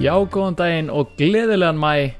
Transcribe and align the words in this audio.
Já, 0.00 0.14
góðan 0.32 0.54
daginn 0.56 0.86
og 0.88 1.10
gleðilegan 1.18 1.76
mæ 1.76 2.14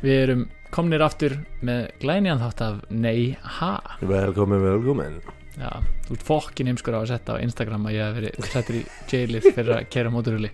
Við 0.00 0.16
erum 0.24 0.40
komnir 0.74 1.02
aftur 1.04 1.36
með 1.62 1.84
glænjan 2.02 2.40
þátt 2.42 2.62
af 2.66 2.80
Nei 2.90 3.36
Ha? 3.58 3.76
Velkomin, 4.02 4.62
velkomin. 4.64 5.20
Já, 5.60 5.70
þú 6.08 6.16
ert 6.16 6.24
fokkin 6.26 6.70
heimskur 6.70 6.96
á 6.98 7.00
að 7.04 7.12
setja 7.12 7.36
á 7.38 7.42
Instagram 7.44 7.86
að 7.86 7.94
ég 7.94 8.02
hef 8.08 8.18
verið 8.18 8.50
settur 8.50 8.78
í 8.80 8.82
jailið 9.12 9.46
fyrir 9.50 9.72
að 9.76 9.86
kera 9.94 10.12
móturhuli 10.14 10.50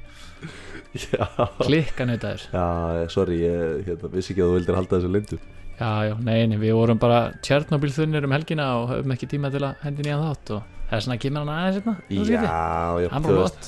Já, 0.96 1.24
Klikkan 1.62 2.12
heitaður 2.12 2.44
já 2.52 2.66
sorry, 3.12 3.40
ég 3.44 3.88
hérna, 3.88 4.12
vissi 4.12 4.34
ekki 4.34 4.44
að 4.44 4.52
þú 4.52 4.58
vildir 4.58 4.78
halda 4.78 4.96
þessu 4.98 5.12
lindu. 5.16 5.40
Já, 5.76 5.90
já, 6.10 6.14
nei, 6.28 6.38
nei, 6.50 6.56
við 6.60 6.76
vorum 6.76 7.00
bara 7.00 7.22
Tjernobyl 7.44 7.92
þunnir 7.96 8.28
um 8.28 8.36
helgina 8.36 8.68
og 8.82 8.88
höfum 8.92 9.16
ekki 9.16 9.28
tíma 9.32 9.52
til 9.54 9.64
að 9.64 9.82
hendi 9.84 10.04
nýjan 10.06 10.24
þátt 10.28 10.54
og 10.58 10.70
það 10.90 10.96
er 11.00 11.04
svona 11.08 11.20
kemur 11.24 11.44
hann 11.44 11.56
aðeins 11.56 11.80
hérna 11.80 11.98
Já, 12.12 13.04
já, 13.04 13.10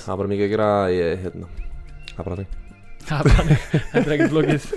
það 0.05 0.23
bara 0.23 0.33
mikið 0.37 0.49
að 0.49 0.57
gera 0.57 0.71
ég, 0.93 1.21
hérna, 1.27 1.53
það 2.15 2.25
er 2.25 2.33
bara 2.33 2.49
Þetta 3.09 4.03
er 4.03 4.15
ekkert 4.17 4.35
flókið. 4.35 4.69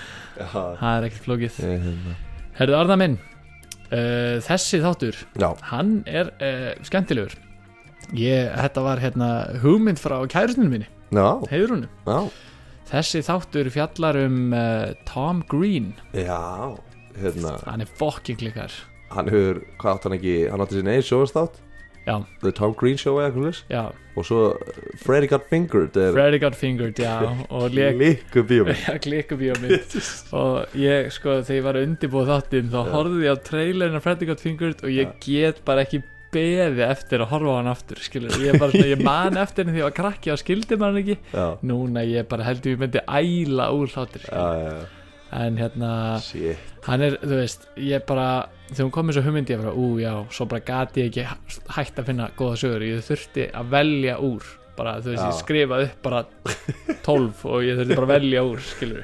Það 0.54 0.90
er 0.90 1.06
ekkert 1.08 1.26
flókið. 1.26 1.60
Hérna. 1.66 2.16
Herðu 2.60 2.76
Arna 2.78 2.96
minn 3.00 3.16
uh, 3.20 4.36
Þessi 4.44 4.80
þáttur 4.82 5.16
Já, 5.40 5.48
hann 5.70 5.96
er 6.08 6.30
uh, 6.40 6.70
skemmtilegur. 6.86 7.34
Ég, 8.16 8.48
þetta 8.56 8.84
var 8.84 9.02
hérna 9.02 9.30
hugmynd 9.62 10.00
frá 10.00 10.16
kærustinu 10.30 10.70
minni, 10.72 10.88
já. 11.14 12.18
Þessi 12.90 13.20
þáttur 13.22 13.68
fjallar 13.70 14.18
um 14.24 14.38
uh, 14.56 14.94
Tom 15.06 15.44
Green, 15.50 15.92
Já, 16.16 16.74
hérna, 17.20 17.54
hann 17.68 17.84
er 17.84 17.92
fokkin 18.00 18.40
klikkar 18.40 18.74
hann 19.14 19.30
hefur, 19.30 19.60
hvað 19.80 19.96
átt 19.96 20.06
hann 20.06 20.16
ekki, 20.18 20.34
hann 20.50 20.62
átti 20.64 20.78
sinni 20.78 20.94
einn 20.94 21.06
sjóðastátt 21.06 21.58
já, 22.06 22.14
The 22.42 22.52
Tom 22.56 22.74
Green 22.80 22.98
Show 23.00 23.18
eða 23.20 23.30
eitthvað 23.30 23.60
já, 23.70 23.82
Og 24.18 24.26
svo 24.26 24.38
uh, 24.50 24.78
Freddy 25.00 25.28
Got 25.30 25.44
Fingered 25.48 25.96
er 26.00 26.12
Freddy 26.16 26.40
Got 26.42 26.56
Fingered 26.58 26.98
já, 26.98 27.12
já, 28.88 28.94
klikkubíómynd 29.04 29.98
og 30.36 30.78
ég 30.80 31.10
sko 31.14 31.38
þegar 31.40 31.58
ég 31.60 31.66
var 31.68 31.78
að 31.80 31.86
undirbúa 31.88 32.24
þáttinn 32.32 32.72
þá 32.72 32.80
Já. 32.80 32.90
horfði 32.96 33.26
ég 33.28 33.36
á 33.36 33.44
trailerinn 33.50 34.00
af 34.00 34.06
Freddy 34.08 34.30
Got 34.30 34.42
Fingered 34.44 34.82
og 34.84 34.90
ég 34.96 35.14
get 35.24 35.62
bara 35.68 35.84
ekki 35.86 36.02
beði 36.30 36.84
eftir 36.86 37.24
að 37.24 37.32
horfa 37.32 37.50
á 37.50 37.58
hann 37.58 37.70
aftur 37.72 37.98
skilur, 38.02 38.36
ég, 38.38 38.54
bara, 38.60 38.70
svona, 38.70 38.86
ég 38.92 39.00
man 39.02 39.38
eftir 39.40 39.64
henni 39.66 39.74
því 39.74 39.82
ég 39.82 39.88
var 39.88 39.96
krakki 39.96 40.30
og 40.30 40.38
skildi 40.38 40.76
maður 40.78 41.00
ekki. 41.02 41.16
Já, 41.34 41.46
núna 41.66 42.04
ég 42.06 42.28
bara 42.30 42.46
heldur 42.46 42.76
ég 42.76 42.82
myndi 42.84 43.02
æla 43.02 43.66
úr 43.74 43.90
hlátir 43.90 44.26
já, 44.28 44.36
já, 44.38 44.68
já, 44.68 44.99
en 45.32 45.56
hérna 45.60 45.90
shit. 46.24 46.58
hann 46.86 47.02
er, 47.06 47.18
þú 47.22 47.36
veist, 47.38 47.68
ég 47.78 48.06
bara 48.08 48.28
þegar 48.70 48.86
hún 48.86 48.94
kom 48.94 49.06
með 49.10 49.18
svo 49.18 49.22
hugmyndi, 49.26 49.54
ég 49.54 49.60
bara, 49.62 49.74
ú 49.74 49.98
já 50.00 50.12
svo 50.34 50.46
bara 50.50 50.64
gati 50.66 51.04
ég 51.04 51.10
ekki 51.10 51.26
hægt 51.76 52.00
að 52.00 52.08
finna 52.10 52.30
góða 52.38 52.56
sögur, 52.62 52.82
ég 52.86 53.04
þurfti 53.06 53.46
að 53.54 53.70
velja 53.76 54.16
úr. 54.26 54.48
Bara, 54.80 54.94
þú 55.04 55.10
veist, 55.12 55.20
Já. 55.20 55.28
ég 55.28 55.40
skrifaði 55.42 55.86
upp 55.90 56.02
bara 56.06 56.20
12 57.04 57.42
og 57.50 57.64
ég 57.66 57.76
þurfti 57.76 57.96
bara 57.98 58.06
að 58.06 58.12
velja 58.14 58.44
úr 58.48 58.62
skilur, 58.64 59.02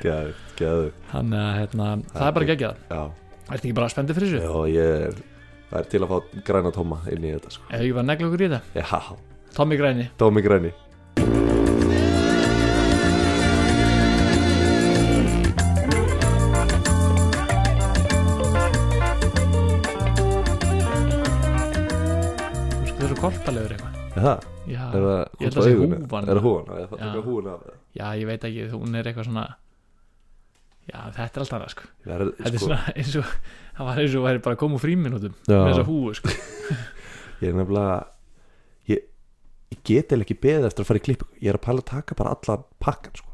gæðu 0.57 0.87
hann 1.11 1.35
að 1.37 1.51
hérna, 1.59 1.89
það 2.15 2.29
er 2.31 2.37
bara 2.39 2.49
geggjað, 2.53 2.79
ertu 2.97 3.59
ekki 3.59 3.75
bara 3.77 3.91
spennið 3.93 4.17
fyrir 4.21 4.33
þessu? 4.39 4.47
já, 4.47 4.79
ég 4.79 5.09
er 5.11 5.25
Það 5.67 5.79
er 5.83 5.89
til 5.91 6.01
að 6.07 6.13
fá 6.15 6.41
græna 6.47 6.71
tóma 6.73 7.01
inn 7.11 7.25
í 7.27 7.35
þetta 7.35 7.51
sko. 7.57 7.69
ég 7.75 7.93
var 7.93 8.05
að 8.07 8.11
negla 8.13 8.31
okkur 8.31 8.47
í 8.47 8.51
þetta, 8.55 8.81
Já, 8.81 9.19
Tommy 9.57 9.77
Græni. 9.83 10.09
Tómi 10.17 10.47
græni 10.47 10.73
það? 24.25 24.47
já, 24.67 24.83
Er 24.87 25.05
það 25.07 25.21
ég 25.21 25.45
held 25.47 25.57
að 25.61 25.67
sé 25.67 25.75
augun? 25.77 25.95
húfan. 26.01 26.27
Er 26.33 26.39
það 26.41 26.47
húan? 26.47 26.67
Já, 26.67 26.87
það 26.91 26.99
taka 27.05 27.23
húan 27.27 27.47
af 27.53 27.63
það 27.67 27.77
já, 28.01 28.07
ég 28.21 28.27
veit 28.31 28.45
ekki, 28.51 28.67
hún 28.73 28.99
er 29.01 29.09
eitthvað 29.11 29.29
svona 29.29 29.45
já, 30.87 30.99
þetta 31.17 31.37
er 31.37 31.45
allt 31.45 31.55
annað 31.57 31.73
sko 31.75 31.87
er, 32.07 32.25
Þetta 32.27 32.51
er 32.51 32.57
sko, 32.57 32.67
svona 32.67 32.95
eins 32.97 33.17
og 33.21 33.31
Það 33.77 33.89
var 33.91 33.99
eins 34.03 34.15
og 34.17 34.25
væri 34.25 34.43
bara 34.47 34.57
að 34.57 34.61
koma 34.63 34.79
úr 34.79 34.83
fríminútum 34.87 35.35
Já. 35.45 35.57
Með 35.61 35.71
þessa 35.73 35.87
húu 35.91 36.13
sko 36.17 36.35
Ég 37.43 37.49
er 37.51 37.57
nefnilega 37.59 37.97
Ég, 38.93 39.03
ég 39.75 39.81
get 39.91 40.15
eða 40.17 40.25
ekki 40.27 40.39
beðið 40.47 40.69
eftir 40.71 40.85
að 40.87 40.91
fara 40.91 41.03
í 41.03 41.07
klipp 41.09 41.25
Ég 41.43 41.51
er 41.53 41.59
að 41.59 41.65
pæla 41.67 41.83
að 41.85 41.89
taka 41.91 42.17
bara 42.19 42.33
alla 42.37 42.57
pakkan 42.83 43.19
sko. 43.19 43.33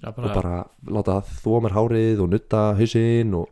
Já, 0.00 0.08
Og 0.12 0.20
bara, 0.20 0.34
bara 0.36 0.54
láta 0.96 1.16
þvó 1.40 1.58
mér 1.64 1.74
hárið 1.76 2.22
og 2.24 2.30
nutta 2.32 2.60
hausinn 2.78 3.34
og, 3.36 3.50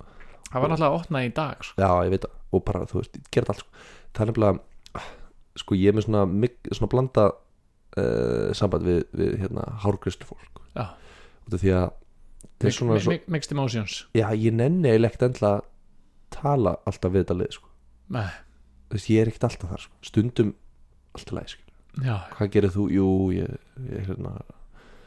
Það 0.49 0.63
var 0.63 0.71
náttúrulega 0.73 0.93
að 0.95 0.99
opna 1.03 1.21
í 1.27 1.33
dag 1.37 1.65
sko. 1.67 1.75
Já, 1.83 1.91
ég 2.07 2.15
veit 2.15 2.23
það 2.25 2.37
Og 2.57 2.63
bara, 2.65 2.85
þú 2.89 3.01
veist, 3.03 3.19
þetta 3.29 3.53
allt 3.53 3.61
sko. 3.65 3.83
Það 4.17 4.23
er 4.25 4.31
nefnilega 4.31 4.63
Sko, 5.59 5.75
ég 5.79 5.91
er 5.91 5.97
með 5.99 6.07
svona, 6.07 6.25
svona 6.73 6.91
blanda 6.93 7.25
uh, 7.99 8.51
Samband 8.57 8.87
við, 8.87 9.01
við 9.19 9.37
hérna, 9.43 9.65
hárgristu 9.85 10.29
fólk 10.29 10.63
af 10.79 11.59
því 11.63 11.73
að 11.75 11.89
Það 12.59 12.69
er 12.69 12.75
svona 12.75 12.95
Mi- 12.95 13.03
svo, 13.03 13.15
mi- 13.15 13.35
Mixed 13.35 13.55
emotions 13.55 13.97
Já, 14.15 14.29
ég 14.35 14.55
nenni 14.55 14.91
ekkert 14.95 15.23
endla 15.29 15.53
tala 16.35 16.77
alltaf 16.87 17.13
við 17.15 17.23
þetta 17.25 17.37
lið 17.39 17.55
sko. 17.57 17.69
Veist, 18.93 19.09
ég 19.13 19.23
er 19.23 19.31
ekkert 19.31 19.47
alltaf 19.49 19.71
þar 19.73 19.85
sko. 19.87 19.95
stundum 20.05 20.55
alltaf 21.17 21.35
leið 21.39 21.53
sko. 21.55 21.63
Hvað 22.37 22.51
gerir 22.55 22.75
þú? 22.75 22.85
Jú, 22.93 23.07
ég, 23.35 23.55
ég 23.89 24.07
hérna, 24.11 24.35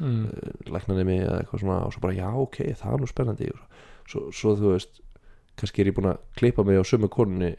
mm. 0.02 0.26
læknaði 0.74 1.06
mig 1.08 1.22
eða 1.24 1.40
eitthvað 1.44 1.64
svona 1.64 1.78
og 1.86 1.94
svo 1.94 2.04
bara, 2.04 2.18
já, 2.18 2.28
ok, 2.42 2.58
það 2.82 2.96
er 2.98 3.04
nú 3.04 3.10
spennandi 3.12 3.52
svo, 4.10 4.26
svo 4.36 4.56
þú 4.60 4.74
veist 4.74 5.02
kannski 5.60 5.84
er 5.84 5.92
ég 5.92 5.98
búin 5.98 6.12
að 6.12 6.22
klippa 6.40 6.66
mig 6.68 6.80
á 6.82 6.84
sömu 6.88 7.10
konunni 7.12 7.54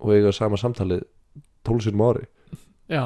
og 0.00 0.14
eiga 0.16 0.32
sama 0.34 0.58
samtalið 0.60 1.04
tólsinn 1.66 2.02
ári. 2.04 2.26
Já. 2.90 3.04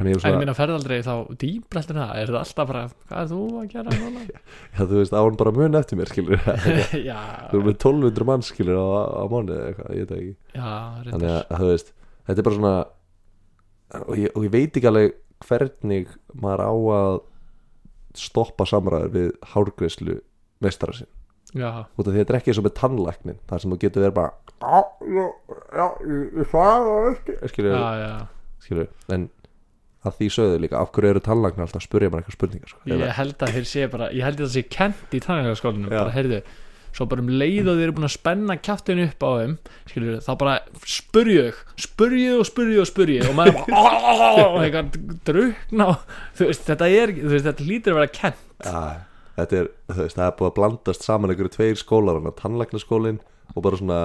En 0.00 0.08
ég 0.08 0.22
minna 0.40 0.54
ferðaldrei 0.56 1.02
þá 1.04 1.12
dýbra 1.36 1.82
eftir 1.82 1.98
það? 1.98 2.12
Er 2.16 2.30
það 2.30 2.38
alltaf 2.38 2.68
bara, 2.70 2.84
hvað 3.10 3.18
er 3.20 3.26
þú 3.28 3.40
að 3.60 3.66
gera 3.74 3.96
núna? 3.98 4.22
já, 4.72 4.78
þú 4.78 4.94
veist, 4.96 5.16
án 5.18 5.36
bara 5.42 5.52
mun 5.58 5.78
eftir 5.82 6.00
mér 6.00 6.12
skilur, 6.12 6.46
já, 7.10 7.18
þú 7.50 7.58
erum 7.58 7.68
með 7.68 7.76
1200 7.76 8.28
mann 8.30 8.46
skilur 8.46 8.80
á, 8.80 8.88
á 9.20 9.24
mánuði 9.28 9.58
eða 9.58 9.68
eitthvað, 9.68 9.92
ég 9.98 10.08
veit 10.08 10.14
ekki. 10.16 10.32
Já, 10.56 10.70
þannig 11.10 11.34
að, 11.34 11.52
þú 11.52 11.68
veist, 11.68 11.92
þetta 12.24 12.42
er 12.42 12.48
bara 12.48 12.58
svona 12.58 12.74
og 14.08 14.16
ég, 14.16 14.32
og 14.32 14.46
ég 14.46 14.54
veit 14.54 14.80
ekki 14.80 14.88
alveg 14.88 15.16
hvernig 15.42 16.16
maður 16.40 16.64
á 16.64 16.72
að 16.96 17.18
stoppa 18.22 18.66
samræður 18.68 19.12
við 19.12 19.28
hárgreislu 19.52 20.18
meistara 20.62 20.96
sinn 20.96 21.10
Já, 21.52 21.68
út 21.84 22.06
af 22.06 22.08
því 22.08 22.16
að 22.16 22.20
þetta 22.22 22.32
er 22.32 22.38
ekki 22.40 22.50
eins 22.52 22.58
og 22.62 22.64
með 22.66 22.74
tannlæknin 22.80 23.38
þar 23.50 23.60
sem 23.60 23.72
þú 23.74 23.78
getur 23.82 24.02
verið 24.06 24.14
bara 24.16 24.32
já, 24.62 24.80
já, 25.18 25.26
já, 25.76 25.86
ég- 26.08 26.32
ég 26.40 26.48
svarða 26.48 26.94
ekki. 27.12 27.36
Skilur, 27.52 27.74
já, 27.76 27.90
já. 28.00 28.12
Skilur, 28.64 28.88
en 29.12 29.26
að 30.02 30.16
því 30.18 30.28
sögðu 30.34 30.56
líka, 30.64 30.80
af 30.80 30.90
hverju 30.96 31.10
eru 31.12 31.20
tannlæknar 31.22 31.66
alltaf 31.68 31.82
að 31.82 31.86
spurja 31.86 32.08
mér 32.10 32.22
eitthvað 32.22 32.38
spurningar 32.38 32.72
sko? 32.72 32.80
Ég 32.90 33.12
held 33.20 33.36
að 33.46 33.52
þeir 33.58 33.66
sé 33.70 33.84
bara 33.92 34.08
Ég 34.16 34.24
held 34.26 34.40
að 34.40 34.46
það 34.48 34.54
sé 34.56 34.62
kent 34.78 35.12
í 35.14 35.20
tannleikaskólanum 35.22 35.92
Já. 35.92 35.98
Bara 36.00 36.14
heyrðu 36.16 36.40
Svo 36.92 37.06
bara 37.08 37.22
um 37.24 37.28
leið 37.32 37.68
og 37.70 37.76
þeir 37.78 37.84
eru 37.86 37.92
búin 37.96 38.04
að 38.08 38.12
spenna 38.16 38.56
kjáttinu 38.60 39.04
upp 39.08 39.22
á 39.24 39.30
þeim 39.40 39.54
Skilur 39.92 40.18
þá 40.26 40.32
bara 40.42 40.56
spurju 40.84 41.44
þau 41.46 41.60
Spurju 41.86 42.34
og 42.40 42.48
spurju 42.50 42.80
og 42.82 42.88
spurju 42.90 43.22
Og 43.30 43.36
maður 43.38 43.62
bara 43.62 44.82
drukna 45.28 45.86
Þú 46.36 46.48
veist 46.50 46.66
þetta 46.68 46.90
er 46.92 47.14
Þú 47.16 47.30
veist 47.32 47.48
þetta 47.48 47.68
lítur 47.70 47.94
að 47.94 48.00
vera 48.02 48.12
kent 48.18 48.42
ja, 48.66 48.82
þetta 49.36 49.58
er, 49.62 49.70
veist, 49.96 50.18
það 50.18 50.26
er 50.26 50.36
búið 50.38 50.50
að 50.50 50.56
blandast 50.58 51.06
saman 51.06 51.32
einhverju 51.32 51.54
tveir 51.56 51.80
skólar, 51.80 52.20
tannlæknaskólin 52.38 53.20
og 53.54 53.64
bara 53.64 53.80
svona, 53.80 54.00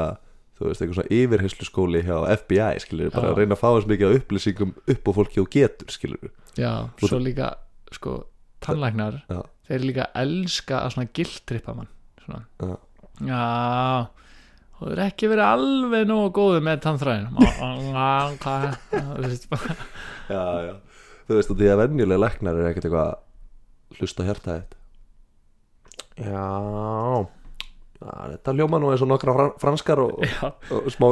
þú 0.58 0.70
veist, 0.70 0.82
eitthvað 0.84 1.00
svona 1.00 1.20
yfirheyslu 1.20 1.68
skóli 1.68 2.04
hjá 2.08 2.16
FBI, 2.38 2.82
skilur 2.84 3.14
bara 3.16 3.34
að 3.34 3.42
reyna 3.42 3.58
að 3.58 3.62
fá 3.64 3.70
þess 3.70 3.90
mikið 3.92 4.10
af 4.10 4.20
upplýsingum 4.22 4.74
upp 4.96 5.10
á 5.10 5.12
fólki 5.20 5.44
og 5.44 5.50
getur, 5.54 5.94
skilur 5.94 6.32
Já 6.58 6.72
Svo 7.04 7.22
líka 7.22 7.54
Sko 7.94 8.18
tannlæknar 8.66 9.22
Já. 9.30 9.42
Þeir 9.70 9.86
líka 9.86 10.08
elska 10.18 10.82
að 10.84 10.96
svona 10.96 11.12
gildtrippa 11.16 11.76
mann 11.78 11.92
Svona. 12.24 12.44
Já. 12.64 12.78
Já 13.28 13.44
Þú 14.78 14.90
er 14.94 15.00
ekki 15.08 15.30
verið 15.32 15.48
alveg 15.48 16.04
nógu 16.10 16.34
góðu 16.38 16.64
með 16.66 16.82
tannþræðin 16.86 17.32
Hvað 18.44 18.68
Þú 18.92 19.22
veist 19.24 19.48
bara. 19.50 19.78
Já, 20.28 20.42
já, 20.68 20.74
þú 21.30 21.38
veist, 21.40 21.54
og 21.54 21.62
því 21.62 21.70
að 21.72 21.80
venjulega 21.82 22.24
læknar 22.26 22.60
er 22.60 22.70
ekkert 22.72 22.90
eitthvað 22.90 23.14
að 23.14 23.98
hlusta 23.98 24.28
þitt 24.28 24.77
já. 26.18 27.28
Þetta 27.98 28.54
hljóma 28.54 28.78
nú 28.78 28.92
eins 28.94 29.02
og 29.02 29.10
nokkra 29.10 29.34
fran 29.34 29.54
franskar 29.62 30.02
og, 30.04 30.20
og 30.22 30.90
smá, 30.94 31.08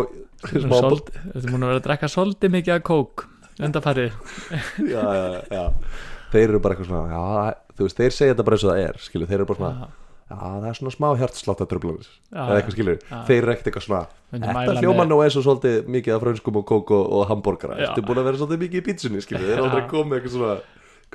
smá 0.46 0.76
Þetta 0.86 1.42
er 1.42 1.50
múin 1.50 1.66
að 1.66 1.72
vera 1.72 1.80
að 1.80 1.86
drekka 1.88 2.10
svolítið 2.14 2.52
mikið 2.60 2.76
af 2.76 2.84
kók 2.86 3.24
Undarfarið 3.66 4.12
já, 4.94 5.02
já, 5.02 5.26
já. 5.50 5.64
þeir 6.34 6.50
eru 6.50 6.60
bara 6.62 6.76
eitthvað 6.76 6.90
svona 6.92 7.16
já, 7.16 7.56
þú 7.78 7.88
veist, 7.88 8.02
þeir 8.02 8.16
segja 8.16 8.34
þetta 8.36 8.46
bara 8.50 8.58
eins 8.60 8.66
og 8.66 8.72
það 8.74 8.82
er 8.84 9.00
skilur, 9.06 9.30
þeir 9.32 9.38
eru 9.40 9.48
bara 9.50 9.60
svona, 9.62 9.88
já, 10.28 10.36
það 10.44 10.68
er 10.70 10.78
svona 10.80 10.94
smá 10.96 11.08
hjartsláttatrublunir, 11.22 12.10
eða 12.36 12.58
eitthvað 12.60 12.76
skilur. 12.76 12.98
Þeir 13.30 13.38
eru 13.40 13.54
ekkert 13.56 13.70
eitthvað 13.72 13.86
svona, 13.88 14.02
þetta 14.36 14.56
með- 14.92 15.12
nú 15.14 15.20
eins 15.24 15.38
og 15.40 15.46
svolítið 15.48 15.92
mikið 15.96 16.18
af 16.18 16.26
frönskum 16.26 16.60
og 16.60 16.66
kók 16.74 16.92
og, 16.98 17.06
og 17.20 17.28
hambúrgara 17.32 17.80
þetta 17.80 18.02
er 18.04 18.08
búin 18.10 18.20
að 18.22 18.28
vera 18.30 18.42
svolítið 18.42 18.64
mikið 18.66 18.82
í 18.82 18.86
pítsunni 18.90 19.24
þeir 19.30 19.54
eru 19.56 19.68
aldrei 19.70 19.86
komið 19.94 20.20
eitthvað 20.20 20.36
svona 20.36 20.56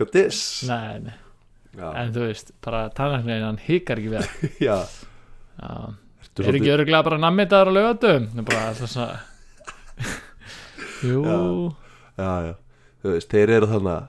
hvað 0.01 0.15
this 0.17 0.41
Nei, 0.71 0.97
nei, 1.05 1.17
já, 1.77 1.87
en 2.03 2.15
þú 2.15 2.27
veist 2.27 2.55
Bara 2.65 2.85
tannlæknin, 2.97 3.45
hann 3.47 3.61
hikar 3.65 4.01
ekki 4.01 4.15
við 4.15 4.25
það. 4.25 4.47
já, 4.69 4.79
Já, 5.61 5.75
er 6.47 6.57
ekki 6.61 6.73
öruglega 6.77 7.05
bara 7.07 7.21
nammiðdagar 7.21 7.71
og 7.71 7.77
lögatum 7.77 8.31
Það 8.33 8.43
er 8.43 8.49
bara 8.53 8.65
alltaf 8.71 8.95
svona 8.95 9.21
Jú 11.11 11.21
þú 13.01 13.15
veist, 13.15 13.31
þeir 13.33 13.55
eru 13.57 13.69
þannig 13.71 14.09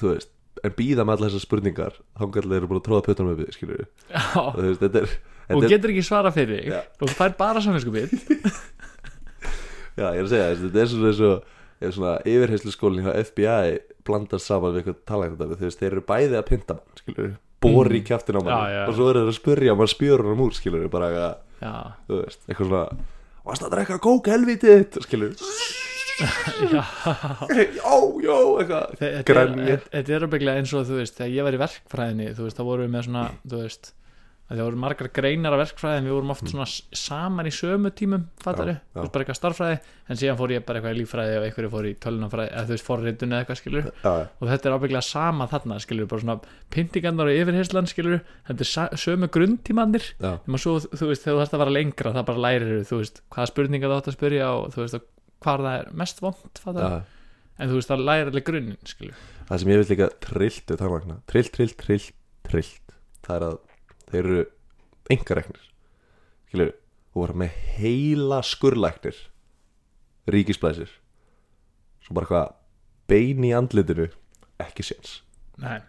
þú 0.00 0.12
veist, 0.14 0.30
en 0.64 0.74
býða 0.76 1.06
með 1.06 1.16
allar 1.16 1.32
þessar 1.32 1.44
spurningar. 1.44 1.98
Þangar 2.20 2.48
þeir 2.48 2.58
eru 2.58 2.70
búin 2.70 2.80
að 2.80 2.86
tróða 2.88 3.06
pötunum 3.08 3.32
upp 3.34 3.42
við 3.42 3.54
skilur 3.56 3.84
er, 5.00 5.14
og 5.50 5.64
er 5.64 5.72
getur 5.74 5.92
ekki 5.94 6.04
svara 6.06 6.32
fyrir 6.34 6.60
þig. 6.60 6.74
Og 7.00 7.06
þú 7.08 7.16
fær 7.18 7.36
bara 7.38 7.62
samvinskupið 7.64 8.14
já, 10.00 10.06
ég 10.06 10.20
er 10.20 10.24
að 10.24 10.32
segja, 10.32 10.50
þetta 10.64 10.82
er 10.84 10.92
svona 10.92 11.10
eins 11.10 11.22
og 11.26 11.56
ef 11.80 11.94
svona 11.96 12.16
yfirheyslu 12.28 12.72
skólinn 12.74 13.06
hjá 13.06 13.14
FBI 13.24 13.78
blandast 14.06 14.46
saman 14.50 14.74
við 14.74 14.82
eitthvað 14.82 14.98
veist, 15.68 15.80
þeir 15.80 15.92
eru 15.96 16.04
bæði 16.10 16.36
að 16.40 16.48
pynta 16.50 16.76
mann 16.78 17.00
skilur 17.00 17.30
bóri 17.60 18.00
í 18.00 18.04
kjaftin 18.08 18.38
á 18.38 18.42
mann. 18.44 18.74
Og 18.88 18.94
svo 18.96 19.08
eru 19.12 19.22
þeir 19.24 19.32
að 19.32 19.38
spyrja 19.40 19.74
mann 19.76 19.90
spjörur 19.92 20.32
um 20.34 20.44
úr 20.46 20.54
skilur 20.56 20.86
bara 20.92 21.10
eitthvað, 21.10 21.34
þú 22.08 22.20
veist, 22.22 22.40
eitthvað 22.48 22.70
svona 22.70 22.84
varst 23.50 23.64
að 23.66 23.74
drekka 23.76 23.98
kók 24.04 24.30
helvítið? 24.32 24.82
Þitt?" 24.84 25.00
skilur 25.08 25.34
já 26.20 26.84
já, 27.80 27.94
já, 28.24 28.36
eitthvað 28.60 28.90
Þe- 29.00 29.10
Þetta 29.90 30.12
er, 30.16 30.24
öbygglega 30.26 30.60
eins 30.60 30.72
og 30.76 30.84
þú 30.88 30.98
veist 31.00 31.16
þegar 31.16 31.32
ég 31.36 31.46
var 31.46 31.56
í 31.56 31.60
verkfræðinni, 31.62 32.26
þú 32.36 32.44
veist, 32.46 32.58
þá 32.60 32.64
vorum 32.68 32.84
við 32.86 32.92
með 32.96 33.06
svona 33.08 33.22
þú 33.48 33.60
veist, 33.62 33.92
það 34.58 34.64
voru 34.66 34.78
margar 34.82 35.08
greinar 35.14 35.54
af 35.54 35.60
verkfræðin, 35.60 36.06
við 36.08 36.14
vorum 36.16 36.30
oft 36.34 36.48
svona 36.50 36.64
s- 36.66 36.82
saman 36.98 37.46
í 37.46 37.52
sömu 37.54 37.92
tímum, 37.94 38.24
fattari, 38.42 38.72
Já, 38.74 38.80
já. 38.80 38.96
þú 38.96 39.02
veist, 39.04 39.12
bara 39.14 39.24
eitthvað 39.24 39.38
starffræði 39.38 39.76
en 40.10 40.16
síðan 40.18 40.38
fór 40.40 40.50
ég 40.56 40.64
bara 40.66 40.80
eitthvað 40.80 40.96
í 40.96 40.98
líffræði 41.00 41.36
og 41.38 41.44
einhverju 41.46 41.70
fór 41.70 41.86
í 41.86 41.92
tölunafræði, 42.02 42.50
eða 42.50 42.64
þú 42.66 42.74
veist, 42.74 42.86
forritun 42.88 43.30
eða 43.36 43.44
eitthvað 43.44 43.60
skilur 43.60 43.86
já, 44.02 44.14
og 44.40 44.50
þetta 44.50 44.66
er 44.70 44.74
ábygglega 44.80 45.04
sama 45.06 45.46
þarna, 45.52 45.78
skilur 45.84 46.10
bara 46.10 46.24
svona 46.24 46.38
pyntingarnar 46.74 47.30
og 47.30 47.38
yfirheyslan, 47.38 47.90
skilur 47.94 48.20
þetta 48.50 48.66
er 48.66 48.98
sömu 48.98 49.30
nema 50.50 50.58
svo, 50.58 50.76
þú 50.82 51.06
veist, 51.12 51.22
þegar 51.24 51.36
þú 51.36 51.40
þarfst 51.40 51.54
að 51.54 51.62
vara 51.62 51.76
lengra 51.76 52.12
það 52.16 52.26
bara 52.30 52.42
lærir, 52.48 52.84
þú 52.90 52.98
veist, 53.00 53.22
hvaða 53.30 53.50
spurninga 53.52 53.86
þú 53.90 53.96
átt 54.00 54.10
að 54.10 54.16
spyrja 54.18 54.50
og 54.56 54.68
þú 54.74 54.82
veist, 54.84 54.98
og 54.98 55.02
hvar 55.46 55.62
það 55.64 55.78
er 55.80 55.90
mest 56.02 56.20
vond, 56.24 56.60
fattari, 56.60 56.90
já. 56.90 57.02
en 57.60 57.70
þú 57.70 57.78
veist, 57.78 57.90
það 57.94 58.04
lærir 58.10 58.30
alveg 58.32 58.46
grunnin, 58.50 58.78
skilur 58.84 59.14
það 59.50 59.58
sem 59.62 59.70
ég 59.72 59.80
vil 59.80 59.90
líka 59.94 60.10
trillt, 61.30 61.52
trillt, 61.54 61.76
trillt, 61.80 62.12
trillt 62.50 62.96
það 63.26 63.36
er 63.36 63.46
að 63.50 63.58
þeir 64.12 64.30
eru 64.30 64.44
engareknir 65.10 65.66
skilur, 66.50 66.72
og 67.14 67.22
voru 67.22 67.38
með 67.42 67.58
heila 67.78 68.40
skurlæknir 68.46 69.18
ríkisblæsir. 70.30 70.90
Svo 72.04 72.16
bara 72.16 72.26
eitthvað 72.26 72.54
bein 73.10 73.46
í 73.46 73.52
andlitinu 73.56 74.08
ekki 74.62 74.86
séns. 74.86 75.20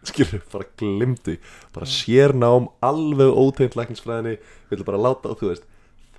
Skilur, 0.07 0.41
bara 0.51 0.67
glimtu 0.79 1.37
bara 1.71 1.87
sérnám, 1.87 2.67
alveg 2.83 3.31
ótegnd 3.31 3.77
læknisfræðinni, 3.79 4.39
vil 4.71 4.83
bara 4.87 4.99
láta 4.99 5.31
og 5.31 5.39
þú 5.39 5.51
veist, 5.53 5.69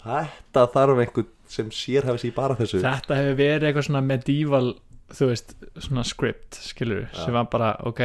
þetta 0.02 0.64
þarf 0.72 1.02
einhvern 1.04 1.28
sem 1.52 1.68
sér 1.74 2.08
bara 2.34 2.56
þessu. 2.56 2.80
Þetta 2.80 3.18
hefur 3.18 3.36
verið 3.42 3.68
eitthvað 3.68 3.88
svona 3.90 4.04
medieval 4.06 4.70
þú 5.12 5.28
veist, 5.28 5.52
svona 5.76 6.04
script 6.08 6.56
skilur, 6.64 7.04
Já. 7.10 7.24
sem 7.26 7.36
var 7.36 7.50
bara, 7.52 7.74
ok 7.84 8.00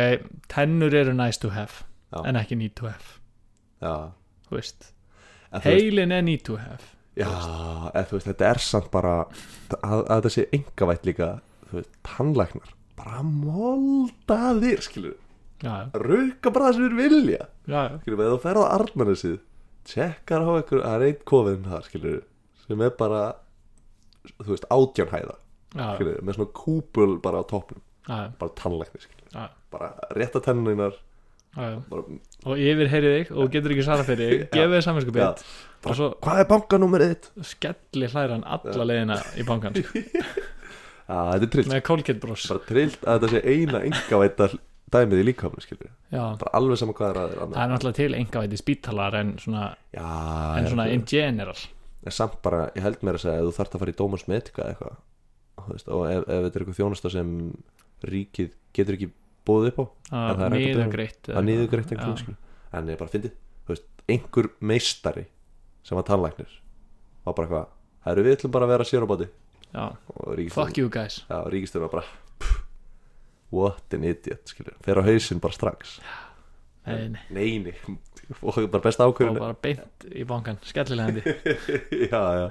tennur 0.52 0.94
eru 0.94 1.14
nice 1.16 1.40
to 1.40 1.54
have 1.56 1.86
Já. 2.12 2.26
en 2.28 2.36
ekki 2.36 2.58
need 2.60 2.76
to 2.76 2.90
have, 2.90 3.20
heilin 5.64 6.12
er 6.16 6.24
need 6.26 6.44
to 6.48 6.58
have 6.62 6.84
já, 7.18 7.30
þú 8.08 8.18
veist, 8.18 8.30
þetta 8.30 8.50
er 8.52 8.62
samt 8.62 8.90
bara 8.94 9.14
að, 9.26 10.02
að 10.02 10.12
þetta 10.16 10.34
sé 10.34 10.46
engavætt 10.58 11.08
líka 11.08 11.30
þú 11.70 11.80
veist, 11.80 11.96
tannlæknar 12.06 12.74
bara 12.98 13.24
moldaðir, 13.26 14.84
skilur 14.86 15.16
já, 15.64 15.74
rauka 15.94 16.54
bara 16.54 16.70
það 16.70 16.78
sem 16.78 16.86
við 16.88 16.98
vilja. 17.02 17.50
Já, 17.68 17.82
skilur, 18.04 18.22
eða 18.24 18.36
þú 18.36 18.40
ferð 18.46 18.64
á 18.64 18.74
Arnarnesið 18.78 19.36
tjekkar 19.88 20.46
á 20.46 20.52
einhver, 20.58 20.84
það 20.84 20.96
er 20.96 21.06
einn 21.08 21.26
kofinn 21.32 21.68
þar, 21.68 21.88
skilur, 21.88 22.22
sem 22.66 22.86
er 22.86 22.96
bara 23.00 23.22
þú 24.38 24.50
veist, 24.54 24.70
átjánhæða 24.74 25.36
já, 25.38 25.86
skilur, 25.98 26.22
með 26.22 26.40
svona 26.40 26.56
kúpul 26.62 27.18
bara 27.24 27.42
á 27.42 27.44
toppnum, 27.50 27.84
já, 28.08 28.18
bara 28.42 28.58
tannlækni 28.60 29.04
skilur, 29.06 29.30
bara 29.74 29.94
rétta 30.18 30.42
já. 30.44 30.90
Bara, 31.58 32.04
og 32.46 32.62
yfirheyrið 32.62 33.16
þig 33.16 33.32
og 33.34 33.50
getur 33.54 33.74
ekki 33.74 33.86
svara 33.88 34.06
fyrir 34.08 34.32
þig. 34.34 34.46
Gefið 34.58 35.18
Já. 35.18 35.28
og 35.88 35.98
svo 36.00 36.10
hvað 36.24 36.42
er 36.42 36.50
bankanúmerið 36.52 37.14
þitt? 37.14 37.28
skelli 37.52 38.10
hlæra 38.14 38.38
hann 38.38 38.46
alla 38.58 38.88
leiðina 38.92 39.20
í 39.38 39.46
bankan 39.48 39.78
sko, 39.78 40.04
þetta 41.32 41.48
er 41.48 41.52
trillt, 41.54 41.72
með 41.72 41.84
Colgate 41.88 42.24
bros. 42.24 42.48
Bara 42.52 42.66
trillt 42.68 43.06
að 43.08 43.24
þetta 43.24 43.34
sé 43.34 43.56
eina 43.56 43.84
engavætta 43.88 44.50
dæmið 44.94 45.24
í 45.24 45.36
já, 46.08 46.22
bara 46.40 46.54
alveg 46.56 46.80
sama 46.80 46.96
hvað 46.96 47.10
er 47.10 47.18
að 47.22 47.34
það 47.42 47.58
er 47.64 47.72
náttúrulega 47.74 47.98
til 47.98 48.14
engavæti 48.16 48.60
spítalar 48.62 49.18
en 49.20 49.34
svona, 49.44 49.66
Já, 49.92 50.08
en 50.62 50.70
svona 50.72 50.88
in 50.94 51.04
general. 51.08 51.58
En 52.08 52.16
samt 52.16 52.40
bara, 52.44 52.70
ég 52.78 52.86
held 52.86 53.04
mér 53.04 53.18
að 53.18 53.26
segja 53.26 53.42
að 53.42 53.50
þú 53.50 53.56
þarft 53.58 53.76
að 53.76 53.84
fara 53.84 53.92
í 53.92 53.98
eða 53.98 54.70
eitthvað 54.72 54.96
og 55.68 56.04
ef, 56.08 56.22
ef 56.24 56.44
þetta 56.46 56.60
er 56.60 56.64
eitthvað 56.64 56.78
þjónusta 56.78 57.12
sem 57.12 57.32
ríkið 58.08 58.52
getur 58.78 58.98
ekki 58.98 59.10
búið 59.48 59.72
upp 59.72 59.82
á. 59.82 59.86
Það 60.12 60.28
að 60.28 60.46
ekkert 60.48 60.68
niður 60.68 60.94
greitt 60.94 61.32
það 61.32 61.48
niðurgreitt 61.48 61.96
einhvern 61.96 62.20
veginn 62.20 62.38
en 62.78 62.92
ég 62.92 63.02
bara 63.02 63.22
veist, 63.68 63.90
einhver 64.08 64.50
meistari 64.60 65.26
sem 65.88 65.98
var 65.98 66.08
tannlæknir 66.08 66.54
var 67.28 67.36
bara 67.36 67.48
eitthvað, 67.48 67.68
það 68.04 68.14
eru 68.14 68.26
við 68.28 68.38
ætlum 68.38 68.56
bara 68.56 68.68
að 68.68 68.74
vera 68.76 68.88
sér 68.88 69.04
á 69.04 69.08
báti. 69.12 69.28
Já, 69.68 69.84
og 70.14 70.30
ríkistöðun 70.40 70.70
fuck 70.70 70.80
you 70.80 70.92
guys. 70.92 71.20
Já, 71.28 71.40
ríkistöðun 71.52 71.88
var 71.88 71.94
bara 71.98 72.06
pff, 72.40 72.62
what 73.56 73.98
an 73.98 74.08
idiot, 74.08 74.48
skilur. 74.48 74.78
Fer 74.86 75.02
á 75.02 75.04
hausinn 75.08 75.44
bara 75.44 75.58
strax. 75.58 75.98
Nei, 76.88 77.10
nei. 77.12 77.24
neini, 77.36 77.74
og 78.40 78.62
bara 78.72 78.84
besta 78.86 79.04
og 79.08 79.12
ákvörðin 79.12 79.42
bara 79.42 79.58
beint 79.60 80.06
í 80.08 80.24
bankan 80.28 80.60
skellilegandi 80.64 81.20
já, 82.14 82.22
já, 82.40 82.46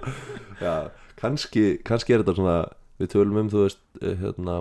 já 0.61 0.75
kannski, 1.17 1.63
kannski 1.89 2.13
er 2.13 2.21
þetta 2.21 2.35
svona 2.37 2.57
við 3.01 3.15
tölum 3.15 3.41
um, 3.41 3.49
þú 3.53 3.63
veist, 3.65 3.81
eh, 4.03 4.13
hérna 4.21 4.59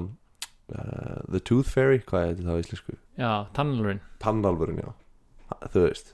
uh, 0.73 1.21
The 1.29 1.41
Tooth 1.41 1.69
Fairy, 1.71 2.01
hvað 2.07 2.29
er 2.29 2.35
þetta 2.39 2.55
á 2.55 2.61
íslensku? 2.63 2.97
já, 3.19 3.31
tannlurinn 3.55 4.01
Tannalvurinn, 4.23 4.81
já. 4.81 4.91
Þú 5.69 5.85
veist, 5.85 6.11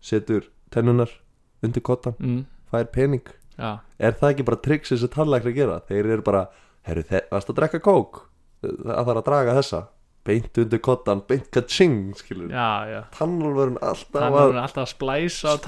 setur 0.00 0.48
tennunar 0.72 1.12
undir 1.64 1.84
kottan, 1.84 2.16
mm, 2.18 2.42
fær 2.72 2.88
pening. 2.94 3.26
Já, 3.58 3.80
er 4.00 4.16
það 4.16 4.34
ekki 4.34 4.46
bara 4.48 4.60
tricks 4.64 4.94
sem 4.94 5.12
tannlæknar 5.12 5.56
gera? 5.56 5.80
Þeir 5.88 6.12
eru 6.16 6.24
bara, 6.24 6.46
herru, 6.88 7.04
það 7.04 7.36
að 7.52 7.58
drekka 7.58 7.82
kók? 7.84 8.22
Það 8.62 9.02
þarf 9.08 9.16
að 9.16 9.26
draga 9.28 9.56
þessa. 9.60 9.82
Beint 10.24 10.58
undir 10.60 10.80
kottan, 10.84 11.22
beint 11.28 11.46
ka-ching 11.52 12.14
skilur, 12.16 12.50
tannalvurinn 13.16 13.78
alltaf 13.80 14.34
er 14.36 14.58
alltaf 14.60 14.82
að 14.84 14.90
splæsa 14.92 15.54
á 15.56 15.64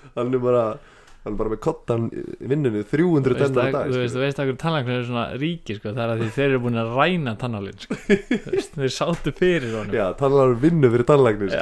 hann 0.16 0.34
er 0.36 0.42
bara 0.42 0.64
hann 1.22 1.36
bara 1.38 1.52
með 1.52 1.60
kottan 1.62 2.08
vinnunni 2.40 2.82
300 2.88 3.32
þú 3.32 3.38
veist 3.38 3.42
tennur 3.42 3.62
á 3.62 3.66
að, 3.66 3.76
dag 3.76 3.92
þú 3.92 4.00
veist, 4.02 4.16
þú 4.16 4.22
veist 4.24 4.40
að 4.42 4.48
hverju 4.48 4.60
tannlæknin 4.62 4.96
er 4.96 5.04
svona 5.06 5.26
ríki 5.38 5.76
sko, 5.78 5.92
það 5.92 6.02
er 6.02 6.12
að 6.14 6.22
því 6.22 6.30
þeir 6.36 6.48
eru 6.48 6.62
búin 6.64 6.80
að 6.82 6.94
ræna 6.98 7.34
tannálinn 7.38 7.78
sko. 7.84 7.98
Þeir 8.72 8.92
sátu 8.96 9.34
fyrir 9.36 9.76
honum. 9.76 9.94
Já, 9.94 10.04
tannalvurinn 10.18 10.62
vinnu 10.64 10.90
fyrir 10.92 11.08
tannlæknir 11.12 11.54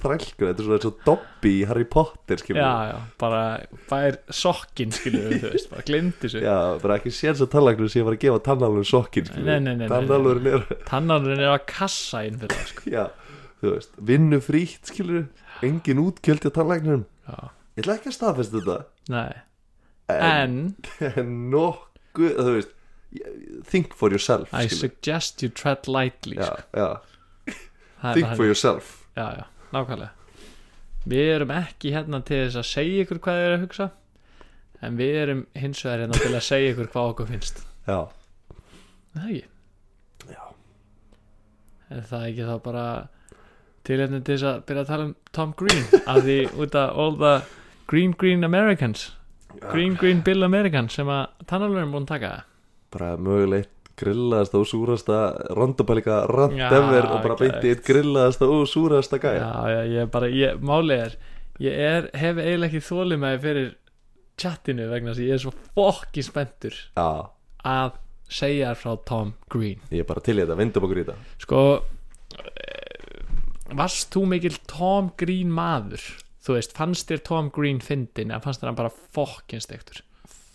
þrælkur, 0.00 0.50
þetta 0.50 0.54
er 0.54 0.68
svona 0.68 0.90
og 0.90 1.02
Dobby 1.06 1.52
í 1.60 1.66
Harry 1.68 1.86
Potter 1.88 2.40
já, 2.50 2.70
já, 2.90 2.96
bara 3.20 3.42
fær 3.90 4.18
sokkin 4.34 4.94
þú 4.94 5.12
veist, 5.44 5.70
bara 5.72 5.84
glimti 5.86 6.30
sér 6.32 6.46
Já, 6.46 6.56
bara 6.82 6.98
ekki 7.00 7.12
sér 7.14 7.38
sem 7.38 7.50
tannlæknir 7.50 7.90
sé 7.92 8.02
að 8.02 8.10
fara 8.10 8.18
að 8.18 8.24
gefa 8.26 8.42
tannalvurinn 8.48 8.90
sokkin 8.90 9.30
Nei, 9.34 9.42
nei, 9.44 9.58
nei, 9.58 9.74
nei, 9.74 9.86
nei. 9.86 9.88
tannalvurinn 9.92 10.50
er 10.54 10.66
tannálinn 10.88 11.42
er 11.42 11.54
að 11.54 11.64
kassa 11.70 12.24
inn 12.28 12.38
fyrir 12.40 12.56
það 12.56 12.72
sko. 12.74 12.90
já, 12.96 13.04
þú 13.62 13.74
veist, 13.76 13.96
vinnu 14.10 14.42
frítt 14.44 14.94
engin 15.66 16.02
útgjöld 16.06 16.46
hjá 16.46 16.54
tannlæknirum 16.60 17.06
já, 17.28 17.38
ég 17.80 17.84
ætla 17.86 17.96
ekki 17.98 18.12
að 18.12 18.16
staðfesta 18.18 18.60
þetta. 18.60 18.78
Nei, 19.16 19.40
en, 20.14 20.58
en 21.10 21.32
nokkuð, 21.56 22.36
þú 22.38 22.54
veist 22.58 22.76
think 23.66 23.94
for 23.98 24.12
yourself 24.14 24.52
I 24.54 24.68
skilur. 24.68 24.84
suggest 24.86 25.42
you 25.42 25.48
tread 25.50 25.88
lightly 25.90 26.36
já, 26.38 26.46
sko. 26.46 26.78
já, 26.78 26.90
er 28.04 28.14
think 28.14 28.36
for 28.36 28.46
yourself. 28.46 28.92
Já, 29.18 29.26
já, 29.40 29.44
nákvæmlega. 29.74 30.12
Við 31.10 31.30
erum 31.34 31.50
ekki 31.56 31.90
hérna 31.94 32.20
til 32.28 32.42
þess 32.44 32.60
að 32.60 32.68
segja 32.70 33.04
ykkur 33.06 33.18
hvað 33.24 33.38
þið 33.40 33.46
er 33.48 33.54
að 33.56 33.62
hugsa 33.64 33.86
en 34.84 34.96
við 35.00 35.16
erum 35.24 35.40
hins 35.58 35.80
vegar 35.84 36.02
hérna 36.04 36.20
til 36.20 36.34
að 36.36 36.44
segja 36.46 36.74
ykkur 36.74 36.90
hvað 36.94 37.10
okkur 37.14 37.30
finnst. 37.34 37.62
Já, 37.88 38.00
Er 39.10 39.18
það 39.18 39.30
ekki, 39.32 39.46
já, 40.30 40.42
er 41.90 42.04
það 42.12 42.26
ekki 42.28 42.44
þá 42.46 42.52
bara 42.68 42.84
tilhefni 43.88 44.20
til 44.22 44.36
þess 44.36 44.46
að 44.52 44.60
byrja 44.68 44.84
að 44.84 44.90
tala 44.92 45.06
um 45.08 45.14
Tom 45.34 45.54
Green? 45.58 45.82
Af 46.06 46.20
því 46.28 46.36
út 46.62 46.76
af 46.78 46.92
all 47.04 47.16
the 47.18 47.32
Green 47.90 48.14
Green 48.18 48.44
Americans. 48.44 49.16
Green 49.72 49.96
Green 49.98 50.20
Bill 50.22 50.46
Americans 50.46 50.94
sem 50.94 51.08
að 51.10 51.24
tannalur 51.50 51.80
er 51.82 51.88
búin 51.90 52.04
að 52.06 52.12
taka. 52.12 52.28
Bara 52.94 53.16
mögulegt 53.18 53.90
grillaðasta 53.98 54.60
og 54.60 54.68
súrasta 54.70 55.16
rondopælika 55.58 56.20
rand 56.30 56.54
Já, 56.54 56.68
ever 56.70 57.08
og 57.10 57.24
bara 57.24 57.36
beinti 57.40 57.72
eitt 57.72 57.82
grillaðasta 57.84 58.46
og 58.46 58.62
súrasta 58.70 59.18
gæja. 59.18 59.42
Já, 59.42 59.74
já, 59.74 59.80
ég 59.96 60.14
bara, 60.14 60.30
ég, 60.30 60.62
máli 60.62 61.00
er 61.00 61.18
ég 61.60 61.82
er, 61.88 62.08
hef 62.14 62.38
eiginlega 62.38 62.70
ekki 62.70 62.84
þólið 62.92 63.22
með 63.26 63.42
fyrir 63.48 63.68
chattinu 64.40 64.88
vegna 64.94 65.10
þess 65.10 65.20
að 65.20 65.26
ég 65.26 65.34
er 65.34 65.44
svo 65.48 65.54
fokki 65.74 66.24
spenntur 66.24 66.78
já, 66.94 67.10
að 67.74 68.00
segja 68.30 68.72
frá 68.78 68.94
Tom 69.02 69.34
Green. 69.50 69.82
Ég 69.90 70.06
er 70.06 70.08
bara 70.14 70.22
til 70.24 70.38
í 70.38 70.44
þetta, 70.44 70.62
vindum 70.62 70.86
okkur 70.86 71.02
í 71.02 71.08
þetta. 71.08 71.36
Sko 71.42 71.62
eh, 72.38 73.22
varst 73.74 74.14
þú 74.14 74.28
mikil 74.30 74.56
Tom 74.70 75.10
Green 75.18 75.50
maður 75.50 76.06
þú 76.44 76.56
veist, 76.56 76.74
fannst 76.76 77.10
þér 77.10 77.22
Tom 77.28 77.50
Green 77.54 77.80
fyndin 77.84 78.32
eða 78.32 78.44
fannst 78.46 78.62
þér 78.62 78.72
hann 78.72 78.80
bara 78.80 78.92
fokkin 79.16 79.62
stektur 79.64 80.02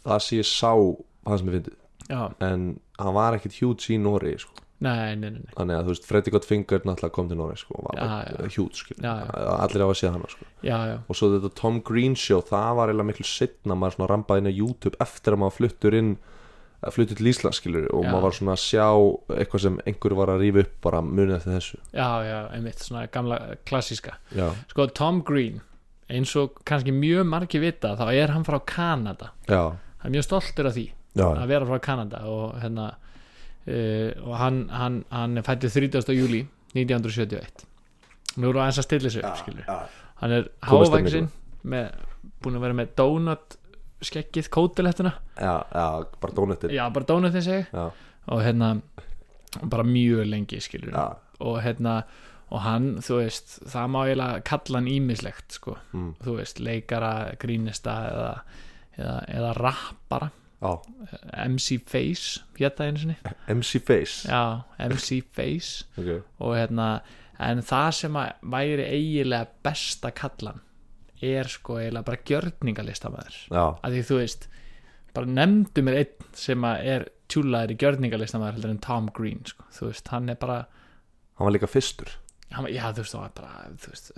það 0.05 0.21
sé 0.25 0.41
ég 0.41 0.49
sá 0.49 0.71
hann 0.73 1.41
sem 1.41 1.49
ég 1.49 1.57
fyndið 1.59 1.81
já, 2.09 2.21
en 2.45 2.69
hann 3.01 3.17
var 3.17 3.37
ekkit 3.37 3.59
hjút 3.61 3.87
í 3.93 3.97
Nóri 4.01 4.35
sko. 4.41 4.53
nei, 4.85 5.15
nei, 5.15 5.31
nei, 5.31 5.41
nei. 5.41 5.53
þannig 5.55 5.79
að 5.79 5.87
þú 5.87 5.93
veist, 5.95 6.07
Freddy 6.09 6.33
Got 6.35 6.47
Finger 6.47 6.83
náttúrulega 6.83 7.15
kom 7.15 7.31
til 7.31 7.39
Noreg 7.39 7.61
sko, 7.61 7.79
og 7.79 7.97
var 7.97 8.53
hjút 8.53 8.81
allir 9.01 9.85
á 9.85 9.87
að 9.87 9.97
sé 10.01 10.13
hana 10.13 10.29
sko. 10.31 10.47
já, 10.61 10.77
já, 10.91 10.95
og 11.07 11.19
svo 11.19 11.31
þetta 11.35 11.53
Tom 11.61 11.81
Green 11.85 12.17
show 12.19 12.41
það 12.45 12.71
var 12.79 12.91
eiginlega 12.91 13.11
miklu 13.11 13.27
setna 13.29 13.77
maður 13.77 13.99
svona 13.99 14.09
rambaði 14.13 14.43
inn 14.43 14.51
á 14.51 14.59
YouTube 14.59 14.99
eftir 15.05 15.37
að 15.37 15.45
maður 15.45 15.59
fluttur 15.59 15.99
inn 16.01 16.15
að 16.85 16.93
fluttur 16.97 17.17
til 17.17 17.29
Ísland 17.31 17.55
skilur 17.57 17.85
og 17.95 18.03
maður 18.05 18.27
var 18.27 18.35
svona 18.37 18.53
að 18.53 18.61
sjá 18.61 18.87
eitthvað 19.39 19.63
sem 19.63 19.77
einhver 19.89 20.13
var 20.19 20.31
að 20.33 20.43
rífa 20.43 20.61
upp 20.65 20.75
bara 20.85 20.99
munið 21.01 21.37
eftir 21.39 21.55
þessu. 21.55 21.79
Já, 21.95 22.09
já, 22.27 22.35
einmitt 22.53 22.83
svona 22.83 23.07
gamla 23.09 23.39
klassíska. 23.65 24.19
Já, 24.37 24.51
sko 24.69 24.85
Tom 24.93 25.23
Green 25.25 25.63
eins 26.11 26.35
og 26.37 26.59
kannski 26.67 26.93
mjög 26.93 27.25
margir 27.29 27.63
vita 27.63 27.95
þá 27.97 28.05
er 28.13 28.33
hann 28.35 28.45
frá 28.45 28.59
Kanada. 28.67 29.31
Já, 29.49 29.73
hann 30.01 30.11
er 30.11 30.15
mjög 30.17 30.27
stoltur 30.27 30.69
af 30.69 30.75
því 30.77 30.85
já, 31.15 31.25
að 31.25 31.47
vera 31.49 31.69
frá 31.69 31.81
Kanada 31.87 32.23
og 32.29 32.57
hérna 32.61 32.89
uh, 32.93 34.11
og 34.25 34.35
hann, 34.41 34.65
hann, 34.69 34.99
hann 35.09 35.37
er 35.39 35.47
fættið 35.47 35.79
30. 35.89 36.13
júli 36.17 36.43
1971 36.75 37.65
nú 38.35 38.51
við 38.51 38.61
aðeins 38.61 38.81
að 38.81 38.87
stilla 38.89 39.13
sig 39.13 39.25
upp 39.25 39.69
hann 40.21 40.35
er 40.35 40.49
með, 41.65 41.87
búin 42.43 42.57
að 42.59 42.65
vera 42.67 42.77
með 42.77 42.91
donut 42.99 43.55
skeggið 44.05 44.49
kótilettuna. 44.53 45.15
Já, 45.39 45.55
já, 45.71 45.87
bara 46.21 46.35
dónettir 46.37 46.73
já 46.75 46.83
bara 46.93 47.07
donutin 47.09 47.45
segi 47.45 47.65
já, 47.71 47.85
og 48.27 48.43
hérna 48.43 48.75
bara 49.63 49.85
mjög 49.87 50.27
lengi 50.29 50.59
skilur 50.61 50.95
og 51.39 51.61
hérna 51.63 52.03
og 52.53 52.61
hann, 52.61 52.87
þú 53.03 53.19
veist, 53.23 53.57
það 53.71 53.91
má 53.93 53.99
eiginlega 54.05 54.45
kalla 54.45 54.79
hann 54.79 54.89
ímislegt 54.91 55.57
sko, 55.57 55.77
mm, 55.93 56.09
þú 56.25 56.37
veist, 56.39 56.61
leikara 56.63 57.13
grínista 57.41 57.95
eða, 58.11 58.31
eða, 58.97 59.19
eða 59.39 59.53
rappara. 59.59 60.31
Já. 60.61 60.71
MC 61.45 61.79
Face, 61.85 62.41
hérna 62.57 62.87
einu 62.87 63.01
sinni. 63.01 63.15
MC 63.51 63.81
Face. 63.85 64.29
Já, 64.29 64.63
MC 64.79 65.21
Face. 65.35 65.85
Okay. 65.99 66.21
og 66.39 66.55
hérna, 66.55 66.89
en 67.43 67.61
það 67.65 67.89
sem 67.99 68.21
að 68.21 68.47
væri 68.55 68.85
eiginlega 68.87 69.49
besta 69.65 70.13
kallan 70.15 70.61
er 71.25 71.49
sko 71.51 71.79
eiginlega 71.81 72.07
bara 72.07 72.23
gjörningalistamaður. 72.29 73.41
Að 73.51 73.97
því 73.97 74.05
þú 74.09 74.21
veist 74.21 74.47
bara 75.15 75.31
nefndu 75.31 75.83
mér 75.85 75.99
einn 76.01 76.31
sem 76.35 76.67
að 76.67 76.89
er 76.93 77.07
tjúlaður 77.31 77.73
í 77.73 77.79
gjörningalistamaður 77.81 78.57
heldur 78.57 78.73
en 78.73 78.83
Tom 78.83 79.09
Green 79.15 79.41
sko. 79.47 79.65
þú 79.73 79.89
veist, 79.89 80.11
hann 80.13 80.29
er 80.29 80.39
bara 80.39 80.59
hann 81.35 81.47
var 81.47 81.55
líka 81.55 81.69
fyrstur 81.71 82.11
hann, 82.55 82.67
já, 82.73 82.83
þú 82.95 83.03
veist, 83.03 83.17
bara, 83.37 83.67
þú 83.81 83.93
veist, 83.93 84.11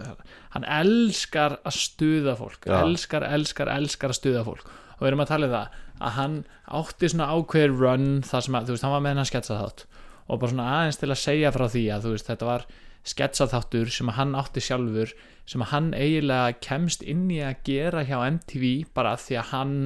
hann 0.55 0.67
elskar 0.77 1.57
að 1.61 1.77
stuða 1.77 2.35
fólk 2.39 2.67
Já. 2.67 2.79
elskar, 2.81 3.25
elskar, 3.27 3.71
elskar 3.73 4.13
að 4.13 4.19
stuða 4.19 4.43
fólk 4.47 4.65
og 4.97 5.03
við 5.03 5.11
erum 5.11 5.23
að 5.23 5.31
tala 5.31 5.47
um 5.47 5.53
það 5.53 5.77
að 5.97 6.17
hann 6.17 6.35
átti 6.79 7.11
svona 7.13 7.29
ákveðir 7.33 7.77
run 7.77 8.09
þar 8.25 8.45
sem 8.45 8.57
að, 8.57 8.67
þú 8.67 8.75
veist, 8.75 8.85
hann 8.87 8.95
var 8.95 9.05
með 9.05 9.15
hennar 9.15 9.31
sketsaþátt 9.31 9.85
og 10.27 10.41
bara 10.41 10.51
svona 10.51 10.67
aðeins 10.75 11.01
til 11.01 11.09
að 11.11 11.23
segja 11.23 11.53
frá 11.55 11.65
því 11.71 11.83
að 11.93 12.05
þú 12.05 12.13
veist, 12.15 12.29
þetta 12.31 12.49
var 12.49 12.67
sketsaþáttur 13.07 13.91
sem 13.93 14.11
að 14.11 14.17
hann 14.19 14.35
átti 14.37 14.63
sjálfur 14.63 15.13
sem 15.47 15.63
að 15.63 15.71
hann 15.71 15.91
eiginlega 15.95 16.57
kemst 16.63 17.05
inn 17.07 17.27
í 17.31 17.39
að 17.45 17.61
gera 17.67 18.03
hjá 18.07 18.17
MTV 18.27 18.71
bara 18.97 19.15
því 19.21 19.37
að 19.39 19.51
hann 19.53 19.77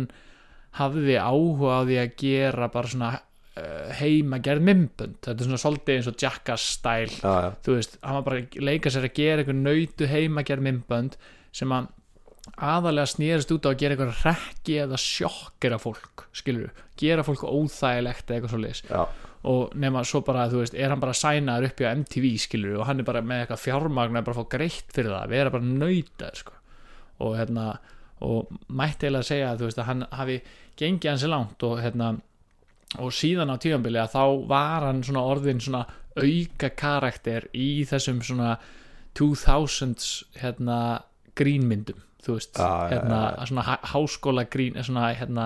hafði 0.80 1.18
áhuga 1.20 1.76
á 1.78 1.80
því 1.86 2.00
að 2.02 2.16
gera 2.24 2.72
bara 2.74 2.92
svona 2.94 3.12
heima 4.00 4.40
gerð 4.40 4.64
mymbönd 4.64 5.18
þetta 5.20 5.34
er 5.36 5.48
svona 5.50 5.60
svolítið 5.60 5.98
eins 5.98 6.08
og 6.08 6.22
Jackass 6.24 6.68
stæl 6.78 7.10
þú 7.66 7.74
veist, 7.76 7.98
hann 8.00 8.20
var 8.20 8.28
bara 8.30 8.44
að 8.46 8.62
leika 8.64 8.92
sér 8.94 9.08
að 9.10 9.18
gera 9.18 9.44
einhver 9.44 9.58
nautu 9.58 10.08
heima 10.08 10.46
gerð 10.48 10.64
mymbönd 10.70 11.18
sem 11.52 11.74
að 11.76 11.90
aðalega 12.64 13.10
snýrist 13.12 13.52
út 13.54 13.68
á 13.68 13.74
að 13.74 13.82
gera 13.82 13.98
eitthvað 13.98 14.24
rekki 14.24 14.78
eða 14.86 15.02
sjokkera 15.04 15.82
fólk 15.82 16.26
skilur 16.36 16.72
gera 17.02 17.28
fólk 17.28 17.44
óþægilegt 17.44 18.32
eða 18.32 18.38
eitthvað 18.40 18.56
svo 18.56 18.62
leis 18.64 18.82
já, 18.88 19.04
og 19.52 19.76
nema 19.76 20.06
svo 20.08 20.24
bara, 20.26 20.48
þú 20.50 20.64
veist, 20.64 20.78
er 20.78 20.94
hann 20.94 21.04
bara 21.04 21.18
sænaður 21.18 21.70
upp 21.70 21.84
á 21.84 21.92
MTV 21.92 22.32
skilur 22.42 22.80
og 22.80 22.88
hann 22.88 23.04
er 23.04 23.08
bara 23.12 23.22
með 23.26 23.44
eitthvað 23.44 23.64
fjármagn 23.68 24.20
að 24.22 24.28
bara 24.30 24.40
fá 24.40 24.50
greitt 24.56 24.96
fyrir 24.96 25.12
það, 25.12 25.32
vera 25.36 25.54
bara 25.54 25.70
nautaður 25.70 26.42
sko. 26.46 26.58
og 27.20 27.38
hérna 27.38 27.70
og 28.22 28.52
mætti 28.70 29.08
eiginlega 29.08 29.26
að 29.26 29.32
segja 29.32 29.52
að 29.52 29.62
þú 29.62 29.70
veist 29.70 29.80
að 29.82 29.90
hann 29.90 30.04
hafi 30.14 30.42
gengið 30.78 31.12
hansi 31.12 31.30
langt 31.30 31.64
og 31.66 31.80
hérna 31.82 32.12
og 33.00 33.12
síðan 33.16 33.54
á 33.54 33.56
tíðanbili 33.62 34.02
að 34.02 34.16
þá 34.18 34.24
var 34.50 34.84
hann 34.90 35.04
svona 35.04 35.24
orðin 35.32 35.62
svona 35.64 35.86
auka 36.20 36.70
karakter 36.76 37.46
í 37.56 37.86
þessum 37.88 38.20
svona 38.26 38.58
2000s 39.16 40.08
hérna 40.42 40.80
grínmyndum 41.38 42.02
þú 42.22 42.36
veist, 42.38 42.58
já, 42.60 42.90
hérna 42.92 43.20
já, 43.38 43.46
svona 43.50 43.64
há- 43.70 43.86
háskóla 43.94 44.44
grín 44.52 44.76
svona 44.84 45.14
hérna 45.16 45.46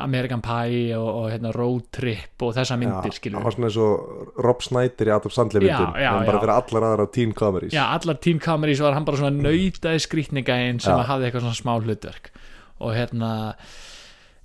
American 0.00 0.40
Pie 0.40 0.94
og, 0.96 1.08
og 1.08 1.30
hérna 1.32 1.50
Road 1.52 1.88
Trip 1.92 2.42
og 2.46 2.52
þessa 2.54 2.76
myndir 2.78 3.10
já 3.10 3.16
skilur 3.16 3.40
hann 3.40 3.44
var 3.48 3.56
svona 3.56 3.70
eins 3.70 3.78
og 3.82 4.44
Rob 4.44 4.62
Snyder 4.62 5.10
í 5.10 5.14
Adam 5.16 5.32
Sandler 5.34 5.64
myndum. 5.64 5.96
hann 5.96 6.26
bara 6.28 6.40
fyrir 6.44 6.54
allar 6.54 6.86
aðra 6.92 7.06
teen 7.12 7.32
comedies. 7.34 7.72
Já, 7.74 7.88
allar 7.96 8.20
Team 8.22 8.38
Camerís 8.38 8.80
var 8.84 8.94
hann 8.94 9.04
bara 9.08 9.18
svona 9.18 9.34
nautaði 9.48 10.04
skrýtningæinn 10.06 10.78
sem 10.80 10.94
Já. 10.94 11.00
að 11.02 11.08
hafði 11.10 11.26
eitthvað 11.30 11.46
svona 11.48 11.58
smá 11.58 11.72
hlutverk. 11.82 12.30
Og 12.80 12.94
hérna 12.96 13.32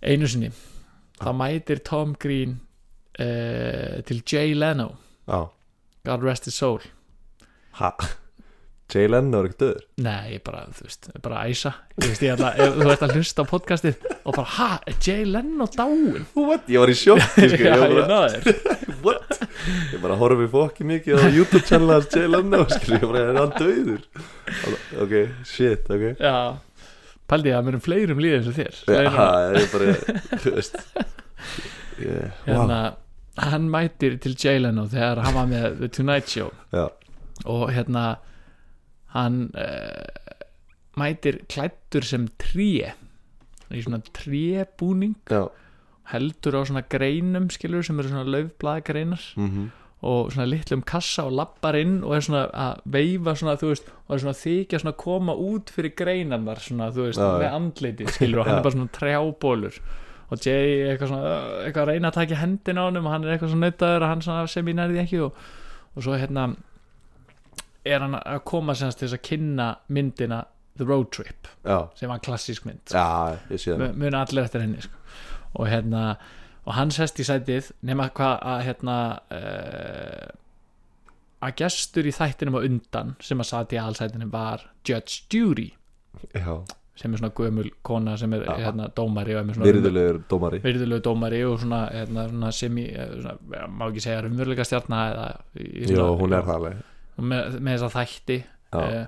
einu 0.02 0.28
sinni 0.28 0.50
þá 1.22 1.32
mætir 1.40 1.82
Tom 1.88 2.14
Green 2.20 2.58
uh, 3.20 4.02
til 4.08 4.22
Jay 4.26 4.54
Leno 4.58 4.92
já, 5.30 5.42
God 6.06 6.24
rest 6.28 6.46
his 6.50 6.58
soul 6.60 6.82
ha 7.80 7.94
Jay 8.94 9.08
Leno 9.10 9.40
er 9.42 9.48
ekki 9.50 9.58
döður 9.64 9.86
Nei, 10.06 10.36
ég 10.36 10.42
bara, 10.46 10.60
þú 10.78 10.84
veist, 10.86 11.08
ég 11.10 11.22
bara 11.26 11.40
æsa 11.50 11.72
Ég 12.04 12.12
veist, 12.12 12.22
ég 12.22 12.36
ætla, 12.36 12.52
ef 12.62 12.76
þú 12.78 12.90
ert 12.94 13.06
að 13.08 13.14
hlusta 13.18 13.42
á 13.42 13.46
podcastið 13.50 14.04
og 14.22 14.36
bara, 14.36 14.46
ha, 14.60 14.68
er 14.86 15.00
Jay 15.02 15.24
Leno 15.26 15.66
dáin? 15.74 16.28
What? 16.38 16.68
Ég 16.70 16.84
var 16.84 16.92
í 16.94 16.98
sjokki 17.00 17.48
sko. 17.50 17.64
Já, 17.66 17.72
ég, 17.72 17.82
ég 17.82 17.96
bara, 17.96 18.06
náður 18.12 19.02
What? 19.08 19.40
Ég 19.96 20.04
bara 20.04 20.20
horfi 20.22 20.48
fokki 20.54 20.86
mikið 20.86 21.18
á 21.18 21.26
YouTube 21.34 21.64
channel 21.66 21.96
hans 21.96 22.12
Jay 22.14 22.30
Leno 22.30 22.62
skilur, 22.76 23.02
Ég 23.02 23.10
bara, 23.10 23.26
er 23.32 23.42
hann 23.42 23.56
döður? 23.58 24.06
Ok, 25.02 25.18
shit, 25.50 25.90
ok 25.90 26.06
Já, 26.22 26.36
pældi 27.32 27.52
ég 27.52 27.58
að 27.58 27.68
mér 27.68 27.78
um 27.80 27.84
fleirum 27.84 28.22
líðið 28.22 28.38
eins 28.40 28.52
og 28.52 28.58
þér 28.60 28.82
ég 28.92 29.10
er 29.10 29.72
bara, 29.74 29.96
þú 30.44 30.54
veist. 30.58 30.78
Yeah, 31.96 32.32
wow. 32.44 32.50
hérna, 32.50 32.80
hann 33.40 33.70
mætir 33.72 34.18
til 34.24 34.36
Jay 34.36 34.60
Leno 34.60 34.86
þegar 34.92 35.24
hann 35.26 35.38
var 35.38 35.50
með 35.52 35.68
The 35.80 35.92
Tonight 35.96 36.32
Show. 36.32 36.52
Já, 36.76 36.90
og 37.46 37.66
hérna 37.72 38.06
hann 39.16 39.46
uh, 39.56 40.42
mætir 41.00 41.42
klættur 41.52 42.08
sem 42.08 42.28
tré. 42.42 42.92
Í 43.74 43.82
svona 43.82 44.02
trébúning. 44.14 45.16
Já. 45.32 45.48
Heldur 46.12 46.60
á 46.60 46.62
svona 46.68 46.84
greinum 46.86 47.48
skilur 47.50 47.86
sem 47.86 47.98
eru 47.98 48.12
svona 48.12 48.28
laufblaða 48.30 48.84
greinar 48.86 49.24
mm 49.40 49.72
og 50.06 50.32
svona 50.34 50.46
litlum 50.52 50.84
kassa 50.86 51.24
og 51.26 51.34
lappar 51.40 51.76
inn 51.80 51.96
og 52.06 52.14
er 52.18 52.24
svona 52.28 52.44
að 52.66 52.82
veifa 52.94 53.34
svona 53.40 53.56
þú 53.58 53.70
veist 53.72 53.88
og 54.06 54.16
er 54.16 54.22
svona 54.24 54.38
þykja 54.40 54.80
svona 54.84 54.94
að 54.94 55.00
koma 55.02 55.36
út 55.50 55.72
fyrir 55.74 55.94
greinarnar 55.98 56.62
svona 56.62 56.92
þú 56.94 57.08
veist 57.08 57.22
Já, 57.22 57.26
já. 57.32 57.38
með 57.42 57.56
andliti 57.60 58.10
skilur 58.14 58.44
og 58.44 58.46
hann 58.50 58.56
Já. 58.56 58.60
er 58.60 58.68
bara 58.68 58.76
svona 58.78 58.94
trjábólur 59.00 59.80
og 60.26 60.42
Jay 60.46 60.70
eitthvað 60.92 61.12
svona 61.14 61.34
eitthvað 61.66 61.84
að 61.84 61.90
reyna 61.94 62.10
að 62.12 62.18
taka 62.20 62.40
hendin 62.44 62.80
á 62.82 62.84
honum 62.88 63.06
og 63.10 63.14
hann 63.16 63.26
er 63.28 63.34
eitthvað 63.36 63.52
svona 63.56 63.70
nautaður 63.72 64.06
og 64.08 64.12
hann 64.14 64.24
svona 64.26 64.48
sem 64.56 64.72
ég 64.72 64.78
nærði 64.80 65.02
ekki 65.04 65.20
og, 65.26 65.44
og 65.96 66.06
svo 66.06 66.16
hérna 66.22 66.48
er 67.86 68.02
hann 68.02 68.16
að 68.18 68.40
koma 68.50 68.74
semst 68.78 69.00
til 69.02 69.08
þess 69.10 69.20
að 69.20 69.26
kynna 69.30 69.68
myndina 69.94 70.44
The 70.76 70.88
Road 70.90 71.12
Trip 71.16 71.48
Já, 71.64 71.78
sem 71.96 72.10
var 72.12 72.22
klassísk 72.26 72.66
mynd 72.68 72.94
já, 72.94 73.38
það 73.50 73.78
Mu- 73.84 73.94
muna 74.06 74.24
allir 74.26 74.44
eftir 74.48 74.66
henni 74.66 74.82
sko. 74.84 74.98
og 75.56 75.70
hérna 75.72 76.02
og 76.66 76.74
hann 76.74 76.92
sest 76.92 77.20
í 77.22 77.26
sætið 77.28 77.72
nema 77.86 78.08
hvað 78.16 78.40
að 78.54 78.64
hérna 78.70 78.96
uh, 79.32 80.32
að 81.46 81.54
gestur 81.62 82.08
í 82.10 82.14
þættinum 82.16 82.58
á 82.58 82.62
undan 82.66 83.12
sem 83.22 83.42
að 83.44 83.50
sati 83.52 83.78
í 83.78 83.82
allsætinu 83.82 84.30
var 84.34 84.64
Judge 84.88 85.26
Judy. 85.34 85.68
Já, 86.34 86.56
sem 86.98 87.14
er 87.14 87.20
svona 87.22 87.34
gömul 87.38 87.70
kona 87.86 88.16
sem 88.18 88.34
er 88.38 88.46
Já. 88.48 88.54
hérna, 88.66 88.88
dómari 88.96 89.36
og 89.38 89.52
svona 89.54 89.68
virðulegur 89.68 90.22
dómari. 90.32 90.62
virðulegu 90.64 91.04
dómari 91.06 91.42
og 91.46 91.60
svona, 91.62 91.82
hérna, 91.92 92.28
svona 92.32 92.52
sem 92.56 92.78
í 92.82 92.86
svona, 92.96 93.36
ja, 93.60 93.66
má 93.68 93.88
ekki 93.92 94.04
segja 94.06 94.22
raunveruleika 94.26 94.66
stjarna 94.66 95.02
eða 95.12 95.26
í, 95.60 95.66
í 95.66 95.90
Jó, 95.92 95.98
svona- 95.98 96.20
hún 96.22 96.38
er 96.40 96.48
það 96.50 96.68
með, 97.20 97.60
með 97.60 97.76
þessa 97.76 97.92
þætti 98.00 98.38
Já. 98.40 98.80
uh, 98.80 99.06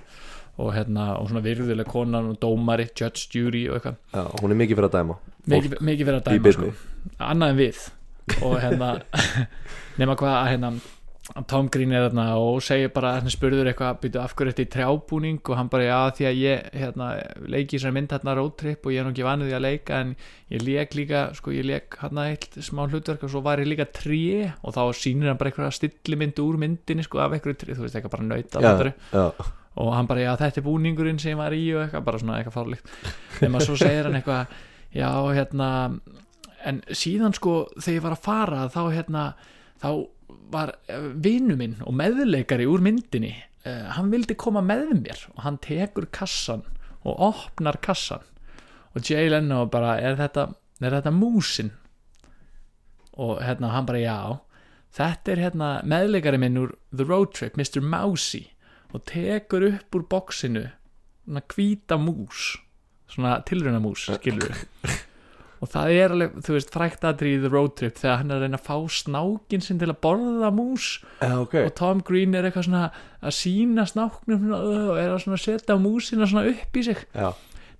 og 0.57 0.73
hérna 0.75 1.07
og 1.21 1.29
svona 1.31 1.43
virðuleg 1.47 1.87
konan 1.89 2.29
og 2.33 2.37
dómari 2.43 2.89
Judge 2.91 3.29
Judy 3.33 3.65
og 3.71 3.79
eitthvað. 3.79 3.97
Já, 4.13 4.23
hún 4.43 4.51
er 4.53 4.61
mikið 4.61 4.75
fyrir 4.81 4.89
að 4.91 4.99
dæma. 4.99 5.17
Mikið, 5.47 5.75
mikið 5.89 6.05
fyrir 6.11 6.21
að 6.21 6.29
dæma 6.29 6.53
sko. 6.59 6.71
Annað 7.17 7.53
en 7.53 7.59
við. 7.61 7.81
Og 8.43 8.59
hérna 8.59 8.93
nema 9.99 10.15
hvað 10.19 10.35
að 10.35 10.51
hérna 10.53 10.71
Tom 11.47 11.67
Green 11.67 11.91
er 11.91 12.05
þarna 12.05 12.25
og 12.39 12.61
segir 12.63 12.91
bara 12.95 13.17
hann 13.17 13.31
spurður 13.31 13.67
eitthvað, 13.67 13.97
byrju 14.03 14.19
af 14.21 14.33
hverju 14.37 14.53
þetta 14.53 14.63
í 14.63 14.69
trjábúning? 14.71 15.39
Og 15.43 15.59
hann 15.59 15.69
bara, 15.71 15.87
já 15.89 15.97
því 16.15 16.27
að 16.29 16.39
ég 16.39 16.69
hérna, 16.79 17.07
leiki 17.43 17.75
þessari 17.75 17.95
mynd 17.97 18.15
hérna 18.15 18.35
roadtrip 18.37 18.87
og 18.87 18.95
ég 18.95 19.01
er 19.01 19.07
nú 19.07 19.11
ekki 19.11 19.27
vanið 19.27 19.49
því 19.49 19.57
að 19.57 19.65
leika 19.65 19.99
en 20.05 20.13
ég 20.55 20.63
leik 20.63 20.95
líka, 20.95 21.25
sko 21.35 21.51
ég 21.51 21.67
leik 21.67 21.99
hérna 21.99 22.29
eitt 22.31 22.55
smá 22.63 22.85
hlutverk 22.87 23.27
og 23.27 23.33
svo 23.33 23.43
var 23.43 23.59
ég 23.59 23.67
líka 23.67 23.89
tré. 23.91 24.53
Og 24.63 24.75
þá 24.77 24.81
sýnir 24.95 25.33
hann 25.33 25.39
bara 25.41 25.51
eitthvað 25.51 25.75
stillimynd 25.75 26.39
úr 26.43 26.59
myndinni 26.63 27.05
sko 27.05 27.23
af 27.25 27.35
eitthvað 27.35 27.59
tré, 27.65 27.75
þú 27.75 27.87
veist 27.87 27.99
eitthvað 27.99 28.15
bara 28.15 28.29
nauta 28.31 28.63
Já, 28.63 28.93
já, 29.11 29.51
og 29.77 29.91
hann 29.93 30.07
bara, 30.09 30.23
já 30.23 30.31
þetta 30.39 30.61
er 30.61 30.65
búningurinn 30.65 31.19
sem 31.21 31.35
ég 31.35 31.41
var 31.41 31.53
í 31.53 31.65
og 31.75 31.83
eitthvað, 31.83 32.05
bara 32.07 32.21
svona 32.21 32.39
eitthvað 32.39 32.55
fárlíkt 32.55 32.95
þegar 33.37 33.51
maður 33.53 33.67
svo 33.67 33.75
segir 33.83 34.07
hann 34.07 34.17
eitthvað 34.17 34.55
já, 34.95 35.11
hérna 35.37 35.69
en 36.67 36.81
síðan 36.91 37.35
sko, 37.37 37.67
þegar 37.79 37.97
ég 37.97 38.05
var 38.05 38.15
að 38.15 38.23
fara 38.25 38.63
þá 38.73 38.81
hérna, 38.91 39.25
þá 39.81 39.89
var 40.51 40.73
vinnu 41.23 41.55
minn 41.59 41.77
og 41.87 41.95
meðleikari 41.95 42.67
úr 42.67 42.83
myndinni 42.83 43.33
uh, 43.67 43.87
hann 43.95 44.11
vildi 44.11 44.35
koma 44.39 44.63
með 44.65 44.91
mér 44.99 45.23
og 45.35 45.43
hann 45.45 45.59
tekur 45.63 46.09
kassan 46.11 46.65
og 47.07 47.21
opnar 47.29 47.79
kassan. 47.83 48.25
Og 48.95 49.05
Jay 49.05 49.29
Leno 49.29 49.65
bara 49.71 49.95
er 50.01 50.17
þetta, 50.19 50.49
er 50.81 50.97
þetta 50.97 51.13
músin? 51.15 51.71
Og 53.17 53.39
hérna 53.43 53.71
hann 53.73 53.87
bara 53.87 54.01
já. 54.01 54.19
Þetta 54.97 55.33
er 55.33 55.43
hérna 55.45 55.71
meðleikari 55.87 56.39
minn 56.41 56.59
úr 56.59 56.73
The 56.91 57.05
Road 57.07 57.35
Trip, 57.37 57.57
Mr. 57.59 57.83
Mousy 57.83 58.47
og 58.95 59.03
tekur 59.07 59.67
upp 59.67 59.95
úr 59.95 60.05
boxinu 60.09 60.67
svona 61.27 61.43
hvíta 61.51 61.97
mús 61.99 62.55
svona 63.11 63.41
tilrauna 63.47 63.81
mús, 63.83 64.07
skilur 64.07 64.53
og 65.57 65.71
það 65.73 65.91
er 65.97 66.13
alveg, 66.13 66.37
þú 66.45 66.55
veist, 66.55 66.71
frækt 66.73 67.05
aðrið 67.07 67.35
í 67.35 67.41
The 67.43 67.51
Road 67.53 67.75
Trip 67.79 67.97
þegar 67.97 68.19
hann 68.21 68.31
er 68.31 68.37
að 68.37 68.45
reyna 68.45 68.59
að 68.59 68.67
fá 68.67 68.77
snákin 68.97 69.63
sinn 69.65 69.81
til 69.81 69.89
að 69.89 69.99
borða 70.05 70.51
mús. 70.53 70.89
Já, 71.21 71.33
ok. 71.41 71.55
Og 71.63 71.75
Tom 71.79 72.03
Green 72.05 72.37
er 72.37 72.47
eitthvað 72.47 72.67
svona 72.69 72.83
að 73.21 73.37
sína 73.39 73.87
snáknum 73.89 74.49
og 74.53 74.99
er 75.01 75.15
að 75.15 75.37
setja 75.41 75.79
músina 75.81 76.29
svona 76.29 76.51
upp 76.53 76.77
í 76.77 76.85
sig. 76.85 77.01
Já, 77.17 77.31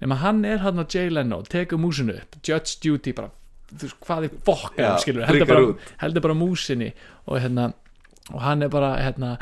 nema 0.01 0.19
hann 0.22 0.46
er 0.46 0.62
hann 0.62 0.81
á 0.81 0.86
Jay 0.86 1.10
Leno 1.10 1.41
tekur 1.46 1.81
músinu 1.81 2.17
upp, 2.17 2.39
Judge 2.46 2.77
Judy 2.86 3.13
bara, 3.17 3.31
þú 3.74 3.84
veist, 3.86 4.00
hvað 4.05 4.27
er 4.27 4.41
fokk 4.46 4.81
Já, 4.81 4.89
skilur, 5.01 5.25
heldur 5.29 5.50
bara, 5.50 5.69
heldur 6.03 6.25
bara 6.27 6.38
músinni 6.38 6.91
og 7.25 7.39
hérna, 7.41 7.72
og 8.34 8.43
hann 8.46 8.65
er 8.65 8.74
bara 8.74 8.91
hérna, 9.01 9.36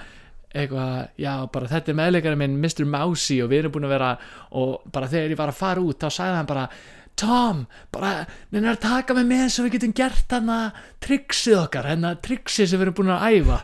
eitthvað, 0.56 1.10
já, 1.20 1.34
bara 1.52 1.72
þetta 1.72 1.92
er 1.92 2.00
meðleikari 2.00 2.40
minn 2.40 2.60
Mr. 2.62 2.86
Mousy 2.88 3.42
og 3.44 3.52
við 3.52 3.66
erum 3.66 3.76
búin 3.76 3.88
að 3.90 3.96
vera 3.98 4.14
og 4.56 4.86
bara 4.96 5.10
þegar 5.12 5.34
ég 5.36 5.42
var 5.42 5.52
að 5.52 5.60
fara 5.60 5.84
út 5.84 6.00
þá 6.00 6.08
sagði 6.08 6.40
hann 6.40 6.52
bara, 6.54 6.70
Tom 7.16 7.64
bara, 7.96 8.26
neina 8.52 8.74
að 8.74 8.82
taka 8.84 9.16
mig 9.16 9.28
með 9.30 9.46
svo 9.54 9.66
við 9.66 9.78
getum 9.78 9.96
gert 9.96 10.36
hann 10.36 10.52
að 10.52 10.82
trixið 11.06 11.60
okkar 11.62 11.90
hérna 11.92 12.16
trixið 12.26 12.72
sem 12.72 12.82
við 12.82 12.88
erum 12.88 12.98
búin 12.98 13.14
að 13.16 13.28
æfa 13.38 13.60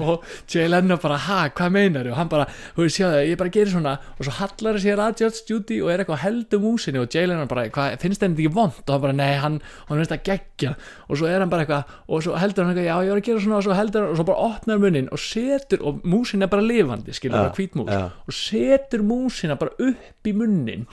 og 0.00 0.24
Jay 0.50 0.68
Leno 0.70 0.96
bara, 1.02 1.18
ha, 1.26 1.38
hvað 1.56 1.72
meinar 1.74 2.08
og 2.10 2.16
hann 2.18 2.30
bara, 2.32 2.46
þú 2.76 2.84
veist, 2.84 2.98
sjáðu, 3.00 3.22
ég 3.28 3.40
bara 3.40 3.52
gerir 3.54 3.72
svona. 3.74 3.94
Og 4.16 4.26
svo 4.26 4.34
hallar 4.38 4.78
það 4.78 4.84
sér 4.86 5.02
að 5.04 5.22
Judge 5.22 5.42
Judy 5.50 5.80
og 5.84 5.92
er 5.92 6.02
eitthvað 6.04 6.22
heldur 6.24 6.62
músinni 6.64 7.02
og 7.02 7.12
Jay 7.12 7.28
Leno 7.28 7.46
bara, 7.50 7.66
hvað, 7.72 7.96
finnst 8.02 8.22
það 8.24 8.36
ekki 8.36 8.52
vond 8.56 8.80
og 8.86 8.94
hann 8.94 9.04
bara, 9.06 9.16
nei, 9.16 9.30
hann, 9.42 9.60
hann 9.88 10.00
finnst 10.00 10.14
það 10.14 10.24
geggja 10.30 10.74
og 11.06 11.20
svo 11.20 11.28
er 11.30 11.42
hann 11.44 11.52
bara 11.52 11.66
eitthvað, 11.66 11.94
og 12.08 12.24
svo 12.24 12.36
heldur 12.40 12.64
hann 12.66 12.72
eitthvað 12.74 12.88
já, 12.88 12.96
ég 13.06 13.12
var 13.14 13.20
að 13.22 13.28
gera 13.30 13.44
svona. 13.44 13.60
Og 13.60 13.66
svo 13.68 13.76
heldur 13.78 14.04
hann 14.06 14.14
og 14.14 14.20
svo 14.20 14.26
bara 14.30 14.48
opnar 14.50 14.82
munnin 14.82 15.10
og 15.14 15.22
setur, 15.22 15.84
og 15.86 16.02
músin 16.08 16.42
er 16.46 16.50
bara 16.52 16.64
lifandi 16.66 17.14
skilur, 17.16 17.36
Já, 17.36 17.42
bara 17.46 17.56
hvítmús, 17.56 17.90
já. 17.92 18.08
og 18.26 18.34
setur 18.36 19.04
músina 19.06 19.58
bara 19.60 19.74
upp 19.76 20.26
í 20.26 20.32
munnin 20.34 20.86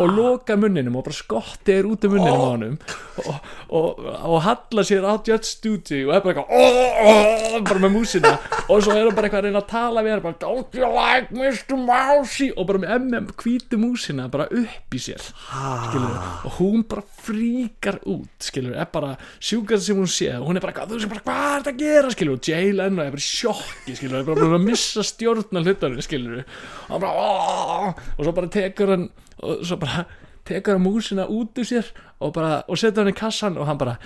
og 0.00 0.08
loka 0.10 0.56
munninum 0.58 0.96
og 0.98 1.04
bara 1.06 1.14
skotti 1.16 1.76
er 1.76 1.86
út 1.86 2.02
í 2.06 2.10
munninum 2.10 2.42
á 2.42 2.46
honum. 2.50 2.78
Og, 3.22 3.36
og, 3.70 4.00
og 4.28 4.40
halla 4.44 4.82
sér 4.86 5.06
á 5.06 5.14
Judge 5.24 5.54
Judy 5.64 6.02
og 6.06 6.14
er 6.16 6.24
bara 6.24 6.34
eitthvað 6.34 6.50
oh, 6.50 6.98
oh, 7.12 7.60
bara 7.64 7.82
með 7.84 7.94
músina 8.06 8.32
og 8.66 8.82
svo 8.82 8.94
er 8.94 9.06
hann 9.06 9.14
bara 9.16 9.26
eitthvað 9.28 9.40
að 9.40 9.46
reyna 9.48 9.60
að 9.62 9.68
tala 9.70 10.02
við 10.04 10.12
hann 10.14 10.22
bara 10.24 10.38
don't 10.42 10.76
you 10.78 10.88
like 10.90 11.34
Mr. 11.34 11.76
Mousy? 11.78 12.48
Og 12.56 12.66
bara 12.68 12.80
með 12.82 12.92
MM 13.00 13.28
hvítu 13.40 13.78
músina 13.80 14.26
bara 14.32 14.46
upp 14.50 14.96
í 14.96 15.00
sér 15.02 15.22
skilur, 15.22 16.16
og 16.46 16.56
hún 16.60 16.84
bara 16.88 17.02
fríkar 17.22 17.98
út 18.06 18.46
skilur, 18.46 18.76
er 18.78 18.88
bara 18.92 19.14
sjúkast 19.38 19.86
sem 19.88 19.98
hún 19.98 20.10
sé 20.10 20.30
og 20.38 20.46
hún 20.50 20.60
er 20.60 20.64
bara, 20.64 20.86
þú 20.86 21.00
veist 21.00 21.10
bara, 21.12 21.24
hvað 21.26 21.46
er 21.46 21.64
þetta 21.66 21.74
að 21.74 21.82
gera? 21.82 22.12
Skilur, 22.16 22.38
og 22.38 22.50
Jay 22.50 22.72
Leno 22.74 23.02
er 23.04 23.14
bara 23.14 23.22
í 23.22 23.26
sjokki 23.26 23.96
skilur, 23.98 24.20
er 24.22 24.28
bara 24.28 24.50
að 24.58 24.66
missa 24.66 25.04
stjórna 25.06 25.64
hlutarinn 25.64 26.06
skilur, 26.06 26.44
og 26.86 26.94
hann 26.94 27.02
bara 27.02 27.26
"Åh!" 27.26 27.90
og 28.18 28.22
svo 28.22 28.32
bara 28.36 28.52
tekur 28.52 28.94
hann 28.94 29.08
og 29.42 29.66
svo 29.66 29.76
bara 29.82 30.06
tekur 30.46 30.76
hann 30.76 30.86
músina 30.86 31.26
út 31.28 31.58
úr 31.58 31.66
sér 31.66 31.92
og 32.20 32.32
bara, 32.34 32.62
og 32.68 32.78
setur 32.78 33.04
hann 33.04 33.12
í 33.14 33.18
kassan 33.18 33.58
og 33.58 33.66
hann 33.66 33.78
bara, 33.78 33.98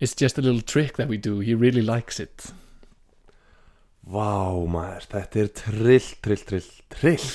it's 0.00 0.14
just 0.14 0.38
a 0.38 0.42
little 0.42 0.60
trick 0.62 0.96
that 0.96 1.08
we 1.08 1.16
do, 1.16 1.40
he 1.40 1.54
really 1.54 1.82
likes 1.82 2.20
it 2.20 2.52
vá 4.06 4.54
maður, 4.70 5.08
þetta 5.10 5.42
er 5.42 5.52
trill, 5.60 6.08
trill, 6.22 6.44
trill, 6.50 6.70
trill 6.94 7.26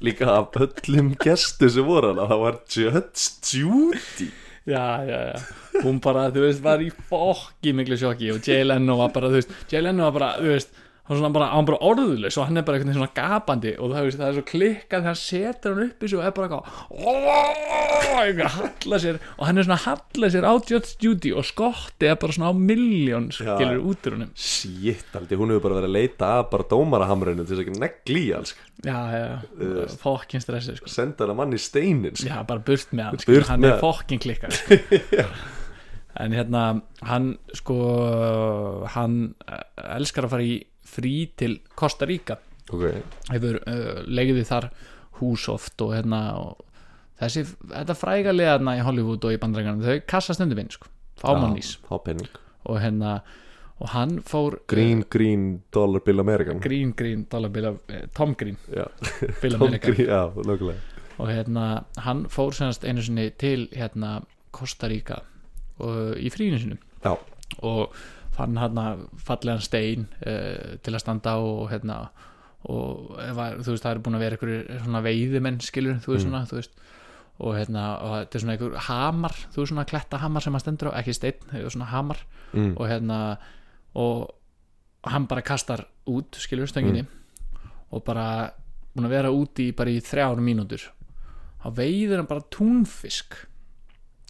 Líka 0.00 0.30
af 0.32 0.56
öllum 0.56 1.10
gestu 1.20 1.68
sem 1.68 1.84
voru 1.84 2.14
hana, 2.14 2.24
það 2.28 2.38
var 2.40 2.54
Judge 2.72 3.58
Judy. 3.58 4.30
Já, 4.68 4.84
já, 5.04 5.18
já, 5.28 5.82
hún 5.84 5.98
bara, 6.00 6.28
þú 6.32 6.44
veist, 6.46 6.62
var 6.64 6.80
í 6.84 6.88
fokki 7.10 7.74
miklu 7.76 7.98
sjokki 8.00 8.30
og 8.32 8.44
Jay 8.44 8.64
Leno 8.64 8.96
var 9.00 9.12
bara, 9.12 9.28
þú 9.32 9.40
veist, 9.40 9.52
Jay 9.72 9.84
Leno 9.84 10.06
var 10.08 10.16
bara, 10.16 10.30
þú 10.40 10.54
veist 10.54 10.72
hann 11.08 11.32
bara, 11.34 11.48
hann 11.54 11.66
bara 11.66 11.80
orðulegs 11.82 12.36
og 12.38 12.46
hann 12.46 12.60
er 12.60 12.64
bara 12.66 12.78
einhvern 12.78 12.92
veginn 12.92 13.00
svona 13.00 13.16
gapandi 13.16 13.72
og 13.78 13.94
það, 13.94 14.10
það 14.14 14.26
er 14.28 14.36
svo 14.36 14.44
klikkað 14.50 15.00
þegar 15.00 15.08
hann 15.08 15.20
setur 15.20 15.74
hann 15.74 15.84
upp 15.88 16.04
í 16.04 16.10
sig 16.10 16.18
og 16.20 16.24
er 16.26 16.34
bara 16.36 16.46
eitthvað 16.46 16.66
og 19.38 19.44
hann 19.48 19.58
er 19.58 19.66
svona 19.66 19.78
að 19.78 19.86
halla 19.86 20.30
sér 20.34 20.46
á 20.46 20.52
Judge 20.70 20.92
Judy 21.02 21.30
og 21.34 21.44
skotti 21.48 22.10
er 22.10 22.18
bara 22.20 22.36
svona 22.36 22.52
á 22.52 22.54
miljón 22.54 23.30
skilur 23.34 23.80
út 23.90 24.06
úr 24.06 24.16
honum. 24.18 24.32
Shit, 24.38 25.08
aldi, 25.16 25.38
hún 25.40 25.50
hefur 25.54 25.64
bara 25.68 25.80
verið 25.80 25.90
að 25.90 25.96
leita 25.98 26.24
að 26.38 26.44
bara 26.54 26.68
dómarahamrinu 26.70 27.42
til 27.44 27.54
þess 27.54 27.60
að 27.60 27.64
ekki 27.66 27.82
negli 27.84 28.22
í 28.28 28.34
alls 28.36 28.54
já, 28.84 28.98
já, 29.14 29.24
fokkin 30.00 30.42
stressið 30.44 30.80
sko. 30.80 30.92
Senda 30.92 31.26
hana 31.26 31.36
mann 31.38 31.56
í 31.56 31.60
steinin 31.60 32.14
sko. 32.16 32.28
já, 32.30 32.36
bara 32.48 32.62
burt 32.64 32.94
með 32.94 33.08
hann, 33.08 33.24
Burt 33.26 33.50
hann 33.50 33.64
með 33.64 33.74
er 33.74 33.82
fokkin 33.82 34.22
klikkað 34.22 34.52
en 36.20 36.34
hérna 36.34 36.64
hann 37.06 37.32
sko 37.56 37.78
hann 38.96 39.34
eh, 39.46 39.62
elskar 39.96 40.26
að 40.26 40.34
fara 40.34 40.46
í 40.46 40.56
frí 40.90 41.14
til 41.38 41.60
Costa 41.78 42.08
Rica. 42.08 42.38
Ok, 42.70 42.86
hefur 43.32 43.60
uh, 43.64 44.02
legið 44.06 44.44
þar 44.46 44.70
hús 45.20 45.46
oft 45.52 45.80
og 45.84 45.94
hérna 45.96 46.20
og 46.40 46.66
þessi, 47.20 47.44
þetta 47.72 47.96
fræga 47.98 48.34
liðarna 48.34 48.76
í 48.78 48.82
Hollywood 48.84 49.26
og 49.28 49.36
í 49.36 49.40
bandrækjanum, 49.40 49.84
þau 49.84 50.02
kassa 50.10 50.36
stundum 50.36 50.62
inn 50.62 50.72
sko, 50.72 50.90
fámannís 51.20 51.76
og 51.90 52.76
hérna, 52.80 53.18
og 53.80 53.92
hann 53.94 54.18
fór 54.26 54.58
Green, 54.70 55.02
green, 55.10 55.62
dollar 55.72 56.04
bill 56.04 56.20
American. 56.20 56.60
Green, 56.64 56.94
Green, 56.96 57.26
dollar 57.32 57.52
bill 57.52 57.72
eh, 57.72 58.06
Tom 58.16 58.36
Green, 58.38 58.56
Já, 58.72 58.86
bill 59.42 59.56
Tom 59.56 59.66
America 59.68 59.92
Green, 59.92 60.08
já, 60.08 60.76
og 61.20 61.28
hérna, 61.28 61.66
hann 62.00 62.24
fór 62.32 62.54
senast 62.56 62.84
einu 62.84 63.02
sinni 63.04 63.30
til 63.40 63.68
hérna 63.76 64.20
Costa 64.56 64.88
Rica 64.88 65.20
og, 65.80 66.16
í 66.16 66.32
fríinu 66.32 66.60
sinum 66.60 66.80
Já, 67.04 67.16
og 67.60 67.96
fann 68.40 68.58
hérna 68.60 68.84
fallegan 69.20 69.62
stein 69.64 70.08
uh, 70.24 70.74
til 70.82 70.96
að 70.96 71.04
standa 71.04 71.36
á 71.36 71.40
og 71.40 71.68
hérna 71.70 72.00
og 72.70 73.14
að, 73.16 73.62
þú 73.64 73.72
veist 73.72 73.84
það 73.86 73.94
er 73.94 74.00
búin 74.04 74.16
að 74.18 74.24
vera 74.26 74.36
einhverjir 74.36 74.82
svona 74.82 75.04
veiðimenn 75.06 75.60
skilur 75.64 76.00
þú 76.04 76.12
veist 76.12 76.26
Mm. 76.26 76.28
svona 76.28 76.42
þú 76.50 76.58
veist 76.58 76.74
og 77.40 77.54
hérna 77.56 77.84
og 78.04 78.10
þetta 78.18 78.36
er 78.36 78.42
svona 78.42 78.56
einhver 78.56 78.74
hamar 78.84 79.32
þú 79.32 79.62
veist 79.62 79.70
svona 79.72 79.86
kletta 79.88 80.18
hamar 80.20 80.44
sem 80.44 80.52
hann 80.52 80.60
stendur 80.60 80.90
á 80.92 80.98
ekki 81.00 81.14
er 81.32 81.70
svona 81.72 81.88
hamar 81.88 82.20
mm. 82.52 82.74
og 82.76 82.84
hérna 82.90 83.38
og 83.96 84.28
hann 85.08 85.26
bara 85.26 85.40
kastar 85.40 85.86
út 86.06 86.36
skilur 86.36 86.68
stönginni 86.68 87.06
og 87.90 88.04
bara 88.04 88.52
búin 88.92 89.08
að 89.08 89.14
vera 89.16 89.32
úti 89.32 89.70
í 89.70 89.76
bara 89.76 89.90
í 89.90 90.02
þrjár 90.04 90.42
mínútur 90.44 90.84
þá 91.64 91.68
veiður 91.80 92.20
hann 92.20 92.28
bara 92.28 92.44
túnfisk 92.52 93.46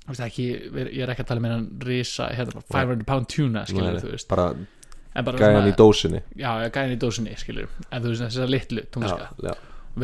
ekki, 0.08 0.46
ég 0.90 1.00
er 1.04 1.12
ekki 1.12 1.24
að 1.24 1.30
tala 1.30 1.44
með 1.44 1.56
hann 1.56 1.66
risa, 1.86 2.28
hérna 2.34 2.56
bara 2.56 2.84
500 2.84 3.08
pound 3.08 3.30
tuna 3.30 3.64
skilur 3.68 3.94
Nei, 3.94 4.02
þú 4.02 4.12
veist. 4.14 4.28
Bara 4.30 4.52
bara 5.24 5.40
gæjan 5.40 5.70
í 5.70 5.74
dósinni. 5.78 6.22
Já, 6.38 6.50
gæðin 6.70 6.94
í 6.94 7.00
dósinni, 7.00 7.34
skilur 7.38 7.70
en 7.90 8.02
þú 8.02 8.12
veist 8.12 8.24
þess 8.26 8.44
að 8.44 8.52
litlu 8.54 8.84
túnfiska 8.94 9.28
já, 9.30 9.50
já. 9.50 9.54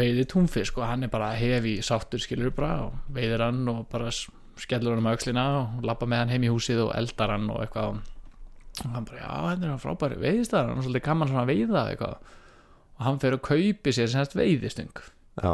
veiði 0.00 0.26
túnfisk 0.32 0.80
og 0.80 0.88
hann 0.90 1.06
er 1.06 1.12
bara 1.12 1.30
hefi 1.38 1.76
sáttur 1.86 2.22
skilur 2.22 2.54
bara 2.54 2.88
og 2.88 2.96
veiðir 3.14 3.44
hann 3.46 3.62
og 3.70 3.86
bara 3.92 4.10
skellur 4.10 4.96
hann 4.96 5.04
um 5.04 5.10
öxlina 5.12 5.46
og 5.60 5.86
lappa 5.86 6.08
með 6.10 6.24
hann 6.24 6.34
heim 6.34 6.46
í 6.48 6.52
húsið 6.52 6.86
og 6.88 6.92
eldar 6.98 7.34
hann 7.34 7.48
og 7.52 7.62
eitthvað. 7.64 8.02
Og 8.84 8.90
hann 8.92 9.06
bara, 9.08 9.22
já, 9.22 9.30
þetta 9.52 9.70
er 9.70 9.84
frábæri 9.84 10.20
veiðistæðar 10.20 10.72
hann 10.72 10.82
er 10.82 10.88
svolítið 10.88 11.06
gaman 11.06 11.32
svona 11.32 11.46
að 11.46 11.52
veiða 11.54 11.86
eitthvað. 11.92 12.34
Og 12.96 13.06
hann 13.06 13.22
fer 13.22 13.36
og 13.36 13.46
kaupi 13.46 13.94
sér 13.94 14.12
semst 14.12 14.36
veiðistöng 14.36 15.02
já. 15.42 15.50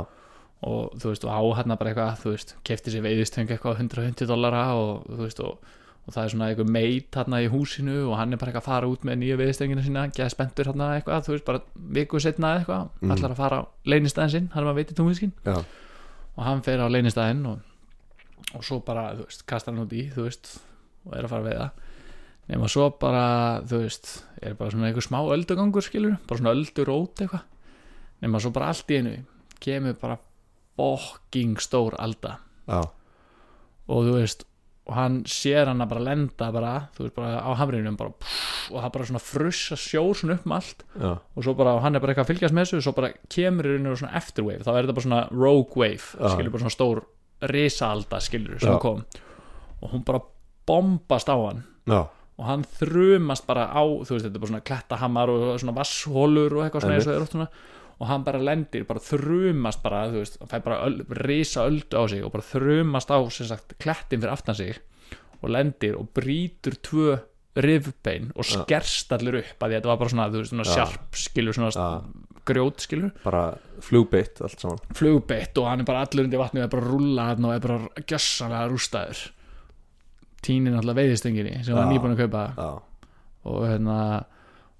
Og 0.62 0.92
þú 1.02 1.10
veist, 1.12 1.24
og 1.26 1.32
á 1.34 1.40
hérna 1.58 1.76
bara 1.78 1.90
eitthvað 1.92 2.18
þú 2.22 2.32
veist, 2.36 2.56
kefti 2.66 2.92
sér 2.94 3.02
veiðistöng 3.06 3.50
eitthvað 3.50 3.74
á 3.74 3.80
150 3.82 4.28
dollara 4.30 4.60
og 4.78 5.06
þú 5.08 5.20
veist, 5.24 5.40
og, 5.42 5.58
og 6.06 6.14
það 6.14 6.22
er 6.24 6.32
svona 6.34 6.48
eitthvað 6.52 6.70
meit 6.76 7.18
hérna 7.18 7.40
í 7.42 7.48
húsinu 7.50 7.96
og 8.10 8.16
hann 8.20 8.32
er 8.32 8.38
bara 8.40 8.52
eitthvað 8.52 8.62
að 8.62 8.70
fara 8.70 8.90
út 8.92 9.06
með 9.08 9.18
nýja 9.22 9.38
veiðistöngina 9.40 9.82
sína 9.86 10.04
geða 10.14 10.30
spenntur 10.36 10.70
hérna 10.70 10.88
eitthvað, 10.96 11.26
þú 11.26 11.34
veist, 11.34 11.46
bara 11.50 11.62
viku 11.98 12.20
setna 12.22 12.54
eitthvað, 12.60 12.88
Mm. 13.02 13.10
allar 13.16 13.34
að 13.34 13.40
fara 13.42 13.58
á 13.58 13.62
leynistæðin 13.90 14.30
sinn, 14.36 14.48
hann 14.54 14.62
er 14.62 14.68
maður 14.70 14.80
veitir 14.82 14.98
tónfiskin 15.00 15.32
já. 15.44 15.56
og 16.36 16.42
hann 16.46 16.62
fer 16.62 16.78
á 16.78 16.86
leynistæðin 16.88 17.46
og, 17.46 17.58
og 18.54 18.64
svo 18.64 18.80
bara, 18.86 19.08
þú 19.18 19.26
veist, 19.26 19.46
kastar 19.46 19.74
hann 19.74 19.82
út 19.86 19.92
í 19.98 20.06
þú 20.14 20.26
veist, 20.30 20.58
og 21.06 21.16
er 21.18 21.24
að 21.26 21.32
fara 21.34 21.42
að 21.42 21.50
veiða 21.50 21.70
nema 22.52 22.68
svo 22.68 22.88
bara, 23.00 23.26
þú 23.66 23.82
veist 23.84 24.24
er 24.42 24.54
bara 24.58 24.70
svona 24.70 24.88
einhver 24.90 25.02
smá 25.06 25.18
öldugangur 25.30 25.82
skilur 25.86 26.16
bara 26.26 26.38
svona 26.40 26.54
öldurót 26.54 27.22
eitthvað 27.22 27.44
nema 28.22 28.40
svo 28.42 28.50
bara 28.54 28.68
allt 28.72 28.90
í 28.90 28.98
einu 28.98 29.12
kemur 29.62 29.94
bara 30.00 30.18
fokking 30.76 31.60
stór 31.60 31.96
alda 31.98 32.38
já. 32.68 32.80
og 33.88 34.08
þú 34.08 34.16
veist 34.20 34.46
og 34.82 34.96
hann 34.96 35.20
sér 35.30 35.68
hann 35.70 35.82
að 35.84 35.92
bara 35.92 36.04
lenda 36.08 36.48
bara, 36.54 36.70
þú 36.96 37.04
veist, 37.04 37.14
bara 37.14 37.38
á 37.38 37.50
hamrinum 37.54 37.96
bara, 37.98 38.10
pff, 38.18 38.70
og 38.72 38.80
það 38.82 38.94
bara 38.96 39.08
svona 39.10 39.22
frussa 39.22 39.76
sjór 39.78 40.16
svona 40.18 40.36
upp 40.38 40.46
um 40.48 40.54
allt 40.56 40.82
já. 40.98 41.12
og 41.12 41.44
svo 41.46 41.54
bara, 41.58 41.76
og 41.78 41.84
hann 41.84 41.94
er 41.94 42.02
bara 42.02 42.14
eitthvað 42.14 42.26
að 42.26 42.32
fylgjast 42.32 42.56
með 42.56 42.66
þessu 42.66 42.80
og 42.80 42.86
svo 42.88 42.94
bara 42.96 43.12
kemur 43.30 43.68
í 43.68 43.74
rauninu 43.76 43.98
svona 44.00 44.16
afterwave 44.18 44.66
þá 44.66 44.72
er 44.72 44.80
þetta 44.80 44.96
bara 44.98 45.06
svona 45.06 45.20
rogue 45.30 45.78
wave 45.78 46.32
skilur 46.34 46.54
bara 46.54 46.64
svona 46.64 46.74
stór 46.74 47.02
risaalda 47.52 48.20
skilur 48.22 48.58
sem 48.62 48.74
Já. 48.74 48.80
kom 48.82 49.04
og 49.82 49.94
hún 49.94 50.04
bara 50.06 50.22
bombast 50.66 51.30
á 51.30 51.36
hann 51.38 51.62
já. 51.86 52.02
og 52.38 52.44
hann 52.46 52.66
þrumast 52.80 53.46
bara 53.46 53.68
á 53.70 53.82
þú 53.82 54.16
veist, 54.16 54.26
þetta 54.26 54.34
er 54.34 54.42
bara 54.42 54.52
svona 54.52 54.66
klettahamar 54.66 55.30
og 55.30 55.46
svona 55.62 55.76
vasshólur 55.78 56.58
og 56.58 56.66
eitthvað 56.66 56.86
svona 56.86 56.98
eins 56.98 57.06
og 57.06 57.14
þeir 57.14 57.26
óttuna 57.28 57.48
og 58.02 58.08
hann 58.10 58.24
bara 58.26 58.40
lendir, 58.42 58.82
bara 58.88 58.98
þrumast 58.98 59.82
bara, 59.84 60.00
þú 60.10 60.18
veist, 60.24 60.38
hann 60.42 60.50
fær 60.50 60.62
bara 60.64 60.80
öl, 60.88 60.96
risa 61.22 61.62
öldu 61.70 61.94
á 61.94 62.02
sig 62.10 62.24
og 62.26 62.32
bara 62.34 62.42
þrumast 62.48 63.12
á 63.14 63.18
sem 63.30 63.46
sagt, 63.46 63.76
klettin 63.78 64.18
fyrir 64.24 64.32
aftan 64.34 64.56
sig 64.58 64.80
og 65.42 65.50
lendir 65.54 65.94
og 66.00 66.08
brýtur 66.16 66.74
tvö 66.82 67.20
rifbein 67.62 68.32
og 68.34 68.42
Ja. 68.48 68.64
skerst 68.64 69.12
allir 69.12 69.38
upp 69.38 69.60
að 69.62 69.68
því 69.68 69.74
að 69.76 69.78
þetta 69.80 69.90
var 69.92 69.96
bara 70.02 70.08
svona, 70.10 70.28
þú 70.32 70.38
veist, 70.42 70.50
svona 70.50 70.66
Ja. 70.66 70.74
sjarp 70.74 71.14
skilur, 71.14 71.52
svona 71.54 71.70
Já. 71.70 72.02
grjót 72.44 72.80
skilur 72.82 73.12
bara 73.22 73.42
flugbeitt 73.80 74.40
allt 74.42 74.58
saman 74.58 74.78
flugbeitt 74.98 75.58
og 75.58 75.68
hann 75.68 75.80
er 75.80 75.84
bara 75.84 76.00
allur 76.06 76.24
undir 76.24 76.38
vatni 76.42 76.58
og 76.60 76.64
er 76.64 76.72
bara 76.74 76.82
að 76.82 76.90
rúlla 76.90 77.26
hann 77.28 77.44
og 77.44 77.52
er 77.54 77.60
bara 77.60 77.78
gjössanlega 78.02 78.70
rústaður 78.72 79.20
tínir 80.42 80.72
náttúrulega 80.74 80.98
veiðistöngin 80.98 81.64
sem 81.64 81.76
var 81.76 81.86
Já. 81.86 81.92
nýbúin 81.92 82.16
að 82.16 82.22
kaupa 82.24 82.82
og 83.44 83.62
hérna 83.68 84.24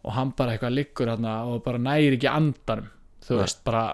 og 0.05 0.13
hann 0.17 0.33
bara 0.37 0.57
eitthvað 0.57 0.75
liggur 0.75 1.07
hérna 1.13 1.37
og 1.47 1.63
bara 1.63 1.79
næri 1.79 2.17
ekki 2.17 2.27
andanum 2.33 2.89
þú 3.27 3.39
veist 3.41 3.63
bara 3.67 3.85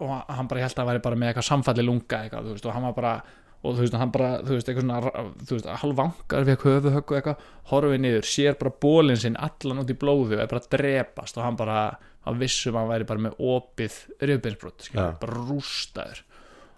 og 0.00 0.32
hann 0.32 0.48
bara 0.48 0.64
held 0.64 0.72
að 0.72 0.80
hann 0.80 0.90
væri 0.94 1.04
bara 1.04 1.20
með 1.20 1.30
eitthvað 1.30 1.48
samfalli 1.50 1.84
lunga 1.84 2.22
eitthvað, 2.24 2.46
þú 2.46 2.54
veist, 2.54 2.66
og 2.66 2.76
hann 2.76 2.86
var 2.88 2.96
bara 2.96 3.14
og 3.60 3.74
þú 3.76 3.82
veist, 3.84 3.96
hann 4.00 4.12
bara, 4.14 4.28
þú 4.40 4.54
veist, 4.56 4.68
eitthvað 4.70 4.86
svona 4.86 5.24
þú 5.44 5.56
veist, 5.56 5.66
halvangar 5.82 6.46
við 6.46 6.54
eitthvað 6.54 6.76
höfuhögg 6.78 7.10
og 7.12 7.18
eitthvað 7.18 7.42
horfið 7.72 8.00
niður, 8.00 8.28
sér 8.30 8.56
bara 8.62 8.72
bólinn 8.86 9.20
sinn 9.20 9.36
allan 9.36 9.82
út 9.82 9.92
í 9.92 9.96
blóðu 10.00 10.38
og 10.38 10.40
er 10.40 10.48
bara 10.48 10.62
að 10.64 10.70
drepast 10.76 11.36
og 11.36 11.44
hann 11.44 11.58
bara, 11.60 11.82
hann 12.24 12.40
vissum 12.40 12.78
að 12.78 12.80
hann 12.86 12.92
væri 12.94 13.08
bara 13.10 13.24
með 13.26 13.42
opið 13.52 13.98
rjöfbeinsbrot, 14.24 14.86
skilur, 14.88 15.10
Já. 15.10 15.18
bara 15.20 15.44
rústaður 15.50 16.22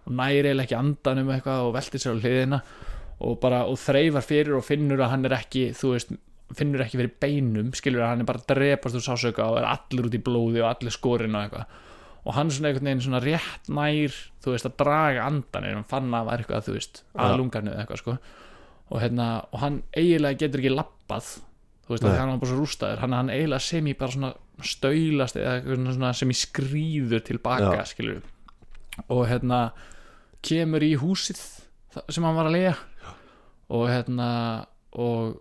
og 0.02 0.16
næri 0.18 0.42
eiginlega 0.42 0.66
ekki 0.66 0.80
andanum 0.80 1.30
eitthvað 1.36 1.68
og 1.68 1.76
veltir 1.76 2.02
sér 2.02 2.18
á 2.18 2.22
hliðina 2.24 2.60
og 3.22 3.38
bara, 3.38 3.62
og 3.70 3.78
þreifar 3.78 4.26
fyrir 4.26 4.58
og 4.58 4.66
finnur 4.66 5.04
að 5.04 5.12
hann 5.14 5.30
er 5.30 5.36
ekki, 5.38 5.68
þú 5.78 5.94
veist 5.94 6.10
finnur 6.58 6.82
ekki 6.82 6.98
fyrir 6.98 7.14
beinum, 7.22 7.70
skilur 7.78 8.02
að 8.02 8.10
hann 8.10 8.24
er 8.24 8.28
bara 8.28 8.42
að 8.42 8.50
drepast 8.50 8.98
úr 8.98 9.06
sásauka 9.06 9.46
og 9.52 9.60
er 9.62 9.70
allir 9.70 10.10
út 10.10 10.18
í 10.18 10.24
blóði 10.26 10.64
og 10.64 10.72
allir 10.72 10.92
skorinn 10.92 11.38
og 11.38 11.46
eitthvað 11.46 11.78
og 12.22 12.36
hann 12.36 12.52
svona 12.54 12.70
einhvern 12.70 12.88
veginn 12.90 13.04
svona 13.06 13.22
rétt 13.22 13.70
nær 13.72 14.18
þú 14.44 14.54
veist 14.54 14.68
að 14.68 14.76
draga 14.82 15.24
andan 15.26 15.66
en 15.66 15.80
hann 15.80 15.88
fann 15.90 16.10
að 16.10 16.18
það 16.18 16.28
var 16.28 16.42
eitthvað 16.44 16.68
þú 16.68 16.76
veist 16.76 17.02
að 17.18 17.36
lungarnu 17.40 17.72
eða 17.72 17.84
eitthvað 17.84 18.02
sko. 18.02 18.16
Og 18.92 19.00
hérna 19.02 19.26
og 19.50 19.62
hann 19.62 19.80
eiginlega 19.96 20.40
getur 20.44 20.62
ekki 20.62 20.74
lappað 20.74 21.30
þú 21.82 21.94
veist 21.94 22.06
að 22.06 22.12
Nei. 22.12 22.18
hann 22.20 22.32
var 22.34 22.42
bara 22.42 22.52
svo 22.52 22.60
rústaður. 22.60 23.02
Hann, 23.02 23.16
hann 23.18 23.32
eiginlega 23.32 23.66
sem 23.66 23.88
í 23.90 23.96
bara 23.98 24.14
svona 24.14 24.32
staulast 24.62 25.40
eða 25.40 26.12
sem 26.14 26.30
í 26.30 26.36
skrýður 26.36 27.24
tilbaka 27.26 27.74
Já. 27.80 27.86
skilur 27.90 28.22
og 29.08 29.24
hérna 29.30 29.72
kemur 30.44 30.84
í 30.84 30.92
húsið 31.00 31.40
sem 32.08 32.24
hann 32.24 32.36
var 32.36 32.50
að 32.50 32.56
lega 32.56 32.76
og 33.72 33.86
hérna 33.88 34.28
og 34.92 35.40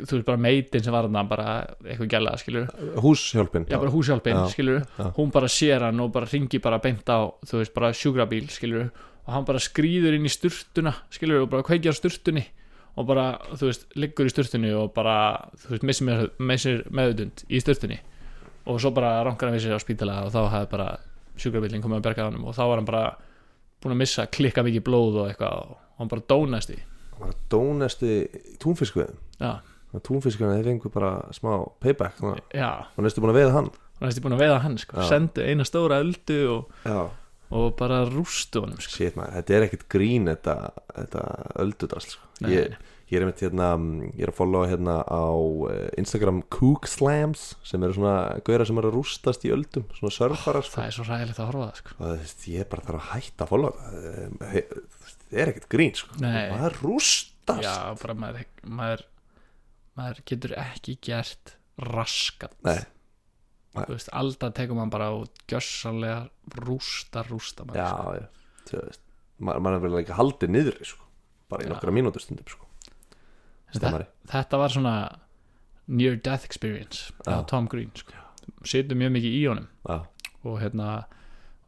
þú 0.00 0.16
veist 0.16 0.26
bara 0.26 0.40
meitin 0.40 0.84
sem 0.84 0.94
var 0.94 1.08
hann 1.08 1.28
bara 1.28 1.48
eitthvað 1.84 2.08
gæla 2.14 2.36
skilur 2.40 2.68
húshjálpin. 3.04 3.66
Já, 3.68 3.78
bara 3.78 3.90
húshjálpin, 3.92 4.36
Já. 4.36 4.48
skilur 4.54 4.80
Já. 4.98 5.10
hún 5.16 5.30
bara 5.34 5.48
sér 5.48 5.82
hann 5.88 6.00
og 6.00 6.12
bara 6.12 6.26
ringi 6.30 6.58
bara 6.62 6.78
beint 6.78 7.04
á 7.10 7.28
þú 7.44 7.60
veist, 7.60 7.74
bara 7.74 7.92
sjúkrabíl, 7.92 8.48
skilur 8.50 8.90
og 9.26 9.34
hann 9.34 9.44
bara 9.44 9.58
skrýður 9.60 10.16
inn 10.16 10.24
í 10.26 10.32
sturtuna 10.32 10.94
skilur 11.10 11.44
og 11.44 11.50
bara 11.50 11.62
kveikjar 11.66 11.94
sturtunni. 11.94 12.46
Og 12.98 13.06
bara, 13.06 13.38
þú 13.54 13.68
veist, 13.68 13.84
liggur 13.94 14.26
í 14.26 14.30
sturtunni 14.32 14.72
og 14.74 14.88
bara, 14.92 15.48
þú 15.62 15.76
veist, 15.76 15.84
missir, 15.86 16.06
með, 16.08 16.24
missir 16.42 16.80
meðutund 16.90 17.44
í 17.48 17.60
sturtunni. 17.62 18.00
Og 18.66 18.80
svo 18.82 18.90
bara 18.92 19.20
rankar 19.24 19.46
hann 19.48 19.54
við 19.56 19.68
sér 19.68 19.78
á 19.78 19.80
spítala 19.80 20.16
og 20.26 20.32
þá 20.34 20.40
hafði 20.50 20.70
bara 20.72 20.88
sjúkrabílinn 21.38 21.84
komið 21.84 22.00
að 22.00 22.06
berga 22.08 22.26
hann 22.26 22.40
og 22.42 22.56
þá 22.56 22.62
var 22.66 22.80
hann 22.80 22.88
bara 22.90 23.04
búin 23.80 23.94
að 23.94 24.00
missa 24.02 24.26
klikka 24.26 24.64
mikið 24.66 24.84
blóð 24.88 25.20
og 25.22 25.30
eitthvað 25.30 25.60
og 25.70 25.76
hann 26.00 26.10
bara 26.10 26.26
dónast 26.34 26.74
í. 26.74 26.80
Hann 27.14 27.22
var 27.22 27.30
að 27.30 27.40
dónesti 27.54 28.12
túnfiskveðum 28.60 29.16
já, 29.40 29.52
túnfiskveðum 29.98 30.58
þeir 30.58 30.68
fengu 30.70 30.92
bara 30.94 31.14
smá 31.34 31.54
payback 31.82 32.20
hann 32.22 33.06
næstu 33.06 33.22
búin 33.24 33.34
að 33.34 33.40
veiða 33.42 33.56
hann 33.56 33.72
hann 34.00 34.12
er 34.12 34.22
búin 34.24 34.36
að 34.36 34.44
veiða 34.44 34.60
hann 34.64 34.78
sko, 34.80 35.08
sendu 35.08 35.42
eina 35.44 35.66
stóra 35.68 35.98
öldu 36.00 36.38
og, 36.54 37.10
og 37.50 37.66
bara 37.80 38.04
rústu 38.08 38.62
honum 38.64 38.80
sko. 38.80 38.94
shit 38.96 39.18
maður, 39.18 39.40
þetta 39.40 39.56
er 39.58 39.66
ekkert 39.66 39.88
grín 39.92 40.30
þetta, 40.30 40.54
þetta 40.94 41.24
öldudast 41.60 42.14
sko. 42.14 42.30
Ég, 42.48 42.78
ég 43.10 43.18
er 43.18 43.26
einmitt 43.26 43.42
hérna 43.44 43.72
ég 44.14 44.22
er 44.24 44.32
að 44.32 44.38
followa 44.38 44.70
hérna 44.70 45.00
á 45.04 45.26
eh, 45.68 45.88
Instagram 46.00 46.40
Kook 46.54 46.88
Slams 46.88 47.50
sem 47.66 47.82
eru 47.84 47.98
svona 47.98 48.38
gauðra 48.46 48.68
sem 48.70 48.80
eru 48.80 48.92
að 48.92 48.96
rústast 48.96 49.44
í 49.44 49.52
öldum 49.52 49.84
svona 49.98 50.14
surfarar 50.14 50.64
sko. 50.64 50.78
það 50.78 50.86
er 50.86 50.96
svo 50.96 51.08
ræðilegt 51.10 51.42
að 51.42 51.50
horfa 51.50 51.66
það 51.66 51.82
sko. 51.82 51.98
og 51.98 52.06
þú 52.06 52.16
veist, 52.22 52.48
ég 52.54 52.64
er 52.64 52.70
bara 52.72 52.86
þarf 52.88 53.02
að 53.02 53.10
hætta 53.10 53.44
að 53.44 53.52
followa 53.52 53.90
það 53.90 54.00
Eh, 54.50 54.64
það 55.30 55.40
er 55.42 55.52
ekkert 55.52 55.68
grín 55.70 55.96
sko. 55.98 56.16
Maður 56.22 56.78
rústast 56.82 57.64
já, 57.66 57.74
bara 58.00 58.16
maður, 58.18 58.46
maður 58.66 59.04
maður 59.98 60.22
getur 60.30 60.54
ekki 60.60 60.96
gert 61.02 61.56
raskat. 61.80 62.54
Nei. 62.66 62.80
þú 63.74 63.94
veist, 63.94 64.10
alltaf 64.12 64.52
tekur 64.56 64.74
maður 64.78 64.90
bara 64.96 65.08
og 65.14 65.28
gjössanlega 65.50 66.24
rústa, 66.66 67.22
rústa 67.28 67.64
maður, 67.68 67.78
já, 67.78 68.18
já, 68.18 68.64
þú 68.70 68.80
veist. 68.82 69.02
Maður, 69.40 69.62
maður 69.64 69.76
er 69.78 69.84
vel 69.86 70.00
ekki 70.02 70.16
haldið 70.18 70.50
niður 70.56 70.80
sko. 70.84 71.06
bara 71.50 71.64
í 71.64 71.70
nokkra 71.70 71.94
mínútur 71.94 72.22
stundum 72.22 72.48
sko. 72.50 72.66
stemmari. 73.74 74.06
þetta 74.30 74.58
var 74.58 74.74
svona 74.74 74.94
near 75.86 76.16
death 76.16 76.44
experience 76.44 77.12
á 77.26 77.46
Tom 77.46 77.66
Green 77.70 77.90
sko. 77.94 78.12
situr 78.66 78.98
mjög 78.98 79.14
mikið 79.16 79.36
í 79.38 79.42
honum. 79.48 79.68
Já, 79.88 80.00
og 80.44 80.60
hérna 80.60 81.04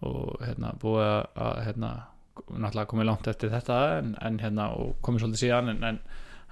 og 0.02 0.40
hérna 0.42 0.72
búið 0.82 1.06
að- 1.38 1.62
hérna, 1.64 1.90
náttúrulega 2.50 2.90
komið 2.90 3.06
langt 3.06 3.28
eftir 3.30 3.50
þetta 3.52 3.98
en, 3.98 4.16
en 4.20 4.38
hérna 4.42 4.70
og 4.76 4.96
komið 5.02 5.20
svolítið 5.22 5.42
síðan 5.44 5.68
en, 5.70 5.84
en 5.84 6.00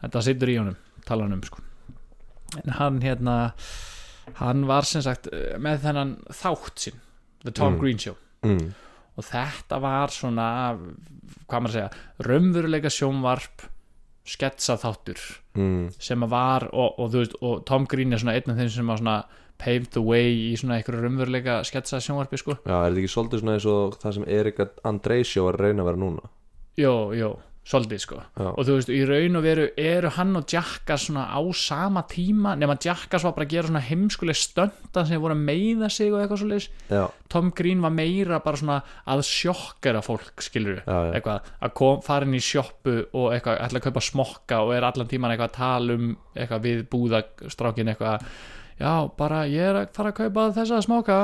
þetta 0.05 0.23
situr 0.23 0.49
í 0.53 0.57
honum 0.61 0.77
tala 1.07 1.27
hann 1.27 1.37
um 1.39 1.43
sko 1.47 1.63
en 2.65 2.73
hann 2.81 3.01
hérna 3.05 3.37
hann 4.41 4.65
var 4.69 4.87
sem 4.89 5.03
sagt 5.03 5.29
eh, 5.33 5.57
með 5.59 5.83
þennan 5.87 6.15
þátt 6.35 6.87
sinn 6.87 7.01
The 7.45 7.53
Tom 7.57 7.75
Mm. 7.77 7.81
Green 7.81 7.99
Show 7.99 8.17
mm. 8.45 8.71
og 9.17 9.25
þetta 9.25 9.79
var 9.81 10.13
svona 10.13 10.47
hvað 11.49 11.61
maður 11.61 11.69
að 11.71 11.77
segja, 11.77 11.91
raunveruleika 12.27 12.91
sjónvarp 12.93 13.67
sketsa 14.31 14.77
þáttur 14.79 15.21
Mm. 15.59 15.89
sem 15.99 16.23
að 16.23 16.29
var 16.31 16.69
og, 16.71 16.99
og, 17.03 17.09
þú 17.11 17.19
veist, 17.25 17.33
og 17.43 17.65
Tom 17.67 17.87
Green 17.91 18.13
er 18.15 18.21
svona 18.23 18.37
einn 18.39 18.53
af 18.53 18.59
þeim 18.61 18.69
sem 18.71 18.91
að 18.95 19.01
svona 19.01 19.15
paved 19.59 19.89
the 19.97 20.01
way 20.05 20.29
í 20.53 20.53
svona 20.57 20.77
einhverju 20.79 21.01
raunveruleika 21.03 21.57
sketsa 21.67 21.99
sjónvarpi 22.01 22.39
sko 22.39 22.55
já, 22.63 22.71
er 22.77 22.93
þetta 22.93 23.01
ekki 23.03 23.11
svolítið 23.11 23.43
svona 23.43 23.57
eins 23.59 23.67
og 23.73 23.97
það 24.01 24.15
sem 24.15 24.29
Erika 24.37 24.69
Andreisjó 24.87 25.49
er 25.51 25.59
að 25.59 25.65
reyna 25.67 25.83
að 25.83 25.89
vera 25.91 26.03
núna 26.05 26.31
Jó, 26.79 26.93
jó, 27.19 27.33
svolítið 27.71 28.03
sko. 28.03 28.19
Já, 28.35 28.49
og 28.51 28.67
þú 28.67 28.77
veist, 28.77 28.91
í 28.91 29.01
raun 29.07 29.39
og 29.39 29.45
veru 29.45 29.67
eru 29.79 30.11
hann 30.17 30.39
og 30.39 30.47
Jackass 30.51 31.07
svona 31.07 31.27
á 31.31 31.41
sama 31.57 32.03
tíma 32.11 32.57
nema 32.59 32.77
Jackass 32.83 33.27
var 33.27 33.35
bara 33.37 33.47
að 33.47 33.55
gera 33.55 33.71
svona 33.71 33.83
heimskuleg 33.87 34.39
stönda 34.39 35.05
sem 35.07 35.23
voru 35.23 35.37
að 35.37 35.45
meiða 35.47 35.91
sig 35.93 36.13
og 36.13 36.21
eitthvað 36.23 36.69
já, 36.91 37.05
Tom 37.31 37.53
Green 37.57 37.83
var 37.85 37.95
meira 37.95 38.41
bara 38.43 38.61
svona 38.61 38.81
að 39.07 39.23
sjokkera 39.29 40.03
fólk, 40.03 40.43
skilur 40.43 40.81
já, 40.83 40.97
já. 41.07 41.13
eitthvað, 41.15 41.51
að 41.61 41.75
kom, 41.79 42.01
fara 42.07 42.27
inn 42.27 42.39
í 42.39 42.43
sjoppu 42.43 42.97
og 43.13 43.29
eitthvað, 43.35 43.61
ætla 43.67 43.83
að 43.83 43.87
kaupa 43.87 44.07
smokka 44.09 44.63
og 44.65 44.75
er 44.75 44.89
allan 44.89 45.11
tíman 45.11 45.35
eitthvað 45.35 45.53
að 45.53 45.61
tala 45.61 45.99
um 45.99 46.17
eitthvað 46.35 46.67
við 46.67 46.83
búðastrákin 46.91 47.93
eitthvað. 47.93 48.27
Já, 48.81 48.93
bara 49.17 49.45
ég 49.51 49.71
er 49.71 49.79
að 49.83 49.95
fara 49.95 50.11
að 50.11 50.21
kaupa 50.25 50.51
þessa 50.57 50.83
smokka 50.87 51.21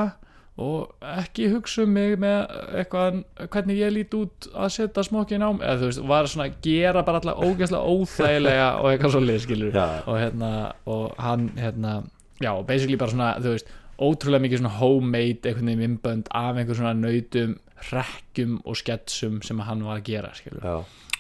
og 0.56 1.04
ekki 1.04 1.50
hugsa 1.52 1.84
um 1.84 1.90
mig 1.92 2.14
með 2.20 2.38
eitthvað 2.80 3.18
hvernig 3.52 3.80
ég 3.80 3.90
lít 3.92 4.14
út 4.16 4.46
að 4.56 4.70
setja 4.78 5.02
smokkin 5.04 5.44
á 5.44 5.52
mig 5.52 5.66
eða 5.66 5.80
þú 5.82 5.90
veist, 5.90 6.04
var 6.08 6.28
svona 6.32 6.46
að 6.48 6.54
gera 6.64 7.02
bara 7.04 7.20
alltaf 7.20 7.42
ógeðslega 7.44 7.96
óþægilega 7.96 8.68
og 8.80 8.88
eitthvað 8.90 9.16
svo 9.16 9.22
lið 9.24 9.42
skilur 9.44 9.76
já, 9.76 9.84
og 10.06 10.16
hérna, 10.20 10.52
og 10.88 11.18
hann 11.20 11.50
hérna, 11.60 11.98
já, 12.40 12.52
basically 12.64 12.96
bara 12.96 13.12
svona, 13.12 13.34
þú 13.44 13.52
veist 13.52 13.74
ótrúlega 13.96 14.44
mikið 14.46 14.62
svona 14.62 14.78
homemade 14.78 15.50
einhvern 15.50 15.70
veginn 15.72 15.82
mymbönd 15.82 16.32
af 16.32 16.56
einhver 16.56 16.80
svona 16.80 16.96
nautum 16.96 17.58
hrekkjum 17.90 18.56
og 18.64 18.80
sketsum 18.80 19.42
sem 19.44 19.60
hann 19.60 19.84
var 19.84 20.00
að 20.00 20.08
gera 20.08 20.32
skilur. 20.36 20.64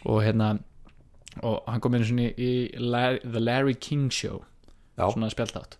og 0.04 0.22
hérna 0.24 0.54
og 1.44 1.60
hann 1.68 1.82
kom 1.84 1.94
inn 1.96 2.04
svona 2.08 2.30
í 2.40 2.52
Larry, 2.80 3.20
The 3.20 3.40
Larry 3.40 3.76
King 3.76 4.08
Show 4.12 4.40
já, 4.96 5.04
svona 5.12 5.28
spjaldátt 5.28 5.76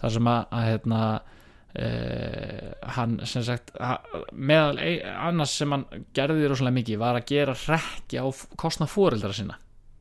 þar 0.00 0.16
sem 0.16 0.30
að, 0.32 0.40
að 0.50 0.66
hérna 0.72 1.02
Uh, 1.70 2.72
hann 2.96 3.20
sem 3.30 3.44
sagt 3.46 3.68
meðal 4.34 4.80
annars 5.22 5.52
sem 5.54 5.70
hann 5.70 5.84
gerði 6.18 6.48
rosalega 6.50 6.74
mikið 6.80 6.96
var 6.98 7.18
að 7.20 7.28
gera 7.30 7.52
hrekki 7.54 8.18
á 8.18 8.26
kostna 8.58 8.88
fóreldra 8.90 9.30
sinna 9.30 9.54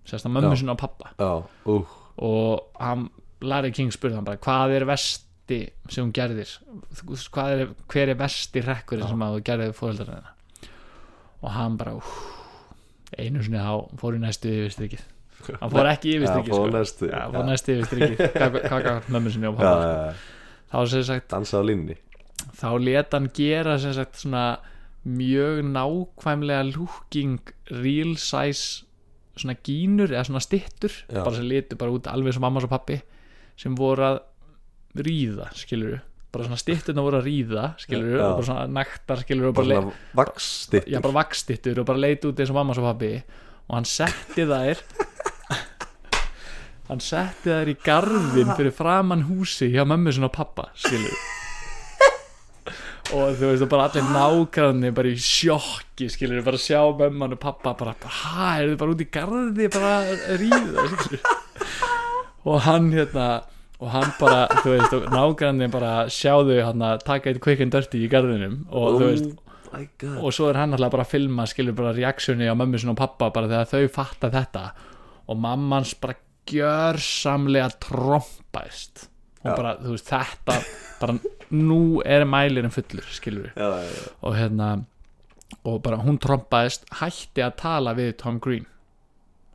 sérst 0.10 0.26
að 0.26 0.34
mömmu 0.34 0.58
sinna 0.58 0.74
og 0.74 0.80
pappa 0.82 1.12
já, 1.14 1.46
úh, 1.70 1.92
og 2.26 2.80
hann, 2.82 3.04
Larry 3.46 3.70
King 3.78 3.94
spurði 3.94 4.18
hann 4.18 4.26
bara 4.26 4.42
hvað 4.42 4.74
er 4.80 4.88
vesti 4.90 5.60
sem 5.94 6.08
hún 6.08 6.16
gerðir 6.18 6.50
er, 6.50 7.62
hver 7.94 8.14
er 8.16 8.18
vesti 8.18 8.66
rekkurinn 8.66 9.06
sem 9.12 9.28
þú 9.28 9.46
gerði 9.52 9.70
fóröldar 9.78 10.10
hennar 10.10 10.34
og 11.44 11.54
hann 11.54 11.78
bara 11.78 11.96
úf, 12.00 12.10
einu 13.14 13.46
sinni 13.46 13.62
þá 13.62 13.94
fór 14.02 14.18
í 14.18 14.24
næstu 14.26 14.56
yfirstrykið 14.56 15.06
hann 15.62 15.72
fór 15.78 15.94
ekki 15.94 16.18
yfirstrykið 16.18 16.58
sko. 16.90 17.14
Já, 17.14 17.22
fór 17.38 17.48
næstu 17.54 17.78
yfirstrykið 17.78 18.28
hvað 18.42 18.60
hvað 18.74 19.14
mömmu 19.14 19.38
sinni 19.38 19.54
og 19.54 19.62
pappa 19.62 19.78
já, 19.86 19.96
já, 20.10 20.39
þá 20.70 20.80
sem 20.92 21.06
sagt 21.08 21.30
dansa 21.34 21.62
á 21.62 21.64
línni 21.66 21.98
þá 22.60 22.70
let 22.80 23.16
hann 23.16 23.30
gera 23.36 23.78
sem 23.82 23.96
sagt 23.98 24.22
svona 24.22 24.60
mjög 25.08 25.64
nákvæmlega 25.66 26.68
looking 26.74 27.40
real 27.72 28.16
size 28.20 28.86
svona 29.40 29.56
gínur 29.64 30.12
eða 30.12 30.26
svona 30.28 30.44
styttur 30.44 30.92
Já. 31.08 31.24
bara 31.24 31.36
sem 31.38 31.48
litu 31.48 31.80
bara 31.80 31.96
út 31.96 32.10
alveg 32.12 32.36
sem 32.36 32.44
mamma 32.44 32.62
og 32.64 32.72
pappi 32.72 33.00
sem 33.60 33.76
voru 33.78 34.06
að 34.10 34.22
ríða 35.00 35.50
skilur 35.58 36.00
bara 36.30 36.46
svona 36.46 36.60
stytturna 36.62 37.06
voru 37.06 37.22
að 37.22 37.30
ríða 37.30 37.66
skilur 37.82 38.18
Já. 38.20 38.26
og 38.28 38.40
bara 38.40 38.48
svona 38.50 38.66
naktar 38.80 39.24
skilur 39.24 39.56
bara 39.56 39.68
bara, 39.68 39.84
svona 39.86 40.20
vakstittur 40.22 40.92
já, 40.92 41.02
bara 41.06 41.18
vakstittur 41.22 41.82
og 41.82 41.90
bara 41.90 42.04
leit 42.06 42.28
út 42.28 42.42
eins 42.42 42.52
og 42.52 42.60
mamma 42.60 42.76
og 42.76 42.90
pappi 42.92 43.14
og 43.70 43.78
hann 43.78 43.88
setti 43.88 44.46
þær 44.50 44.84
hann 46.90 47.04
setti 47.04 47.52
þær 47.52 47.70
í 47.70 47.76
garðin 47.86 48.56
fyrir 48.58 48.74
framann 48.76 49.28
húsi 49.30 49.70
hjá 49.74 49.84
mömmu 49.88 50.14
sinna 50.16 50.30
og 50.30 50.36
pappa 50.38 50.70
skilur 50.78 51.14
og 53.10 53.38
þú 53.40 53.52
veist 53.52 53.66
og 53.66 53.70
bara 53.72 53.88
allir 53.90 54.10
nágranni 54.14 54.92
bara 54.94 55.12
í 55.12 55.22
sjokki 55.22 56.10
skilur 56.14 56.44
bara 56.46 56.62
sjá 56.62 56.82
mömman 56.98 57.36
og 57.38 57.42
pappa 57.42 57.74
bara, 57.78 57.96
hæ, 58.04 58.50
er 58.62 58.72
þið 58.74 58.80
bara 58.82 58.96
út 58.96 59.04
í 59.06 59.10
garði 59.14 59.70
bara 59.74 59.94
að 60.06 60.44
ríða? 60.44 60.88
Skilur 61.06 61.38
og 62.50 62.62
hann 62.66 62.92
hérna 62.94 63.30
og 63.80 63.92
hann 63.94 64.10
bara, 64.20 64.40
þú 64.64 64.74
veist, 64.76 64.96
nágranni 65.14 65.70
bara 65.72 65.94
sjáðu 66.12 66.60
hann 66.66 66.84
að 66.84 67.06
taka 67.08 67.32
eitt 67.32 67.42
quick 67.44 67.62
and 67.64 67.74
dirty 67.74 68.04
í 68.06 68.10
garðinum 68.12 68.66
og 68.70 68.98
þú 68.98 69.06
veist 69.06 69.30
oh 69.30 69.46
og 69.70 70.34
svo 70.34 70.50
er 70.50 70.58
hann 70.58 70.74
alltaf 70.74 70.94
bara 70.96 71.06
að 71.06 71.12
filma 71.14 71.46
skilur 71.50 71.76
bara 71.78 71.94
reaksjoni 71.94 72.48
á 72.50 72.58
mömmu 72.58 72.80
sinni 72.82 72.96
og 72.96 73.00
pappa 73.00 73.30
bara 73.34 73.50
þegar 73.52 73.70
þau 73.70 73.94
fatta 73.94 74.32
þetta. 74.34 74.64
Og 75.30 75.38
mammans 75.38 75.94
bara 76.02 76.16
gjörsamlega 76.48 77.70
trompaðist. 77.84 79.08
Og 79.40 79.56
bara, 79.56 79.76
þú 79.80 79.94
veist, 79.96 80.10
þetta 80.12 80.56
bara 81.00 81.16
nú 81.56 82.02
er 82.06 82.26
mælirinn 82.28 82.74
fullur 82.74 83.06
skilur 83.16 83.54
já, 83.56 83.70
já, 83.72 83.88
já. 83.88 84.10
og 84.22 84.36
hérna 84.36 84.68
og 85.64 85.80
bara 85.86 86.02
hún 86.04 86.20
trompaðist 86.22 86.86
hætti 87.00 87.42
að 87.46 87.56
tala 87.62 87.96
við 87.98 88.18
Tom 88.20 88.38
Green 88.44 88.68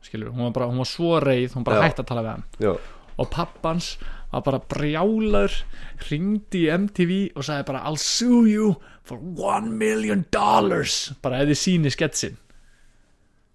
skilur, 0.05 0.33
hún 0.33 0.47
var 0.47 0.55
bara, 0.57 0.67
hún 0.71 0.81
var 0.81 0.89
svo 0.89 1.19
reið 1.23 1.55
hún 1.55 1.65
bara 1.65 1.85
hætti 1.85 2.03
að 2.03 2.09
tala 2.09 2.25
við 2.25 2.31
hann. 2.33 2.47
Já. 2.59 2.73
og 3.15 3.29
pappans 3.31 3.95
var 4.31 4.43
bara 4.43 4.59
brjálaður 4.59 5.61
ringdi 6.09 6.65
í 6.65 6.71
MTV 6.75 7.13
og 7.37 7.45
sagði 7.47 7.67
bara 7.69 7.85
I'll 7.87 8.01
sue 8.01 8.43
you 8.49 8.73
for 9.05 9.21
one 9.21 9.77
million 9.77 10.25
dollars. 10.33 11.13
Bara 11.23 11.45
þið 11.45 11.61
síni 11.61 11.93
sketsin 11.93 12.35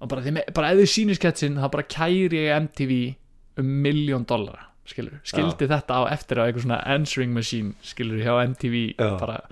og 0.01 0.09
bara, 0.09 0.25
bara 0.57 0.73
þið 0.79 0.89
síni 0.89 1.17
sketsin 1.19 1.59
þá 1.61 1.67
bara 1.75 1.85
kæri 1.85 2.47
ég 2.47 2.55
MTV 2.65 2.95
um 3.63 3.73
miljón 3.85 4.27
dollara 4.29 4.67
skilur, 4.91 5.21
skildi 5.27 5.69
þetta 5.71 6.01
á 6.03 6.11
eftir 6.11 6.41
á 6.41 6.47
eitthvað 6.47 6.67
svona 6.67 6.81
answering 6.95 7.35
machine 7.37 7.75
skilur 7.87 8.23
hjá 8.23 8.33
MTV 8.49 8.81
Já. 8.97 9.11
bara 9.21 9.43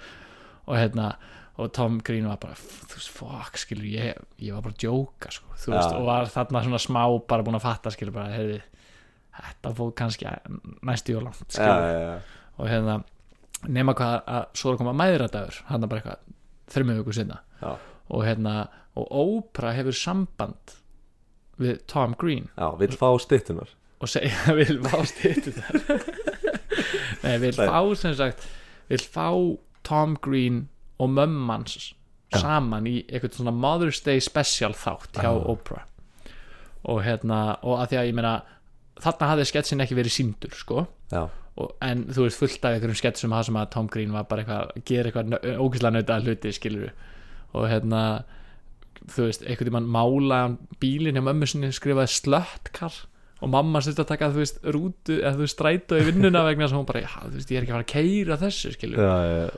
og 0.66 0.76
hérna 0.76 1.12
og 1.58 1.72
Tom 1.74 1.98
Green 2.06 2.26
var 2.28 2.38
bara 2.38 2.54
fuck, 2.54 3.58
skilur, 3.58 3.86
ég, 3.90 4.18
ég 4.38 4.54
var 4.54 4.62
bara 4.62 4.74
að 4.76 4.82
djóka 4.84 5.30
sko, 5.34 5.54
þú 5.58 5.72
veist, 5.74 5.90
Já. 5.90 5.96
og 5.98 6.06
var 6.06 6.28
þarna 6.30 6.62
svona 6.66 6.82
smá 6.82 7.02
bara 7.30 7.46
búin 7.46 7.58
að 7.58 7.64
fatta, 7.64 7.90
skilur, 7.94 8.14
bara, 8.14 8.34
hefði 8.34 8.60
þetta 9.38 9.72
fóð 9.78 9.94
kannski 9.98 10.32
næstu 10.86 11.14
já, 11.16 11.22
skilur, 11.48 11.86
já, 11.86 12.02
já. 12.04 12.44
og 12.58 12.70
hérna 12.70 12.98
nema 13.66 13.94
hvað 13.98 14.16
að 14.22 14.44
svo 14.58 14.70
er 14.70 14.76
að 14.76 14.82
koma 14.82 14.96
mæðradagur 14.98 15.62
hann 15.70 15.82
er 15.84 15.90
bara 15.90 16.02
eitthvað, 16.02 16.36
þrjum 16.74 16.92
viku 17.00 17.16
sinna 17.16 17.40
Já. 17.58 17.70
og 18.14 18.26
hérna, 18.26 18.54
og 18.98 19.10
Oprah 19.22 19.74
hefur 19.74 19.96
samband 19.98 20.76
við 21.58 21.80
Tom 21.90 22.14
Green 22.18 22.46
já, 22.54 22.68
vill 22.78 22.94
fá 22.94 23.08
stittunar 23.22 23.74
og 23.98 24.10
segja 24.10 24.54
vil 24.58 24.78
fá 24.84 25.02
stýttu 25.08 25.54
þar. 25.56 25.78
Nei, 27.24 27.36
vil 27.42 27.54
fá 27.56 27.80
sem 27.98 28.14
sagt 28.18 28.44
vil 28.88 29.04
fá 29.04 29.28
Tom 29.86 30.16
Green 30.22 30.66
og 30.98 31.10
mömmans 31.14 31.94
Já. 32.32 32.42
saman 32.42 32.86
í 32.88 33.00
eitthvað 33.06 33.38
svona 33.38 33.54
Mother's 33.54 34.02
Day 34.04 34.20
special 34.20 34.76
þátt 34.76 35.18
hjá 35.18 35.30
Já. 35.30 35.42
Oprah. 35.54 35.84
Og 36.88 37.02
hérna 37.04 37.58
og 37.62 37.80
að 37.82 37.92
því 37.92 38.00
að 38.00 38.08
ég 38.10 38.16
meina 38.18 38.34
þarna 39.02 39.32
hafði 39.32 39.50
sketsin 39.50 39.84
ekki 39.84 39.98
verið 39.98 40.14
síndur 40.14 40.56
sko. 40.58 40.86
Já, 41.12 41.26
og, 41.58 41.74
en 41.84 42.06
þú 42.12 42.26
veist 42.26 42.40
fullt 42.40 42.64
af 42.64 42.76
einhverjum 42.76 42.98
sketsum 42.98 43.34
sem 43.44 43.60
að 43.60 43.70
Tom 43.74 43.88
Green 43.90 44.14
var 44.14 44.26
bara 44.30 44.44
eitthvað 44.44 44.64
að 44.64 44.82
gera 44.88 45.10
eitthvað 45.10 45.62
ógæslega 45.64 45.94
nauta 45.96 46.18
hluti 46.22 46.52
skilur 46.54 46.90
og 47.56 47.68
hérna 47.70 48.02
þú 49.08 49.28
veist, 49.28 49.44
einhvern 49.46 49.70
tímann 49.70 49.92
mála 49.94 50.40
bílinn 50.82 51.18
hjá 51.18 51.24
mömmu 51.24 51.48
sinni 51.48 51.70
skrifaði 51.74 52.12
slöttkar 52.12 53.04
og 53.38 53.50
mamma 53.52 53.80
styrst 53.84 54.00
að 54.02 54.08
taka 54.10 54.30
þú 54.34 54.40
veist 54.42 54.56
rútu 54.74 55.18
eða 55.20 55.34
þú 55.36 55.44
veist 55.44 55.54
strætó 55.54 55.98
í 55.98 56.06
vinnuna 56.08 56.42
vegna 56.46 56.66
að 56.66 56.74
hún 56.74 56.88
bara, 56.88 57.04
já 57.04 57.12
þú 57.22 57.34
veist 57.36 57.52
ég 57.52 57.60
er 57.60 57.66
ekki 57.66 57.72
að 57.72 57.76
fara 57.76 57.86
að 57.86 57.92
keira 57.92 58.38
þessu 58.40 58.72
já. 58.74 59.12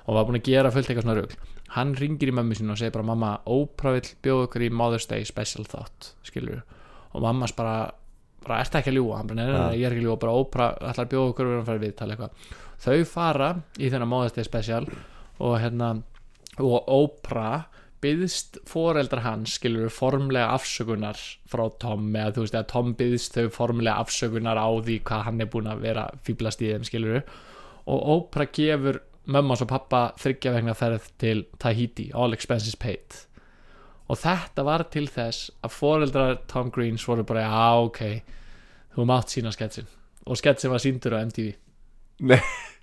og 0.05 0.19
var 0.19 0.27
búin 0.29 0.41
að 0.41 0.51
gera 0.51 0.73
fullt 0.75 0.91
eitthvað 0.91 1.07
svona 1.07 1.17
rugl. 1.21 1.39
Hann 1.71 1.95
ringir 1.97 2.33
í 2.33 2.35
mömmu 2.35 2.59
sinni 2.59 2.75
og 2.75 2.81
segir 2.81 2.93
bara 2.93 3.07
mamma 3.07 3.31
Oprah 3.47 3.97
vill 3.97 4.11
bjóða 4.25 4.49
okkur 4.49 4.67
í 4.67 4.71
Mother's 4.75 5.09
Day 5.09 5.25
special 5.25 5.65
þátt 5.65 6.13
skilur 6.29 6.61
og 7.15 7.25
mammas 7.25 7.55
bara 7.57 7.91
bara 8.45 8.61
ert 8.65 8.77
ekki 8.79 8.93
að 8.93 8.97
ljúga, 8.99 9.17
hann 9.21 9.29
bara 9.31 9.39
neina, 9.41 9.57
Ja. 9.59 9.71
ég 9.77 9.87
er 9.87 9.93
ekki 9.95 10.03
að 10.03 10.07
ljúga 10.09 10.21
bara 10.21 10.37
Oprah 10.41 10.77
ætlar 10.81 11.07
að 11.07 11.13
bjóða 11.15 11.33
okkur 11.33 11.47
og 11.47 11.61
að 11.61 11.67
fara 11.71 11.83
við 11.85 11.97
tala 11.97 12.15
eitthvað. 12.17 12.31
Þau 12.81 13.05
fara 13.05 13.51
í 13.79 13.91
þennan 13.93 14.09
Mother's 14.09 14.35
Day 14.37 14.45
special 14.45 14.87
og 15.41 15.59
hérna 15.61 16.03
og 16.61 16.89
Oprah 16.89 17.65
byðst 18.01 18.59
foreldrar 18.69 19.25
hans 19.27 19.59
skilur 19.59 19.93
formlega 19.93 20.55
afsökunar 20.57 21.21
frá 21.51 21.67
Tom 21.83 22.09
eða 22.15 22.35
þú 22.37 22.47
veist 22.47 22.59
að 22.59 22.69
Tom 22.73 22.95
byðst 22.99 23.37
þau 23.37 23.53
formlega 23.55 24.01
afsökunar 24.01 24.61
á 24.61 24.69
því 24.71 24.99
hvað 25.09 25.25
hann 25.29 25.45
er 25.45 25.51
búin 25.53 25.71
að 25.71 25.85
vera 25.85 26.09
fýblast 26.27 26.65
í 26.65 26.73
þeim 26.73 26.89
skilur 26.89 27.23
og 27.91 28.11
Oprah 28.17 28.51
gefur 28.57 29.01
mömmas 29.31 29.63
og 29.65 29.71
pappa 29.71 30.03
þryggja 30.21 30.55
vegna 30.57 30.75
ferð 30.75 31.11
til 31.21 31.45
Tahiti 31.61 32.11
all 32.17 32.35
expenses 32.35 32.77
paid. 32.77 33.25
Og 34.11 34.19
þetta 34.19 34.65
var 34.67 34.89
til 34.91 35.07
þess 35.07 35.53
að 35.63 35.77
foreldrar 35.77 36.41
Tom 36.51 36.73
Green 36.75 36.99
svoru 36.99 37.23
bara 37.27 37.47
já 37.47 37.85
ok, 37.85 38.05
þú 38.97 39.07
mátt 39.07 39.37
sína 39.37 39.53
sketsin 39.55 39.87
og 40.27 40.39
sketsin 40.39 40.73
var 40.73 40.83
síndur 40.83 41.17
á 41.17 41.23
MTV 41.25 41.53
nei, 42.29 42.41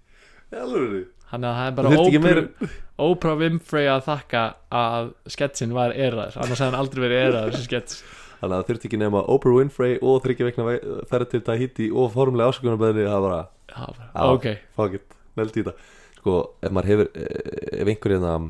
alveg 0.61 1.16
þannig 1.31 1.49
að 1.49 1.57
það 1.57 1.67
er 1.67 1.73
Það 1.73 1.79
bara 1.79 2.03
Oprah, 2.03 2.77
Oprah 3.07 3.35
Winfrey 3.41 3.89
að 3.91 4.05
þakka 4.07 4.43
að 4.81 5.09
sketsin 5.33 5.75
var 5.77 5.95
eraður. 5.95 6.37
Annars 6.43 6.61
hefði 6.61 6.69
hann 6.69 6.79
aldrei 6.81 7.03
verið 7.03 7.25
eraður 7.25 7.55
þessi 7.55 7.67
skets. 7.67 7.99
Þannig 8.37 8.53
að 8.53 8.55
það 8.61 8.69
þurfti 8.69 8.89
ekki 8.89 9.01
nema 9.01 9.25
Oprah 9.33 9.57
Winfrey 9.57 9.99
og 10.01 10.21
þryggja 10.25 10.47
vegna 10.51 10.77
ferð 11.09 11.31
til 11.33 11.43
Tahiti 11.47 11.89
og 11.91 12.13
formlega 12.13 12.53
ásökunarbæðinni 12.53 13.09
það 13.09 13.27
bara, 13.27 13.41
Já. 13.73 13.85
ok, 14.23 14.47
fuck 14.77 14.97
it, 14.99 15.19
neld 15.39 15.57
í 15.57 15.65
þetta. 15.65 15.93
Sko, 16.21 16.39
ef 16.61 16.73
maður 16.73 16.91
hefur 16.93 17.11
eh, 17.17 17.81
ef 17.81 17.91
einhverjum 17.93 18.25
það 18.27 18.49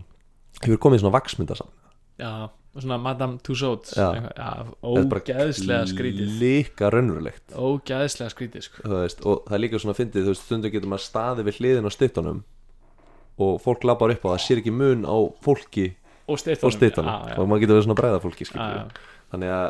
hefur 0.64 0.82
komið 0.88 1.04
svona 1.04 1.18
vaksmyndasam 1.18 1.76
já 2.18 2.32
svona 2.78 2.98
Madame 3.02 3.40
Tussauds. 3.42 3.94
Ógeðslega 4.86 5.86
skrítið. 5.90 6.36
líka 6.42 6.92
raunverulegt. 6.94 7.56
Ógeðslega 7.58 8.34
skrítið 8.34 8.68
sko. 8.68 8.84
þú 8.86 9.00
veist, 9.02 9.24
og 9.26 9.48
það 9.48 9.58
er 9.58 9.64
líka 9.64 9.82
svona 9.82 9.98
fyndið 9.98 10.28
þú 10.28 10.34
veist, 10.34 10.46
stundum 10.46 10.74
getur 10.74 10.92
maður 10.92 11.06
staðið 11.08 11.50
við 11.50 11.60
hliðin 11.62 11.90
á 11.90 11.92
stuttunum 11.94 12.44
og 13.38 13.58
fólk 13.64 13.88
labbar 13.88 14.14
upp 14.16 14.26
á 14.26 14.30
það 14.34 14.44
sér 14.46 14.62
ekki 14.64 14.74
mun 14.76 15.04
á 15.06 15.18
fólki 15.46 15.92
og 16.28 16.40
já, 16.42 17.18
já, 17.32 17.36
og 17.38 17.46
maður 17.48 17.64
getur 17.64 17.78
verið 17.78 17.86
svona 17.88 18.00
bræða 18.02 18.24
fólki 18.24 18.48
já. 18.50 18.88
þannig 19.32 19.54
að 19.58 19.68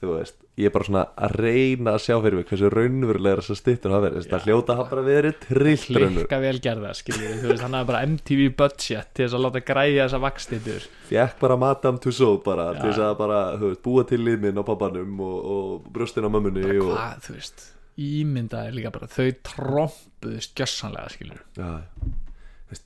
þú 0.00 0.14
veist, 0.14 0.36
ég 0.56 0.70
er 0.70 0.72
bara 0.72 0.86
svona 0.86 1.02
að 1.20 1.34
reyna 1.36 1.92
að 1.92 2.04
sjá 2.06 2.14
fyrir 2.24 2.38
mig 2.38 2.46
hversu 2.48 2.68
raunverulega 2.72 3.40
þessar 3.42 3.58
stuttur 3.58 3.92
hafa 3.92 4.04
verið, 4.06 4.28
það 4.30 4.46
hljóta 4.46 4.76
hafa 4.78 4.92
bara 4.94 5.02
verið 5.04 5.34
trillt 5.42 5.90
raunur, 5.90 6.14
klikka 6.14 6.38
vel 6.40 6.60
gerða 6.64 6.92
skiljið, 6.96 7.34
þú 7.42 7.50
veist, 7.50 7.64
hann 7.66 7.76
hafði 7.76 7.90
bara 7.90 8.00
MTV 8.08 8.46
budget 8.62 9.10
til 9.12 9.26
þess 9.26 9.36
að 9.36 9.44
láta 9.44 9.62
græja 9.70 10.06
þessa 10.06 10.22
vakstittur 10.24 10.86
fekk 11.10 11.42
bara 11.42 11.58
Madame 11.60 12.02
Tussauds 12.06 12.44
bara 12.46 12.70
til 12.78 12.86
þess 12.86 13.04
að 13.10 13.12
bara, 13.20 13.42
þú 13.60 13.72
veist, 13.74 13.82
búa 13.90 14.06
til 14.08 14.22
liðminn 14.24 14.62
á 14.62 14.64
pappanum 14.70 15.20
og, 15.26 15.36
og 15.56 15.92
brjóstin 15.92 16.24
á 16.24 16.30
mömmunni 16.32 16.64
bara 16.64 16.80
og, 16.80 16.94
hvað, 16.94 17.20
þú 17.26 17.36
veist 17.36 17.68
ímyndaði 18.00 18.76
líka 18.78 18.94
bara, 18.94 19.10
þau 19.12 19.28
trompuðust 19.50 20.56
gjössanlega 20.56 21.12
veist, 21.12 21.44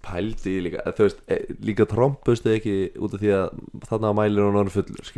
pældi 0.05 0.57
ég 0.57 0.67
líka 0.69 0.85
þú 0.97 1.09
veist, 1.09 1.23
e, 1.29 1.41
líka 1.65 1.87
trompustu 1.89 2.53
ekki 2.55 2.77
út 2.97 3.17
af 3.17 3.21
því 3.23 3.33
að 3.37 3.65
þarna 3.89 4.13
á 4.13 4.19
mælir 4.21 4.47
hún 4.47 4.61
orðin 4.63 4.77
fullur 4.79 5.11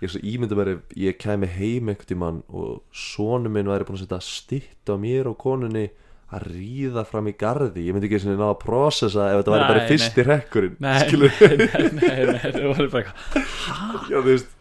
Veist, 0.00 0.16
ég 0.16 0.36
ímynda 0.36 0.56
mér 0.56 0.68
ef 0.72 0.94
ég 0.96 1.18
kæmi 1.20 1.48
heim 1.50 1.90
einhvern 1.90 2.08
tímann 2.08 2.38
og 2.48 2.78
sonu 2.94 3.50
minn 3.52 3.68
væri 3.68 3.84
búin 3.84 3.98
að 3.98 4.06
setja 4.06 4.20
stitt 4.24 4.88
á 4.88 4.96
mér 4.96 5.28
og 5.28 5.36
konunni 5.42 5.90
að 6.30 6.46
ríða 6.54 7.02
fram 7.08 7.28
í 7.28 7.34
garði 7.36 7.88
ég 7.88 7.94
myndi 7.94 8.06
ekki 8.06 8.20
svona 8.22 8.38
ná 8.38 8.46
að 8.52 8.60
processa 8.62 9.26
ef 9.32 9.40
þetta 9.40 9.54
væri 9.54 9.66
bara 9.66 9.82
Nei, 9.82 9.88
fyrsti 9.90 10.24
rekkurinn 10.28 10.76
nei, 10.80 10.94
skilur, 11.02 11.34
nei, 11.42 11.56
nei, 11.58 11.88
nei, 11.98 12.20
nei, 12.30 12.38
það 12.46 12.68
var 12.70 12.90
bara 12.94 13.02
eitthvað 13.02 14.12
já 14.12 14.16
þú 14.16 14.26
veist 14.28 14.54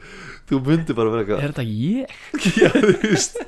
þú 0.50 0.62
myndir 0.66 0.98
bara 0.98 1.14
vera 1.14 1.24
eitthvað 1.24 1.44
er 1.46 1.54
þetta 1.54 1.68
ég? 1.70 2.16
já 2.64 2.72
þú 2.74 2.94
veist 3.06 3.42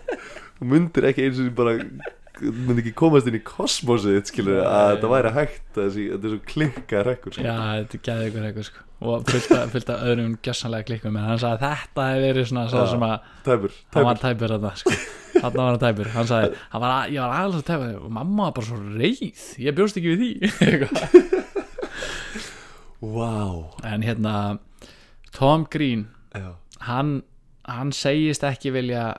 þú 0.60 0.70
myndir 0.76 1.10
ekki 1.10 1.26
eins 1.28 1.42
og 1.42 1.54
bara 1.58 1.76
þú 2.42 2.52
myndir 2.68 2.84
ekki 2.84 2.94
komast 3.02 3.28
inn 3.30 3.38
í 3.38 3.44
kosmosið 3.46 4.22
skilur 4.30 4.62
að 4.66 4.88
þetta 4.96 5.12
væri 5.14 5.34
hægt 5.38 5.68
þessi, 5.78 6.06
þetta 6.14 6.28
er 6.28 6.34
svo 6.36 6.42
klikkað 6.52 7.06
rekkur 7.08 7.36
sko. 7.36 7.46
já, 7.46 7.56
þetta 7.82 8.02
gæði 8.08 8.30
ykkur 8.32 8.48
eitthvað 8.50 8.68
sko. 8.70 8.86
Og 9.02 9.24
fullt 9.26 9.90
af 9.90 10.04
öðrum 10.06 10.36
gjössanlega 10.46 10.86
klikkum 10.86 11.16
en 11.18 11.24
hann. 11.26 11.40
Sagði 11.42 11.64
þetta 11.64 12.04
hefði 12.06 12.26
verið 12.28 12.44
svona 12.52 12.66
svo 12.70 12.84
Já. 12.84 12.90
sem 12.92 13.06
að 13.08 13.32
tæpur, 13.48 13.78
hann 13.96 14.06
var 14.06 14.20
tæpur. 14.22 14.28
tæpur 14.28 14.54
þarna 14.54 14.74
sko. 14.78 14.98
þarna 15.40 15.64
var 15.64 15.72
hann 15.72 15.82
tæpur. 15.82 16.12
Hann 16.14 16.30
sagði, 16.30 16.60
hann 16.74 16.84
var, 16.86 17.10
ég 17.10 17.24
var 17.24 17.34
aðeins 17.40 17.58
að 17.58 17.66
tæpur 17.72 17.96
og 17.98 18.12
mamma 18.20 18.50
var 18.50 18.54
bara 18.60 18.70
svo 18.70 18.78
reið, 19.02 19.48
ég 19.66 19.78
bjóst 19.80 19.98
ekki 19.98 20.14
við 20.14 20.22
því. 20.22 21.50
Wow 23.02 23.72
en 23.84 24.04
hérna 24.06 24.60
Tom 25.34 25.66
Green, 25.66 26.08
já, 26.38 26.54
hann 26.86 27.24
hann 27.66 27.92
segist 27.92 28.44
ekki 28.46 28.70
vilja 28.76 29.16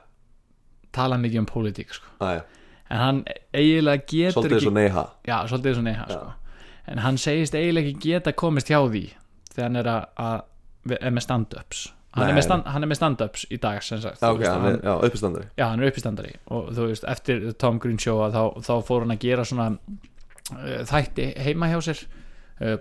tala 0.95 1.17
mikið 1.19 1.41
um 1.41 1.47
pólitík 1.49 1.91
sko. 1.91 2.07
Æja, 2.23 2.45
en 2.93 3.01
hann 3.01 3.19
eiginlega 3.55 4.05
getur 4.05 4.37
svolítið 4.37 4.57
ekki 4.59 4.69
svo 4.69 5.05
já, 5.25 5.37
svolítið 5.49 5.77
svo 5.79 5.83
neha 5.87 6.05
Já. 6.07 6.15
sko. 6.15 6.57
en 6.93 7.03
hann 7.07 7.17
segist 7.17 7.57
eiginlega 7.57 7.89
ekki 7.93 8.11
geta 8.13 8.33
komist 8.37 8.69
hjá 8.69 8.79
því 8.85 9.05
þegar 9.53 9.67
hann 9.69 9.81
er 9.81 9.89
að, 9.89 10.07
að 10.23 10.97
er 10.99 11.13
með 11.15 11.25
stand-ups. 11.27 11.83
Hann, 12.13 12.29
hann 12.69 12.85
er 12.85 12.89
með 12.91 12.97
stand-ups 12.99 13.45
í 13.49 13.57
dag 13.61 13.79
sem 13.85 14.01
sagt, 14.03 14.19
Já, 14.21 14.27
Þú 14.27 14.35
ok, 14.35 14.41
veist, 14.43 14.51
hann 14.53 14.81
já, 14.83 14.93
uppistandari. 15.07 15.47
Já, 15.57 15.63
hann 15.65 15.81
er 15.81 15.89
uppistandari. 15.89 16.33
Og 16.53 16.67
þú 16.77 16.89
veist, 16.91 17.07
eftir 17.09 17.45
Tom 17.61 17.79
Green 17.81 17.97
show 18.01 18.19
þá, 18.33 18.41
þá 18.61 18.73
fór 18.85 19.05
hann 19.05 19.15
að 19.15 19.23
gera 19.23 19.45
svona 19.47 19.69
uh, 19.73 20.83
þætti 20.89 21.29
heima 21.41 21.71
hjá 21.71 21.79
sér 21.87 22.03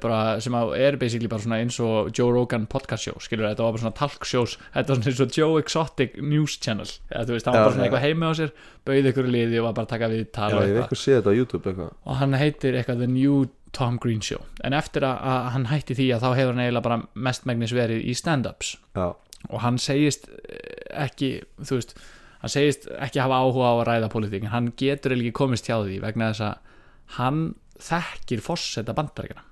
bara 0.03 0.41
sem 0.45 0.55
er 0.55 0.97
basically 1.01 1.31
bara 1.31 1.43
svona 1.43 1.59
eins 1.63 1.79
og 1.83 2.11
Joe 2.17 2.33
Rogan 2.35 2.67
podcast 2.71 3.09
show, 3.09 3.17
skilur 3.23 3.49
þetta 3.49 3.65
var 3.67 3.75
bara 3.77 3.83
svona 3.85 3.97
talk 3.99 4.29
shows, 4.29 4.59
þetta 4.75 4.93
var 4.95 5.01
svona 5.01 5.13
eins 5.13 5.23
og 5.25 5.39
Joe 5.39 5.63
Exotic 5.63 6.19
news 6.23 6.59
channel, 6.63 6.87
Já, 7.11 7.25
var 7.25 7.43
bara 7.47 7.73
svona 7.73 7.83
já. 7.83 7.89
eitthvað 7.89 8.07
heima 8.07 8.31
hjá 8.31 8.39
sér, 8.43 8.55
bauði 8.87 9.13
ykkur 9.13 9.33
liði 9.33 9.59
og 9.61 9.69
var 9.69 9.77
bara 9.81 9.89
að 9.89 9.93
taka 9.97 10.13
við 10.13 10.23
Já, 10.23 10.31
tala 10.39 10.63
hef 10.63 10.79
eitthvað. 10.85 11.27
á 11.27 11.33
YouTube 11.33 11.73
eitthvað. 11.73 11.93
Og 12.07 12.17
hann 12.23 12.39
heitir 12.39 12.79
eitthvað 12.79 13.05
The 13.05 13.11
New 13.11 13.43
Tom 13.73 13.99
Green 13.99 14.21
Show. 14.21 14.43
En 14.65 14.77
eftir 14.77 15.05
að, 15.09 15.21
hann 15.55 15.69
hætti 15.71 15.97
því 15.97 16.09
að 16.13 16.25
þá 16.27 16.31
hefur 16.37 16.53
hann 16.53 16.65
eiginlega 16.67 16.87
bara 16.87 17.03
mestmægnis 17.15 17.73
verið 17.73 18.05
í 18.05 18.15
stand-ups. 18.19 18.75
Já, 18.95 19.07
og 19.51 19.63
hann 19.65 19.79
segist 19.83 20.29
eh, 20.29 21.07
ekki, 21.07 21.33
þú 21.63 21.79
veist 21.81 21.97
hann 22.43 22.53
segist 22.53 22.89
ekki 22.99 23.23
hafa 23.23 23.39
áhuga 23.43 23.71
á 23.71 23.75
að 23.79 23.87
ræða 23.89 24.11
politík 24.13 24.47
en 24.47 24.53
hann 24.55 24.71
getur 24.79 25.15
ekki 25.17 25.33
komist 25.37 25.69
hjá 25.71 25.79
því 25.81 26.01
vegna 26.03 26.33
þess 26.33 26.45
að 26.49 26.79
hann 27.19 27.43
þekkir 27.83 28.43
fórseta 28.45 28.95
bandaríkina, 28.97 29.45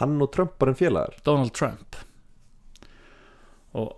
hann 0.00 0.16
og 0.24 0.30
Trump 0.34 0.56
bara 0.60 0.72
en 0.74 0.78
félagar. 0.78 1.16
Donald 1.26 1.52
Trump. 1.56 1.96
Og 3.76 3.92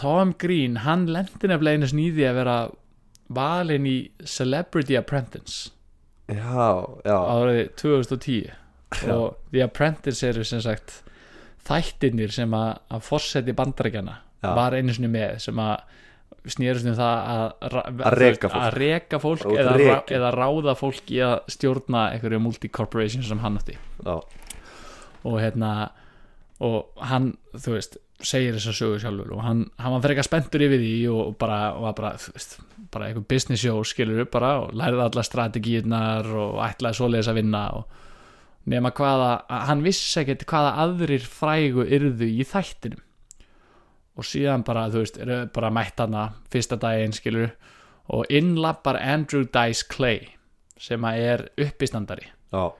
Tom 0.00 0.32
Green, 0.40 0.78
hann 0.86 1.06
lendi 1.12 1.48
nefnilega 1.50 1.80
einu 1.80 1.88
snýði 1.90 2.24
að 2.30 2.38
vera 2.40 2.56
valinn 3.36 3.86
í 3.90 3.96
Celebrity 4.26 4.96
Apprentice. 4.98 5.70
Já, 6.30 6.86
já, 7.04 7.16
árið 7.18 7.62
2010 7.80 8.52
og 9.10 9.36
The 9.50 9.64
Apprentice 9.66 10.28
eru 10.30 10.44
sem 10.46 10.60
sagt 10.62 11.00
þættirnir 11.66 12.30
sem 12.34 12.52
að, 12.54 12.76
að 12.90 13.02
fórseti 13.06 13.54
bandarækjana 13.58 14.14
Já. 14.40 14.52
var 14.56 14.74
einu 14.78 14.94
sinni 14.94 15.10
með 15.12 15.40
sem 15.42 15.58
að 15.62 15.82
snýrust 16.54 16.86
um 16.88 16.94
það 16.96 17.32
að, 17.34 17.74
Að 18.06 18.16
reka 18.16 18.48
fólk. 18.48 18.62
að 18.62 18.76
reka 18.78 19.20
fólk 19.20 19.42
eða, 19.50 19.74
ra, 19.76 19.96
eða 20.16 20.30
ráða 20.38 20.74
fólk 20.78 21.10
í 21.12 21.18
að 21.26 21.34
stjórna 21.52 22.04
einhverju 22.14 22.40
multi-corporation 22.46 23.26
sem 23.26 23.42
hann 23.42 23.58
átti. 23.60 23.74
Já, 24.06 24.14
og 25.24 25.40
hérna 25.40 25.72
og 26.60 27.04
hann, 27.08 27.32
þú 27.56 27.76
veist, 27.76 27.96
segir 28.20 28.56
þessa 28.56 28.74
sögu 28.76 28.98
sjálfur 29.00 29.32
og 29.32 29.44
hann, 29.46 29.62
hann 29.80 29.94
var 29.94 30.02
frekar 30.04 30.26
spenntur 30.26 30.64
yfir 30.66 30.82
því 30.82 30.96
og 31.12 31.36
bara, 31.40 31.60
og 31.72 31.86
var 31.86 31.96
bara, 31.96 32.10
þú 32.20 32.34
veist 32.36 32.58
bara 32.92 33.08
einhver 33.08 33.24
business 33.30 33.62
show 33.64 33.80
skilur 33.86 34.24
upp 34.26 34.32
bara 34.34 34.50
og 34.64 34.74
lærði 34.76 35.04
alla 35.06 35.24
strategíurnar 35.24 36.28
og 36.28 36.58
ætlaði 36.66 36.98
svoleiðis 36.98 37.30
að 37.32 37.38
vinna 37.40 37.62
og 37.78 37.96
nema 38.70 38.92
hvaða, 38.92 39.30
að 39.48 39.64
hann 39.70 39.84
vissi 39.86 40.20
ekkert 40.20 40.44
hvaða 40.50 40.74
aðrir 40.84 41.24
frægu 41.24 41.86
yrðu 41.86 42.28
í 42.28 42.44
þættinum. 42.44 43.00
Og 44.20 44.26
síðan 44.26 44.66
bara, 44.66 44.88
þú 44.92 45.04
veist, 45.04 45.16
eru 45.22 45.38
bara 45.54 45.70
mætt 45.72 46.02
hana 46.02 46.26
fyrsta 46.52 46.76
daginn 46.80 47.14
skilur 47.16 47.54
og 48.12 48.28
innlappar 48.28 48.98
Andrew 49.00 49.46
Dice 49.48 49.86
Clay 49.88 50.34
sem 50.80 51.04
að 51.06 51.24
er 51.24 51.46
uppistandari. 51.60 52.28
Já, 52.52 52.72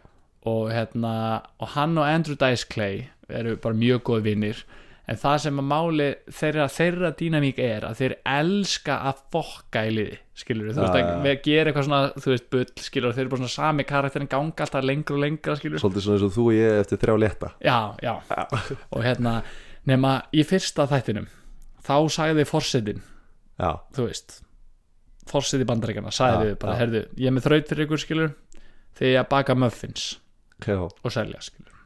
og, 0.48 0.70
hérna, 0.72 1.14
og 1.61 1.74
hann 1.74 1.98
og 2.00 2.07
Andrew 2.09 2.38
Dice 2.38 2.68
Clay 2.70 3.09
eru 3.29 3.57
bara 3.61 3.76
mjög 3.76 4.05
góð 4.09 4.22
vinnir 4.29 4.62
en 5.11 5.18
það 5.18 5.37
sem 5.44 5.59
að 5.59 5.66
máli 5.66 6.09
þeirra, 6.31 6.66
þeirra 6.70 7.11
dýnamík 7.18 7.59
er 7.62 7.87
að 7.88 7.96
þeir 7.98 8.14
elska 8.31 8.98
að 9.11 9.22
fokka 9.35 9.83
í 9.88 9.94
liði 9.96 10.18
skilur 10.38 10.70
þú 10.70 10.85
veist 10.85 10.98
Já, 10.98 11.07
að 11.07 11.24
við 11.26 11.40
gera 11.46 11.70
eitthvað 11.70 11.87
svona 11.88 12.03
þú 12.14 12.33
veist 12.33 12.46
bull 12.55 12.85
skilur 12.85 13.16
þeir 13.16 13.24
eru 13.24 13.33
bara 13.33 13.42
svona 13.42 13.55
sami 13.57 13.87
karakterin 13.88 14.31
ganga 14.31 14.66
alltaf 14.66 14.87
lengur 14.87 15.18
og 15.18 15.24
lengra 15.24 15.57
skilur 15.59 15.83
svolítið 15.83 16.07
svona 16.07 16.18
eins 16.20 16.26
og 16.29 16.37
þú 16.37 16.46
og 16.46 16.57
ég 16.57 16.79
eftir 16.85 17.03
þrjá 17.03 17.16
létta. 17.24 17.50
Já, 17.64 17.79
já, 18.05 18.14
og 18.94 19.03
hérna 19.05 19.35
nema 19.90 20.14
í 20.31 20.44
fyrsta 20.46 20.87
þættinum 20.90 21.29
þá 21.87 21.96
sagði 22.14 22.46
forsetin 22.48 23.03
Já, 23.61 23.74
þú 23.96 24.07
veist 24.07 24.40
forseti 25.31 25.66
bandaríkana 25.68 26.14
sagði 26.14 26.38
Já, 26.38 26.48
við 26.53 26.59
bara, 26.62 26.79
herðu, 26.79 27.05
ég 27.18 27.31
er 27.31 27.37
með 27.37 27.48
þraut 27.48 27.70
fyrir 27.72 27.88
ykkur 27.88 28.05
skilur 28.05 28.35
þegar 29.00 29.24
að 29.24 29.31
baka 29.35 29.59
muffins 29.59 30.11
já, 30.66 30.81
og 31.05 31.12
selja 31.14 31.40
skilur 31.40 31.77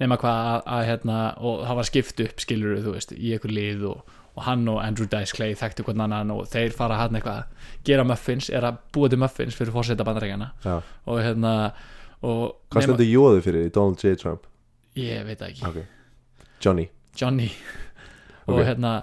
nema 0.00 0.16
hvað 0.18 0.40
að, 0.50 0.58
að 0.74 0.86
hérna 0.88 1.18
og 1.44 1.62
það 1.68 1.78
var 1.78 1.88
skipt 1.88 2.20
upp 2.24 2.40
skilur 2.42 2.80
þú 2.82 2.94
veist 2.96 3.12
í 3.14 3.32
einhver 3.36 3.52
lið 3.54 3.84
og, 3.92 4.12
og 4.34 4.42
hann 4.48 4.64
og 4.72 4.80
Andrew 4.82 5.06
Dice 5.12 5.36
Clay 5.36 5.54
þekktu 5.60 5.84
hvern 5.86 6.00
annan 6.06 6.32
og 6.34 6.46
þeir 6.50 6.72
fara 6.74 6.96
hann 6.98 7.14
eitthvað 7.18 7.42
að 7.42 7.68
gera 7.86 8.06
muffins, 8.08 8.48
er 8.50 8.64
að 8.66 8.80
búa 8.94 9.10
til 9.12 9.20
muffins 9.22 9.54
fyrir 9.58 9.74
fórseta 9.74 10.06
bandarækjana 10.08 10.50
og 10.72 11.20
hérna 11.22 11.52
og 12.22 12.56
Hvað 12.72 12.86
stendur 12.88 13.08
jóðu 13.10 13.42
fyrir 13.44 13.66
í 13.68 13.72
Donald 13.74 13.98
J. 14.02 14.16
Trump? 14.22 14.46
ég 14.96 15.22
veit 15.26 15.40
ekki, 15.42 15.62
Ok, 15.66 15.78
Johnny. 16.64 16.88
Johnny. 17.16 17.48
Og 18.46 18.58
Ok. 18.58 18.64
hérna 18.66 19.02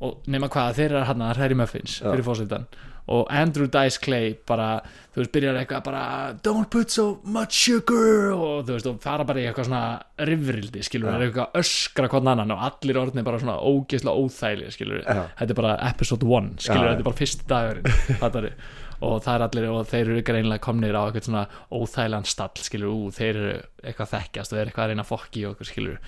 og 0.00 0.22
nema 0.28 0.48
hvað 0.52 0.74
þeir 0.76 0.90
eru 0.92 1.04
hann 1.08 1.22
að 1.24 1.36
hræri 1.40 1.56
muffins 1.56 1.98
fyrir 2.04 2.24
fórsetan 2.26 2.66
og 3.12 3.28
Andrew 3.30 3.68
Dice 3.70 4.00
Clay 4.02 4.32
bara, 4.48 4.80
þú 5.14 5.22
veist, 5.22 5.32
byrjar 5.34 5.58
eitthvað 5.60 5.82
bara 5.86 6.04
don't 6.42 6.70
put 6.72 6.90
so 6.90 7.20
much 7.22 7.54
sugar 7.54 8.32
og 8.34 8.64
þú 8.66 8.72
veist, 8.74 8.88
og 8.90 8.98
fara 9.04 9.26
bara 9.28 9.42
í 9.42 9.46
eitthvað 9.46 9.68
svona 9.68 9.82
rifrildi, 10.30 10.82
skilur, 10.86 11.12
Já. 11.12 11.18
er 11.18 11.26
eitthvað 11.28 11.46
að 11.46 11.60
öskra 11.62 12.10
hvern 12.12 12.32
annan 12.32 12.56
og 12.56 12.64
allir 12.70 12.98
orðnir 13.04 13.28
bara 13.28 13.42
svona 13.42 13.60
ógeðslega 13.62 14.24
óþæli, 14.24 14.72
skilur, 14.74 15.04
Já. 15.06 15.22
þetta 15.38 15.54
er 15.54 15.60
bara 15.60 15.76
episode 15.90 16.32
1, 16.40 16.50
skilur, 16.66 16.82
já. 16.82 16.90
þetta 16.90 17.04
er 17.04 17.08
bara 17.10 17.20
fyrsti 17.22 17.48
dagurinn 17.52 18.58
og 19.06 19.18
það 19.20 19.34
er 19.34 19.42
allir 19.44 19.68
og 19.68 19.88
þeir 19.90 20.06
eru 20.08 20.24
greinlega 20.24 20.64
komnir 20.64 20.96
á 20.96 21.04
eitthvað 21.04 21.28
svona 21.28 21.46
óþælan 21.68 22.26
stall, 22.26 22.64
skilur, 22.64 22.90
ú, 22.96 23.10
þeir 23.14 23.30
eru 23.34 23.54
eitthvað 23.84 24.12
þekkjast 24.14 24.50
og 24.50 24.56
þeir 24.56 24.62
eru 24.64 24.72
eitthvað 24.72 24.86
að 24.86 24.94
reyna 24.94 25.06
fokki 25.06 25.44
og 25.44 25.52
eitthvað, 25.52 25.70
skilur 25.70 26.00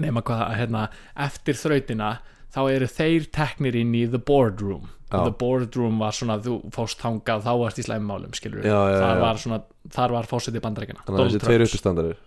nema 0.00 0.22
hvað, 0.22 0.44
hérna, 0.58 0.86
eftir 1.18 1.58
þrautina 1.58 2.10
þá 2.54 2.60
eru 2.70 2.88
þeir 2.90 3.28
teknir 3.34 3.78
inn 3.78 3.94
í 3.96 4.06
the 4.10 4.20
boardroom. 4.20 4.88
Og 5.18 5.24
the 5.26 5.34
boardroom 5.40 5.98
var 5.98 6.12
svona, 6.16 6.36
þú 6.44 6.56
fórst 6.74 7.00
þangað 7.02 7.44
þá 7.46 7.52
varst 7.64 7.78
í 7.82 7.84
slæmmálum, 7.86 8.34
skilur 8.36 8.62
Já, 8.64 8.76
já, 8.92 8.98
þar 9.02 9.16
já. 9.16 9.20
var 9.24 9.40
svona, 9.44 9.60
þar 9.96 10.14
var 10.16 10.28
fórsetið 10.30 10.64
bandarækina 10.66 11.04
Þannig 11.06 11.20
að 11.24 11.30
þessi 11.30 11.42
tveir 11.46 11.64
uppistandarir 11.66 12.18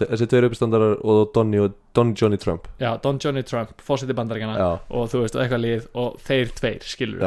Þessi 0.00 0.26
tveir 0.30 0.46
uppistandarar 0.48 0.96
og 1.00 1.36
og 1.36 1.74
Don 1.96 2.14
Johnny 2.14 2.36
Trump. 2.36 2.66
Já, 2.78 2.90
Don 3.02 3.18
Johnny 3.24 3.42
Trump 3.42 3.70
fórsetið 3.82 4.18
bandarækina 4.18 4.58
Já, 4.58 4.68
og 4.90 5.08
þú 5.10 5.22
veist, 5.24 5.34
eitthvað 5.40 5.64
lið 5.64 5.86
og 5.94 6.18
þeir 6.26 6.52
tveir, 6.60 6.82
skilur 6.84 7.22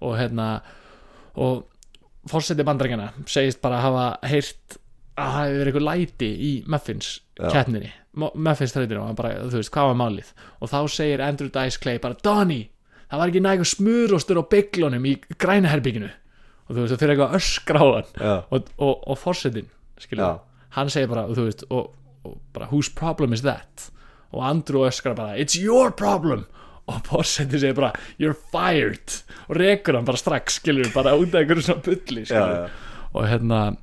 og 0.00 0.14
hérna 0.20 0.60
og 1.36 1.64
fórsetið 2.30 2.64
bandarækina 2.68 3.08
segist 3.26 3.60
bara 3.64 3.80
hafa 3.82 4.06
heyrt 4.28 4.78
að 5.18 5.32
það 5.34 5.44
hefur 5.44 5.58
verið 5.58 5.72
eitthvað 5.72 5.88
læti 5.88 6.28
í 6.48 6.52
Muffins 6.70 7.08
Mo- 8.18 8.32
Muffins 8.34 8.72
þrautinu 8.74 9.00
og 9.02 9.06
hann 9.10 9.18
bara, 9.18 9.32
þú 9.50 9.58
veist, 9.60 9.70
hvað 9.74 9.90
var 9.92 9.98
málið? 9.98 10.30
Og 10.62 10.70
þá 10.72 10.78
segir 10.90 11.20
Andrew 11.22 11.50
Dice 11.54 11.78
Clay 11.82 11.98
bara, 12.02 12.16
Donny 12.22 12.60
það 13.08 13.20
var 13.22 13.32
ekki 13.32 13.42
nægur 13.44 13.68
smurostur 13.68 14.40
á 14.40 14.44
bygglunum 14.54 15.06
í 15.08 15.14
grænaherbygginu 15.40 16.10
og 16.68 16.74
þú 16.76 16.82
veist, 16.82 16.92
það 16.92 17.00
fyrir 17.02 17.14
eitthvað 17.14 17.30
að 17.30 17.38
öskra 17.38 17.80
á 17.80 17.86
hann. 17.88 18.10
Já, 18.20 18.34
og, 18.52 18.66
og, 18.84 18.94
og 19.08 19.18
fórsetin, 19.22 19.70
Já. 20.12 20.28
hann 20.76 20.90
segir 20.92 21.08
bara, 21.08 21.24
veist, 21.32 21.64
og, 21.72 21.94
og 22.28 22.36
bara 22.52 22.68
whose 22.68 22.92
problem 22.92 23.32
is 23.32 23.44
that? 23.46 23.88
Og 24.36 24.44
Andrew 24.44 24.84
öskra 24.84 25.14
bara, 25.16 25.38
it's 25.40 25.56
your 25.56 25.94
problem. 25.96 26.44
Og 26.88 27.00
fórsetin 27.08 27.62
segir 27.62 27.76
bara, 27.78 27.94
you're 28.20 28.36
fired. 28.52 29.22
Og 29.48 29.56
rekur 29.56 29.96
hann 29.96 30.08
bara 30.08 30.20
strax, 30.20 30.60
skilur 30.60 30.92
bara 30.92 31.16
út 31.16 31.32
af 31.32 31.40
einhverju 31.40 31.64
svona 31.64 31.84
bulli, 31.88 32.26
já. 32.28 32.68
og 33.14 33.24
hérna, 33.28 33.76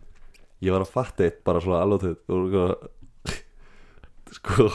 Ég 0.63 0.71
var 0.71 0.85
að 0.85 0.93
fatta 0.93 1.25
eitt 1.25 1.41
bara 1.45 1.59
svona 1.61 1.81
alveg 1.83 2.15
Sko 4.37 4.69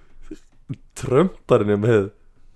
Trumparinn 1.00 1.72
er 1.74 1.80
með 1.80 2.10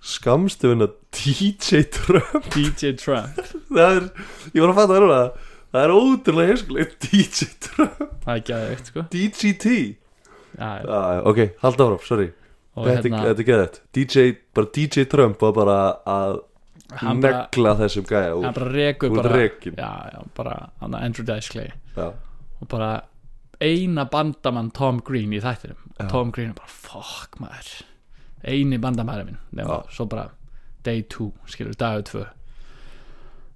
skamstöfuna 0.05 0.87
DJ 1.15 1.83
Trump? 1.91 2.47
DJ 2.53 2.93
Trump. 3.01 3.39
Það 3.71 3.99
er, 3.99 4.07
ég 4.53 4.61
var 4.63 4.71
að 4.71 4.79
fatta 4.79 4.93
það 4.93 5.05
núna. 5.05 5.19
Það 5.75 5.83
er 5.83 5.93
ótrúlega 5.95 6.51
heimskulegt 6.51 7.07
DJ 7.09 7.47
Trump. 7.65 8.01
Það 8.23 8.33
er 8.33 8.41
ekki 8.41 8.55
aðeins, 8.55 8.89
sko 8.91 9.05
DGT 9.15 9.71
já. 10.55 10.67
ah, 10.87 11.21
Ok, 11.27 11.41
halda 11.63 11.87
áfram, 11.87 12.03
sorry. 12.07 12.27
Þetta, 12.75 12.91
hérna, 13.07 13.23
er 13.31 13.47
geðið 13.47 13.79
DJ, 13.95 14.27
bara 14.55 14.71
DJ 14.75 15.07
Trump 15.11 15.41
var 15.43 15.55
bara 15.55 15.79
að 16.11 16.37
negla 17.15 17.73
þessum 17.79 18.05
gæja 18.07 18.35
hann 18.35 18.55
bara 18.55 18.71
rekur 18.71 19.13
úr 19.13 19.21
bara, 19.23 19.41
já, 19.41 19.91
já, 20.11 20.21
bara 20.37 20.55
Andrew 20.83 21.25
Dice 21.27 21.51
Clay. 21.53 21.71
Já, 21.95 22.11
og 22.61 22.69
bara 22.71 22.91
eina 23.63 24.05
bandamann 24.11 24.71
Tom 24.75 24.99
Green 25.07 25.33
í 25.33 25.41
þættinum. 25.43 25.79
Og. 25.95 26.07
Tom 26.11 26.31
Green 26.35 26.51
er 26.51 26.57
bara 26.59 26.71
fuck 26.71 27.39
maður 27.39 27.71
eini 28.45 28.79
bandamæður 28.81 29.29
minn. 29.29 29.39
Nema, 29.57 29.81
Já. 29.81 29.95
svo 29.97 30.07
bara 30.09 30.29
day 30.85 31.01
2 31.09 31.31
skilur 31.49 31.77
dagur 31.79 32.05
2 32.09 32.25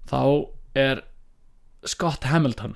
þá 0.09 0.21
er 0.75 1.03
Scott 1.87 2.25
Hamilton 2.29 2.75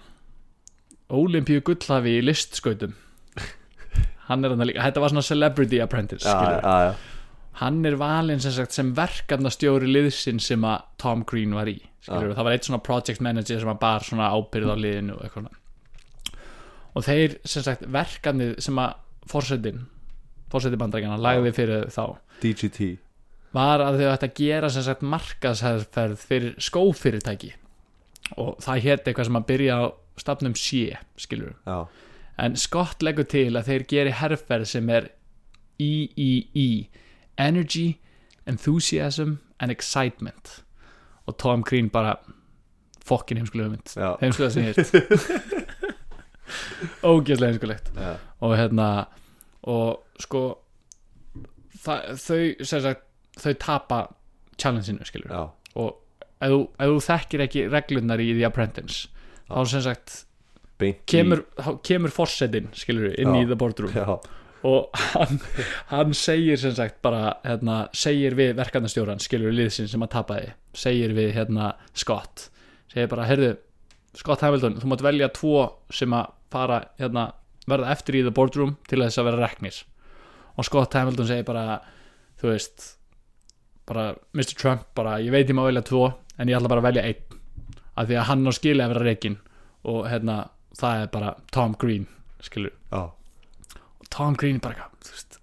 Olympíu 1.14 1.61
gullhafi 1.61 2.16
í 2.18 2.22
listskautum. 2.24 2.93
Hann 4.30 4.45
er 4.45 4.53
hann 4.53 4.66
líka, 4.66 4.86
þetta 4.86 5.01
var 5.03 5.11
svona 5.11 5.26
celebrity 5.28 5.82
apprentice 5.84 6.30
já, 6.30 6.61
já. 6.64 6.93
hann 7.59 7.82
er 7.86 7.97
valinn 7.99 8.39
sem 8.41 8.53
sagt 8.55 8.74
sem 8.74 8.93
verkefnastjóri 8.95 9.89
liðsin 9.91 10.39
sem 10.41 10.64
að 10.66 10.86
Tom 11.03 11.26
Green 11.28 11.51
var 11.53 11.68
í 11.68 11.76
skilur, 11.99 12.32
það 12.32 12.47
var 12.47 12.55
eitt 12.55 12.70
svona 12.70 12.80
project 12.88 13.22
manager 13.22 13.59
sem 13.59 13.74
að 13.74 13.82
bar 13.84 14.07
svona 14.07 14.30
ábyrð 14.32 14.72
á 14.72 14.76
liðinu 14.80 15.18
og 15.18 15.26
eitthvað 15.28 15.51
og 16.93 17.05
þeir 17.05 17.36
sem 17.43 17.66
sagt 17.68 17.84
verkefnið 17.93 18.55
sem 18.64 18.80
að 18.80 18.95
fórsetin 19.30 19.84
fórseti 20.54 20.80
bandarækjana 20.80 21.18
lagði 21.22 21.56
fyrir 21.58 21.89
þá. 21.93 22.06
DGT 22.43 22.93
var 23.54 23.84
að 23.86 23.99
þau 24.01 24.08
ætti 24.12 24.30
að 24.30 24.39
gera 24.39 24.70
sem 24.74 24.86
sagt 24.86 25.04
markaðsherferð 25.06 26.22
fyrir 26.30 26.56
skófyrirtæki. 26.62 27.51
Og 28.41 28.56
það 28.64 28.86
hétt 28.88 29.08
eitthvað 29.10 29.30
sem 29.30 29.38
að 29.38 29.47
byrja 29.51 29.76
á 29.78 29.84
stafnum 30.18 30.56
C 30.58 30.88
skilur 31.20 31.54
Já, 31.68 31.86
en 32.41 32.56
Scott 32.58 33.04
leggur 33.06 33.28
til 33.30 33.51
að 33.58 33.70
þeir 33.70 33.86
geri 33.89 34.14
herferð 34.18 34.70
sem 34.70 34.89
er 34.93 35.10
EEE 35.82 36.88
Energy, 37.41 37.97
Enthusiasm 38.49 39.39
and 39.60 39.74
Excitement. 39.74 40.64
Og 41.28 41.38
Tom 41.41 41.64
Green 41.66 41.89
bara 41.89 42.18
fokkin 43.04 43.38
heimskulega 43.41 43.74
mynd 43.74 43.93
heimskulega 44.22 44.54
sem 44.54 44.64
hér 44.70 44.74
ógeðslega 47.04 47.51
heimskulegt. 47.51 47.91
Og 48.43 48.56
hérna 48.58 48.88
og 49.70 50.24
sko 50.24 50.43
það, 51.84 52.14
þau 52.20 52.68
sagt 52.68 53.07
þau 53.43 53.53
tapa 53.61 54.01
challenge-inu 54.61 55.05
skilur 55.07 55.32
já, 55.34 55.43
og 55.80 55.89
ef 56.43 56.51
þú, 56.51 56.59
ef 56.78 56.91
þú 56.91 57.01
þekkir 57.07 57.45
ekki 57.47 57.66
reglurnar 57.72 58.22
í 58.22 58.30
The 58.36 58.45
Apprentice 58.49 59.09
þá 59.49 59.59
sem 59.70 59.84
sagt 59.86 60.22
kemur, 61.09 61.43
þá 61.57 61.70
kemur 61.86 62.14
fórsetin 62.14 62.72
skilur 62.78 63.14
inn 63.14 63.34
Já. 63.34 63.41
í 63.41 63.49
The 63.49 63.57
Boardroom. 63.59 63.93
Já, 63.95 64.18
og 64.64 65.03
hann, 65.14 65.39
hann 65.91 66.16
segir 66.18 66.59
sem 66.59 66.74
sagt 66.76 67.01
bara 67.05 67.36
hérna, 67.43 67.84
segir 67.95 68.36
við 68.39 68.55
verkefnastjóran 68.59 69.22
skilur 69.24 69.55
liðsinn 69.55 69.89
sem 69.91 70.03
að 70.05 70.14
tapa 70.16 70.39
þið 70.39 70.51
segir 70.84 71.16
við 71.18 71.32
hérna 71.38 71.74
Scott. 71.93 72.47
Segir 72.91 73.11
bara, 73.11 73.28
heyrðu, 73.30 73.53
Scott 74.18 74.43
Hamilton 74.45 74.80
þú 74.82 74.91
mátt 74.91 75.05
velja 75.05 75.32
tvo 75.34 75.64
sem 75.93 76.14
að 76.16 76.34
fara 76.53 76.84
hérna, 77.01 77.32
verða 77.70 77.91
eftir 77.93 78.20
í 78.20 78.24
The 78.26 78.34
Boardroom 78.36 78.76
til 78.89 79.01
þess 79.03 79.20
að 79.22 79.30
vera 79.30 79.47
reknir 79.47 79.80
og 80.57 80.68
Scott 80.68 80.97
Hamilton 80.97 81.30
segir 81.30 81.47
bara 81.47 81.80
þú 82.41 82.51
veist 82.51 82.89
bara 83.88 84.14
Mr. 84.36 84.55
Trump, 84.55 84.86
bara 84.95 85.18
ég 85.24 85.34
veit 85.34 85.49
ég 85.49 85.57
má 85.57 85.66
velja 85.66 85.84
tvo 85.86 86.05
en 86.38 86.49
ég 86.49 86.57
ætla 86.57 86.72
bara 86.72 86.84
að 86.84 86.89
velja 86.91 87.05
einn 87.09 87.39
af 87.93 88.07
því 88.09 88.18
að 88.18 88.28
hann 88.30 88.47
á 88.49 88.51
skili 88.55 88.84
að 88.84 88.93
vera 88.95 89.07
rekin 89.07 89.38
og 89.84 90.05
hérna, 90.09 90.38
það 90.80 91.01
er 91.03 91.09
bara 91.14 91.34
Tom 91.53 91.76
Green 91.80 92.07
skilur 92.43 92.72
já, 92.72 93.01
og 93.03 94.09
Tom 94.14 94.38
Green 94.39 94.61
bara 94.64 94.88
þú 95.03 95.16
veist 95.16 95.39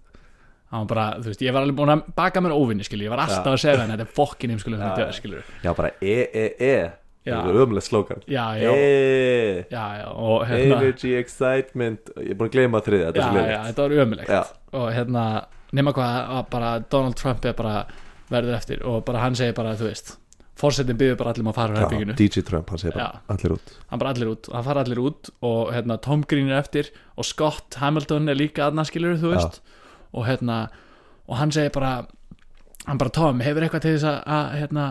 bara, 0.87 1.05
veist, 1.19 1.41
ég 1.43 1.51
var 1.51 1.65
alveg 1.65 1.75
búin 1.75 1.91
að 1.91 2.05
baka 2.15 2.41
mér 2.43 2.55
óvinni, 2.55 2.85
skilur, 2.87 3.09
ég 3.09 3.11
var 3.11 3.25
alltaf 3.25 3.43
Já. 3.43 3.51
að 3.51 3.63
segja 3.65 3.81
hann 3.81 3.91
þetta 3.91 4.05
er 4.07 4.15
fokkin 4.15 4.53
heim, 4.53 4.61
skilur, 4.61 5.43
Já, 5.65 5.71
bara 5.75 5.91
E-E-E 5.99 6.71
Já. 6.71 6.91
Það 7.21 7.49
er 7.51 7.59
ömlega 7.61 7.85
slókan 7.85 8.23
já, 8.25 8.45
já, 8.57 8.71
já, 9.69 9.83
já, 9.99 10.07
og 10.09 10.45
hérna 10.49 10.77
Energy, 10.79 11.11
excitement 11.19 12.09
Ég 12.17 12.31
er 12.33 12.39
búin 12.39 12.49
að 12.49 12.55
gleyma 12.55 12.81
þriðja, 12.81 13.11
þetta 13.11 13.27
já, 13.27 13.51
já, 13.51 13.75
var 13.77 13.93
ömulegt 14.05 14.31
Já. 14.31 14.41
og 14.73 14.87
hérna, 14.95 15.25
nema 15.77 15.93
hvað 15.93 16.15
að 16.39 16.47
bara 16.55 16.71
Donald 16.89 17.19
Trump 17.19 17.45
er 17.45 17.53
bara 17.59 17.75
verður 18.31 18.57
eftir 18.57 18.81
og 18.87 19.03
bara 19.05 19.21
hann 19.21 19.37
segir 19.37 19.53
bara, 19.53 19.75
þú 19.77 19.91
veist 19.91 20.15
fórsetin 20.61 20.97
byggður 20.97 21.19
bara 21.19 21.33
allir 21.33 21.45
um 21.45 21.51
að 21.51 21.57
fara 21.57 21.73
úr 21.75 21.81
herbygginu 21.83 22.15
DJ 22.17 22.43
Trump, 22.47 22.69
hann 22.73 22.81
segir 22.81 22.97
bara 22.97 23.07
Já. 23.07 23.21
allir 23.35 23.55
út. 23.55 23.73
Hann 23.91 24.01
bara 24.01 24.13
allir 24.15 24.31
út, 24.31 24.49
hann 24.53 24.65
fara 24.67 24.83
allir 24.85 25.01
út 25.01 25.31
og 25.51 25.71
hérna 25.75 25.97
Tom 26.01 26.25
Green 26.27 26.49
er 26.51 26.59
eftir 26.61 26.89
og 27.17 27.27
Scott 27.27 27.77
Hamilton 27.81 28.29
er 28.31 28.37
líka 28.39 28.67
aðna 28.67 28.85
skilur 28.87 29.17
þú 29.21 29.31
Já. 29.31 29.37
veist. 29.37 29.61
Og 30.13 30.25
hérna 30.27 30.57
og 31.27 31.37
hann 31.39 31.53
segir 31.53 31.73
bara 31.77 32.07
hann 32.87 32.97
bara 32.97 33.13
Tom, 33.13 33.41
hefur 33.45 33.65
eitthvað 33.65 33.85
til 33.85 33.95
þess 33.97 34.09
að, 34.25 34.53
hérna, 34.57 34.85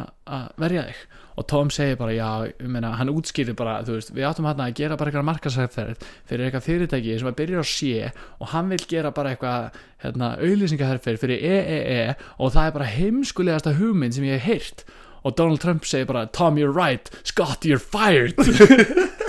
verja 0.63 0.87
þig 0.91 1.01
og 1.41 1.47
Tom 1.49 1.71
segir 1.73 1.97
bara, 1.97 2.13
já, 2.13 2.53
meina, 2.69 2.93
hann 2.99 3.09
útskýrir 3.09 3.57
bara, 3.57 3.79
veist, 3.87 4.13
við 4.13 4.27
áttum 4.29 4.49
hérna 4.49 4.67
að 4.69 4.77
gera 4.83 4.99
bara 5.01 5.09
eitthvað 5.09 5.29
markasherferð 5.31 6.09
fyrir 6.29 6.47
eitthvað 6.47 6.67
fyrirtæki 6.67 7.15
sem 7.17 7.31
að 7.31 7.39
byrja 7.39 7.63
á 7.63 7.67
C 7.71 7.93
og 8.37 8.51
hann 8.53 8.69
vil 8.75 8.83
gera 8.91 9.13
bara 9.17 9.33
eitthvað 9.33 9.79
hérna, 10.05 10.35
auðlýsingaherferð 10.37 11.25
fyrir 11.25 11.47
EEE 11.55 12.19
og 12.37 12.53
það 12.53 12.67
er 12.67 12.77
bara 12.77 12.91
heimskulegasta 12.93 13.77
hugmynd 13.81 14.19
sem 14.19 14.29
ég 14.29 14.37
hef 14.37 14.51
heyrt. 14.51 14.85
Og 15.25 15.35
Donald 15.37 15.61
Trump 15.61 15.85
segir 15.89 16.09
bara, 16.09 16.27
Tom, 16.29 16.61
you're 16.61 16.73
right, 16.73 17.09
Scott, 17.25 17.65
you're 17.65 17.81
fired 17.81 18.37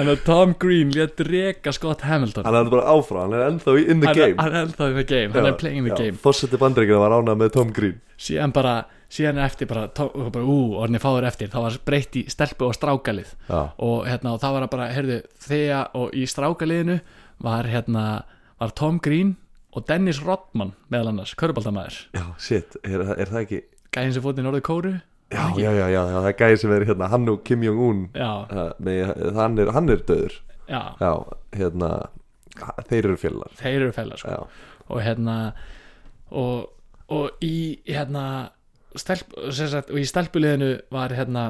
en 0.00 0.10
að 0.12 0.22
Tom 0.26 0.54
Green 0.60 0.90
létt 0.94 1.20
reka 1.26 1.72
Scott 1.74 2.04
Hamilton. 2.06 2.46
Hann 2.46 2.58
er 2.58 2.70
bara 2.72 2.84
áfram, 2.94 3.26
hann 3.26 3.36
er 3.38 3.46
ennþá 3.50 3.76
in 3.82 4.02
the 4.02 4.12
game. 4.16 4.34
hann 4.40 4.52
er 4.52 4.66
ennþá 4.66 4.90
í 4.90 4.96
the 4.98 5.06
game, 5.08 5.32
hann 5.36 5.48
er 5.50 5.56
playing 5.60 5.88
the 5.88 5.96
game. 5.96 6.18
Fossetti 6.20 6.60
bandreikina 6.60 7.00
var 7.02 7.16
ánað 7.18 7.40
með 7.42 7.54
Tom 7.56 7.72
Green. 7.76 8.00
Síðan 8.20 8.54
bara, 8.56 8.74
síðan 9.12 9.40
eftir 9.44 9.70
bara, 9.70 9.86
Tom, 9.94 10.12
bara 10.34 10.44
ú, 10.44 10.58
orðinni 10.80 11.02
fáður 11.02 11.28
eftir 11.30 11.52
það 11.52 11.66
var 11.68 11.78
breytt 11.90 12.20
í 12.20 12.26
stelpu 12.32 12.68
og 12.68 12.76
strákalið. 12.76 13.32
Já, 13.50 13.60
og 13.88 14.06
hérna, 14.08 14.34
og 14.34 14.42
það 14.44 14.58
var 14.58 14.68
bara, 14.74 14.90
heyrðu 14.96 15.20
þegar, 15.46 15.90
og 15.98 16.16
í 16.16 16.26
strákaliðinu 16.30 17.00
var 17.46 17.70
hérna, 17.70 18.06
var 18.62 18.76
Tom 18.78 19.00
Green 19.04 19.36
og 19.76 19.84
Dennis 19.88 20.22
Rodman 20.24 20.72
meðal 20.88 21.12
annars, 21.12 21.34
körbaldamæður, 21.36 21.98
já, 22.16 22.24
shit, 22.40 22.78
er, 22.80 23.02
er 23.12 23.28
það 23.28 23.42
ekki 23.42 23.58
gæðin 23.96 24.16
sem 24.16 24.24
fótt 24.24 24.40
í 24.40 24.44
Norður 24.44 24.64
Kóru 24.64 24.94
Já, 25.32 25.50
já, 25.58 25.72
já, 25.74 25.86
já, 25.90 26.00
það 26.06 26.28
er 26.28 26.36
gæði 26.38 26.58
sem 26.62 26.72
er 26.76 26.84
hérna 26.86 27.08
Hann 27.10 27.28
og 27.32 27.40
Kim 27.44 27.64
Jong-un. 27.66 28.02
Hann, 28.14 29.58
er, 29.58 29.72
hann 29.74 29.90
er 29.90 30.04
döður 30.06 30.36
já, 30.70 30.82
Já, 31.02 31.10
hérna 31.56 31.90
Þeir 32.88 33.02
eru 33.10 33.16
féllar 33.20 33.52
þeir 33.58 33.80
eru 33.82 33.92
fæla 33.92 34.16
sko. 34.20 34.32
Já, 34.32 34.84
og 34.86 35.02
hérna 35.04 35.34
og, 36.30 36.70
og 37.12 37.44
í 37.44 37.82
hérna 37.88 38.22
stelp, 38.96 39.34
sagt, 39.52 39.90
og 39.90 40.00
í 40.00 40.06
stelpuliðinu 40.08 40.70
var 40.94 41.12
hérna 41.12 41.46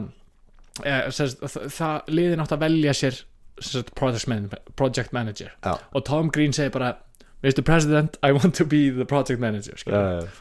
eh, 0.83 1.07
sem 1.15 1.31
sagt, 1.31 1.45
það, 1.45 1.69
það 1.77 2.11
liðin 2.17 2.43
átt 2.43 2.57
að 2.57 2.65
velja 2.65 2.97
sér 2.97 3.21
sagt, 3.63 3.95
project, 3.97 4.27
man, 4.33 4.49
project 4.77 5.15
manager. 5.17 5.53
Já, 5.65 5.77
og 5.93 6.05
Tom 6.09 6.33
Green 6.35 6.57
segir 6.57 6.75
bara 6.75 6.97
Mr. 7.45 7.63
President, 7.63 8.17
I 8.25 8.33
want 8.33 8.55
to 8.57 8.65
be 8.65 8.89
the 8.91 9.05
project 9.05 9.41
manager 9.41 9.77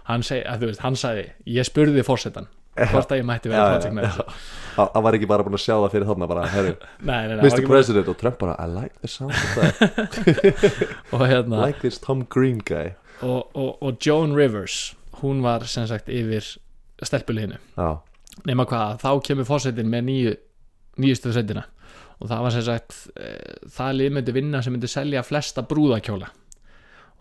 hann 0.08 0.24
segi, 0.24 0.46
að 0.48 0.64
þú 0.64 0.70
veist, 0.72 0.82
hann 0.82 0.96
sagði 0.98 1.26
ég 1.60 1.68
spurði 1.68 2.06
fórsetan 2.08 2.48
hvort 2.76 3.11
að 3.11 3.21
ég 3.21 3.28
mætti 3.28 3.51
vera 3.51 3.67
project 3.76 3.95
manager. 3.95 4.39
Hann 4.76 5.05
var 5.05 5.15
ekki 5.15 5.28
bara 5.30 5.45
búin 5.47 5.55
að 5.55 5.63
sjá 5.63 5.73
það 5.78 5.93
fyrir 5.93 6.09
þarna 6.09 6.28
bara, 6.28 6.47
herru, 6.51 6.73
Mr. 7.05 7.63
President 7.67 8.09
og 8.11 8.17
Trump 8.19 8.41
bara 8.41 8.57
I 8.59 8.67
like 8.71 8.99
the 9.01 9.07
sound 9.07 9.32
of 9.32 9.55
that. 9.55 10.89
Hérna 11.32 11.61
like 11.61 11.80
this 11.80 11.99
Tom 12.03 12.26
Green 12.30 12.59
guy. 12.59 12.95
Og, 13.23 13.47
og, 13.55 13.78
og 13.80 13.97
Joan 14.03 14.36
Rivers 14.36 14.95
hún 15.21 15.39
var 15.45 15.63
sem 15.71 15.88
sagt 15.88 16.09
yfir 16.11 16.43
stelpuliðinu 16.99 17.55
Já, 17.78 18.01
nema 18.47 18.65
hvað, 18.67 18.99
þá 18.99 19.09
kemur 19.23 19.47
fórsetin 19.47 19.88
með 19.91 20.03
nýju 20.09 20.36
nýjustu 20.99 21.32
sveitina. 21.36 21.65
Og 22.23 22.30
það 22.32 22.43
var 22.45 22.53
sem 22.55 22.63
sagt 22.63 22.97
e, 23.19 23.32
það 23.76 23.97
lið 23.99 24.13
myndi 24.15 24.36
vinna 24.36 24.61
sem 24.63 24.76
myndi 24.76 24.88
selja 24.91 25.23
flesta 25.28 25.63
brúðakjóla 25.67 26.30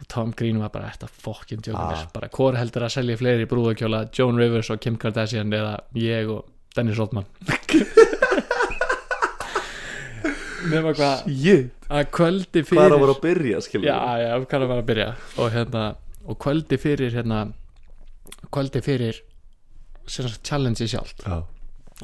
og 0.00 0.08
Tom 0.10 0.32
Green 0.36 0.58
var 0.60 0.68
bara 0.74 0.90
þetta 0.94 1.08
fokkin 1.08 1.62
tjókum 1.62 1.80
Ah. 1.94 2.06
bara 2.14 2.28
hvort 2.28 2.56
heldur 2.58 2.82
að 2.86 2.94
selja 2.96 3.16
fleiri 3.20 3.46
brúðakjóla 3.50 4.08
Joan 4.18 4.36
Rivers 4.40 4.70
og 4.70 4.80
Kim 4.80 4.96
Kardashian 4.96 5.52
eða 5.54 5.76
ég 5.94 6.28
og 6.30 6.44
Dennis 6.76 6.98
Rodman? 6.98 7.24
Nema 10.64 10.94
hvað 10.96 11.26
shit. 11.28 11.72
að 11.92 12.06
kvöldi 12.16 12.62
Hvað 12.64 12.68
fyrir 12.70 12.86
er 12.86 12.94
að 12.96 13.02
voru 13.02 13.14
að 13.14 13.20
byrja, 13.26 13.58
skilur 13.66 13.84
já, 13.88 13.98
já, 14.22 14.30
hvað 14.48 14.62
er 14.64 14.70
að 14.78 14.86
byrja? 14.88 15.08
Og 15.44 15.50
hérna, 15.52 15.82
og 16.24 16.38
kvöldi 16.40 16.78
fyrir 16.80 17.12
hérna, 17.18 17.40
kvöldi 18.54 18.80
fyrir 18.84 19.18
challenge 20.44 20.88
sjálft. 20.88 21.24
Já. 21.28 21.42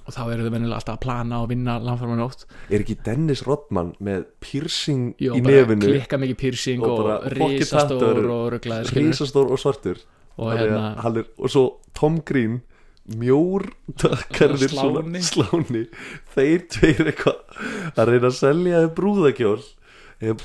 Og 0.06 0.14
þá 0.14 0.20
eru 0.32 0.44
þau 0.46 0.52
venjulega 0.54 0.78
alltaf 0.78 0.96
að 0.96 1.02
plana 1.02 1.40
og 1.42 1.48
vinna 1.50 1.74
langfram 1.82 2.12
á 2.14 2.18
nótt. 2.20 2.44
Er 2.70 2.84
ekki 2.84 2.94
Dennis 3.06 3.42
Rodman 3.46 3.90
með 3.98 4.24
piercing 4.44 5.08
Jó, 5.18 5.34
í 5.34 5.42
bara 5.42 5.64
nefinu? 5.64 5.88
klikka 5.90 6.20
mikið 6.22 6.38
piercing 6.44 6.84
Og 6.86 6.92
og, 6.92 7.00
bara 7.02 7.32
risastór 7.34 8.20
og 8.30 8.44
rugglaðir 8.54 8.90
skilur 8.92 9.10
Rísastór 9.10 9.50
og 9.50 9.58
svartur. 9.62 10.02
Og 10.40 10.52
hérna 10.54 10.94
er, 11.10 11.24
og 11.36 11.50
svo 11.52 11.64
Tom 11.98 12.20
Green 12.24 12.60
mjór 13.10 13.66
takkarðir 13.98 14.70
Sláni. 14.78 15.20
sláni. 15.26 15.84
Þeir 16.36 16.64
tveir 16.70 17.10
eitthvað 17.10 17.98
að 17.98 18.12
reyna 18.14 18.30
að 18.30 18.38
selja 18.38 18.84
brúðakjól 18.94 19.60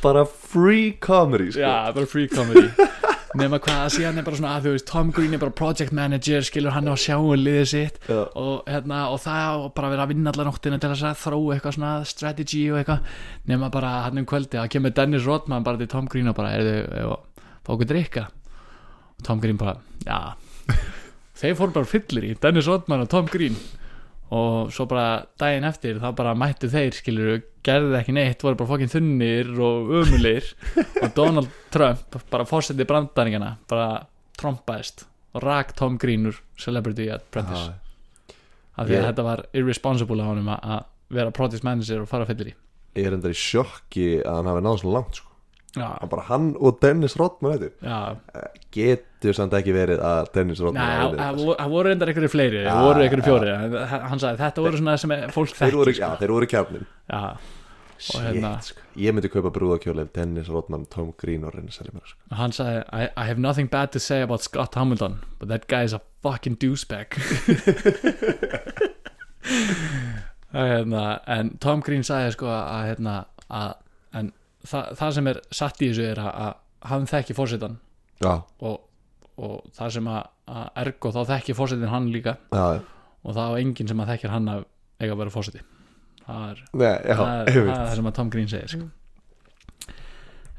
bara 0.01 0.23
free 0.25 0.93
comedy 1.03 1.51
sko. 1.51 1.59
já, 1.61 1.91
bara 1.93 2.07
free 2.07 2.27
comedy 2.31 2.69
nema 3.35 3.57
hvað 3.59 3.81
að 3.83 3.93
síðan 3.97 4.19
er 4.19 4.25
bara 4.25 4.37
svona 4.39 4.51
að 4.55 4.65
þú 4.65 4.71
veist 4.75 4.87
Tom 4.87 5.09
Green 5.15 5.35
er 5.35 5.41
bara 5.41 5.55
project 5.59 5.93
manager 5.95 6.45
skilur 6.45 6.75
hann 6.75 6.87
á 6.87 6.93
að 6.93 7.01
sjá 7.03 7.15
um 7.19 7.45
sitt 7.67 7.97
Já. 8.07 8.21
og, 8.31 8.63
hérna, 8.69 8.99
og 9.11 9.19
það 9.23 9.65
bara 9.75 9.91
vera 9.91 10.05
að 10.05 10.13
vinna 10.13 10.31
allar 10.31 10.47
nóttina 10.47 10.79
til 10.79 10.91
að 10.93 11.03
þróa 11.19 11.55
eitthvað 11.55 11.75
svona 11.75 11.93
strategy 12.07 12.63
og 12.71 12.79
eitthvað. 12.79 13.11
Nema 13.51 13.69
bara 13.73 13.91
hann 14.05 14.21
um 14.21 14.27
kvöldi 14.29 14.59
að 14.61 14.71
kemur 14.75 14.95
Dennis 14.95 15.27
Rodman 15.27 15.65
bara 15.67 15.81
til 15.81 15.91
Tom 15.91 16.07
Green 16.11 16.31
og 16.31 16.37
bara 16.37 16.53
er 16.55 16.87
þau 16.87 17.19
fá 17.65 17.73
okkur 17.75 17.89
drikka 17.91 18.27
og 19.19 19.25
Tom 19.27 19.43
Green 19.43 19.59
bara 19.59 19.77
já. 20.05 20.35
Þeir 21.39 21.57
fóru 21.59 21.75
bara 21.75 21.91
fyllir 21.91 22.29
í 22.29 22.35
Dennis 22.39 22.69
Rodman 22.71 23.03
og 23.03 23.11
Tom 23.11 23.27
Green 23.27 23.59
og 24.33 24.71
svo 24.73 24.85
bara 24.89 25.25
daginn 25.39 25.67
eftir 25.67 25.99
þá 26.01 26.07
bara 26.17 26.33
mættu 26.37 26.69
þeir 26.71 26.95
skilur 26.97 27.43
gerðu 27.65 27.93
ekki 27.99 28.13
neitt, 28.15 28.41
voru 28.41 28.57
bara 28.57 28.71
fokkin 28.71 28.89
þunnir 28.89 29.51
og 29.61 29.91
ömulir 30.01 30.47
og 31.03 31.11
Donald 31.17 31.49
Trump 31.73 32.17
bara 32.31 32.45
fórsetið 32.49 32.87
brandaringana 32.89 33.55
bara 33.69 34.05
trompaðist 34.39 35.05
og 35.35 35.43
rak 35.43 35.75
Tom 35.77 35.97
Green 36.01 36.25
úr 36.31 36.37
Celebrity 36.57 37.09
Apprentice 37.13 37.75
af 38.75 38.87
því 38.89 38.97
að 38.99 39.05
þetta 39.11 39.23
var 39.29 39.45
irresponsible 39.55 40.23
á 40.23 40.27
honum 40.31 40.49
að- 40.55 40.83
vera 41.15 41.29
product 41.31 41.63
manager 41.63 42.01
og 42.01 42.07
fara 42.09 42.25
fyllir 42.25 42.47
í. 42.49 42.53
Ég 42.97 43.05
er 43.05 43.13
endar 43.13 43.29
í 43.29 43.37
sjokki 43.37 44.05
að 44.25 44.39
hann 44.39 44.47
hafi 44.49 44.63
náð 44.65 44.79
svona 44.81 44.95
langt 44.97 45.19
Hann 45.21 45.24
bara 45.75 46.23
hann 46.29 46.51
og 46.59 46.77
Dennis 46.81 47.15
Rodman 47.19 47.59
já, 47.83 47.97
Getur 48.75 49.33
samt 49.37 49.53
ekki 49.59 49.73
verið 49.75 49.99
að 50.05 50.31
Dennis 50.35 50.61
Rodman 50.63 51.15
það 51.19 51.67
voru- 51.71 51.85
reyndar 51.89 52.11
einhverju 52.13 52.31
fleiri 52.31 52.63
það 52.67 52.81
voru 52.87 53.03
einhverju 53.05 53.27
fjóri 53.27 53.51
hann 54.09 54.19
sagði 54.23 54.41
þetta 54.45 54.65
voru 54.65 54.79
svona 54.81 54.97
sem 55.01 55.13
fólk 55.35 55.53
já, 55.99 56.09
þeir 56.21 56.33
voru 56.37 56.49
kjarnin 56.55 56.85
já, 57.11 57.21
Shit, 57.97 58.19
hérna- 58.25 58.57
sko. 58.59 58.81
Ég 58.99 59.13
myndi 59.15 59.29
kaupa 59.31 59.47
brúðakjóli 59.55 60.03
ef 60.03 60.09
Dennis 60.17 60.49
Rodman, 60.51 60.81
Tom 60.91 61.13
Green 61.17 61.45
og 61.47 61.53
Renni 61.55 61.71
Sellimur 61.71 62.03
sko. 62.09 62.19
hann 62.35 62.51
sagði 62.51 62.81
I, 62.91 63.07
I 63.15 63.23
have 63.29 63.39
nothing 63.39 63.69
bad 63.71 63.91
to 63.95 63.99
say 64.03 64.21
about 64.21 64.43
Scott 64.43 64.75
Hamilton 64.75 65.21
but 65.39 65.47
that 65.47 65.67
guy 65.71 65.83
is 65.87 65.93
a 65.95 66.01
fucking 66.21 66.57
douchebag. 66.59 67.15
Hérna, 70.55 71.19
en 71.27 71.57
Tom 71.59 71.81
Green 71.83 72.03
sagði 72.07 72.31
sko 72.35 72.47
að, 72.51 72.85
hérna, 72.91 73.15
það, 74.69 74.91
það 74.99 75.13
sem 75.17 75.27
er 75.31 75.39
satt 75.61 75.81
í 75.81 75.89
þessu 75.91 76.07
er 76.11 76.21
að, 76.23 76.31
að 76.45 76.89
hann 76.91 77.07
þekki 77.09 77.35
fórsetan 77.37 77.77
og, 78.25 78.75
og 79.41 79.55
það 79.75 79.95
sem 79.97 80.09
að, 80.11 80.21
að 80.55 80.67
ergo 80.85 81.11
þá 81.15 81.21
þekki 81.33 81.55
fórsetin 81.57 81.91
hann 81.91 82.11
líka. 82.13 82.37
Já, 82.53 82.81
og 83.25 83.33
það 83.37 83.49
á 83.49 83.59
enginn 83.61 83.89
sem 83.91 84.03
að 84.03 84.11
þekkir 84.13 84.33
hann 84.35 84.51
að 84.53 84.65
eiga 85.01 85.15
að 85.15 85.21
vera 85.23 85.33
fórseti 85.33 85.63
það 86.25 86.43
er 86.49 86.61
það, 86.73 87.25
er, 87.25 87.57
það 87.69 87.81
er 87.85 87.95
sem 87.99 88.09
að 88.09 88.15
Tom 88.17 88.29
Green 88.33 88.49
segir 88.49 88.71
sko. 88.71 88.87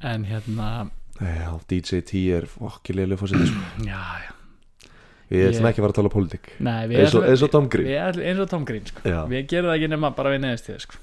en 0.06 0.26
hérna 0.28 0.70
Já, 1.16 1.48
DJ 1.70 2.02
T 2.04 2.20
er 2.36 2.44
fokkilega 2.50 3.16
fórsetið 3.16 3.48
sko. 3.48 3.62
já, 3.88 4.02
já, 4.26 4.32
Við 5.30 5.46
ætlum 5.48 5.66
ekki 5.70 5.80
að 5.80 5.86
fara 5.86 5.90
að 5.94 5.96
tala 5.96 6.10
pólitík. 6.12 6.50
Nei 6.62 6.82
við 6.90 7.00
eins, 7.02 7.14
og- 7.42 7.50
Tom 7.50 7.64
Green. 7.72 7.88
eins 8.14 8.42
og 8.44 8.50
Tom 8.52 8.66
Green 8.68 8.84
sko. 8.86 9.02
Við 9.32 9.48
gerum 9.50 9.72
það 9.72 9.78
ekki 9.80 9.88
nema 9.90 10.10
bara 10.14 10.34
við 10.36 10.44
neðist 10.44 10.68
þér 10.68 10.84
sko. 10.84 11.00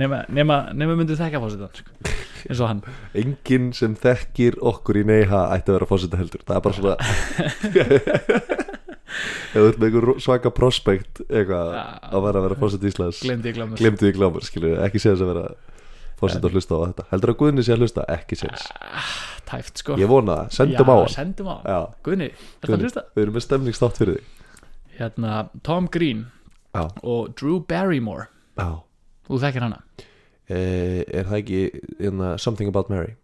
Nema, 0.00 0.22
nema, 0.32 0.56
nema 0.72 0.94
myndið 0.96 1.20
þekka 1.20 1.42
fórsetan 1.42 1.74
sko. 1.82 1.90
eins 2.48 2.60
og 2.62 2.68
hann. 2.70 2.82
Enginn 3.22 3.72
sem 3.76 3.94
þekkir 3.98 4.58
okkur 4.72 5.00
í 5.02 5.04
neyha 5.08 5.42
ætti 5.56 5.72
að 5.72 5.78
vera 5.78 5.88
fórseta 5.90 6.20
heldur. 6.20 6.44
Það 6.48 6.56
er 6.58 6.64
bara 6.66 6.78
svona 6.78 6.96
Ef 9.52 9.58
þú 9.58 9.66
ert 9.68 9.80
með 9.82 9.86
einhver 9.90 10.20
svaka 10.24 10.50
prospekt 10.56 11.20
eitthvað 11.26 11.74
Já. 11.76 11.82
að 12.08 12.22
vera 12.24 12.40
að 12.40 12.46
vera 12.48 12.60
fórseta 12.62 12.88
Íslands. 12.88 13.20
Glemdi 13.26 13.52
því 13.52 14.14
glámur, 14.16 14.46
ekki 14.86 15.02
séðast 15.02 15.26
að 15.26 15.32
vera 15.34 15.44
fórseta 16.22 16.48
að 16.48 16.56
hlusta 16.56 16.78
á 16.78 16.84
þetta. 16.86 17.06
Heldur 17.12 17.34
að 17.34 17.38
Guðni 17.42 17.66
sé 17.66 17.74
að 17.74 17.84
hlusta? 17.84 18.06
Ekki 18.16 18.38
séðast 18.40 18.72
tæft 19.52 19.82
sko. 19.82 19.96
Ég 20.00 20.08
vona 20.08 20.38
það, 20.44 20.54
sendum 20.56 20.88
á 20.88 20.96
hann. 20.96 21.66
Já, 21.66 21.80
Guðni, 22.06 22.28
þetta 22.62 22.70
Guðni, 22.70 22.86
hlusta? 22.88 23.04
við 23.12 23.24
erum 23.26 23.36
með 23.36 23.44
stemningstátt 23.46 24.00
fyrir 24.00 24.16
því 24.16 24.42
hérna, 24.98 25.48
Tom 25.66 25.88
Green 25.92 26.26
Já, 26.72 26.86
og 27.02 27.34
Drew 27.36 27.60
Barrymore. 27.68 28.28
Þú 29.26 29.40
þekkir 29.42 29.66
hana 29.66 29.82
Er 30.48 31.24
það 31.28 31.36
ekki 31.38 31.60
in, 32.02 32.20
uh, 32.20 32.36
Something 32.36 32.68
About 32.68 32.90
Mary? 32.90 33.14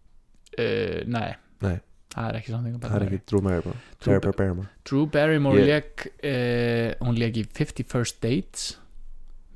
uh, 0.57 1.03
nei, 1.05 1.35
Nei, 1.61 1.75
það 2.13 2.27
er 2.29 2.37
ekki 2.39 2.51
something 2.53 2.75
about 2.75 2.91
það 2.91 2.95
er 2.95 3.03
Mary. 3.05 3.15
ekki 3.19 3.29
Drew 3.29 3.41
Barrymore. 3.45 3.77
Drew 3.99 4.19
Drew 4.19 4.33
Barrymore. 4.33 4.69
Drew 4.87 5.05
Barrymore 5.05 5.59
Ég- 5.59 5.67
leik 5.69 6.05
uh, 6.23 7.05
hún 7.05 7.19
leik 7.19 7.37
í 7.37 7.43
50 7.45 7.83
First 7.91 8.21
Dates 8.23 8.77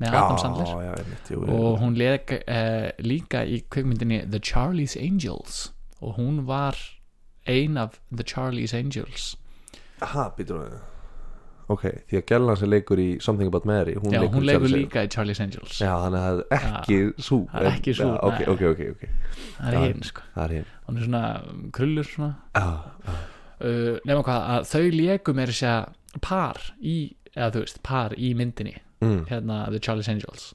með 0.02 0.14
Adam 0.20 0.38
Sandler. 0.42 0.68
Já, 0.68 0.94
einmitt, 1.00 1.30
jú, 1.32 1.42
og 1.48 1.80
hún 1.82 1.96
leik 1.98 2.34
uh, 2.44 2.90
líka 3.00 3.44
í 3.48 3.62
kvikmyndinni 3.72 4.24
The 4.30 4.40
Charlie's 4.44 4.98
Angels. 5.00 5.72
Og 6.04 6.18
hún 6.20 6.44
var 6.46 6.76
ein 7.48 7.78
af 7.78 8.00
The 8.16 8.24
Charlie's 8.28 8.74
Angels. 8.76 9.36
Aha, 10.04 10.30
býtur 10.38 10.66
við 10.66 10.80
Ok, 11.72 11.84
því 12.10 12.20
að 12.20 12.26
Gellan 12.28 12.58
sem 12.60 12.70
leikur 12.70 13.00
í 13.00 13.08
Something 13.24 13.48
About 13.48 13.66
Mary 13.66 13.94
Hún 13.96 14.12
já, 14.12 14.20
leikur, 14.20 14.36
hún 14.36 14.48
leikur 14.50 14.72
líka 14.74 15.04
í 15.06 15.10
Charlie's 15.14 15.40
Angels. 15.44 15.78
Já, 15.80 15.94
þannig 16.04 16.26
að 16.28 16.42
það 16.42 16.58
er 16.58 16.66
ekki 16.70 16.98
sú 17.24 17.38
það 17.52 17.60
er 17.60 17.68
en- 17.70 17.78
ekki 17.78 17.94
sú, 17.96 18.08
já, 18.08 18.18
ok, 18.20 18.40
nei. 18.40 18.48
ok, 18.54 18.64
ok, 18.72 18.82
ok. 18.94 19.06
Það 19.58 19.68
er 19.70 19.78
Já. 19.78 19.84
hinn 19.86 20.04
sko. 20.10 20.26
Það 20.36 20.44
er 20.44 20.56
hinn. 20.58 20.66
Hún 20.88 20.98
er 20.98 21.08
svona 21.08 21.24
um, 21.50 21.62
krullur 21.78 22.10
svona. 22.10 22.32
Já, 22.56 22.68
já, 23.08 23.14
uh, 23.70 24.00
nema 24.10 24.26
hvað 24.28 24.50
að 24.56 24.68
þau 24.74 24.84
leikum 24.98 25.40
er 25.40 25.54
þess 25.54 25.70
að 25.72 26.20
par 26.22 26.62
í 26.82 26.98
eða 27.34 27.50
þú 27.56 27.64
veist, 27.64 27.82
par 27.84 28.14
í 28.18 28.34
myndinni 28.38 28.76
mm. 29.02 29.24
hérna 29.32 29.64
The 29.72 29.80
Charlie's 29.80 30.12
Angels. 30.12 30.54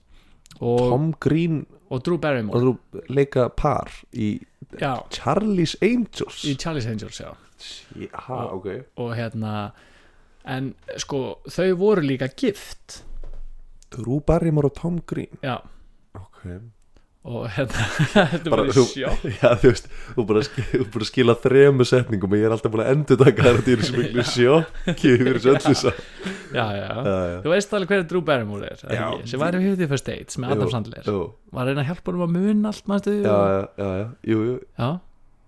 Og, 0.60 0.78
Tom 0.78 1.10
Green 1.20 1.66
og 1.90 2.04
Drew 2.04 2.18
Barrymore. 2.18 2.58
og 2.58 2.62
þú 2.62 3.02
leika 3.08 3.48
par 3.48 3.90
í 4.12 4.38
já, 4.78 4.94
Charlie's 5.14 5.76
Angels? 5.82 6.44
Í 6.44 6.56
Charlie's 6.60 6.88
Angels 6.88 7.20
já. 7.20 7.32
Já, 7.98 8.28
ok. 8.28 8.66
Og 8.96 9.16
hérna 9.16 9.72
en 10.48 10.72
sko 11.00 11.22
þau 11.52 11.68
voru 11.80 12.04
líka 12.08 12.30
gift. 12.38 13.02
Drew 13.92 14.20
Barrymore 14.24 14.68
og 14.72 14.74
Tom 14.76 14.98
Green? 15.08 15.38
Já. 15.44 15.58
Ok. 16.18 16.42
Og 17.28 17.44
hérna 17.52 17.84
þetta 18.32 18.50
var 18.52 18.60
þú- 18.72 18.84
sjokk. 18.94 19.24
Já, 19.42 19.48
þú 19.60 19.70
veist, 19.72 19.88
þú 20.14 20.24
bara, 20.30 20.42
þú 20.70 20.84
bara 20.94 21.08
skila 21.08 21.34
þremu 21.42 21.84
setningum 21.88 22.32
og 22.36 22.38
ég 22.40 22.46
er 22.48 22.54
alltaf 22.54 22.72
búin 22.72 22.84
að 22.86 22.92
endur 22.94 23.18
taka 23.20 23.44
það 23.44 23.58
að 23.58 23.68
er 23.74 23.82
svo 23.88 23.98
miklu 23.98 24.24
sjokki 24.34 25.12
þessu 25.26 25.50
öllu 25.52 25.74
svo 25.82 25.92
já, 26.54 26.64
já. 26.78 26.86
Já, 26.88 27.34
þú 27.44 27.52
veist 27.52 27.74
alveg 27.76 27.92
hverju 27.92 28.06
Drew 28.14 28.22
Barrymore 28.30 28.70
er 28.70 28.80
Já. 28.86 29.02
ekki? 29.10 29.28
sem 29.34 29.42
var 29.42 29.58
í 29.58 29.64
Fifty 29.66 29.88
First 29.90 30.08
Dates 30.08 30.40
með 30.40 30.54
Adam 30.56 30.72
Sandler. 30.72 31.10
var 31.52 31.64
að 31.66 31.72
reyna 31.74 31.84
að 31.84 31.90
hjálpa 31.90 32.12
honum 32.14 32.24
að 32.28 32.32
muna 32.38 32.72
allt 32.72 32.88
mannstu 32.94 33.16
já, 33.18 33.36
já, 33.36 33.68
já, 33.82 34.08
jú, 34.32 34.40
jú. 34.48 34.56
Já, 34.78 34.88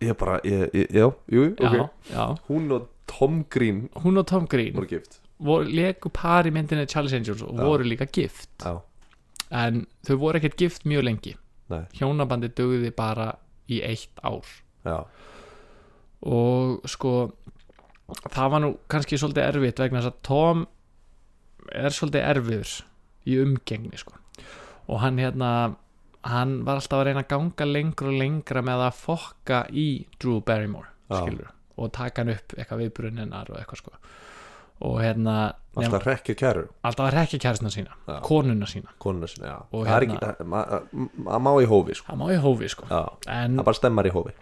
Ég 0.00 0.14
bara, 0.16 0.36
ég, 0.48 0.62
ég, 0.72 0.86
já, 0.96 1.06
jú, 1.28 1.42
jú, 1.44 1.48
já, 1.60 1.70
ok 1.86 2.12
já. 2.12 2.26
Hún 2.50 2.70
og 2.76 2.86
Tom 3.10 3.42
Green. 3.50 3.88
Hún 4.04 4.20
og 4.20 4.26
Tom 4.30 4.46
Green 4.50 4.74
voru 4.76 4.86
gift. 4.88 5.20
leku 5.40 6.10
par 6.12 6.44
í 6.44 6.52
myndinni 6.52 6.86
Charlie's 6.86 7.14
Angels 7.16 7.42
og 7.42 7.54
Já. 7.56 7.64
voru 7.64 7.84
líka 7.84 8.06
gift. 8.12 8.50
Já, 8.58 8.80
en 9.50 9.86
þau 10.06 10.16
voru 10.16 10.38
ekkert 10.38 10.56
gift 10.56 10.84
mjög 10.84 11.04
lengi. 11.04 11.36
Nei, 11.70 11.84
hjónabandi 11.94 12.48
dögði 12.48 12.90
bara 12.94 13.32
í 13.68 13.80
eitt 13.82 14.20
ár. 14.22 14.44
Já. 14.84 15.04
Og 16.22 16.82
sko 16.88 17.32
það 18.30 18.50
var 18.50 18.60
nú 18.60 18.70
kannski 18.90 19.18
svolítið 19.18 19.46
erfitt 19.48 19.78
vegna 19.78 20.00
þess 20.02 20.12
að 20.12 20.22
Tom 20.22 20.66
er 21.72 21.94
svolítið 21.94 22.26
erfiður 22.34 22.74
í 23.26 23.38
umgengni 23.44 24.00
sko. 24.00 24.16
Og 24.88 25.00
hann 25.00 25.18
hérna 25.18 25.76
hann 26.26 26.64
var 26.66 26.80
alltaf 26.80 27.00
að 27.00 27.06
reyna 27.08 27.22
að 27.24 27.30
ganga 27.32 27.66
lengra 27.68 28.10
og 28.10 28.18
lengra 28.20 28.62
með 28.66 28.82
að 28.90 28.98
fokka 28.98 29.62
í 29.72 29.86
Drew 30.20 30.42
Barrymore 30.44 30.90
skilur 31.08 31.48
og 31.80 31.92
taka 31.96 32.22
hann 32.22 32.34
upp 32.34 32.54
eitthvað 32.56 32.82
viðbrunninnar 32.84 33.50
og 33.54 33.58
eitthvað 33.62 33.80
sko. 33.82 33.92
Og 34.80 34.94
hérna 35.02 35.34
Alltaf 35.76 36.06
rekja 36.08 36.34
kæru 36.34 36.62
alltaf 36.88 37.06
að 37.10 37.14
rekja 37.18 37.38
kæristna 37.44 37.70
sína 37.70 37.92
Já. 38.08 38.20
konuna 38.24 38.66
sína. 38.66 38.94
Konuna 38.98 39.28
sinna, 39.28 39.46
já. 39.50 39.58
Og 39.72 39.84
Það 39.86 39.96
er 39.96 40.06
hérna- 40.06 40.20
ekki, 40.20 40.46
það- 40.46 41.10
maður 41.26 41.42
má 41.44 41.50
í 41.62 41.66
hófi, 41.68 41.94
sko. 41.98 42.06
Það 42.12 42.18
má 42.22 42.30
ég 42.32 42.40
hófi 42.46 42.68
sko. 42.72 42.86
Já, 42.90 43.02
en 43.28 43.56
það 43.58 43.64
bara 43.64 43.78
stemmar 43.80 44.08
í 44.08 44.14
hófi. 44.14 44.32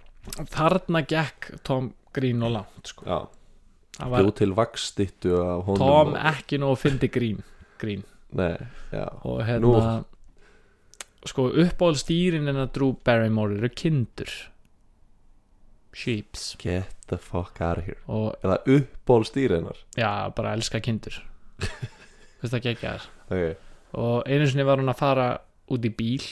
Þarna 0.54 1.02
gekk 1.06 1.50
Tom 1.64 1.92
Green 2.12 2.42
og 2.42 2.52
langt 2.52 2.86
sko. 2.86 3.04
Já, 3.06 3.18
Það 3.98 4.10
var 4.10 4.22
bjú 4.22 4.34
til 4.34 4.52
vakstittu 4.54 5.32
Tom 5.76 5.82
og, 5.82 6.14
ekki 6.16 6.58
nóg 6.62 6.78
fyndi 6.78 7.10
Green, 7.10 7.42
green. 7.78 8.04
Nei, 8.32 8.56
já. 8.92 9.08
Og 9.24 9.42
hérna 9.42 10.04
sko 11.26 11.48
uppáhaldstýrin 11.50 12.48
en 12.48 12.56
að 12.62 12.72
Drew 12.72 12.92
Barrymore 13.04 13.56
eru 13.58 13.68
kindur 13.74 14.30
sheeps. 15.96 16.56
Get 16.60 16.94
the 17.08 17.18
fuck 17.18 17.60
out 17.60 17.80
of 17.80 17.86
here. 17.86 18.00
Og 18.06 18.34
Eða 18.44 18.58
uppból 18.66 19.24
stýrinar 19.28 19.78
já, 19.96 20.28
bara 20.34 20.52
elska 20.56 20.80
kindur. 20.80 21.22
Veist 22.40 22.54
það 22.54 22.68
ekki 22.72 22.86
þar 22.86 23.06
Ok, 23.28 23.62
og 23.98 24.28
einu 24.28 24.46
sinni 24.46 24.66
var 24.66 24.78
hún 24.80 24.92
að 24.92 25.00
fara 25.00 25.28
út 25.68 25.84
í 25.84 25.90
bíl 25.92 26.22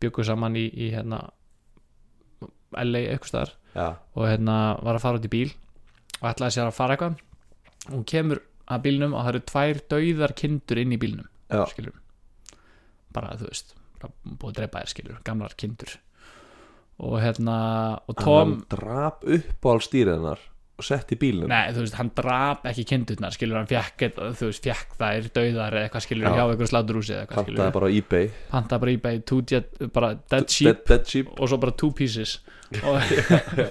byggu 0.00 0.24
saman 0.24 0.56
í, 0.56 0.68
í 0.70 0.92
hérna 0.94 1.24
LA 2.72 3.08
eitthvað 3.10 3.32
staðar. 3.32 3.56
Já, 3.74 3.88
og 4.14 4.28
hérna 4.28 4.58
var 4.84 4.98
að 4.98 5.04
fara 5.04 5.20
út 5.20 5.26
í 5.26 5.32
bíl 5.32 5.48
og 6.20 6.30
ætlaði 6.30 6.56
sér 6.56 6.70
að 6.70 6.78
fara 6.78 6.94
eitthvað. 6.96 7.18
Og 7.88 7.96
hún 7.96 8.06
kemur 8.08 8.42
að 8.68 8.84
bílnum 8.84 9.16
og 9.16 9.24
það 9.24 9.32
eru 9.32 9.42
tvær 9.48 9.80
dauðar 9.92 10.34
kindur 10.36 10.80
inn 10.82 10.92
í 10.92 11.00
bílnum 11.00 11.28
já. 11.48 11.62
skilur 11.70 11.96
bara 13.14 13.36
þú 13.40 13.48
veist, 13.48 13.74
bara 14.00 14.12
búið 14.24 14.50
að 14.50 14.58
drepa 14.60 14.82
þér 14.82 14.92
skilur 14.92 15.20
gamlar 15.26 15.56
kindur 15.58 15.94
og 16.98 17.18
hérna, 17.22 17.56
og 18.10 18.16
Tom 18.18 18.38
Hann 18.38 18.62
drap 18.72 19.26
uppból 19.26 19.82
stýrinar 19.84 20.40
og 20.78 20.86
sett 20.86 21.10
í 21.10 21.16
bílnum. 21.18 21.50
Nei, 21.50 21.72
þú 21.74 21.82
veist, 21.82 21.96
hann 21.98 22.10
drap 22.14 22.66
ekki 22.70 22.84
kindurnar 22.86 23.34
skilur, 23.34 23.58
hann 23.58 23.66
eitthvað, 23.66 24.36
þú 24.38 24.50
veist, 24.52 24.68
fekk 24.68 24.92
þær 25.00 25.26
dauðar 25.34 25.74
eða 25.74 25.88
eitthvað 25.88 26.04
skilur 26.04 26.28
Já. 26.28 26.34
hjá 26.36 26.42
einhverju 26.44 26.70
sláturhúsi 26.70 27.14
eða 27.14 27.24
eitthvað 27.24 27.40
Pantaði 27.40 27.56
skilur, 27.56 27.74
bara 27.78 27.88
á 27.90 27.96
ebay. 27.98 28.30
Panta 28.52 28.78
bara 28.84 28.94
bei 29.08 29.18
two 29.26 29.40
jet, 29.42 29.82
bara 29.94 30.12
dead 30.30 30.46
sheep 30.54 30.68
Dead, 30.70 30.84
dead 30.92 31.10
sheep. 31.10 31.32
og 31.34 31.50
svo 31.50 31.58
bara 31.58 31.74
two 31.74 31.90
pieces. 31.90 32.36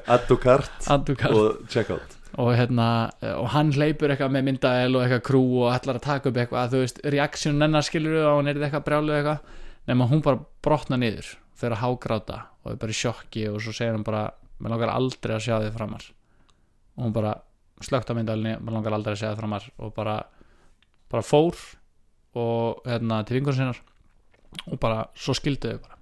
Add 0.07 0.28
to 0.28 0.38
cart 0.41 0.88
andukar 0.91 1.36
og 1.38 1.63
check 1.71 1.91
out. 1.95 2.15
Og 2.38 2.51
hérna 2.57 3.09
og 3.39 3.47
hann 3.53 3.71
hleypur 3.73 4.11
eitthvað 4.11 4.34
með 4.36 4.47
myndaðel 4.49 4.97
og 4.97 5.05
eitthvað 5.05 5.25
krú 5.30 5.43
og 5.63 5.71
ætlar 5.73 5.99
að 6.01 6.05
taka 6.09 6.30
upp 6.32 6.39
eitthvað 6.43 6.73
þú 6.73 6.82
veist, 6.84 6.99
reaksjón 7.15 7.63
hennar 7.63 7.86
skilur 7.86 8.19
og 8.25 8.39
hann 8.41 8.51
er 8.51 8.59
eitthvað 8.59 8.86
brjálu 8.89 9.15
eitthvað 9.15 9.55
nema 9.88 10.09
hún 10.11 10.21
bara 10.25 10.41
brotna 10.65 10.99
niður 10.99 11.32
fyrir 11.58 11.76
að 11.78 11.84
hágráta 11.84 12.38
og 12.64 12.72
er 12.72 12.80
bara 12.82 12.93
í 12.93 12.97
sjokki 12.97 13.47
og 13.51 13.60
svo 13.64 13.74
segir 13.76 13.95
hann 13.95 14.05
bara 14.08 14.28
mér 14.62 14.74
langar 14.74 14.93
aldrei 14.93 15.36
að 15.36 15.45
sjá 15.47 15.55
þið 15.64 15.76
framar. 15.78 16.08
Og 16.97 17.05
hún 17.05 17.16
bara 17.16 17.34
slögt 17.86 18.10
á 18.10 18.18
myndaðelni 18.18 18.55
mér 18.62 18.78
langar 18.78 18.97
aldrei 18.97 19.16
að 19.16 19.22
sjá 19.22 19.30
þið 19.32 19.41
framar. 19.41 19.68
Og 19.82 19.93
bara 19.95 20.18
bara 21.12 21.24
fór 21.26 21.60
og 22.38 22.88
hérna 22.88 23.22
til 23.26 23.39
vingur 23.39 23.55
sinnar 23.58 23.82
og 24.68 24.80
bara 24.82 25.08
svo 25.18 25.36
skildu 25.38 25.74
þau 25.74 25.84
bara. 25.86 25.97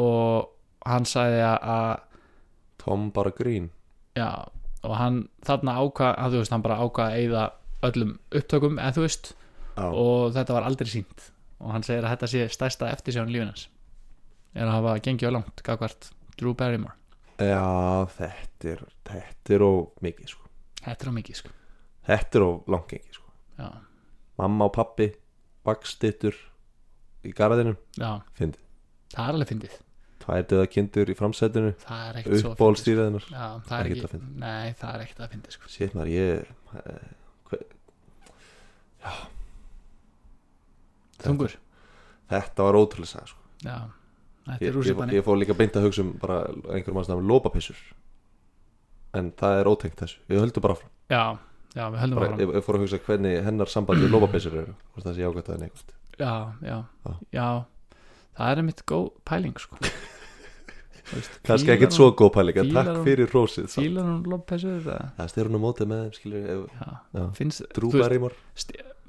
Og 0.00 0.86
hann 0.88 1.06
sagði 1.08 1.42
að, 1.44 2.06
Tom 2.80 3.10
bara 3.12 3.32
grín. 3.36 3.68
Já, 4.16 4.48
og 4.86 4.94
hann 4.96 5.26
þarna 5.44 5.74
ákvað 5.82 6.14
að 6.16 6.34
þú 6.34 6.40
veist, 6.40 6.54
hann 6.54 6.64
bara 6.64 6.78
ákvað 6.80 7.10
að 7.10 7.18
eyða 7.20 7.42
öllum 7.90 8.14
upptökum, 8.36 8.78
eða 8.80 8.96
þú 8.96 9.04
veist 9.04 9.30
Já, 9.76 9.84
og 9.88 10.32
þetta 10.36 10.56
var 10.56 10.66
aldrei 10.68 10.90
sínt 10.92 11.26
og 11.60 11.74
hann 11.74 11.84
segir 11.86 12.04
að 12.04 12.14
þetta 12.14 12.30
sé 12.32 12.46
stærsta 12.52 12.90
eftirsjón 12.94 13.32
lífinans 13.32 13.66
er 14.54 14.66
að 14.66 14.74
hafa 14.78 14.94
gengið 15.04 15.30
á 15.30 15.36
langt 15.36 15.62
gagvart 15.66 16.10
Drew 16.40 16.54
Barrymore. 16.58 16.94
Já 17.40 18.06
þetta 18.16 18.72
er 18.74 18.80
þetta 19.08 19.54
er 19.56 19.62
of 19.64 20.02
mikið 20.04 20.32
sko. 20.34 20.48
Þetta 20.84 21.04
er 21.06 21.10
á 21.12 21.14
mikið 21.18 21.38
sko. 21.42 21.52
Þetta 22.10 22.38
er 22.40 22.46
of 22.46 22.68
langengi 22.74 23.14
sko. 23.16 23.28
Já, 23.60 23.68
Mamma 24.40 24.64
og 24.70 24.72
pappi, 24.72 25.10
bakstittur 25.68 26.36
í 27.28 27.32
garðinum, 27.36 27.76
já, 28.00 28.14
fyndið. 28.38 28.62
Það 29.12 29.26
er 29.28 29.34
alveg 29.36 29.50
fyndið. 29.50 29.74
Tvær 30.20 30.44
döða 30.48 30.66
kindur 30.72 31.10
í 31.12 31.16
framsætinu 31.16 31.70
það 31.80 32.02
er 32.10 32.18
ekkert 32.20 32.40
svo 32.40 32.52
fyndið, 32.56 33.18
sko. 33.24 33.34
já, 33.34 33.46
það 33.68 33.76
er 33.76 33.84
Ekkert 33.84 33.96
ekki, 33.96 34.04
að 34.06 34.14
fyndið. 34.14 34.34
nei, 34.40 34.72
það 34.80 34.94
er 34.96 35.04
ekkert 35.04 35.20
að 35.26 35.30
fyndið 35.34 35.56
sko. 35.56 35.70
Sétt 35.74 35.96
maður, 35.96 36.12
ég 36.16 36.30
eh, 36.80 37.12
hver, 37.50 37.62
þungur, 41.24 41.56
Þetta 42.30 42.66
var 42.68 42.78
ótrúlega 42.78 43.10
sagði 43.10 43.32
sko. 43.32 43.40
Já, 43.66 43.76
ég, 44.60 44.68
er 44.70 44.88
ég, 44.90 45.14
ég 45.20 45.24
fór 45.26 45.38
líka 45.40 45.54
beint 45.58 45.76
að 45.78 45.86
hugsa 45.88 46.02
um 46.04 46.12
bara 46.22 46.40
einhverjum 46.50 46.98
manns 46.98 47.10
nafn 47.12 47.26
lópapissur 47.30 47.78
En 49.12 49.32
það 49.34 49.56
er 49.60 49.66
ótengt 49.66 49.98
þessu. 49.98 50.20
Ég 50.30 50.38
höldu 50.38 50.60
bara 50.62 50.76
áfram. 50.76 50.90
Já, 51.10 51.22
já, 51.74 51.84
við 51.90 51.98
höldum 51.98 52.18
bara, 52.20 52.26
áfram. 52.28 52.40
ég, 52.44 52.52
ég 52.54 52.62
fór 52.66 52.76
að 52.78 52.84
hugsa 52.84 53.00
hvernig 53.08 53.40
hennar 53.46 53.70
samband 53.72 54.04
við 54.04 54.12
lópapissur 54.14 54.54
eru 54.60 54.74
Hvort 54.94 55.06
það 55.08 55.16
sé 55.18 55.26
ágætt 55.26 55.50
að 55.50 55.60
neikvæmt 55.64 55.96
já, 56.20 56.34
já, 56.62 56.76
Já. 57.06 57.12
já. 57.34 57.48
Það 58.38 58.50
er 58.54 58.60
einmitt 58.62 58.82
góð 58.86 59.08
pæling 59.26 59.58
sko 59.58 59.80
Kannski 61.46 61.70
ekkert 61.74 61.94
svo 61.96 62.06
góð 62.18 62.30
pæling 62.36 62.56
en 62.60 62.66
fílar 62.70 62.84
Takk 62.90 63.00
fyrir 63.08 63.26
rósið 63.34 63.64
fílar 63.74 64.04
hún 64.06 64.20
Lopezur 64.30 64.76
eða? 64.80 64.98
Það 65.18 65.26
styrir 65.34 65.48
hún 65.50 65.58
á 65.58 65.60
mótið 65.66 65.86
með 65.90 66.00
skilur 66.18 66.40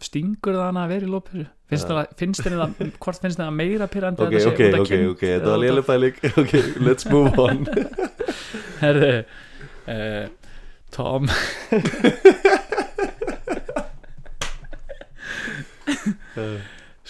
stingur 0.02 0.56
það 0.58 0.66
hana 0.66 0.82
að 0.88 0.92
vera 0.96 1.06
í 1.06 1.12
Lopezur 1.12 1.48
finnst 1.72 1.86
Já. 1.86 1.90
það, 1.94 2.06
hvort 3.00 3.20
finnst 3.22 3.38
þér 3.38 3.46
það 3.46 3.58
meira 3.58 3.86
pyrrandi 3.92 4.20
Ok, 4.26 4.34
ok, 4.50 4.62
ok, 4.82 4.94
ok, 5.14 5.22
þetta 5.22 5.50
var 5.52 5.60
léleg 5.62 5.86
pæling. 5.88 6.16
Ok, 6.42 6.54
let's 6.82 7.04
move 7.12 7.34
on. 7.40 7.58
Herðu 8.82 9.14
uh, 9.88 10.26
Tom 10.92 11.24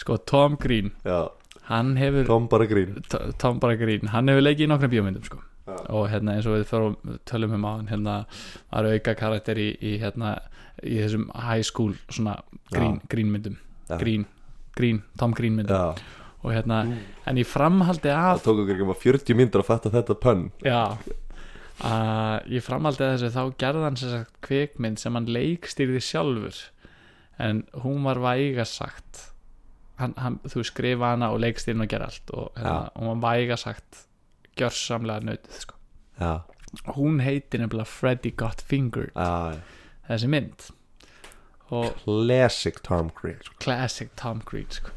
sko 0.02 0.18
Tom 0.26 0.58
Green. 0.62 0.92
Já, 1.06 1.30
hann 1.72 1.96
hefur 2.00 2.28
Tom 2.30 2.50
bara 2.52 2.68
grín. 2.70 3.00
Tom 3.42 3.60
bara 3.64 3.80
Green, 3.80 4.12
hann 4.14 4.30
hefur 4.32 4.46
leikið 4.46 4.68
í 4.68 4.70
nokkrum 4.72 4.94
bíómyndum 4.94 5.26
sko. 5.28 5.42
Já. 5.62 5.76
og 5.94 6.08
hérna 6.10 6.34
eins 6.36 6.48
og 6.50 6.56
við 6.58 6.64
förum, 6.72 6.96
tölum 7.30 7.52
um 7.54 7.66
á 7.70 7.72
hann 7.78 7.90
hérna, 7.92 8.14
það 8.72 8.80
eru 8.80 8.94
auka 8.98 9.14
karakter 9.20 9.60
í, 9.62 9.68
í 9.78 9.92
hérna, 10.02 10.32
í 10.82 10.96
þessum 10.98 11.28
high 11.38 11.62
school 11.62 11.94
svona 12.10 12.40
Green, 12.74 12.98
Já. 12.98 13.08
Green 13.14 13.30
myndum 13.32 13.58
Já. 13.88 13.98
Green, 14.02 14.26
Green, 14.76 15.04
Tom 15.22 15.36
Green 15.38 15.60
myndum 15.60 16.02
og 16.42 16.50
hérna, 16.56 16.80
en 17.30 17.38
í 17.38 17.46
framhaldi 17.46 18.10
það 18.10 18.32
af 18.32 18.42
tók 18.42 18.64
okkur 18.64 18.74
ekki 18.74 18.88
maður 18.90 19.04
40 19.04 19.38
myndir 19.38 19.62
að 19.62 19.68
fatta 19.68 19.92
þetta 19.94 20.16
pönn. 20.18 20.48
Já. 20.66 20.98
Að 21.86 22.50
í 22.50 22.62
framhaldi 22.66 23.06
af 23.06 23.12
þessu 23.14 23.30
þá 23.36 23.58
gerði 23.62 23.84
hann 23.86 24.00
sér 24.02 24.16
sagt 24.16 24.40
kvikmynd 24.48 25.02
sem 25.02 25.18
hann 25.18 25.30
leikstýrði 25.30 26.02
sjálfur. 26.02 26.58
En 27.42 27.62
hún 27.86 28.02
var 28.10 28.18
væga 28.22 28.66
sagt 28.66 29.28
hann, 30.02 30.16
hann, 30.18 30.40
þú 30.50 30.66
skrifa 30.68 31.14
hana 31.14 31.32
og 31.34 31.42
leikstýrði 31.44 31.86
og 31.86 31.92
gera 31.92 32.10
allt 32.12 32.34
og 32.36 32.50
hérna, 32.58 32.92
hún 32.98 33.22
var 33.22 33.38
væga 33.38 33.58
sagt 33.62 34.06
gjörsamlega 34.60 35.24
nautið 35.30 35.62
sko. 35.64 35.78
Já, 36.22 36.34
hún 36.96 37.20
heitir 37.24 37.62
nefnilega 37.62 37.90
Freddy 37.90 38.32
Got 38.38 38.62
Fingered 38.68 39.12
já, 39.16 39.60
þessi 40.08 40.30
mynd 40.32 40.72
og 41.72 41.94
classic 42.04 42.82
Tom 42.84 43.12
Green 43.16 43.40
sko. 43.44 43.56
classic 43.64 44.12
Tom 44.20 44.42
Green 44.48 44.68
sko. 44.72 44.92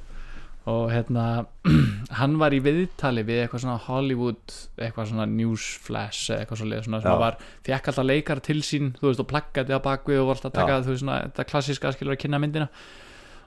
og 0.70 0.90
hérna 0.92 1.46
hann 2.20 2.38
var 2.40 2.54
í 2.54 2.60
viðtali 2.64 3.24
við 3.26 3.44
eitthvað 3.44 3.64
svona 3.66 3.80
Hollywood 3.86 4.54
eitthvað 4.78 5.10
svona 5.12 5.26
newsflash 5.30 6.34
eitthvað 6.38 6.62
svona, 6.62 6.82
svona 6.86 7.02
sem 7.04 7.10
Já. 7.14 7.18
var, 7.20 7.40
fekk 7.66 7.90
alltaf 7.92 8.06
leikar 8.08 8.42
til 8.44 8.62
sín 8.66 8.94
þú 8.98 9.10
veist 9.10 9.24
og 9.24 9.30
plaggaði 9.30 9.76
á 9.76 9.80
bakvið 9.84 10.22
og 10.22 10.30
vart 10.32 10.46
að 10.48 10.56
taka 10.60 10.78
Já. 10.78 10.84
þú 10.86 10.94
veist 10.94 11.04
svona, 11.04 11.18
þetta 11.28 11.48
klassiska 11.50 11.94
skilur 11.94 12.16
að 12.16 12.22
kynna 12.24 12.42
myndina 12.42 12.70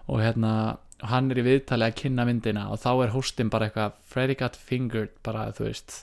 og 0.07 0.21
hérna 0.23 0.53
hann 1.05 1.31
er 1.31 1.41
í 1.41 1.45
viðtali 1.45 1.85
að 1.85 1.97
kynna 2.01 2.25
myndina 2.25 2.67
og 2.73 2.79
þá 2.81 2.89
er 3.05 3.11
hóstinn 3.13 3.51
bara 3.53 3.67
eitthvað 3.69 3.97
Freddy 4.09 4.37
Got 4.39 4.55
Fingered 4.57 5.13
bara 5.25 5.51
þú 5.53 5.67
veist 5.67 5.97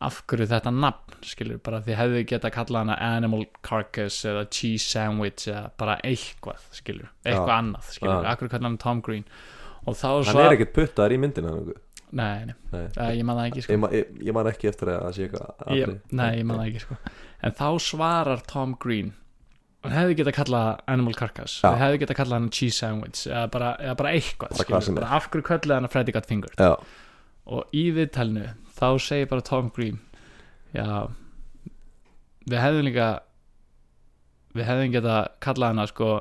af 0.00 0.22
hverju 0.30 0.46
þetta 0.48 0.70
nafn 0.72 1.18
skilur 1.26 1.58
bara 1.64 1.82
því 1.84 1.96
hefðu 1.98 2.20
geta 2.30 2.50
kallað 2.54 2.86
hana 2.86 2.94
Animal 3.18 3.44
Carcass 3.66 4.22
eða 4.24 4.46
Cheese 4.48 4.86
Sandwich 4.86 5.48
eða 5.50 5.66
bara 5.80 5.98
eitthvað 6.06 6.62
skilur 6.72 7.10
eitthvað 7.24 7.50
Já. 7.52 7.58
annað 7.58 7.90
skilur, 7.96 8.14
Já. 8.14 8.30
af 8.30 8.38
hverju 8.40 8.52
kallar 8.54 8.68
hann 8.70 8.78
Tom 8.80 9.02
Green 9.04 9.26
og 9.84 9.96
þá 9.98 10.06
Hann 10.08 10.28
svar 10.30 10.46
er 10.46 10.56
ekkert 10.56 10.74
puttaðar 10.78 11.16
í 11.16 11.20
myndina 11.20 11.52
nei, 12.10 12.46
nei, 12.48 12.54
Nei, 12.72 12.86
uh, 12.96 13.10
ég 13.14 13.26
man 13.26 13.38
það 13.38 13.50
ekki 13.50 13.62
sko. 13.66 13.76
ég, 13.76 13.98
ég, 13.98 14.14
ég 14.30 14.34
man 14.36 14.48
ekki 14.50 14.70
eftir 14.70 14.92
að 14.94 15.10
sé 15.16 15.26
eitthvað 15.28 16.00
nei, 16.10 16.30
ég 16.40 16.46
man 16.48 16.62
það 16.62 16.70
ekki 16.70 16.84
sko. 16.86 16.96
en 17.42 17.58
þá 17.60 17.68
svarar 17.90 18.46
Tom 18.50 18.76
Green 18.80 19.12
hann 19.84 19.94
hefði 19.96 20.16
geta 20.20 20.34
kallað 20.36 20.82
Animal 20.86 21.14
Carcass. 21.18 21.60
Hann 21.64 21.78
hefði 21.80 22.02
geta 22.02 22.16
kallað 22.18 22.36
hann 22.38 22.50
Cheese 22.54 22.76
Sandwich 22.76 23.24
eða 23.28 23.46
bara, 23.54 23.70
eða 23.80 23.96
bara 24.02 24.12
eitthvað 24.16 24.52
Bara 24.56 24.80
skilur, 24.82 24.98
bara 25.00 25.14
af 25.16 25.30
hverju 25.30 25.46
kallið 25.46 25.76
hann 25.78 25.88
Freddy 25.92 26.12
Got 26.16 26.28
Fingered? 26.28 26.60
Já, 26.60 26.76
og 27.50 27.76
í 27.76 27.86
viðtalinu 27.96 28.52
þá 28.76 28.86
segir 29.00 29.30
bara 29.30 29.46
Tom 29.46 29.72
Green 29.76 29.98
já 30.74 31.08
við 32.50 32.60
hefðum 32.62 32.86
líka 32.86 33.08
við 34.54 34.68
hefðum 34.68 34.94
geta 34.94 35.16
kallað 35.42 35.72
hana 35.72 35.88
sko 35.90 36.12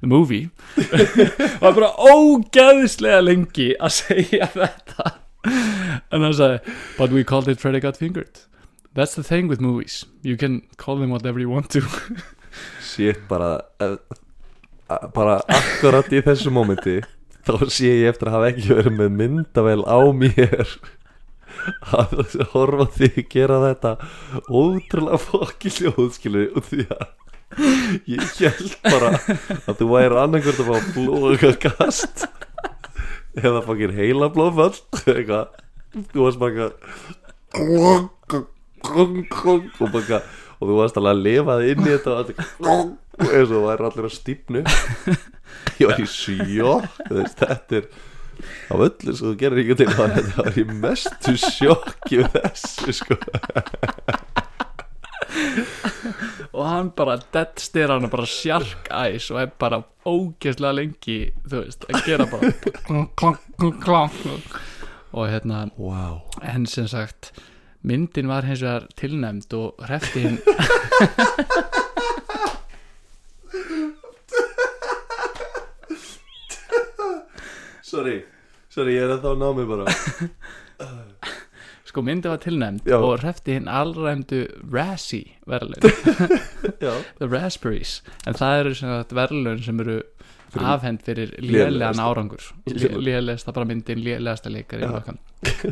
the 0.00 0.06
movie 0.06 0.50
var 1.60 1.72
bara 1.74 1.90
ógeðslega 1.98 3.22
lengi 3.24 3.72
að 3.80 3.94
segja 3.98 4.48
þetta 4.54 5.14
en 6.12 6.22
hann 6.22 6.36
sagði 6.36 6.76
but 6.98 7.10
we 7.14 7.24
called 7.24 7.48
it 7.48 7.60
Freddy 7.60 7.80
Got 7.80 7.98
Fingered 7.98 8.44
that's 8.94 9.14
the 9.14 9.22
thing 9.22 9.48
with 9.48 9.60
movies 9.60 10.04
you 10.22 10.36
can 10.36 10.62
call 10.76 10.98
them 10.98 11.10
whatever 11.10 11.40
you 11.40 11.50
want 11.50 11.70
to 11.70 11.82
shit 12.82 13.20
bara 13.28 13.60
eh, 13.80 13.96
bara 15.14 15.40
akkurat 15.48 16.12
í 16.12 16.22
þessu 16.24 16.52
mómenti 16.54 17.00
þá 17.48 17.68
sé 17.72 17.90
ég 18.02 18.12
eftir 18.12 18.30
að 18.30 18.36
hafa 18.36 18.52
ekki 18.52 18.74
verið 18.76 18.96
með 18.98 19.18
myndavel 19.22 19.82
á 19.88 19.98
mér 20.12 20.72
að 21.98 22.12
horfa 22.52 22.86
að 22.88 23.22
gera 23.32 23.60
þetta 23.66 23.94
ótrúlega 24.48 25.20
fokki 25.22 25.72
hljóð 25.78 26.10
skilur 26.16 26.50
og 26.58 26.66
því 26.68 26.86
að 26.94 27.06
ég 28.12 28.20
held 28.42 28.74
bara 28.84 29.14
að 29.16 29.78
þú 29.78 29.86
væri 29.94 30.20
annarkvört 30.22 30.62
að 30.64 30.68
fá 30.68 30.76
blóða 30.96 31.52
kast 31.64 32.26
eða 33.38 33.62
fokkir 33.64 33.94
heila 33.96 34.28
blóðfall 34.34 34.76
eitthvað. 35.04 35.46
Þú 36.12 36.18
varst 36.26 36.40
bara 36.42 36.52
eitthvað 36.52 36.72
og 40.58 40.66
þú 40.66 40.76
varst 40.78 40.98
alveg 40.98 41.12
að 41.14 41.22
þig 41.62 41.70
inn 41.72 41.86
í 41.86 41.92
þetta 41.94 42.10
og 42.68 43.46
þú 43.50 43.62
væri 43.64 43.88
allir 43.88 44.08
að 44.08 44.14
stípnu 44.14 44.60
ég 45.78 45.86
var 45.88 46.02
í 46.02 46.08
veist, 47.10 47.38
þetta 47.40 47.80
er 47.80 47.88
af 48.68 48.84
öllu 48.88 49.14
sem 49.14 49.26
þú 49.26 49.34
gerir 49.40 49.62
ekki 49.64 49.78
til 49.80 49.90
það 49.94 50.14
þetta 50.18 50.42
var 50.42 50.58
í 50.58 50.66
mestu 50.84 51.36
sjokki 51.42 52.24
þessu 52.34 52.96
sko 53.00 53.18
og 56.58 56.64
hann 56.66 56.90
bara 56.96 57.18
dead 57.34 57.60
stare 57.62 57.98
hann 57.98 58.10
bara 58.12 58.26
shark 58.28 58.88
eyes 58.94 59.28
og 59.32 59.42
er 59.42 59.52
bara 59.60 59.82
ógeðslega 60.08 60.78
lengi 60.78 61.18
þú 61.44 61.62
veist, 61.64 61.86
að 61.90 62.08
gera 62.08 62.28
bara 62.30 62.52
og 65.12 65.28
hérna 65.30 65.68
wow. 65.76 66.20
en 66.42 66.66
sem 66.66 66.88
sagt 66.88 67.32
myndin 67.82 68.28
var 68.28 68.46
hins 68.48 68.62
vegar 68.64 68.88
tilnæmd 68.98 69.54
og 69.58 69.84
hrefti 69.88 70.26
hinn 70.26 70.40
Sorry, 77.88 78.18
sorry, 78.68 78.92
ég 78.98 79.06
er 79.06 79.14
að 79.16 79.22
þá 79.24 79.30
ná 79.40 79.48
mig 79.56 79.68
bara. 79.70 79.86
Sko 81.88 82.02
myndin 82.04 82.28
var 82.34 82.40
tilnæmd 82.42 82.82
Já. 82.84 82.98
og 83.00 83.22
hrefti 83.22 83.54
hinn 83.56 83.68
allræmdu 83.72 84.42
Razzie 84.72 85.38
verðlaun 85.48 85.88
Já, 86.84 86.90
The 87.16 87.28
Raspberries. 87.32 87.94
En 88.28 88.36
það 88.36 88.58
eru 88.60 88.72
verðlaun 89.16 89.62
sem 89.64 89.80
eru 89.80 89.94
afhend 90.58 91.00
fyrir 91.06 91.32
lélegan 91.40 91.78
lélegasta. 91.78 92.04
árangur. 92.10 92.44
Lélegasta 92.68 93.54
bara 93.56 93.68
myndin, 93.70 94.02
lélegasta 94.04 94.52
leikari 94.52 94.84
Já. 94.84 95.16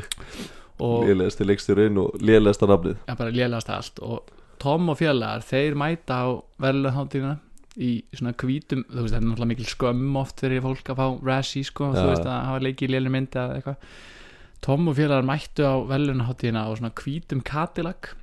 og 0.86 1.04
lélegasti 1.10 1.44
leikstjórinn 1.50 2.00
og 2.00 2.16
lélegasta 2.24 2.64
nafnið. 2.72 2.96
Ja, 3.10 3.18
bara 3.20 3.36
lélegasta 3.36 3.76
allt. 3.76 4.00
Og 4.00 4.32
Tom 4.62 4.88
og 4.88 4.96
félagar, 4.96 5.44
þeir 5.44 5.76
mæta 5.76 6.22
á 6.24 6.28
verðlaunháttíðina 6.64 7.36
í 7.76 7.90
svona 8.16 8.32
hvítum, 8.40 8.84
þú 8.88 9.02
veist, 9.04 9.12
það 9.14 9.18
er 9.18 9.24
náttúrulega 9.26 9.50
mikil 9.52 9.68
skömm 9.70 10.18
oft 10.20 10.40
fyrir 10.40 10.62
fólk 10.64 10.92
að 10.92 11.00
fá 11.00 11.06
Razzie 11.28 11.66
sko, 11.68 11.90
Já. 11.92 11.98
þú 11.98 12.06
veist 12.10 12.28
að 12.28 12.38
hafa 12.48 12.62
leikið 12.64 12.94
léleg 12.94 13.12
myndi 13.12 13.40
eða 13.42 13.58
eitthvað. 13.58 13.90
Tom 14.64 14.88
og 14.88 14.96
félagar 14.96 15.26
mættu 15.28 15.66
á 15.68 15.74
verðlaunháttíðina 15.90 16.64
á 16.64 16.70
svona 16.72 16.92
hvítum 16.96 17.42
Cadillac 17.44 18.14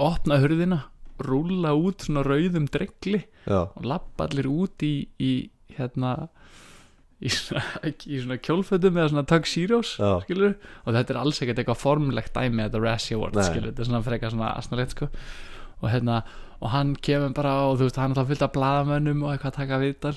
opna 0.00 0.38
hurðina 0.40 0.78
rúlla 1.22 1.74
út 1.76 2.06
svona 2.06 2.24
rauðum 2.26 2.66
dregli 2.72 3.26
Já, 3.44 3.68
og 3.68 3.84
lappa 3.84 4.26
allir 4.26 4.48
út 4.50 4.82
í, 4.86 5.06
í 5.20 5.32
hérna 5.76 6.30
í 7.22 7.30
svona, 7.30 7.62
í 7.84 8.18
svona 8.18 8.38
kjólfötum 8.42 8.96
eða 8.98 9.12
svona 9.12 9.26
tuxedos 9.30 9.92
já, 10.00 10.10
skilur 10.24 10.56
og 10.82 10.96
þetta 10.96 11.14
er 11.14 11.20
alls 11.20 11.42
ekkert 11.42 11.62
eitthvað 11.62 11.82
formlegt 11.82 12.34
dæmi 12.34 12.64
þetta 12.64 12.82
Razzie 12.82 13.18
Award 13.18 13.38
skilur 13.44 13.68
þetta 13.70 13.84
er 13.84 13.90
svona 13.90 14.02
frekar 14.06 14.34
svona 14.34 14.54
asnalegt 14.58 14.96
sko. 14.96 15.10
Og 15.82 15.90
hérna 15.90 16.22
og 16.62 16.70
hann 16.70 16.94
kemur 17.02 17.34
bara 17.34 17.54
og 17.66 17.78
þú 17.80 17.88
veist 17.88 17.98
hann 17.98 18.14
er 18.14 18.20
þá 18.20 18.28
fyllt 18.30 18.44
af 18.46 18.52
blaðamönnum 18.54 19.24
og 19.24 19.32
eitthvað 19.32 19.52
að 19.52 19.56
taka 19.58 19.80
viðtal. 19.82 20.16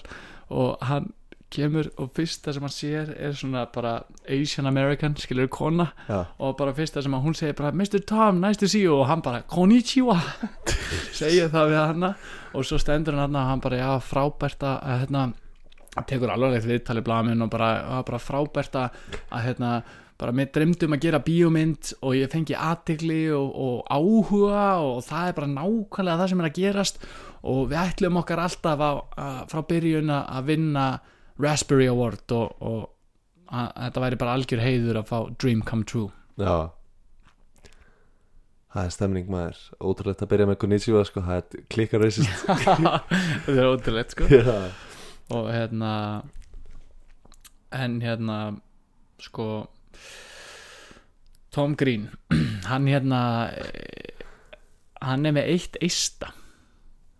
Og 0.53 0.83
hann 0.85 1.07
kemur 1.55 1.87
og 2.01 2.11
fyrsta 2.15 2.53
sem 2.53 2.65
hann 2.65 2.73
sér 2.73 3.11
er 3.15 3.33
svona 3.37 3.63
bara 3.73 3.95
Asian 4.29 4.69
American 4.69 5.15
skilur 5.17 5.49
kona. 5.49 5.87
Já. 6.09 6.25
Og 6.39 6.57
bara 6.59 6.75
fyrsta 6.77 7.01
sem 7.01 7.13
hún 7.13 7.37
segir 7.37 7.57
bara 7.57 7.73
Mr. 7.73 8.03
Tom, 8.05 8.41
nice 8.41 8.59
to 8.61 8.69
see 8.69 8.83
you. 8.83 8.93
Og 8.99 9.07
hann 9.09 9.23
bara 9.25 9.41
konnichiwa. 9.41 10.19
Segir 11.15 11.49
það 11.49 11.71
við 11.71 11.81
hana. 11.81 12.13
Og 12.53 12.67
svo 12.67 12.77
stendur 12.81 13.17
hann 13.17 13.33
hann 13.33 13.41
og 13.41 13.49
hann 13.49 13.63
bara 13.63 13.81
já 13.81 13.91
frábært 14.03 14.63
að 14.67 15.01
hérna 15.01 15.27
tekur 16.03 16.33
alvarlegt 16.33 16.67
viðtali 16.67 17.01
blamin 17.05 17.41
og 17.45 17.49
bara, 17.53 18.01
bara 18.03 18.19
frábært 18.19 18.75
að 18.75 18.97
hérna 19.45 19.77
bara 20.19 20.31
mér 20.35 20.51
dreymdum 20.55 20.95
að 20.95 21.03
gera 21.03 21.19
bíómynd 21.23 21.91
og 21.99 22.15
ég 22.15 22.31
fengi 22.31 22.55
aðtigli 22.55 23.21
og, 23.35 23.49
og 23.51 23.91
áhuga 23.91 24.65
og 24.85 25.01
það 25.03 25.29
er 25.29 25.37
bara 25.39 25.51
nákvæmlega 25.51 26.21
það 26.21 26.31
sem 26.31 26.43
er 26.43 26.49
að 26.49 26.59
gerast 26.59 27.01
og 27.45 27.59
við 27.71 27.81
ætlum 27.81 28.21
okkar 28.21 28.41
alltaf 28.45 28.83
að, 28.87 29.01
að, 29.21 29.41
frá 29.51 29.61
byrjun 29.69 30.13
að 30.15 30.47
vinna 30.47 30.85
Raspberry 31.41 31.89
Award 31.91 32.31
og, 32.31 32.55
og 32.63 32.79
að, 33.51 33.67
þetta 33.83 34.05
væri 34.05 34.21
bara 34.23 34.37
algjör 34.39 34.63
heiður 34.63 35.01
að 35.01 35.11
fá 35.11 35.17
Dream 35.43 35.61
Come 35.67 35.87
True. 35.89 36.09
Já. 36.39 36.71
Það 38.75 38.87
er 38.87 38.95
stemning 38.95 39.29
maður. 39.31 39.59
Ótrúlegt 39.79 40.23
að 40.23 40.31
byrja 40.33 40.47
með 40.49 40.57
Konnichiwa 40.63 41.03
sko. 41.07 41.23
Það 41.23 41.37
er 41.41 41.67
klikkar 41.71 42.03
reysist 42.03 42.31
þetta 42.47 43.53
er 43.53 43.69
ótrúlegt 43.69 44.15
sko. 44.15 44.27
Já, 44.31 44.57
og 45.35 45.51
hérna 45.51 45.91
en 47.75 48.01
hérna 48.03 48.39
sko 49.23 49.67
Tom 51.55 51.75
Green 51.79 52.09
hann 52.69 52.87
hérna 52.91 53.19
eh, 53.55 54.25
hann 55.05 55.25
er 55.27 55.35
með 55.37 55.51
eitt 55.53 55.77
eista. 55.83 56.33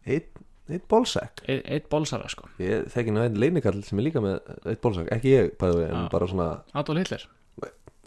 Eitt, 0.06 0.32
eitt 0.70 0.86
bólsæk 0.92 1.44
eitt, 1.48 1.64
eitt 1.66 1.88
bolsara 1.90 2.28
sko. 2.32 2.50
Ég 2.62 2.90
þekki 2.94 3.14
nú 3.16 3.24
einn 3.24 3.40
leinikall 3.42 3.80
sem 3.86 4.02
er 4.02 4.10
líka 4.10 4.22
með 4.24 4.42
eitt 4.70 4.82
bólsæk 4.84 5.10
Ekki 5.16 5.34
ég, 5.34 5.56
bæðu 5.62 5.80
við, 5.82 5.88
en 5.90 6.04
Já. 6.04 6.12
bara 6.14 6.30
svona 6.32 6.50
Adolf 6.74 7.04
Hitler. 7.04 7.26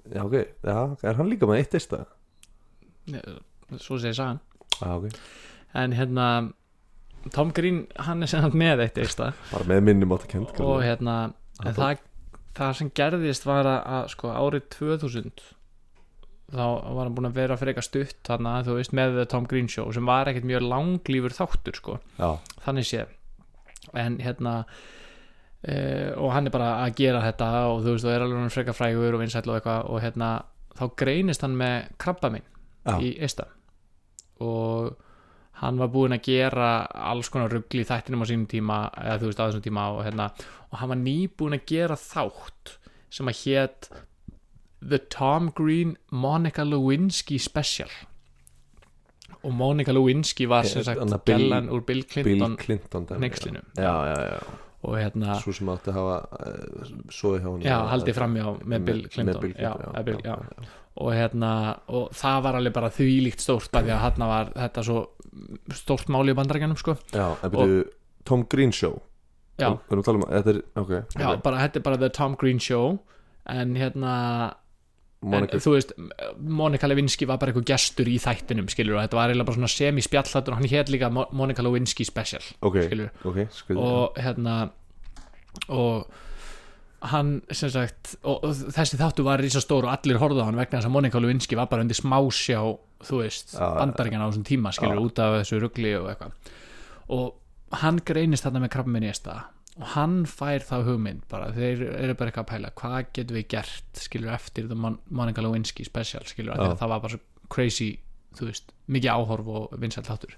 Já, 0.08 0.22
ok, 0.24 0.36
já, 0.64 0.76
er 1.04 1.18
hann 1.18 1.28
líka 1.28 1.48
með 1.48 1.62
eitt 1.62 1.74
eista? 1.76 2.04
svo 3.76 3.98
segir 4.00 4.16
sagan. 4.16 4.38
Já, 4.78 4.94
ok. 4.94 5.18
En 5.76 5.92
hérna 5.96 6.28
Tom 7.34 7.50
Green 7.52 7.86
hann 8.06 8.22
er 8.24 8.30
sem 8.30 8.42
sagt 8.44 8.56
með 8.56 8.84
eitt 8.86 9.00
eista. 9.00 9.32
Bara 9.50 9.66
með 9.68 9.82
minnum 9.90 10.14
átt 10.16 10.24
að 10.28 10.32
kent 10.32 10.60
og 10.64 10.80
hérna 10.84 11.16
en 11.64 11.74
það, 11.76 12.00
það 12.58 12.74
sem 12.80 12.90
gerðist 12.98 13.46
var 13.48 13.68
að, 13.68 13.78
að 13.98 14.10
sko 14.14 14.34
árið 14.34 14.68
2000 14.74 15.46
þá 16.48 16.64
var 16.64 17.02
hann 17.04 17.16
búin 17.16 17.28
að 17.28 17.38
vera 17.42 17.56
fyrir 17.60 17.74
eitthvað 17.74 17.88
stutt 17.90 18.20
þarna, 18.24 18.54
þú 18.64 18.76
veist, 18.78 18.94
með 18.96 19.18
The 19.18 19.26
Tom 19.34 19.48
Green 19.48 19.68
Show 19.68 19.90
sem 19.92 20.06
var 20.08 20.30
ekkert 20.30 20.46
mjög 20.48 20.64
langlífur 20.64 21.34
þáttur 21.36 21.76
sko, 21.76 21.98
þannig 22.64 22.88
sé 22.88 23.02
en 23.96 24.16
hérna 24.20 24.54
e, 25.62 25.74
og 26.16 26.32
hann 26.32 26.48
er 26.48 26.54
bara 26.54 26.70
að 26.84 26.94
gera 27.02 27.20
þetta 27.24 27.50
og 27.72 27.82
þú 27.84 27.94
veist, 27.94 28.08
og 28.08 28.14
er 28.14 28.24
alveg 28.24 28.54
frekar 28.56 28.76
frægur 28.78 29.18
og 29.18 29.22
vinsæll 29.22 29.44
og 29.48 29.58
eitthvað 29.58 29.92
og 29.92 30.00
hérna, 30.04 30.30
þá 30.78 30.84
greinist 31.02 31.44
hann 31.44 31.58
með 31.60 31.92
krabba 32.00 32.32
minn 32.32 32.48
já, 32.48 32.96
í 32.96 33.12
eista 33.20 33.50
og 34.44 34.96
hann 35.60 35.78
var 35.80 35.88
búinn 35.94 36.14
að 36.14 36.22
gera 36.28 36.68
alls 37.10 37.28
konar 37.34 37.50
ruggli 37.50 37.82
í 37.82 37.88
þættinum 37.88 38.22
á 38.22 38.26
sínum 38.30 38.46
tíma 38.50 38.76
eða 38.94 39.18
þú 39.22 39.30
veist 39.30 39.40
á 39.42 39.46
þessum 39.48 39.64
tíma 39.64 39.86
og, 39.94 40.04
hérna, 40.06 40.28
og 40.70 40.78
hann 40.82 40.92
var 40.92 41.00
nýbúinn 41.02 41.56
að 41.58 41.64
gera 41.72 41.96
þátt 41.98 42.76
sem 43.10 43.26
að 43.30 43.40
hét 43.44 43.88
The 44.78 44.98
Tom 45.10 45.50
Green 45.58 45.96
Monica 46.14 46.62
Lewinsky 46.64 47.38
Special 47.42 47.90
og 49.42 49.52
Monica 49.54 49.92
Lewinsky 49.94 50.46
var 50.50 50.64
sem 50.66 50.80
Eh, 50.80 50.84
sagt 50.84 51.00
Bill- 51.26 51.48
gellan 51.48 51.68
úr 51.70 51.84
Bill 51.86 52.02
Bill 52.02 52.22
Clinton 52.56 52.56
Clinton. 52.56 53.62
Já, 53.76 53.82
já, 53.82 54.14
já, 54.14 54.30
já. 54.34 54.40
og 54.82 54.94
hérna 54.98 55.34
Svo 55.42 55.52
sem 55.52 55.68
átti 55.68 55.90
að 55.90 55.96
hafa 55.98 56.16
uh, 56.38 56.92
Svoði 57.10 57.40
hjá 57.42 57.50
hann 57.50 57.62
já, 57.66 57.78
haldið 57.90 58.14
framjá 58.14 58.44
með 58.64 58.84
Bill 58.86 59.02
Clinton, 59.10 59.40
Bill 59.42 59.54
já, 59.58 59.72
Clinton, 59.74 59.94
já, 59.94 60.02
Bill, 60.06 60.20
já. 60.24 60.36
Og 60.98 61.12
hérna 61.14 61.50
og 61.94 62.10
það 62.16 62.38
var 62.46 62.58
alveg 62.58 62.74
bara 62.74 62.90
þvílíkt 62.94 63.44
stórt 63.44 63.74
af 63.78 63.84
því 63.86 63.94
að 63.94 64.02
hann 64.04 64.28
var 64.32 64.52
þetta 64.56 64.84
svo 64.88 65.02
stórt 65.78 66.10
máli 66.12 66.34
í 66.34 66.38
bandarækjanum 66.38 66.78
sko. 66.80 66.96
Já, 67.14 67.26
en 67.42 67.52
byrju 67.54 67.82
Tom 68.28 68.44
Green 68.50 68.72
Show. 68.74 68.98
Já, 69.58 69.72
tala 69.88 70.14
um, 70.14 70.24
þetta 70.28 70.52
er, 70.54 70.62
ok 70.78 70.90
já 71.18 71.28
ok. 71.32 71.42
bara, 71.42 71.60
þetta 71.64 71.80
er 71.80 71.84
bara 71.86 71.98
The 72.02 72.10
Tom 72.14 72.34
Green 72.38 72.60
Show. 72.62 72.98
En 73.48 73.74
hérna 73.78 74.14
en, 75.22 75.48
þú 75.50 75.72
veist, 75.74 75.94
Monica 76.38 76.86
Lewinsky 76.86 77.26
var 77.26 77.40
bara 77.42 77.50
eitthvað 77.50 77.70
gestur 77.72 78.10
í 78.10 78.18
þættinum 78.22 78.68
skilur 78.70 78.98
og 78.98 79.02
þetta 79.06 79.18
var 79.18 79.32
eiginlega 79.32 79.48
bara 79.48 79.58
svona 79.58 79.72
semi-spjallættur 79.72 80.54
og 80.54 80.60
hann 80.60 80.70
hétt 80.70 80.92
líka 80.94 81.10
Mo- 81.10 81.26
Monica 81.34 81.64
Lewinsky 81.66 82.06
Special 82.06 82.44
ok, 82.62 82.78
skilur 82.86 83.80
og 83.82 84.20
hérna 84.22 84.58
og 85.74 86.06
hann 87.12 87.42
sem 87.54 87.70
sagt 87.70 88.16
og, 88.24 88.42
og 88.42 88.54
þessi 88.74 88.98
þáttu 88.98 89.24
var 89.26 89.42
rísa 89.42 89.60
stór 89.62 89.86
og 89.86 89.92
allir 89.92 90.18
horfðu 90.18 90.42
á 90.42 90.48
hann 90.48 90.58
vegna 90.58 90.80
þess 90.80 90.88
að 90.88 90.94
Monica 90.96 91.20
Lewinsky 91.22 91.58
var 91.58 91.68
bara 91.70 91.84
undir 91.84 91.98
smásjá 91.98 92.58
þú 93.06 93.20
veist, 93.22 93.54
Já, 93.54 93.66
bandaríkjana 93.78 94.26
á 94.26 94.28
þessum 94.32 94.48
tíma 94.48 94.72
skilur 94.74 94.98
já. 94.98 95.04
út 95.06 95.20
af 95.22 95.36
þessu 95.38 95.60
rugli 95.62 95.92
og 95.94 96.08
eitthvað 96.10 96.50
og 97.14 97.78
hann 97.84 98.00
greinist 98.02 98.46
þarna 98.46 98.64
með 98.64 98.72
krabbminn 98.74 99.06
í 99.06 99.12
esta 99.12 99.36
og 99.78 99.86
hann 99.94 100.20
fær 100.26 100.64
þá 100.66 100.76
hugmynd 100.88 101.22
bara, 101.30 101.52
þeir 101.54 101.84
eru 101.86 102.16
bara 102.18 102.32
eitthvað 102.32 102.44
að 102.44 102.50
pæla 102.50 102.74
hvað 102.80 103.10
getum 103.14 103.38
við 103.38 103.48
gert, 103.54 103.90
skilur 104.02 104.34
eftir 104.34 104.66
The 104.66 104.74
Mon 104.74 104.98
Monica 105.14 105.44
Lewinsky 105.44 105.86
special, 105.86 106.26
skilur, 106.26 106.56
af 106.56 106.58
því 106.58 106.66
Já. 106.66 106.74
að 106.74 106.80
það 106.82 106.94
var 106.94 107.04
bara 107.04 107.14
svo 107.14 107.20
crazy, 107.54 107.90
þú 108.34 108.48
veist, 108.50 108.72
mikið 108.90 109.12
áhorf 109.14 109.52
og 109.54 109.76
vinsælt 109.78 110.10
þáttur 110.10 110.34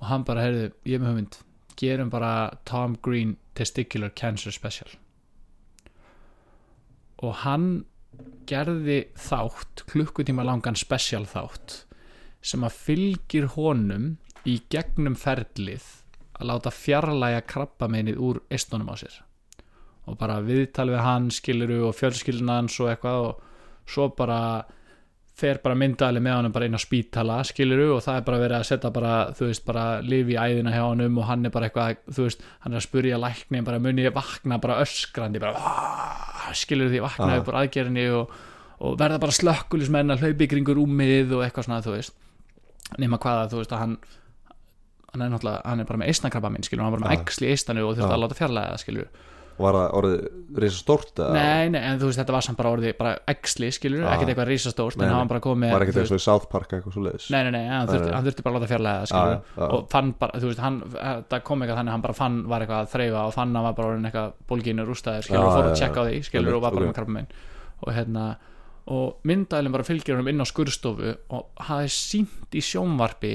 og 0.00 0.10
hann 0.12 0.26
bara, 0.28 0.44
heyrðu, 0.44 0.66
ég 0.84 0.98
er 0.98 1.00
með 1.00 1.14
hugmynd 1.14 1.40
gerum 1.80 2.12
bara 2.12 2.34
Tom 2.68 2.98
Green 3.00 3.38
Testicular 3.56 4.12
Cancer 4.12 4.52
Special 4.52 4.92
og 7.20 7.40
hann 7.44 7.70
gerði 8.48 9.04
þátt 9.18 9.84
klukkutíma 9.90 10.44
langan 10.46 10.78
special 10.78 11.26
þátt 11.28 11.84
sem 12.40 12.64
að 12.64 12.76
fylgir 12.86 13.48
honum 13.54 14.14
í 14.48 14.56
gegnum 14.72 15.16
ferlið 15.18 15.84
að 16.40 16.48
láta 16.48 16.72
fjarlæga 16.72 17.42
krabbameinið 17.48 18.20
úr 18.24 18.40
eistunum 18.48 18.88
á 18.88 18.96
sér. 18.96 19.12
Og 20.08 20.16
bara 20.18 20.40
viðtal 20.42 20.88
við 20.88 21.04
hann 21.04 21.28
skiluru 21.34 21.82
og 21.90 21.96
fjölskylduna 21.98 22.60
hans 22.62 22.78
og 22.80 22.88
eitthvað 22.90 23.26
og 23.28 23.42
svo 23.90 24.08
bara 24.16 24.40
fer 25.40 25.58
bara 25.64 25.74
myndaðali 25.80 26.20
með 26.22 26.36
honum 26.36 26.52
bara 26.54 26.66
inn 26.68 26.76
á 26.76 26.82
spítala 26.82 27.38
skiluru 27.48 27.88
og 27.96 28.02
það 28.04 28.18
er 28.20 28.24
bara 28.28 28.38
verið 28.42 28.56
að 28.60 28.68
setja 28.70 28.90
bara 28.94 29.14
þú 29.38 29.48
veist 29.48 29.64
bara 29.66 29.84
lifi 30.04 30.36
í 30.36 30.38
æðina 30.40 30.74
hjá 30.74 30.82
honum 30.86 31.18
og 31.22 31.26
hann 31.30 31.46
er 31.48 31.54
bara 31.54 31.68
eitthvað, 31.70 31.96
þú 32.12 32.26
veist, 32.28 32.44
hann 32.64 32.72
er 32.76 32.80
að 32.82 32.86
spurja 32.86 33.18
lækni 33.22 33.64
bara 33.64 33.78
muni 33.82 34.04
ég 34.06 34.14
vakna 34.16 34.60
bara 34.60 34.78
öskrandi 34.84 35.40
bara 35.40 35.54
"Ah", 35.56 36.52
skiluru 36.54 36.90
því 36.92 37.00
vakna 37.08 37.32
Ah. 37.34 37.42
úr 37.44 37.58
aðgerinni 37.64 38.06
og, 38.14 38.30
og 38.80 38.98
verða 38.98 39.18
bara 39.20 39.32
slökkulismenn 39.32 40.12
að 40.14 40.20
hlaupi 40.24 40.46
kringur 40.48 40.76
rúmið 40.76 41.32
og 41.36 41.44
eitthvað 41.44 41.64
svona 41.68 41.82
þú 41.82 41.96
veist 41.96 42.12
nema 42.98 43.18
hvaða 43.18 43.48
þú 43.50 43.56
veist 43.62 43.72
að 43.72 43.78
hann 43.78 43.96
hann 45.12 45.22
er 45.22 45.30
náttúrulega, 45.32 45.62
hann 45.66 45.80
er 45.80 45.84
bara 45.84 45.98
með 45.98 46.08
eistnakrabba 46.12 46.50
minn 46.54 46.62
skilur, 46.62 46.84
hann 46.84 46.92
er 46.94 46.98
bara 46.98 47.08
með 47.10 47.18
Já. 48.06 48.08
Var 49.62 49.76
það 49.78 49.94
orðið 50.00 50.20
reysa 50.60 50.78
stórt 50.80 51.20
eða 51.22 51.34
nei, 51.36 51.68
nei, 51.74 51.80
en 51.90 52.00
þú 52.00 52.08
veist, 52.10 52.20
þetta 52.20 52.34
var 52.36 52.46
samt 52.46 52.58
bara 52.60 52.72
orðið 52.74 52.94
bara 52.98 53.12
exli, 53.30 53.70
skilur, 53.74 54.02
Já. 54.02 54.08
ekkert 54.14 54.32
eitthvað 54.32 54.50
risastórt 54.50 55.04
en 55.04 55.12
hann 55.14 55.30
bara 55.30 55.42
komið 55.44 55.74
var 55.74 55.84
ekkert 55.86 56.00
eins 56.02 56.14
og 56.14 56.20
í 56.20 56.24
South 56.24 56.48
Park 56.52 56.74
eitthvað 56.76 56.96
svo 56.96 57.04
leiðis 57.06 57.28
Nei, 57.34 57.40
nei, 57.46 57.52
nei, 57.56 57.62
hann 57.70 57.90
þurfti, 57.90 58.12
hann 58.16 58.28
bara 58.44 58.60
að 58.60 58.84
láta 58.86 59.04
Já, 59.04 59.06
skilur, 59.12 59.34
já, 59.36 59.40
já. 59.60 59.68
og 59.76 59.86
fann 59.92 60.12
bara, 60.20 60.40
þú 60.42 60.50
veist, 60.50 60.64
hann 60.64 60.80
það 60.90 61.44
kom 61.50 61.64
eitthvað 61.64 61.80
þannig, 61.82 61.94
hann 61.96 62.04
bara 62.08 62.18
fann, 62.20 62.40
var 62.50 62.64
eitthvað 62.66 62.84
að 62.84 62.92
þreifa 62.94 63.24
og 63.26 63.34
fann 63.36 63.56
að 63.60 63.68
var 63.68 63.78
bara 63.80 63.92
orðin 63.92 64.10
eitthvað 64.10 64.34
bólginu 64.50 64.86
rústaðir 64.88 65.26
skilur, 65.28 65.46
og 65.46 65.54
fór 65.54 65.64
já, 65.64 65.70
að 65.70 65.80
tjekka 65.80 66.00
á 66.00 66.04
því, 66.10 66.20
skilur, 66.30 66.56
og 66.58 66.64
var 66.66 66.76
bara 66.76 66.88
Ok. 66.88 66.90
með 66.90 66.98
krabba 67.00 67.24
og 67.80 67.94
hérna, 67.96 68.26
og 68.90 69.28
myndælinn 69.28 69.72
bara 69.72 69.86
fylgir 69.86 70.16
honum 70.16 70.28
inn 70.32 70.42
á 70.42 70.46
skurðstofu 70.48 71.14
og 71.36 71.64
hafði 71.68 71.92
sínt 71.94 72.56
í 72.58 72.62
sjónvarpi 72.64 73.34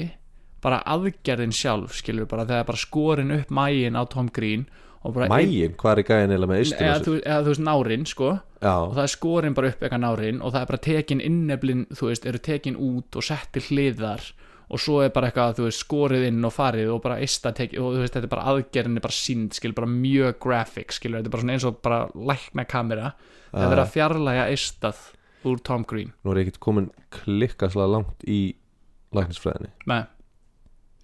bara 0.65 0.81
aðgerðin 0.89 1.53
sjálf, 1.53 1.93
skilur, 1.99 2.27
bara 2.29 2.45
þegar 2.49 2.67
bara 2.71 2.81
skorin 2.81 3.33
upp 3.37 3.51
mægin 3.53 3.97
á 3.97 4.03
Tom 4.09 4.29
Green 4.33 4.65
Mægin, 5.13 5.75
hvað 5.77 5.91
er 5.91 6.01
í 6.01 6.05
gæðin 6.07 6.33
eða 6.35 6.49
með 6.49 6.61
eða, 6.63 6.95
eða 7.19 7.43
þú 7.45 7.51
veist 7.51 7.63
nárin, 7.65 8.05
sko. 8.09 8.31
Og 8.35 8.65
Já, 8.65 8.73
það 8.95 9.03
er 9.03 9.11
skorin 9.13 9.55
bara 9.57 9.69
upp 9.69 9.83
eitthvað 9.83 10.01
nárin 10.01 10.41
og 10.41 10.53
það 10.55 10.63
er 10.63 10.69
bara 10.71 10.83
tekin 10.87 11.21
inneflin, 11.21 11.85
þú 11.93 12.09
veist, 12.09 12.25
eru 12.25 12.41
tekin 12.41 12.79
út 12.81 13.19
og 13.19 13.25
sett 13.27 13.51
til 13.53 13.63
hliðar 13.67 14.25
og 14.65 14.81
svo 14.81 15.01
er 15.05 15.11
bara 15.13 15.29
eitthvað, 15.29 15.59
þú 15.59 15.67
veist, 15.67 15.83
skorið 15.83 16.25
inn 16.31 16.47
og 16.47 16.53
farið 16.55 16.89
og 16.95 17.03
bara 17.03 17.19
eista 17.21 17.51
tekið 17.53 17.83
og 17.83 17.93
þú 17.93 18.01
veist, 18.01 18.15
þetta 18.15 18.25
er 18.25 18.33
bara 18.33 18.47
aðgerðin 18.53 18.97
er 18.97 19.05
bara 19.05 19.17
sínd, 19.19 19.53
skil, 19.53 19.75
bara 19.77 19.91
mjög 19.91 20.39
graphic, 20.41 20.95
skil, 20.95 21.13
þetta 21.13 21.29
er 21.29 21.35
bara 21.35 21.45
svona 21.45 21.57
eins 21.57 21.67
og 21.69 21.77
bara 21.85 21.99
lækna 22.31 22.65
kamera, 22.71 23.11
það 23.51 23.61
er 23.67 23.73
verið 23.75 23.83
að 23.83 23.93
fjarlæga 23.93 24.47
eistað 24.55 25.03
úr 25.45 25.61
Tom 25.61 25.85
Green. 25.85 26.13
Nú 26.25 26.33
er 26.33 26.41
ég 26.41 26.49
ekkert 26.49 26.63
komin 26.65 26.89
klikkaslega 27.13 27.91
langt 27.93 28.25
í 28.25 28.39
læknisfræðinni. 29.13 29.69
Með, 29.85 30.07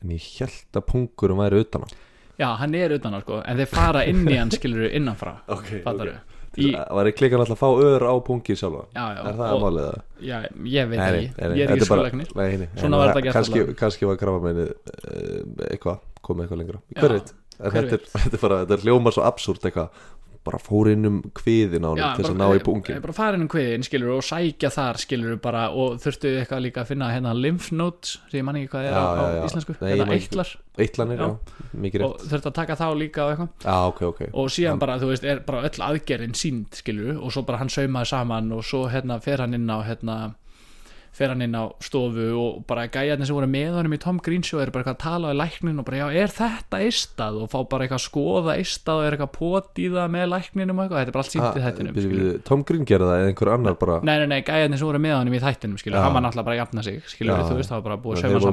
en 0.02 0.16
ég 0.16 0.32
held 0.40 0.82
að 0.82 0.88
pungurum 0.90 1.44
væri 1.44 1.62
utan 1.62 1.86
á 1.86 1.90
já, 2.42 2.50
hann 2.60 2.76
er 2.82 2.98
utan 2.98 3.16
á, 3.16 3.20
sko 3.24 3.40
en 3.46 3.62
þeir 3.62 3.72
fara 3.72 4.04
inn 4.10 4.26
í 4.28 4.38
hann, 4.40 4.52
skilur 4.54 4.90
innanfrá 4.90 5.38
Ok, 5.56 5.72
fattar 5.86 6.12
í, 6.60 6.72
Var 6.76 7.08
ég 7.08 7.16
klikkan 7.16 7.40
alltaf 7.46 7.56
að 7.56 7.62
fá 7.62 7.86
ör 7.88 8.04
á 8.12 8.14
pungi 8.28 8.56
sjálfa 8.60 8.82
já, 8.92 9.04
Er 9.22 9.38
það 9.38 9.44
að 9.48 9.54
og, 9.56 9.62
málið 9.66 9.86
það? 9.88 10.00
já, 10.28 10.38
ég 10.76 10.90
veit 10.92 11.04
ekki, 11.06 11.28
ég 11.62 11.62
er 11.64 11.76
ekki 11.78 12.18
nei, 12.42 12.70
Svona 12.82 13.00
var 13.00 13.14
þetta 13.14 13.24
gert 13.28 13.38
kannski, 13.38 13.60
allavega. 13.62 13.78
kannski 13.84 14.10
var 14.10 14.20
krafa 14.20 14.42
meini 14.44 14.66
eitthvað, 15.70 16.02
komið 16.26 16.44
eitthvað 16.48 16.62
lengra. 16.64 16.82
Já, 16.92 17.00
Hver 17.06 17.16
veit? 17.16 17.32
En 17.62 17.70
hver 17.76 17.88
þetta, 17.88 17.98
er, 18.02 18.22
þetta 18.26 18.38
er 18.38 18.42
bara, 18.42 18.60
þetta 18.66 18.76
er 18.78 18.84
hljóma 18.88 19.14
svo 19.16 19.24
absúrt 19.28 19.68
eitthvað 19.70 20.04
bara 20.48 20.58
fór 20.58 20.90
inn 20.90 21.06
um 21.06 21.18
kviðin 21.38 21.86
á 21.86 21.90
hann 21.94 22.16
til 22.18 22.24
þess 22.26 22.32
að 22.34 22.40
ná 22.40 22.48
í 22.58 22.62
pungin. 22.66 23.02
bara 23.04 23.14
fara 23.14 23.38
inn 23.38 23.46
um 23.46 23.52
kviðin 23.52 23.86
skilur 23.86 24.16
og 24.16 24.24
sækja 24.26 24.72
þar 24.74 25.00
skilur 25.04 25.38
bara 25.44 25.68
og 25.70 26.00
þurftu 26.02 26.32
eitthvað 26.40 26.64
líka 26.66 26.82
að 26.82 26.92
finna 26.94 27.12
hérna 27.14 27.34
lymph 27.38 27.70
nodes 27.78 28.18
sem 28.32 28.40
ég 28.42 28.48
man 28.48 28.58
ekki 28.58 28.72
hvað 28.74 28.88
er 28.90 28.96
Já, 28.96 29.04
á, 29.06 29.14
á 29.22 29.26
já, 29.38 29.44
íslensku 29.46 29.76
Nei, 29.82 29.92
hérna 29.94 30.18
eitlar. 30.18 30.54
Eitlanir, 30.82 31.20
Já. 31.22 31.30
mikið 31.84 32.06
og 32.08 32.14
rétt 32.16 32.30
þurftu 32.32 32.50
að 32.50 32.58
taka 32.58 32.76
þá 32.80 32.86
líka 32.96 33.24
og 33.26 33.32
eitthvað. 33.34 33.50
Já, 33.66 33.76
ok, 33.92 34.02
ok. 34.08 34.22
Og 34.34 34.52
síðan 34.56 34.80
bara 34.82 34.98
þú 35.02 35.10
veist 35.12 35.26
er 35.28 35.42
bara 35.46 35.66
öll 35.68 35.84
aðgerðin 35.92 36.38
sínd 36.40 36.78
skilur 36.80 37.20
og 37.20 37.34
svo 37.36 37.44
bara 37.46 37.60
hann 37.62 37.70
saumaði 37.70 38.10
saman 38.14 38.52
og 38.56 38.64
svo 38.66 38.86
hérna 38.90 39.20
fer 39.22 39.44
hann 39.44 39.54
inn 39.58 39.68
á 39.70 39.84
hérna 39.86 40.18
fer 41.12 41.32
hann 41.34 41.44
inn 41.44 41.56
á 41.58 41.68
stofu 41.84 42.28
og 42.40 42.62
bara 42.70 42.86
gæjarnir 42.88 43.28
sem 43.28 43.36
voru 43.36 43.50
með 43.52 43.74
honum 43.76 43.96
í 43.96 44.00
Tom 44.00 44.20
Green 44.24 44.44
show 44.48 44.62
eru 44.64 44.72
bara 44.72 44.86
eitthvað 44.86 44.96
að 44.96 45.04
tala 45.04 45.32
á 45.32 45.40
læknin 45.42 45.82
og 45.82 45.88
bara 45.90 46.00
já 46.00 46.22
er 46.24 46.32
þetta 46.32 46.80
eistað? 46.86 47.40
Og 47.44 47.50
fá 47.52 47.58
bara 47.68 47.84
eitthvað 47.88 48.00
að 48.00 48.06
skoða 48.06 48.56
eistað 48.62 49.02
og 49.02 49.08
er 49.08 49.18
eitthvað 49.18 49.34
pot 49.36 49.82
í 49.84 49.90
það 49.92 50.14
með 50.16 50.26
lækninum 50.32 50.80
og 50.80 50.86
eitthvað. 50.86 51.02
Þetta 51.02 51.12
er 51.12 51.18
bara 51.18 51.26
allt 51.26 51.36
sínt 51.36 51.60
í 51.60 51.66
þættinum 51.66 52.00
Tom 52.48 52.64
Green 52.68 52.88
gerði 52.88 53.10
það 53.12 53.22
eða 53.26 53.34
einhver 53.34 53.54
annar 53.58 53.76
bara? 53.82 54.00
Nei, 54.08 54.16
nei, 54.24 54.28
nei, 54.32 54.40
gæjarnir 54.48 54.80
sem 54.82 54.88
voru 54.88 55.04
með 55.04 55.18
honum 55.20 55.36
í 55.36 55.44
þættinum 55.44 55.82
skilur, 55.82 56.00
hann 56.00 56.16
var 56.16 56.26
náttúrulega 56.28 56.48
bara 56.48 56.56
að 56.56 56.62
jafna 56.64 56.86
sig 56.88 57.02
skilur, 57.12 57.44
þú 57.44 57.60
veist, 57.60 57.72
það 57.72 57.82
var 57.82 57.86
bara 57.90 58.00
að 58.00 58.02
Þeir 58.02 58.22
sauma 58.22 58.34
voru 58.40 58.46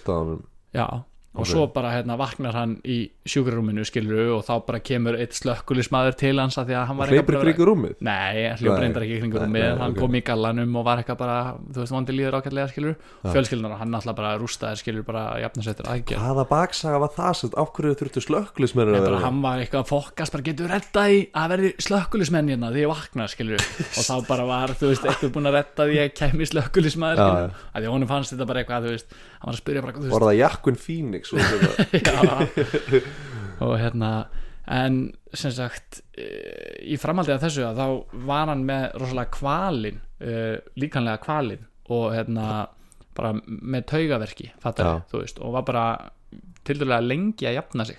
saman. 0.00 0.42
Já, 0.70 0.86
og 1.30 1.44
Ok. 1.44 1.46
svo 1.46 1.66
bara 1.72 1.92
hérna 1.94 2.16
vaknar 2.18 2.52
hann 2.52 2.80
í 2.84 3.10
sjúkrarúminu 3.24 3.84
skilur 3.86 4.32
og 4.34 4.44
þá 4.44 4.66
bara 4.66 4.80
kemur 4.82 5.14
eitt 5.14 5.30
slökkulismadur 5.38 6.16
til 6.18 6.36
hans 6.40 6.56
að 6.58 6.66
því 6.66 6.74
að 6.74 6.86
hann 6.88 6.96
var 6.98 7.06
Hleypur 7.06 7.36
bara- 7.38 7.52
ykkur 7.52 7.62
í 7.62 7.68
rúmið 7.70 7.94
Nei, 8.00 8.48
hann 8.48 8.58
hljóp 8.58 8.74
Nei. 8.74 8.80
reyndar 8.82 9.02
ekki 9.06 9.20
kringur 9.20 9.40
rúmið 9.44 9.62
nei, 9.62 9.78
hann 9.78 9.92
ok. 9.94 9.98
kom 10.00 10.12
í 10.18 10.22
gallanum 10.26 10.74
og 10.76 10.84
var 10.84 10.98
eitthvað 10.98 11.18
bara 11.18 11.54
þú 11.70 11.78
veist, 11.84 11.92
vondi 11.94 12.12
líður 12.18 12.34
ákveðlega 12.40 12.68
skilur 12.72 12.96
Já. 12.98 13.30
fjölskyldunar, 13.32 13.78
hann 13.78 13.94
alltaf 13.94 14.16
bara 14.16 14.38
rústaði 14.42 14.76
skilur 14.82 15.04
bara 15.06 15.38
jafnasettir 15.38 15.86
aðgerð 15.86 16.18
Hvaða 16.18 16.48
baksaga 16.50 16.98
var 16.98 17.08
það 17.14 17.32
sem 17.36 17.50
hverju 17.50 17.94
þurftu 17.94 18.20
slökklismenn 18.26 18.90
Nei, 18.90 18.98
að 18.98 19.06
vera 19.06 19.18
hann 19.22 19.40
var 19.40 19.58
eitthvað 19.62 19.84
að 19.86 19.90
fokast 19.94 20.32
bara 20.32 20.42
getur 20.42 20.66
reddað 20.66 21.14
í 21.14 21.30
að 21.30 21.48
verði 21.54 21.70
slökkulismenn 21.78 22.50
hérna 29.40 29.46
hann 29.46 29.48
var 29.48 29.56
að 29.56 29.62
spyrja 29.62 29.82
bara 29.84 30.12
Var 30.12 30.26
það 30.28 30.38
Jakkun 30.38 30.78
og 31.32 31.40
þetta 31.40 31.88
já, 32.10 33.06
og 33.64 33.74
hérna 33.80 34.10
en 34.70 35.00
sem 35.34 35.52
sagt 35.54 36.02
eh, 36.18 36.76
í 36.92 36.98
framhaldið 37.00 37.36
af 37.36 37.44
þessu 37.46 37.64
að 37.66 37.80
þá 37.80 38.20
var 38.28 38.52
hann 38.52 38.66
með 38.68 38.84
rosalega 39.00 39.34
kvalin 39.34 39.98
uh, 39.98 40.60
líkanlega 40.78 41.22
kvalin 41.24 41.64
og 41.90 42.12
hérna 42.14 42.68
bara 43.16 43.34
með 43.46 43.88
taugaverki 43.90 44.52
fattar, 44.62 45.02
veist, 45.12 45.40
og 45.42 45.56
var 45.56 45.66
bara 45.66 45.86
tildulega 46.66 47.02
lengi 47.02 47.48
að 47.48 47.56
jafna 47.58 47.86
sig. 47.88 47.98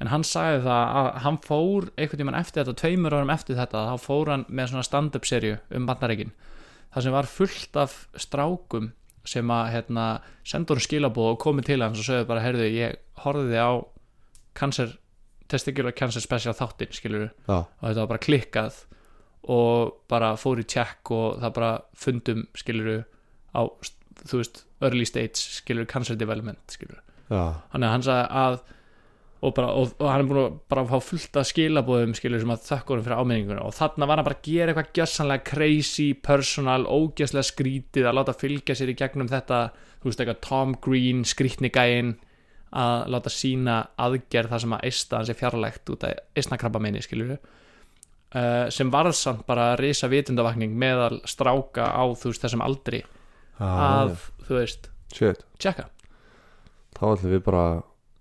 En 0.00 0.10
hann 0.12 0.24
sagði 0.26 0.62
það 0.66 0.94
að 1.00 1.10
hann 1.24 1.38
fór 1.44 1.88
einhvern 1.96 2.20
tímann 2.20 2.38
eftir 2.38 2.62
þetta, 2.62 2.80
tveimur 2.80 3.16
árum 3.16 3.32
eftir 3.32 3.58
þetta 3.58 3.84
þá 3.90 4.04
fór 4.04 4.30
hann 4.32 4.44
með 4.48 4.72
svona 4.72 4.86
stand-up 4.86 5.28
serju 5.28 5.58
um 5.76 5.88
bandareikin, 5.88 6.32
það 6.94 7.06
sem 7.06 7.16
var 7.16 7.30
fullt 7.32 7.78
af 7.80 7.98
strákum 8.20 8.90
sem 9.28 9.50
að 9.52 9.70
hérna, 9.74 10.06
sendur 10.46 10.80
hann 10.80 10.86
skilabóð 10.86 11.32
og 11.32 11.40
komið 11.42 11.68
til 11.70 11.80
hans 11.84 12.02
og 12.02 12.08
sögðu 12.08 12.28
bara, 12.28 12.44
heyrðu, 12.44 12.68
ég 12.74 12.98
horfði 13.24 13.62
á 13.62 13.70
cancer, 14.56 14.94
testicular 15.50 15.94
cancer 15.96 16.24
special 16.24 16.54
þáttinn, 16.56 16.94
skilur 16.96 17.26
Já, 17.28 17.58
og 17.62 17.82
þetta 17.82 18.02
var 18.02 18.12
bara 18.14 18.24
klikkað 18.26 18.80
og 19.56 19.98
bara 20.10 20.32
fór 20.40 20.62
í 20.62 20.66
tjekk 20.66 21.12
og 21.14 21.42
það 21.42 21.56
bara 21.58 21.72
fundum, 21.94 22.46
skilur 22.58 23.04
á, 23.54 23.60
þú 24.26 24.40
veist, 24.42 24.64
early 24.84 25.06
stage 25.08 25.38
skilur, 25.60 25.86
cancer 25.90 26.18
development, 26.18 26.62
skilur 26.72 27.02
já, 27.30 27.42
hann 27.72 28.06
sagði 28.06 28.26
að 28.42 28.58
og, 29.46 29.54
bara, 29.54 29.72
og, 29.78 29.92
og 30.02 30.08
hann 30.10 30.24
er 30.24 30.28
búin 30.28 30.40
að 30.42 30.54
bara 30.72 30.84
fá 30.90 30.96
fullt 31.06 31.38
af 31.38 31.48
skilabóðum 31.48 32.14
skilur 32.18 32.42
sem 32.42 32.52
að 32.54 32.64
þökka 32.66 32.92
honum 32.92 33.06
fyrir 33.06 33.22
áminninguna. 33.22 33.64
Og 33.66 33.74
þarna 33.76 34.08
var 34.10 34.20
hann 34.20 34.28
bara 34.28 34.38
að 34.38 34.48
gera 34.48 34.72
eitthvað 34.72 34.92
gjössanlega 34.98 35.46
crazy, 35.46 36.06
personal, 36.28 36.86
ógjöslega 36.86 37.50
skrítið 37.50 38.08
að 38.10 38.18
láta 38.18 38.36
fylgja 38.36 38.78
sér 38.78 38.92
í 38.92 38.96
gegnum 38.98 39.30
þetta 39.30 39.60
þú 40.00 40.10
veist 40.10 40.22
eitthvað 40.22 40.42
Tom 40.46 40.78
Green 40.84 41.26
skrítni 41.28 41.70
gæinn 41.74 42.16
að 42.76 43.06
láta 43.14 43.32
sína 43.32 43.76
aðgerð 44.02 44.52
það 44.52 44.64
sem 44.64 44.74
að 44.76 44.88
eista 44.88 45.20
hans 45.20 45.30
er 45.30 45.38
fjarlægt 45.38 45.92
út 45.94 46.04
af 46.04 46.18
eistnakrabba 46.36 46.82
minni 46.82 47.02
skilur 47.04 47.36
uh, 47.36 48.66
sem 48.74 48.90
varð 48.92 49.14
samt 49.16 49.46
bara 49.48 49.74
risa 49.80 50.10
vitundavakning 50.12 50.74
meðal 50.76 51.20
stráka 51.30 51.86
á 51.94 52.04
þú 52.18 52.32
veist 52.32 52.44
þessum 52.44 52.64
aldri 52.66 53.04
já 53.06 53.12
að 53.56 54.16
þú 54.46 54.58
veist, 54.58 54.90
Shit, 55.14 55.44
tjekka 55.62 55.88
þá 56.96 57.04
ætlum 57.14 57.32
við 57.32 57.42
bara 57.46 57.64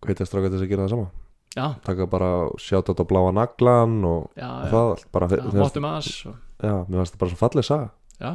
hvetja 0.03 0.25
stráka 0.27 0.49
til 0.49 0.57
þess 0.57 0.65
að 0.67 0.71
gera 0.73 0.87
það 0.87 0.93
sama. 0.95 1.07
Já, 1.55 1.65
Taka 1.87 2.05
bara 2.11 2.29
sjátt 2.59 2.89
á 2.91 3.03
bláa 3.07 3.31
naglan 3.31 3.93
og, 4.03 4.25
já, 4.35 4.49
og 4.49 4.65
já, 4.67 4.71
það 4.73 4.89
allt 4.91 5.05
bara, 5.15 5.27
já, 5.31 5.37
mér 5.39 5.51
fannst- 5.53 5.63
máttum 5.63 5.87
aðs 5.91 6.11
og, 6.27 6.35
Já, 6.65 6.73
mér 6.89 6.97
fannst 6.99 7.13
það 7.15 7.19
bara 7.23 7.31
svo 7.31 7.39
falleg 7.39 7.65
saga. 7.67 7.89
Já. 8.19 8.31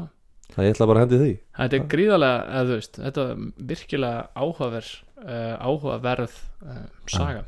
Það 0.50 0.64
ég 0.66 0.72
ætla 0.74 0.86
bara 0.90 0.98
að 1.00 1.04
hendi 1.04 1.18
því. 1.20 1.32
Þetta 1.60 1.76
er 1.78 1.84
gríðarlega, 1.92 2.38
eða 2.50 2.64
þú 2.70 2.74
veist, 2.80 2.96
þetta 3.04 3.24
er 3.30 3.42
virkilega 3.70 4.22
áhugaverð, 4.34 4.90
uh, 5.20 5.54
áhugaverð 5.68 6.34
uh, 6.64 6.80
saga. 7.06 7.44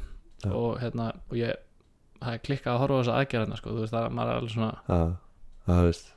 Og 0.52 0.78
hérna, 0.82 1.08
og 1.30 1.36
ég, 1.40 1.56
það 2.22 2.36
er 2.36 2.42
klikkað 2.46 2.72
að 2.76 2.80
horfa 2.84 2.94
á 2.94 3.00
þessa 3.02 3.16
aðgerðina, 3.22 3.58
sko, 3.58 3.72
þú 3.74 3.82
veist, 3.82 3.96
það 3.96 4.06
maður 4.18 4.30
er 4.32 4.38
alveg 4.42 4.54
svona, 4.54 4.70
að, 4.96 5.12
að 5.72 5.82
veist 5.88 6.12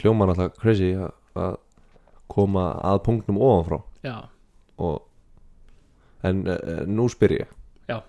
hljóma 0.00 0.28
náttúrulega 0.30 0.60
crazy 0.62 0.90
að, 0.94 1.10
að 1.34 1.56
koma 2.30 2.64
að 2.92 3.02
punktnum 3.08 3.40
ofanfrá. 3.42 3.80
Já, 4.06 4.16
og 4.78 5.00
en 6.26 6.42
uh, 6.48 6.82
nú 6.86 7.08
spyr 7.12 7.36
ég. 7.38 7.52
Já. 7.88 8.00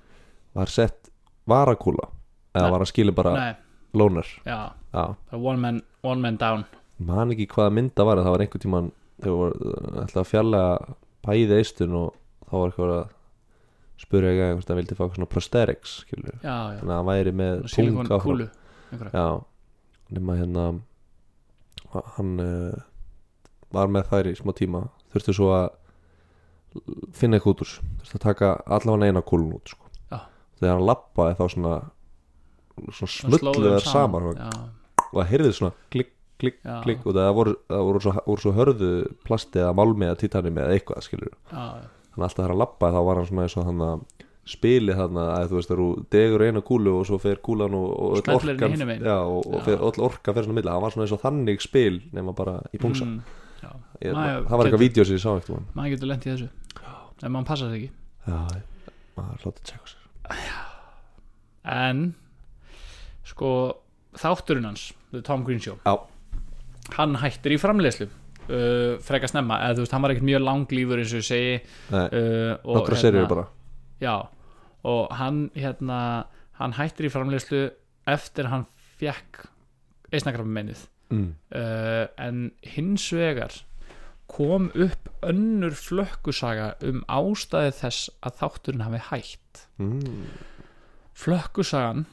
var 0.57 0.71
sett 0.71 1.11
varakúla? 1.47 2.09
Eða 2.51 2.65
Nei. 2.67 2.71
var 2.73 2.83
hann 2.83 2.89
skilur 2.91 3.15
bara 3.15 3.33
nei, 3.37 3.53
lóner? 3.95 4.27
Já, 4.45 4.73
já, 4.91 5.03
það 5.29 5.37
er 5.37 5.45
one 5.53 5.63
man, 5.63 5.81
one 6.03 6.21
man 6.21 6.37
down, 6.41 6.65
man 6.99 7.31
ekki 7.31 7.47
hvaða 7.53 7.75
mynda 7.77 8.05
var 8.07 8.19
en 8.19 8.27
það 8.27 8.35
var 8.35 8.43
einhvern 8.45 8.65
tímann 8.65 8.91
þegar 9.21 9.37
voru 9.39 9.71
ætla 10.03 10.23
að 10.23 10.29
fjarlæga 10.31 10.95
bæði 11.23 11.57
eistun 11.61 11.95
og 11.95 12.13
þá 12.49 12.53
var 12.57 12.71
eitthvað 12.73 12.93
að 12.97 13.09
spurja 14.01 14.33
ekki 14.33 14.43
að 14.43 14.51
hann 14.51 14.79
vildi 14.81 14.97
fá 14.97 15.03
eitthvað 15.05 15.19
svona 15.19 15.31
prosthetics 15.31 15.95
skilur 16.03 16.35
já, 16.41 16.41
já, 16.43 16.77
þannig 16.81 16.91
að 16.91 16.97
hann 16.99 17.09
væri 17.11 17.33
með 17.39 17.65
silikon 17.71 18.01
pung 18.01 18.15
áfram. 18.17 18.27
kúlu, 18.27 18.47
einhverja, 18.91 19.11
Já, 19.15 19.27
nema 20.17 20.37
hérna 20.41 20.65
hann 22.15 22.33
uh, 22.39 22.81
var 23.71 23.91
með 23.91 24.09
þær 24.11 24.29
í 24.31 24.35
smá 24.39 24.53
tíma. 24.55 24.81
Þurfti 25.11 25.35
svo 25.35 25.51
að 25.55 25.69
finna 27.17 27.37
eitthvað 27.37 27.53
út 27.55 27.63
úr 27.65 27.71
þurfti 28.01 28.17
að 28.19 28.25
taka 28.25 28.51
allavega 28.77 29.09
eina 29.11 29.21
kúlun 29.27 29.53
út 29.57 29.73
sko. 29.73 29.89
Þegar 30.61 30.75
hann 30.77 30.85
lappaði 30.87 31.35
þá 31.39 31.45
svona 31.55 31.75
svona 31.81 32.95
Svona 32.95 33.11
slóðu 33.11 33.37
smulluð 33.41 33.67
þeim 33.67 33.77
þær 33.77 33.87
saman. 33.91 34.23
og 34.31 34.39
já, 34.39 34.49
það 35.11 35.29
heyrði 35.31 35.51
svona 35.57 35.73
klikk, 35.93 36.11
klikk, 36.41 36.57
Já. 36.65 36.75
klikk 36.85 37.05
og 37.05 37.13
það 37.17 37.31
voru, 37.37 37.53
það 37.69 37.83
voru, 37.89 38.01
svo, 38.05 38.13
voru 38.25 38.41
svo 38.45 38.53
hörðu 38.57 38.91
plasti 39.27 39.59
eða 39.61 39.73
málmi 39.77 40.07
eða 40.07 40.19
titani 40.21 40.53
með 40.55 40.71
eitthvað 40.77 41.03
skilur 41.05 41.33
þannig 41.51 42.15
að 42.15 42.23
alltaf 42.25 42.37
þegar 42.39 42.53
hann 42.53 42.61
lappaði 42.63 42.95
þá 42.95 43.01
var 43.09 43.19
hann 43.21 43.27
svona 43.29 43.45
eins 43.45 43.57
og 43.59 43.67
hann 43.69 43.83
að 43.89 44.05
spilið 44.51 44.97
þarna 44.97 45.25
að 45.35 45.51
þú 45.51 45.59
veist 45.59 45.69
þegar 45.69 45.81
þú 45.83 45.89
degur 46.15 46.45
eina 46.47 46.61
kúlu 46.71 46.95
og 46.97 47.05
svo 47.11 47.19
fer 47.21 47.37
kúlan 47.45 47.75
og, 47.77 47.91
og 47.91 48.17
öll 48.17 48.33
orkan 48.39 48.79
já, 49.05 49.17
og, 49.21 49.45
og 49.53 49.61
fer, 49.67 49.77
öll 49.77 50.01
orka 50.07 50.33
fer 50.33 50.47
svona 50.47 50.57
milli. 50.57 50.71
Það 50.71 50.81
var 50.81 50.95
svona 50.95 51.05
eins 51.05 51.13
og 51.17 51.21
þannig 51.21 51.61
spil 51.61 51.99
nema 52.15 52.33
bara 52.33 52.57
í 52.73 52.79
pungsa 52.81 53.05
Mm. 53.05 53.19
Ég, 54.01 54.13
Maður 54.15 54.45
það 54.47 54.57
var 54.57 54.67
eitthvað 54.69 54.83
vídeo 54.83 55.05
sem 55.07 55.17
ég 55.17 55.23
sá 55.23 55.31
ekkert 55.33 55.75
maður 55.77 55.93
getur 55.95 56.11
lent 56.11 56.25
í 56.25 56.31
þessu. 56.31 56.49
Ef 57.21 57.27
maður 57.29 57.47
passar 57.51 57.69
það 57.69 57.77
ekki. 57.77 57.91
Já, 58.25 58.61
maður 59.17 59.43
hlótið 59.45 59.67
tjekka 59.69 59.91
sér. 59.91 60.47
En 61.71 62.01
sko 63.31 63.51
þátturinn 64.17 64.67
hans 64.67 64.87
The 65.11 65.21
Tom 65.25 65.45
Green 65.47 65.61
Show 65.61 65.77
Já. 65.85 65.93
hann 66.97 67.15
hættir 67.21 67.55
í 67.55 67.59
framleiðslu 67.61 68.07
uh, 68.09 68.97
freka 69.03 69.29
snemma. 69.29 69.59
Eða 69.67 69.79
þú 69.79 69.85
veist 69.85 69.95
hann 69.95 70.05
var 70.05 70.15
ekkert 70.15 70.29
mjög 70.31 70.45
langlífur 70.47 71.01
eins 71.03 71.13
og 71.13 71.21
ég 71.21 71.27
segi. 71.29 71.57
Uh, 71.91 72.53
og 72.65 73.27
bara. 73.29 73.47
Já, 74.01 74.15
og 74.87 75.13
hann 75.19 75.43
hérna, 75.53 75.99
hann 76.57 76.77
hættir 76.79 77.07
í 77.07 77.13
framleiðslu 77.13 77.67
eftir 78.09 78.49
hann 78.49 78.65
fekk 79.01 79.45
eisnakrafmennið 80.11 80.87
mm. 81.11 81.27
uh, 81.55 82.05
en 82.21 82.47
hins 82.63 83.09
vegar 83.15 83.59
kom 84.31 84.69
upp 84.71 85.09
önnur 85.27 85.75
flökkusaga 85.75 86.73
um 86.87 87.03
ástæði 87.11 87.75
þess 87.81 88.09
að 88.23 88.39
þátturinn 88.39 88.85
hafi 88.87 89.03
hætt. 89.09 89.65
Mm. 89.81 90.27
flökkusagan 91.17 92.05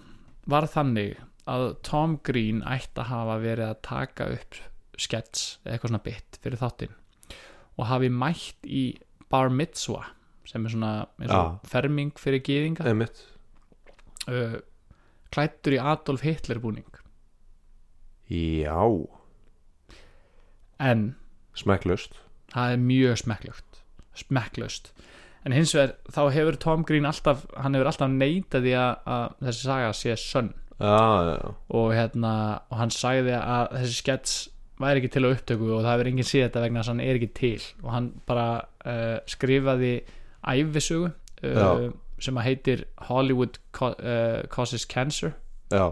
var 0.49 0.67
þannig 0.69 1.19
að 1.49 1.71
Tom 1.87 2.19
Green 2.27 2.63
ætti 2.67 3.03
að 3.03 3.11
hafa 3.13 3.37
verið 3.43 3.71
að 3.71 3.83
taka 3.87 4.29
upp 4.35 4.59
skets 4.99 5.45
eða 5.63 5.75
eitthvað 5.75 5.93
svona 5.93 6.05
bit 6.05 6.39
fyrir 6.43 6.61
þáttinn 6.61 6.97
og 7.79 7.87
hafi 7.89 8.11
mætt 8.11 8.67
í 8.67 8.85
bar 9.31 9.53
mitzvah 9.55 10.11
sem 10.49 10.65
er 10.65 10.75
svona 10.75 10.93
eins 11.21 11.35
og 11.37 11.69
ferming 11.69 12.15
fyrir 12.19 12.43
gýðinga 12.45 12.89
uh, 14.33 14.59
klættur 15.35 15.77
í 15.77 15.83
Adolf 15.83 16.25
Hitler 16.27 16.61
búning 16.63 16.89
já, 18.29 18.81
en 20.79 21.17
smekklaust. 21.59 22.21
það 22.55 22.75
er 22.75 22.85
mjög 22.89 23.19
smekklögt 23.25 23.69
smekklaust. 24.19 24.93
En 25.47 25.55
hins 25.55 25.73
vegar 25.77 25.95
þá 26.13 26.23
hefur 26.35 26.59
Tom 26.61 26.85
Green 26.87 27.09
alltaf 27.09 27.45
hann 27.57 27.77
hefur 27.77 27.91
alltaf 27.93 28.11
neitað 28.13 28.67
því 28.67 28.75
að, 28.81 28.91
að 29.15 29.27
þessi 29.47 29.69
saga 29.69 29.93
sé 29.97 30.17
sönn. 30.21 30.53
Já, 30.79 30.99
já, 31.27 31.55
og 31.75 31.89
hérna 31.91 32.33
og 32.71 32.79
hann 32.79 32.93
sagði 32.95 33.35
að 33.39 33.73
þessi 33.81 33.97
skets 33.99 34.35
væri 34.79 35.01
ekki 35.01 35.11
til 35.17 35.25
á 35.27 35.29
upptöku 35.33 35.71
og 35.75 35.81
það 35.83 35.95
hefur 35.95 36.11
enginn 36.13 36.29
séð 36.29 36.45
þetta 36.45 36.63
vegna 36.63 36.83
að 36.85 36.91
hann 36.93 37.05
er 37.07 37.19
ekki 37.19 37.31
til. 37.39 37.63
Og 37.83 37.89
hann 37.95 38.11
bara 38.29 38.49
uh, 38.87 39.17
skrifaði 39.31 39.95
æfisögu 40.47 41.09
uh, 41.11 41.89
sem 42.23 42.39
að 42.39 42.47
heitir 42.47 42.85
Hollywood 43.09 43.59
uh, 43.83 44.45
Causes 44.55 44.87
Cancer. 44.91 45.35
Já, 45.75 45.91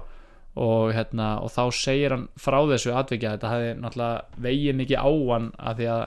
og, 0.57 0.95
hérna, 0.97 1.35
og 1.45 1.53
þá 1.53 1.63
segir 1.77 2.15
hann 2.17 2.29
frá 2.41 2.59
þessu 2.71 2.95
atvikið 2.97 3.35
þetta 3.35 3.53
hefði 3.53 3.75
náttúrulega 3.83 4.47
vegið 4.47 4.81
mikið 4.81 5.05
á 5.05 5.11
hann 5.11 5.53
að 5.57 5.83
því 5.83 5.93
að 5.97 6.07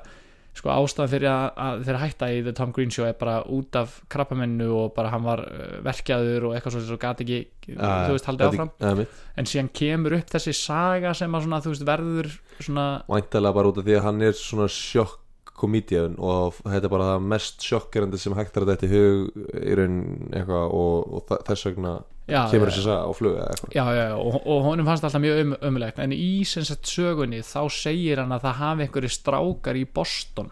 sko 0.60 0.72
ástæðan 0.74 1.12
fyrir 1.12 1.30
að, 1.32 1.46
að 1.64 1.84
þeir 1.88 2.00
hætta 2.02 2.30
í 2.34 2.40
The 2.44 2.54
Tom 2.58 2.74
Green 2.76 2.92
Show 2.92 3.06
er 3.08 3.16
bara 3.20 3.38
út 3.54 3.78
af 3.80 4.00
krabbamennu 4.12 4.68
og 4.76 4.92
bara 4.96 5.12
hann 5.14 5.24
var 5.24 5.44
uh, 5.46 5.78
verkjaður 5.86 6.50
og 6.50 6.58
eitthvað 6.58 6.80
svo 6.88 7.00
gati 7.00 7.26
ekki 7.26 7.78
þú 7.78 8.18
veist 8.18 8.28
haldið 8.28 8.50
áfram 8.50 8.74
Einmitt. 8.90 9.24
en 9.40 9.50
síðan 9.50 9.72
kemur 9.80 10.18
upp 10.20 10.34
þessi 10.34 10.56
saga 10.58 11.14
sem 11.18 11.38
að 11.38 11.46
svona, 11.46 11.62
þú 11.64 11.74
veist, 11.76 11.88
verður 11.88 12.32
svona, 12.60 12.88
væntalega 13.08 13.60
bara 13.60 13.72
út 13.72 13.82
af 13.82 13.88
því 13.88 13.98
að 14.00 14.06
hann 14.10 14.28
er 14.28 14.38
svona 14.42 14.70
sjokk 14.74 15.26
komedian 15.60 16.16
og 16.24 16.60
þetta 16.64 16.88
er 16.88 16.94
bara 16.94 17.10
það 17.14 17.26
mest 17.34 17.66
sjokkerandi 17.68 18.20
sem 18.20 18.36
hægt 18.38 18.58
að 18.58 18.72
þetta 18.72 18.88
í 18.88 18.94
hug 18.94 19.50
í 19.60 19.76
raun 19.76 20.00
eitthvað 20.32 20.76
og, 20.80 21.18
og 21.20 21.34
þess 21.48 21.68
vegna 21.68 21.98
já, 22.30 22.42
kemur 22.52 22.72
þessi 22.72 22.86
saga 22.86 23.10
á 23.10 23.12
flug 23.18 23.36
já, 23.74 23.84
já, 23.98 24.06
og, 24.16 24.40
og 24.46 24.64
honum 24.68 24.88
fannst 24.88 25.08
alltaf 25.08 25.24
mjög 25.24 25.44
um, 25.44 25.58
umlegt 25.72 26.00
en 26.04 26.16
í 26.16 26.46
sem 26.48 26.66
sagt 26.68 26.90
sögunni 26.90 27.42
þá 27.46 27.62
segir 27.74 28.22
hann 28.24 28.34
að 28.36 28.48
það 28.48 28.64
hafi 28.64 28.86
einhverju 28.88 29.14
strákar 29.18 29.80
í 29.80 29.86
Boston 29.90 30.52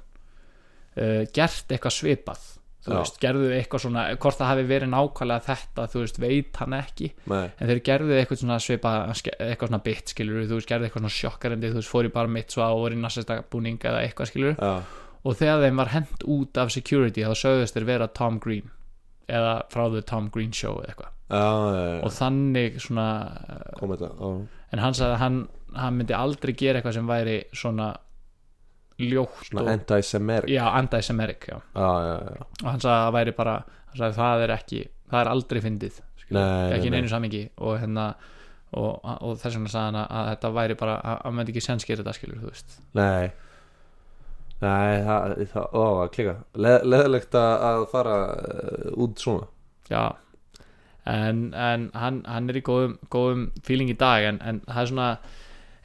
uh, 0.98 1.24
gert 1.34 1.74
eitthvað 1.74 1.98
svipað. 1.98 2.54
Veist, 2.88 3.18
gerðu 3.20 3.50
eitthvað 3.52 3.82
svona 3.84 4.04
hvort 4.16 4.38
það 4.40 4.48
hafi 4.48 4.62
verið 4.70 4.90
nákvæmlega 4.94 5.44
þetta 5.44 5.88
þú 5.92 6.04
veist, 6.06 6.20
veit 6.24 6.60
hann 6.62 6.76
ekki. 6.78 7.10
Nei, 7.28 7.50
en 7.50 7.72
þeir 7.72 7.82
gerðu 7.90 8.14
eitthvað 8.16 8.40
svona 8.40 8.60
svipað 8.64 9.10
eitthvað 9.44 9.72
svona 9.74 9.82
bit, 9.84 10.14
skilur 10.14 10.46
þú 10.46 10.60
veist, 10.62 10.70
gerðu 10.70 10.88
eitthvað 10.88 11.04
svona 11.04 11.16
sjokkarendi 11.18 11.74
þú 11.74 11.82
veist, 11.82 11.92
fór 11.92 12.08
í 12.08 12.14
bara 12.16 12.32
mitt 12.32 12.56
svo 12.56 12.64
á 12.64 12.72
og 12.72 12.86
voru 12.86 12.96
í 12.96 13.02
nassista 13.02 13.42
búning 13.52 13.84
eða 13.84 14.06
eitthvað, 14.06 14.32
skilur 14.32 14.56
já, 14.56 14.72
og 15.28 15.36
þegar 15.36 15.66
þeim 15.66 15.84
var 15.84 15.92
hent 15.98 16.26
út 16.38 16.62
af 16.64 16.72
security 16.78 17.28
þá 17.28 17.36
sögðust 17.42 17.76
þeir 17.76 17.90
vera 17.92 18.08
Tom 18.08 18.40
Green 18.40 18.72
eða 19.28 19.54
frá 19.72 19.86
the 19.92 20.02
Tom 20.08 20.30
Green 20.34 20.54
Show 20.56 20.80
eða 20.82 20.94
eitthvað. 20.94 21.14
Já, 21.28 21.44
já, 21.44 21.80
já. 21.92 22.02
og 22.08 22.14
þannig 22.16 22.76
svona 22.80 23.06
kom 23.76 23.92
þetta 23.92 24.10
á, 24.16 24.28
en 24.72 24.80
hann 24.80 24.96
sagði 24.96 25.16
að 25.18 25.24
hann, 25.26 25.40
hann 25.76 25.98
myndi 25.98 26.16
aldrei 26.16 26.54
gera 26.56 26.80
eitthvað 26.80 26.96
sem 26.96 27.10
væri 27.10 27.34
svona 27.52 27.90
ljótt 28.98 29.50
svona 29.50 29.66
og, 29.66 29.72
anti-Semitic. 29.76 31.50
Já, 31.52 31.58
já, 31.76 32.16
já, 32.32 32.48
og 32.64 32.70
hann 32.72 32.80
sagði 32.80 32.96
að 32.96 33.04
það 33.04 33.18
væri 33.18 33.36
bara 33.42 33.58
sagði 33.92 34.08
að 34.08 34.18
það 34.22 34.46
er 34.46 34.56
ekki, 34.56 34.82
það 35.12 35.20
er 35.20 35.32
aldrei 35.34 35.62
fyndið 35.68 36.00
skilur, 36.24 36.40
Nei, 36.40 36.72
ekki 36.78 36.88
í 36.88 36.94
nei, 36.94 36.98
neinu 37.02 37.12
samingi 37.12 37.44
og 37.58 37.76
hérna 37.82 38.08
og, 38.78 39.04
og 39.04 39.36
þess 39.42 39.58
vegna 39.58 39.74
sagði 39.74 39.90
hann 39.90 40.00
að, 40.06 40.32
þetta 40.32 40.54
væri 40.62 40.80
bara 40.80 40.96
að 41.02 41.20
hann 41.26 41.38
myndi 41.38 41.54
ekki 41.56 41.66
senskir 41.68 42.00
þetta 42.00 42.16
skilur 42.16 42.40
þú 42.40 42.54
veist. 42.54 42.80
Nei 42.98 43.28
Nei, 44.64 45.04
það, 45.06 45.34
það, 45.52 45.66
ó, 45.78 45.84
að 46.02 46.08
klika 46.16 46.34
Le, 46.58 46.72
Leðilegt 46.82 47.36
að, 47.38 47.84
fara 47.92 48.16
uh, 48.34 48.88
út 49.06 49.22
svona. 49.22 49.50
Já. 49.92 50.06
En, 51.08 51.44
en 51.54 51.86
hann, 51.96 52.24
hann 52.28 52.50
er 52.52 52.58
í 52.60 52.64
góðum, 52.66 52.98
góðum 53.14 53.46
feeling 53.64 53.94
í 53.94 54.00
dag 54.00 54.26
en, 54.28 54.42
en 54.44 54.64
það 54.66 54.82
er 54.82 54.90
svona 54.92 55.12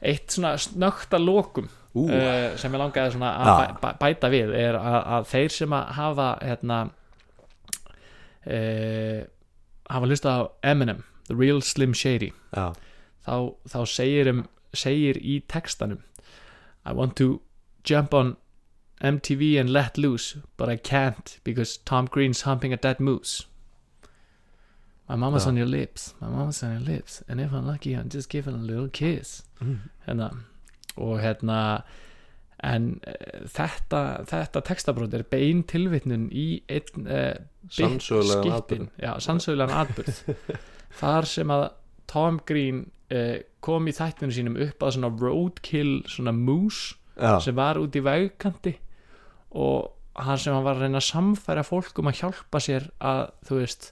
eitt 0.03 0.35
svona 0.35 0.57
snögt 0.59 1.15
að 1.15 1.29
lokum 1.29 1.69
Ú, 1.93 2.07
uh, 2.09 2.57
sem 2.59 2.73
ég 2.73 2.81
langaði 2.81 3.13
svona 3.13 3.29
að 3.37 3.47
Já. 3.47 3.53
bæ, 3.55 3.77
bæ, 3.83 3.87
bæta 4.01 4.31
við 4.33 4.51
er 4.57 4.75
að, 4.79 4.99
að 5.15 5.29
þeir 5.29 5.55
sem 5.55 5.75
að 5.77 5.91
hafa 5.99 6.27
hérna 6.41 6.79
uh, 8.49 9.19
hafa 9.93 10.09
hlustað 10.09 10.41
á 10.41 10.43
Eminem 10.73 11.03
The 11.29 11.37
Real 11.39 11.61
Slim 11.63 11.93
Shady 11.95 12.33
já, 12.33 12.73
þá, 13.23 13.35
þá 13.69 13.79
segir, 13.87 14.31
um, 14.33 14.43
segir 14.75 15.21
í 15.21 15.39
textanum 15.47 16.01
I 16.83 16.97
want 16.97 17.15
to 17.21 17.37
jump 17.87 18.17
on 18.17 18.35
MTV 19.01 19.59
and 19.59 19.69
let 19.69 19.97
loose 19.97 20.37
but 20.57 20.69
I 20.69 20.77
can't 20.77 21.39
because 21.43 21.77
Tom 21.77 22.05
Green's 22.05 22.41
humping 22.41 22.73
a 22.73 22.77
dead 22.77 22.99
moose. 22.99 23.47
My 25.09 25.15
mama's 25.15 25.43
Já. 25.43 25.49
on 25.49 25.57
your 25.57 25.67
lips. 25.67 26.13
My 26.21 26.29
mama's 26.29 26.63
on 26.63 26.71
your 26.71 26.95
lips. 26.95 27.21
And 27.27 27.41
if 27.41 27.51
I'm 27.51 27.67
lucky 27.67 27.93
I'm 27.93 28.09
just 28.09 28.29
giving 28.29 28.55
a 28.55 28.57
little 28.57 28.87
kiss. 28.89 29.43
Mm. 29.61 29.79
hérna, 30.07 30.31
og 30.97 31.21
hérna 31.21 31.83
en 32.63 32.99
uh, 33.07 33.43
þetta 33.51 34.01
þetta 34.29 34.63
textabrót 34.63 35.15
er 35.17 35.25
bein 35.27 35.63
tilvitnun 35.67 36.29
í 36.31 36.47
einn 36.71 37.07
uh, 37.07 37.35
Sannsögulegan 37.71 38.43
skiptin, 38.43 38.89
já, 38.99 39.13
sannsögulegan 39.23 39.83
atbyrð 39.83 40.21
þar 41.01 41.27
sem 41.27 41.53
að 41.53 41.65
Tom 42.11 42.39
Green 42.47 42.85
uh, 43.11 43.39
kom 43.63 43.87
í 43.87 43.95
þættinu 43.95 44.35
sínum 44.35 44.59
upp 44.67 44.83
að 44.83 44.97
svona 44.97 45.11
roadkill 45.19 46.03
svona 46.11 46.35
moose 46.35 46.99
Já, 47.17 47.37
sem 47.43 47.55
var 47.57 47.77
út 47.81 47.95
í 47.95 48.01
vegkanti 48.03 48.77
og 49.53 49.91
hann 50.17 50.39
sem 50.41 50.53
hann 50.53 50.65
var 50.65 50.77
að 50.77 50.87
reyna 50.87 51.01
að 51.01 51.09
samfæra 51.09 51.65
fólk 51.65 51.99
um 52.01 52.09
að 52.09 52.21
hjálpa 52.21 52.61
sér 52.61 52.89
að 53.01 53.27
þú 53.47 53.59
veist 53.59 53.91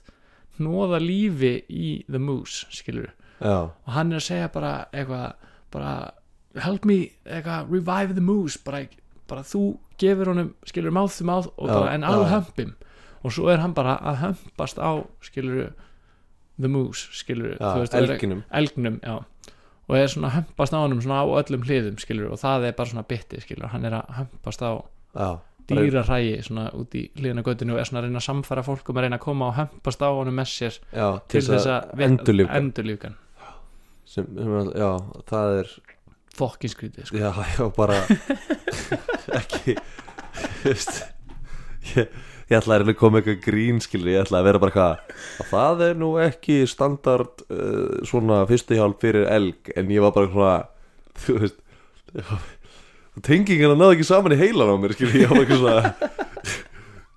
hnóða 0.58 0.98
lífi 1.02 1.54
í 1.70 1.92
the 2.10 2.20
moose 2.22 2.66
skilur 2.74 3.12
já, 3.38 3.70
og 3.70 3.94
hann 3.94 4.12
er 4.12 4.20
að 4.20 4.26
segja 4.26 4.50
bara 4.54 4.72
eitthvað 4.92 5.48
bara 5.72 5.94
help 6.60 6.84
me, 6.84 6.98
eitthvað, 7.24 7.70
revive 7.72 8.16
the 8.16 8.24
moose 8.24 8.60
bara, 8.64 8.84
bara 9.30 9.44
þú 9.46 9.62
gefur 10.00 10.32
honum 10.32 10.52
skilur 10.68 10.94
mouth 10.94 11.16
to 11.16 11.24
mouth 11.24 11.48
bara, 11.56 11.94
en 11.94 12.02
já. 12.02 12.28
hump 12.34 12.58
him. 12.58 12.74
Og 13.22 13.32
svo 13.32 13.48
er 13.52 13.62
hann 13.62 13.74
bara 13.74 13.96
að 14.02 14.18
humpast 14.24 14.80
á 14.82 15.06
skilur 15.22 15.72
the 16.58 16.68
moose 16.68 17.08
skilur 17.16 17.54
þú 17.60 17.78
veist, 17.84 17.94
og 17.94 18.02
elginum. 18.02 18.42
elgnum, 18.50 18.98
já 19.02 19.22
og 19.92 19.98
er 20.00 20.08
svona 20.08 20.30
að 20.30 20.36
humpast 20.40 20.72
á 20.72 20.80
honum 20.80 21.00
svona 21.04 21.20
á 21.20 21.26
öllum 21.28 21.64
hliðum 21.68 21.98
skilur 22.00 22.32
og 22.32 22.40
það 22.40 22.68
er 22.70 22.76
bara 22.78 22.92
svona 22.92 23.04
bytti 23.10 23.40
skilur 23.44 23.72
hann 23.74 23.84
er 23.88 23.98
að 23.98 24.12
humpast 24.22 24.64
á 24.64 24.72
Já, 25.12 25.28
dýra 25.68 26.04
hrægi 26.08 26.38
svona 26.46 26.70
út 26.78 26.96
í 26.96 27.04
hliðina 27.18 27.44
göttinu 27.44 27.76
og 27.76 27.82
er 27.82 27.88
svona 27.90 28.00
að 28.00 28.08
reyna 28.08 28.22
að 28.22 28.28
samfæra 28.30 28.64
fólk 28.64 28.88
um 28.88 29.00
að 29.00 29.06
reyna 29.06 29.18
að 29.20 29.26
koma 29.26 29.50
og 29.50 29.58
humpast 29.60 30.00
á 30.00 30.08
honum 30.08 30.38
með 30.40 30.48
sér 30.54 30.78
já 30.88 31.08
til 31.28 31.44
þess 31.44 31.68
að 31.68 32.04
endurlífgan 32.08 33.18
sem, 34.08 34.26
sem, 34.32 34.72
Já, 34.76 34.90
það 35.28 35.58
er 35.60 35.72
fokkin 36.36 36.72
skrítið 36.72 37.08
sko. 37.08 37.20
Já, 37.20 37.30
já, 37.52 37.64
bara 37.76 38.00
ekki 39.40 39.76
þú 39.76 40.72
veist 40.72 41.02
ég, 41.92 42.22
ég 42.52 42.60
ætla 42.60 42.76
að 42.76 42.82
reyna 42.84 42.94
að 42.94 43.00
koma 43.00 43.20
eitthvað 43.20 43.42
grín 43.46 43.82
skilur, 43.84 44.12
ég 44.12 44.24
ætla 44.26 44.40
að 44.40 44.48
vera 44.50 44.62
bara 44.62 44.76
hvað 44.76 45.14
að 45.42 45.52
það 45.52 45.84
er 45.88 46.00
nú 46.02 46.10
ekki 46.22 46.58
standard 46.70 47.44
uh, 47.48 48.00
svona 48.08 48.42
fyrstu 48.50 48.78
hjálp 48.78 49.02
fyrir 49.02 49.28
elg 49.32 49.72
en 49.76 49.92
ég 49.92 50.04
var 50.04 50.16
bara 50.16 50.32
svona 50.32 50.58
þú 51.22 51.38
veist 51.42 51.62
tengingina 53.26 53.76
náði 53.76 53.98
ekki 53.98 54.08
saman 54.08 54.34
í 54.36 54.40
heilan 54.40 54.72
á 54.72 54.76
mér 54.80 54.94
skilur, 54.96 55.18
ég 55.20 55.32
var 55.32 55.40
bara 55.40 55.48
eitthvað 55.48 55.64
svona 55.64 56.68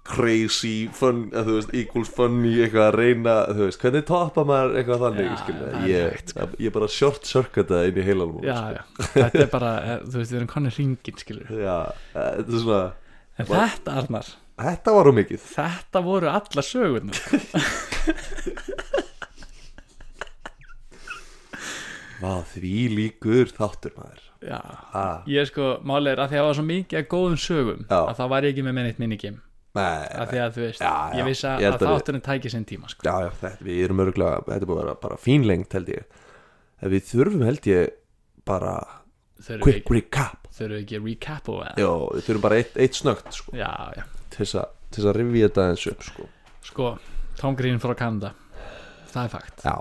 crazy 0.06 0.74
fun, 0.94 1.24
að, 1.34 1.48
þú 1.48 1.56
veist, 1.58 1.72
equals 1.80 2.12
funny 2.14 2.52
eitthvað 2.62 2.88
að 2.92 2.98
reyna, 3.00 3.36
þú 3.50 3.64
veist, 3.64 3.80
hvernig 3.82 4.06
toppa 4.06 4.44
maður 4.46 4.76
eitthvað 4.80 5.06
þannig, 5.06 5.30
Já, 5.32 5.38
það 5.48 5.64
er 5.66 5.88
ég, 5.90 6.12
hægt, 6.14 6.34
sko. 6.34 6.48
ég 6.62 6.76
bara 6.76 6.90
short 6.94 7.30
circuita 7.30 7.82
inn 7.90 7.98
í 7.98 8.06
heilanum 8.06 8.46
já, 8.46 8.60
já, 8.76 8.82
þetta 9.16 9.42
er 9.42 9.52
bara 9.54 9.72
eh, 9.82 9.96
þú 10.06 10.22
veist, 10.22 10.32
við 10.32 10.40
erum 10.42 10.52
konið 10.52 10.80
ringin, 10.82 11.22
skilur 11.24 11.54
já, 11.68 11.78
eh, 12.14 12.30
þetta 12.38 12.46
er 12.46 12.66
svona 12.68 12.84
en 13.36 13.50
þetta, 13.50 13.98
Arnar, 14.04 14.32
þetta 14.60 14.90
var 14.96 15.06
um 15.12 15.18
mikið. 15.20 15.40
Þetta 15.56 16.00
voru 16.06 16.28
alla 16.32 16.62
sögurnar. 16.66 17.20
Vá, 22.22 22.34
því 22.54 22.76
líkur 22.96 23.52
þáttur 23.54 23.94
maður. 23.98 24.22
Já, 24.46 24.60
ah, 24.94 25.24
ég 25.30 25.48
sko, 25.50 25.80
málið 25.88 26.12
er 26.12 26.20
að 26.22 26.30
því 26.30 26.38
að 26.38 26.42
það 26.42 26.48
var 26.48 26.58
svo 26.58 26.66
mikið 26.68 27.00
að 27.00 27.06
góðum 27.10 27.38
sögum 27.42 27.82
Já. 27.88 27.98
að 27.98 28.16
það 28.20 28.32
var 28.34 28.48
ekki 28.50 28.66
með 28.66 28.76
minigim 29.02 29.38
Nei, 29.76 30.06
að 30.16 30.30
því 30.32 30.40
að 30.40 30.52
þú 30.56 30.62
veist, 30.64 30.84
Já, 30.86 30.92
ég 31.18 31.28
vissi 31.28 31.48
að, 31.50 31.66
að 31.68 31.82
þátturinn 31.84 32.24
tæki 32.24 32.52
sinn 32.54 32.68
tíma 32.68 32.92
sko. 32.92 33.04
já, 33.04 33.16
já, 33.26 33.30
þetta, 33.42 33.66
við 33.68 33.80
erum 33.84 34.04
örgulega 34.06 34.44
þetta 34.48 34.70
búið 34.70 34.78
að 34.78 34.84
vera 34.86 35.00
bara 35.02 35.18
fínlengt 35.20 35.76
held 35.76 35.90
ég. 35.92 36.22
En 36.80 36.94
við 36.94 37.10
þurfum 37.10 37.44
held 37.44 37.68
ég 37.68 37.98
bara 38.48 38.76
quick 39.50 39.82
ekki, 39.82 39.98
recap. 39.98 40.48
Þurfum 40.56 40.80
ekki 40.80 41.00
að 41.00 41.10
recap 41.10 41.52
og 41.52 41.60
já, 41.66 41.90
við 41.90 42.30
þurfum 42.30 42.46
bara 42.46 42.62
eitt, 42.62 42.80
eitt 42.86 43.00
snögt 43.02 43.36
sko, 43.36 43.56
já, 43.60 43.72
já, 43.98 44.06
til 44.36 44.44
þess 44.44 44.58
að, 44.62 45.10
að 45.10 45.18
rifja 45.20 45.50
þetta 45.50 45.68
eins 45.72 45.88
upp 45.92 46.06
sko. 46.06 46.30
sko 46.66 46.92
Tom 47.40 47.56
Green 47.60 47.82
frá 47.84 47.96
Canada 48.00 48.34
það 49.12 49.24
er 49.24 49.32
fakt. 49.32 49.66
Já, 49.66 49.76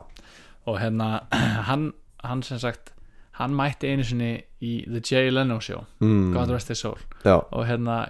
og 0.71 0.81
hérna, 0.81 1.09
hann, 1.69 1.89
hann 2.25 2.43
sem 2.47 2.61
sagt 2.63 2.93
hann 3.41 3.55
mætti 3.59 3.91
einu 3.91 4.05
sinni 4.07 4.33
í 4.63 4.75
The 4.87 5.03
Jay 5.03 5.31
Leno 5.33 5.59
Show, 5.63 5.83
mm, 6.01 6.29
God 6.37 6.53
Rest 6.55 6.71
His 6.71 6.85
Soul. 6.85 7.01
Já. 7.25 7.41
Og 7.51 7.67
hérna 7.67 8.05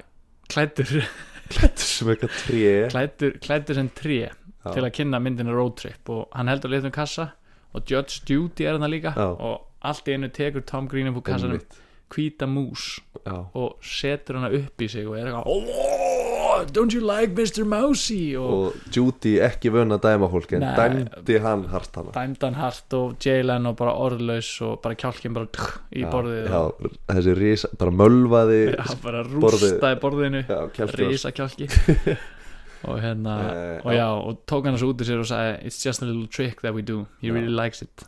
klættur 0.52 0.90
klættur 1.54 1.86
sem 1.88 2.10
eitthvað 2.12 2.34
tré. 2.42 2.74
klæddur, 2.92 3.38
klæddur 3.44 3.80
sem 3.80 3.88
tré 3.96 4.18
Já. 4.28 4.72
til 4.72 4.84
að 4.84 4.92
kynna 4.98 5.20
myndina 5.20 5.54
Road 5.56 5.78
Trip. 5.80 6.12
Og 6.12 6.28
hann 6.36 6.52
heldur 6.52 6.72
litum 6.72 6.92
kassa 6.92 7.30
og 7.74 7.88
Judge 7.90 8.20
Judy 8.28 8.68
er 8.68 8.76
hann 8.78 8.90
líka. 8.90 9.14
Já. 9.16 9.32
og 9.32 9.70
allt 9.84 10.08
í 10.08 10.14
einu 10.16 10.30
tekur 10.32 10.64
Tom 10.68 10.88
Green 10.88 11.08
upp 11.10 11.20
úr 11.20 11.26
kassanum 11.32 11.64
hvíta 12.14 12.46
mús 12.46 13.00
já, 13.24 13.34
og 13.56 13.80
setur 13.82 14.38
hana 14.38 14.52
upp 14.54 14.80
í 14.84 14.88
sig 14.88 15.08
og 15.08 15.16
er 15.18 15.32
eitthvað 15.32 16.33
oh, 16.54 16.64
don't 16.76 16.94
you 16.94 17.00
like 17.02 17.34
Mr. 17.34 17.64
Mousy? 17.68 18.36
Og, 18.38 18.52
og 18.68 18.94
Judy 18.94 19.34
ekki 19.44 19.72
vön 19.74 19.94
að 19.94 20.04
dæma 20.06 20.28
fólk 20.32 20.54
en 20.56 20.64
dæmdi 20.78 21.38
hann 21.44 21.64
hart 21.72 21.98
hana. 21.98 22.14
dæmdan 22.14 22.58
hart 22.58 22.96
og 22.98 23.16
Jalen 23.24 23.66
og 23.70 23.76
bara 23.80 23.94
orðlaus 24.06 24.50
og 24.66 24.78
bara 24.84 24.98
kjálkin 24.98 25.34
bara 25.36 25.50
tch, 25.54 25.80
í 25.94 26.04
Já, 26.04 26.08
borðið 26.12 26.46
já, 26.48 26.60
og, 26.60 26.94
þessi 27.10 27.34
risa, 27.40 27.72
bara 27.80 27.96
mölvaði 28.02 28.60
já, 28.70 28.86
bara 29.02 29.24
rústaði 29.26 30.00
borðinu. 30.02 30.44
Risa 31.04 31.34
kjálki 31.34 31.68
og 32.88 32.98
hérna 33.00 33.34
Eh, 33.54 33.76
og 33.84 33.92
já, 33.96 34.06
og 34.12 34.40
tók 34.50 34.66
hann 34.68 34.76
þessu 34.76 34.90
út 34.92 35.00
í 35.04 35.06
sér 35.08 35.22
og 35.22 35.28
sagði 35.30 35.54
it's 35.68 35.78
just 35.84 36.02
a 36.02 36.08
little 36.08 36.26
trick 36.28 36.60
that 36.60 36.74
we 36.76 36.82
do. 36.84 37.06
He 37.22 37.30
really 37.32 37.52
likes 37.52 37.82
it. 37.82 38.04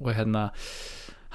Og 0.00 0.10
hérna 0.12 0.50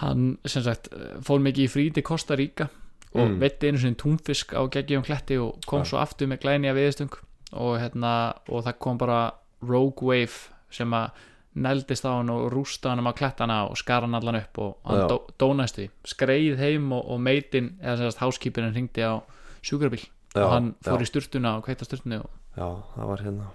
hann 0.04 0.38
sem 0.46 0.62
sagt 0.66 0.92
fór 1.26 1.42
mikið 1.42 1.66
í 1.66 1.72
frí 1.74 1.88
til 1.94 2.06
Costa 2.06 2.38
Rica 2.38 2.68
og 3.14 3.28
Mm. 3.30 3.40
veitti 3.40 3.68
einu 3.68 3.78
sinni 3.80 3.96
túnfisk 3.96 4.54
á 4.54 4.62
geggjum 4.70 5.04
kletti 5.04 5.38
og 5.40 5.60
kom 5.66 5.82
Já. 5.82 5.86
svo 5.92 5.98
aftur 6.02 6.28
með 6.28 6.42
glæni 6.44 6.68
að 6.70 6.76
viðstung 6.82 7.14
og 7.54 7.80
hérna 7.80 8.34
og 8.50 8.64
það 8.66 8.80
kom 8.80 8.98
bara 8.98 9.32
Rogue 9.62 10.04
Wave 10.08 10.50
sem 10.70 10.92
að 10.92 11.10
nældist 11.56 12.06
á 12.06 12.12
hann 12.20 12.30
og 12.30 12.52
rústa 12.54 12.90
hann 12.90 13.02
á 13.08 13.14
klettana 13.18 13.70
og 13.70 13.78
skar 13.78 14.02
hann 14.02 14.14
allan 14.16 14.36
upp 14.36 14.58
og 14.60 14.76
hann 14.86 15.08
dó, 15.10 15.18
dónast 15.40 15.76
því. 15.80 15.90
Skreið 16.06 16.58
heim 16.60 16.92
og, 16.94 17.06
og 17.10 17.20
meitin 17.20 17.78
eða 17.82 18.12
sagt 18.12 18.22
háskipirinn 18.22 18.74
hringdi 18.76 19.02
á 19.02 19.24
sjúkrabíl. 19.64 20.04
Já, 20.36 20.44
og 20.44 20.52
hann 20.52 20.76
fór 20.84 21.00
já, 21.00 21.08
í 21.08 21.10
sturtuna 21.10 21.56
og 21.58 21.64
kveita 21.66 21.86
sturtunni 21.88 22.20
og, 22.20 22.30
já, 22.58 22.68
það 22.94 23.08
var 23.08 23.18
hérna. 23.26 23.48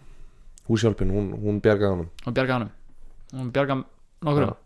Húsjálpin, 0.68 1.10
hún, 1.10 1.32
hún 1.42 1.60
bjargaði 1.60 1.90
honum. 1.92 2.08
Og 2.26 2.34
bjarga 2.34 2.52
hann 2.58 2.70
og 3.32 3.52
bjarga 3.52 3.76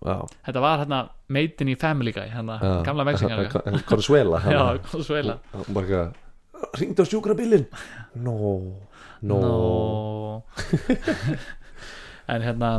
já, 0.04 0.16
þetta 0.46 0.60
var 0.64 0.78
hérna 0.82 0.98
meitin 1.32 1.68
í 1.72 1.76
Family 1.80 2.12
Guy 2.12 2.28
hérna, 2.32 2.58
gamla 2.86 3.04
Mexikana 3.08 3.48
Consuela 3.88 4.40
eitthvað 5.66 6.14
ringdi 6.80 7.04
á 7.04 7.06
sjúkrabílinn. 7.08 7.66
No, 8.24 8.34
no, 9.22 9.40
no. 9.40 10.44
en 12.32 12.42
hérna 12.44 12.70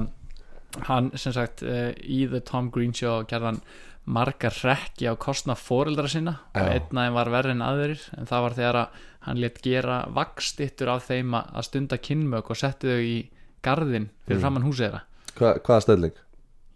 hann 0.87 1.11
sem 1.17 1.33
sagt 1.35 1.63
uh, 1.65 1.91
í 2.03 2.23
The 2.29 2.41
Tom 2.45 2.69
Green 2.73 2.93
Show 2.93 3.23
gerði 3.29 3.51
hann 3.51 3.61
margar 4.07 4.55
rekki 4.63 5.07
á 5.09 5.13
kostna 5.19 5.55
foreldra 5.59 6.07
sinna 6.11 6.37
og 6.55 6.61
Já. 6.61 6.77
einn 6.77 6.97
af 6.97 7.07
þeim 7.07 7.17
var 7.17 7.31
verri 7.33 7.53
en 7.55 7.63
aðrir. 7.65 8.03
En 8.17 8.29
það 8.29 8.45
var 8.45 8.55
þegar 8.59 8.79
að 8.83 9.01
hann 9.27 9.41
létt 9.43 9.57
gera 9.65 9.97
vakstittur 10.15 10.91
af 10.93 11.07
þeim 11.09 11.33
að 11.37 11.65
stunda 11.67 11.97
kynmök 11.99 12.51
og 12.53 12.59
setti 12.61 12.87
þau 12.87 13.01
í 13.03 13.17
garðin 13.65 14.09
fyrir 14.27 14.37
Mm. 14.39 14.43
framann 14.45 14.63
húsið 14.67 14.85
þeirra. 14.87 15.01
Hva, 15.37 15.53
hvaða 15.59 15.83
stelning? 15.83 16.15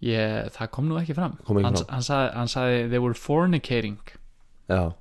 Ég, 0.05 0.49
það 0.55 0.71
kom 0.75 0.89
nú 0.89 0.97
ekki 1.01 1.15
fram. 1.17 1.37
Ekki 1.43 1.63
hann, 1.65 1.77
fram. 1.77 1.89
hann, 1.93 2.05
sagði, 2.07 2.33
hann 2.39 2.51
sagði 2.51 2.81
they 2.89 3.01
were 3.03 3.17
fornicating. 3.17 3.99
Já, 4.71 4.91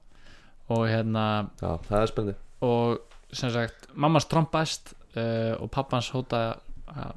og 0.71 0.87
hérna 0.89 1.25
já, 1.61 1.71
það 1.89 2.01
er 2.01 2.11
spendi 2.11 2.35
og 2.67 2.99
sem 3.33 3.53
sagt 3.55 3.89
mammas 3.95 4.27
trompast 4.31 4.93
uh, 5.17 5.57
og 5.59 5.71
pappans 5.75 6.11
hóta 6.15 6.43
að 6.91 7.15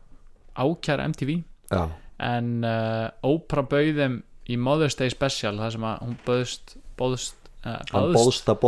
ákjæra 0.53 1.07
MTV 1.09 1.35
já, 1.73 1.83
en 2.21 2.53
uh, 2.65 3.09
Oprah 3.25 3.65
bauð 3.69 3.99
þeim 3.99 4.19
í 4.49 4.57
Mother's 4.59 4.97
Day 4.99 5.11
Special 5.13 5.57
það 5.59 5.75
sem 5.75 5.87
að 5.89 6.01
hún 6.05 6.15
bauðst 6.27 6.75
bóðst, 6.99 7.51
uh, 7.63 7.81
baðst, 7.91 8.17
bóðst 8.17 8.53
að 8.53 8.63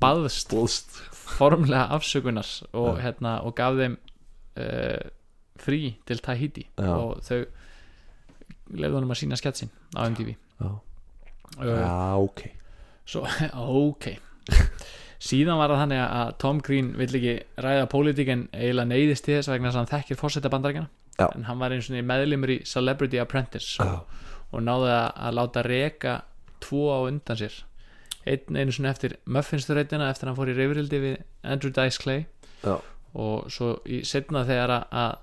bóðst 0.00 0.52
bóðst 0.54 1.00
formlega 1.30 1.86
afsökunar 1.94 2.48
og, 2.72 2.94
hérna, 3.04 3.38
og 3.46 3.54
gaf 3.58 3.76
þeim 3.78 3.96
uh, 4.58 5.02
frí 5.60 5.80
til 6.08 6.22
Tahiti. 6.24 6.64
Og 6.80 7.20
þau 7.22 7.42
lefðu 8.74 9.00
honum 9.00 9.14
að 9.14 9.20
sína 9.22 9.38
sketsin 9.40 9.70
á 9.96 10.06
MTV 10.06 10.34
já, 10.34 10.70
já, 11.66 12.16
ok. 12.20 12.42
Svo, 13.10 13.24
ok. 13.90 14.06
Síðan 15.20 15.58
var 15.60 15.72
það 15.72 15.82
þannig 15.82 16.02
að 16.04 16.30
Tom 16.40 16.60
Green 16.64 16.92
vill 16.96 17.10
ekki 17.18 17.34
ræða 17.60 17.88
pólitík 17.92 18.30
en 18.32 18.46
eiginlega 18.54 18.88
neyðist 18.88 19.26
til 19.26 19.36
þess 19.36 19.50
vegna 19.52 19.68
að 19.72 19.80
hann 19.80 19.90
þekkir 19.90 20.20
fórseta 20.20 20.52
bandarækjana 20.52 20.88
Já. 21.20 21.26
en 21.34 21.44
hann 21.44 21.58
var 21.60 21.74
eins 21.74 21.90
og 21.90 21.98
meðlimur 22.08 22.52
í 22.54 22.60
Celebrity 22.64 23.20
Apprentice 23.20 23.76
já, 23.76 23.98
og 24.50 24.62
náði 24.64 24.94
að, 24.94 25.34
láta 25.36 25.64
reka 25.66 26.14
tvo 26.64 26.86
á 26.96 26.98
undan 27.04 27.36
sér. 27.36 27.58
Einn 28.28 28.56
einu 28.56 28.72
svona 28.72 28.94
eftir 28.94 29.18
Muffinsturreitina 29.28 30.08
eftir 30.12 30.28
að 30.28 30.32
hann 30.32 30.38
fór 30.40 30.52
í 30.52 30.56
reyfrildi 30.56 31.02
við 31.02 31.18
Andrew 31.44 31.72
Dice 31.76 32.00
Clay. 32.00 32.24
Já, 32.64 32.78
og 33.20 33.50
svo 33.52 33.74
í 33.84 34.00
setna 34.08 34.46
þegar 34.48 34.72
að, 34.88 35.14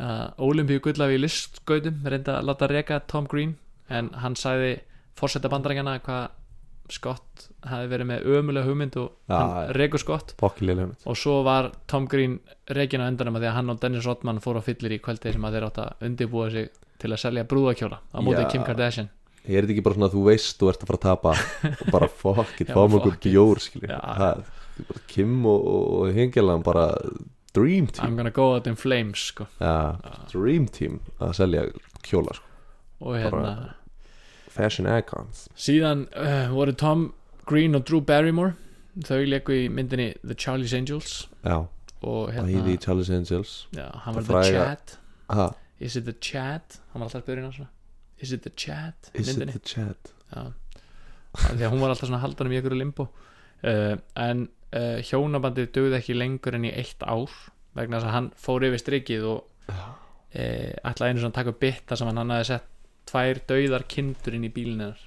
að 0.00 0.44
Olympíu 0.48 0.80
gullafi 0.84 1.16
í 1.18 1.22
listgautum 1.22 2.02
reynda 2.08 2.38
að 2.40 2.48
láta 2.50 2.68
reka 2.70 3.00
Tom 3.10 3.26
Green 3.30 3.56
en 3.90 4.10
hann 4.22 4.36
sagði 4.38 4.78
fórseta 5.18 5.50
bandarækjana 5.52 5.98
hvað 6.06 6.28
Scott 6.90 7.44
hafi 7.70 7.86
verið 7.92 8.08
með 8.08 8.24
ömulega 8.34 8.66
hugmynd 8.66 8.96
og 8.98 9.12
Já, 9.30 9.34
hann 9.36 9.50
já. 9.68 9.72
rekur 9.76 10.02
Scott 10.02 10.32
og 11.06 11.16
svo 11.18 11.36
var 11.46 11.68
Tom 11.86 12.08
Green 12.10 12.38
rekin 12.74 13.04
á 13.04 13.06
endanum 13.06 13.36
að 13.38 13.44
því 13.44 13.50
að 13.52 13.56
hann 13.60 13.70
og 13.74 13.80
Dennis 13.84 14.06
Rodman 14.08 14.40
fóru 14.42 14.58
á 14.58 14.66
fyllir 14.66 14.96
í 14.96 14.98
kvöldi 15.04 15.32
sem 15.36 15.44
að 15.46 15.54
þeir 15.58 15.66
átt 15.68 15.78
að 15.84 16.06
undirbúa 16.08 16.50
sig 16.50 16.70
til 17.00 17.12
að 17.14 17.22
selja 17.22 17.44
brúðakjóla 17.46 18.00
á 18.10 18.18
móti 18.18 18.42
Já. 18.42 18.48
Kim 18.50 18.64
Kardashian 18.66 19.10
ég 19.46 19.56
er 19.62 19.68
ekki 19.70 19.84
bara 19.86 19.96
svona 19.96 20.08
að 20.10 20.16
þú 20.18 20.24
veist 20.26 20.58
þú 20.60 20.72
ert 20.72 20.82
að 20.82 20.90
fara 20.90 20.98
að 20.98 21.06
tapa 21.06 21.36
og 21.86 21.92
bara 21.94 22.08
okkur 22.98 23.14
fuck 23.14 23.26
it. 23.28 23.30
bjór 23.30 23.62
Kim 25.12 25.46
og, 25.46 25.64
og 25.70 26.12
Hengelan 26.16 26.62
bara 26.66 26.88
dream 27.54 27.86
team. 27.86 28.04
I'm 28.06 28.16
gonna 28.16 28.30
go 28.30 28.54
out 28.54 28.66
in 28.66 28.76
flames 28.76 29.18
sko. 29.18 29.46
ja, 29.60 29.96
dream 30.32 30.68
team 30.68 31.00
að 31.20 31.32
selja 31.40 31.64
kjóla 32.06 32.34
sko. 32.34 32.44
og 33.00 33.16
hérna 33.16 33.30
Bara- 33.30 33.74
fashion 34.50 34.86
icons. 34.86 35.48
Síðan 35.56 36.06
uh, 36.16 36.50
voru 36.54 36.72
Tom 36.76 37.12
Green 37.46 37.74
og 37.74 37.84
Drew 37.88 38.00
Barrymore. 38.00 38.54
Þau 39.06 39.20
leku 39.26 39.52
í 39.54 39.68
myndinni 39.70 40.12
The 40.24 40.34
Charlie's 40.34 40.74
Angels. 40.76 41.28
Já, 41.46 41.60
og 42.02 42.30
bæði 42.34 42.54
hérna 42.56 42.72
í 42.74 42.78
Charlie's 42.82 43.10
Angels. 43.14 43.66
Já, 43.72 43.88
hann 44.04 44.14
var 44.18 44.22
The 44.26 44.32
fræga- 44.34 44.64
Chat. 44.66 44.96
Ha, 45.30 45.50
Is 45.80 45.96
it 45.96 46.04
the 46.04 46.12
Chat? 46.20 46.80
Hann 46.92 47.00
var 47.00 47.06
alltaf 47.08 47.22
að 47.22 47.24
spyrja 47.28 47.42
hann 47.46 47.52
svona. 47.56 47.70
Is 48.20 48.32
it 48.32 48.42
the 48.42 48.50
Chat 48.50 49.10
í 49.14 49.20
is 49.22 49.28
it 49.28 49.38
myndinni? 49.38 49.52
The 49.52 49.60
chat? 49.64 50.12
Já. 50.34 50.42
Af 51.32 51.54
því 51.56 51.62
að 51.64 51.70
hún 51.72 51.80
var 51.80 51.94
alltaf 51.94 52.08
svona 52.10 52.20
haldanum 52.20 52.52
í 52.52 52.58
einhverju 52.58 52.78
limbo. 52.82 53.06
Uh, 53.62 53.96
en 54.16 54.48
uh, 54.76 54.98
hjónabandið 55.06 55.72
dögði 55.76 55.98
ekki 56.00 56.18
lengur 56.18 56.58
en 56.58 56.68
í 56.68 56.74
eitt 56.74 57.02
ár 57.04 57.32
vegna 57.78 57.98
þess 57.98 58.10
að 58.10 58.16
hann 58.16 58.28
fór 58.38 58.66
yfir 58.68 58.82
strikið 58.82 59.26
og 59.30 59.40
uh, 59.70 59.88
ætlaði 60.90 61.10
einu 61.10 61.24
svona 61.24 61.46
upp 61.52 61.60
bitta 61.62 61.98
sem 61.98 62.10
hann, 62.10 62.34
hafði 62.34 62.50
sett 62.52 62.68
tvær 63.10 63.42
dauðar 63.48 63.86
kindur 63.90 64.36
inn 64.36 64.46
í 64.46 64.52
bílinn 64.54 64.84
hennar. 64.84 65.04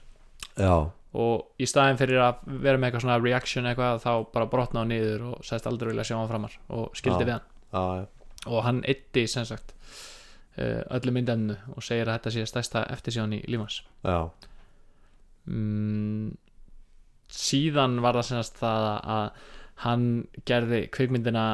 Já, 0.60 0.92
og 1.14 1.62
í 1.62 1.68
staðin 1.70 2.00
fyrir 2.00 2.24
að 2.26 2.42
vera 2.48 2.80
með 2.80 2.90
eitthvað 2.90 3.06
svona 3.06 3.20
reaction 3.22 3.68
eitthvað 3.70 4.00
þá 4.02 4.12
bara 4.34 4.50
brotna 4.50 4.82
á 4.82 4.86
niður 4.90 5.28
og 5.30 5.46
sagðist 5.46 5.70
aldrei 5.70 5.92
vilja 5.92 6.08
sjá 6.10 6.16
hann 6.18 6.32
framar 6.32 6.56
og 6.74 6.98
skildi 6.98 7.28
við 7.28 7.36
hann. 7.36 7.46
Já, 7.74 7.84
já. 8.00 8.40
og 8.50 8.64
hann 8.66 8.82
eitti 8.90 9.26
sem 9.30 9.46
sagt 9.46 9.76
uh, 10.58 10.82
öllu 10.98 11.14
myndemnu 11.14 11.58
og 11.76 11.86
segir 11.86 12.10
að 12.10 12.18
þetta 12.18 12.34
sé 12.36 12.48
stærsta 12.50 12.86
eftirsjón 12.94 13.38
í 13.38 13.44
lífans 13.50 13.84
já. 14.02 14.18
mm, 15.46 16.34
síðan 17.34 18.00
var 18.04 18.20
það 18.20 18.28
sem 18.30 18.44
sagt 18.46 18.62
það 18.62 18.88
að 19.18 19.44
hann 19.84 20.08
gerði 20.50 20.82
kvikmyndina 20.94 21.46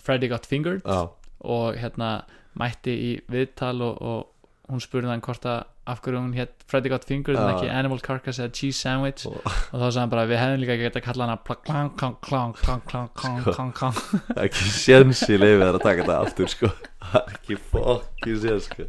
Freddy 0.00 0.30
Got 0.32 0.48
Fingered 0.48 0.84
já, 0.84 1.08
og 1.44 1.78
hérna 1.80 2.10
mætti 2.56 2.94
í 2.96 3.10
viðtal 3.32 3.78
og, 3.84 4.00
og 4.00 4.72
hún 4.72 4.82
spurði 4.82 5.12
hann 5.12 5.24
hvort 5.24 5.46
að 5.48 5.64
af 5.86 6.00
hverju 6.02 6.18
hún 6.18 6.32
hétt 6.34 6.64
Freddy 6.66 6.90
Got 6.90 7.04
Fingered 7.06 7.38
en 7.38 7.52
ekki 7.54 7.68
Animal 7.70 8.00
Carcass 8.02 8.40
eða 8.42 8.50
Cheese 8.58 8.80
Sandwich. 8.82 9.22
Og- 9.30 9.38
þá 9.46 9.84
sagði 9.86 10.00
hann 10.02 10.10
bara 10.10 10.24
við 10.26 10.40
hefðum 10.42 10.60
líka 10.64 10.76
geta 10.80 10.98
að 11.00 11.04
kalla 11.06 11.36
pla- 11.46 11.56
klang, 11.62 11.90
klang, 11.96 12.16
klang, 12.26 12.52
klang, 12.58 12.82
klang, 12.90 13.08
klang, 13.14 13.40
Sko. 13.44 13.52
klang, 13.54 13.72
klang 13.72 14.42
ekki 14.46 14.70
séns 14.74 15.22
í 15.30 15.38
leiði 15.38 15.60
þær 15.62 15.78
að 15.78 15.82
taka 15.86 16.02
þetta 16.02 16.16
aftur 16.26 16.50
sko. 16.50 16.70
Það 17.06 17.20
er 17.20 17.36
ekki 17.36 17.56
fokki 17.70 18.32
séns 18.42 18.64
sko. 18.66 18.86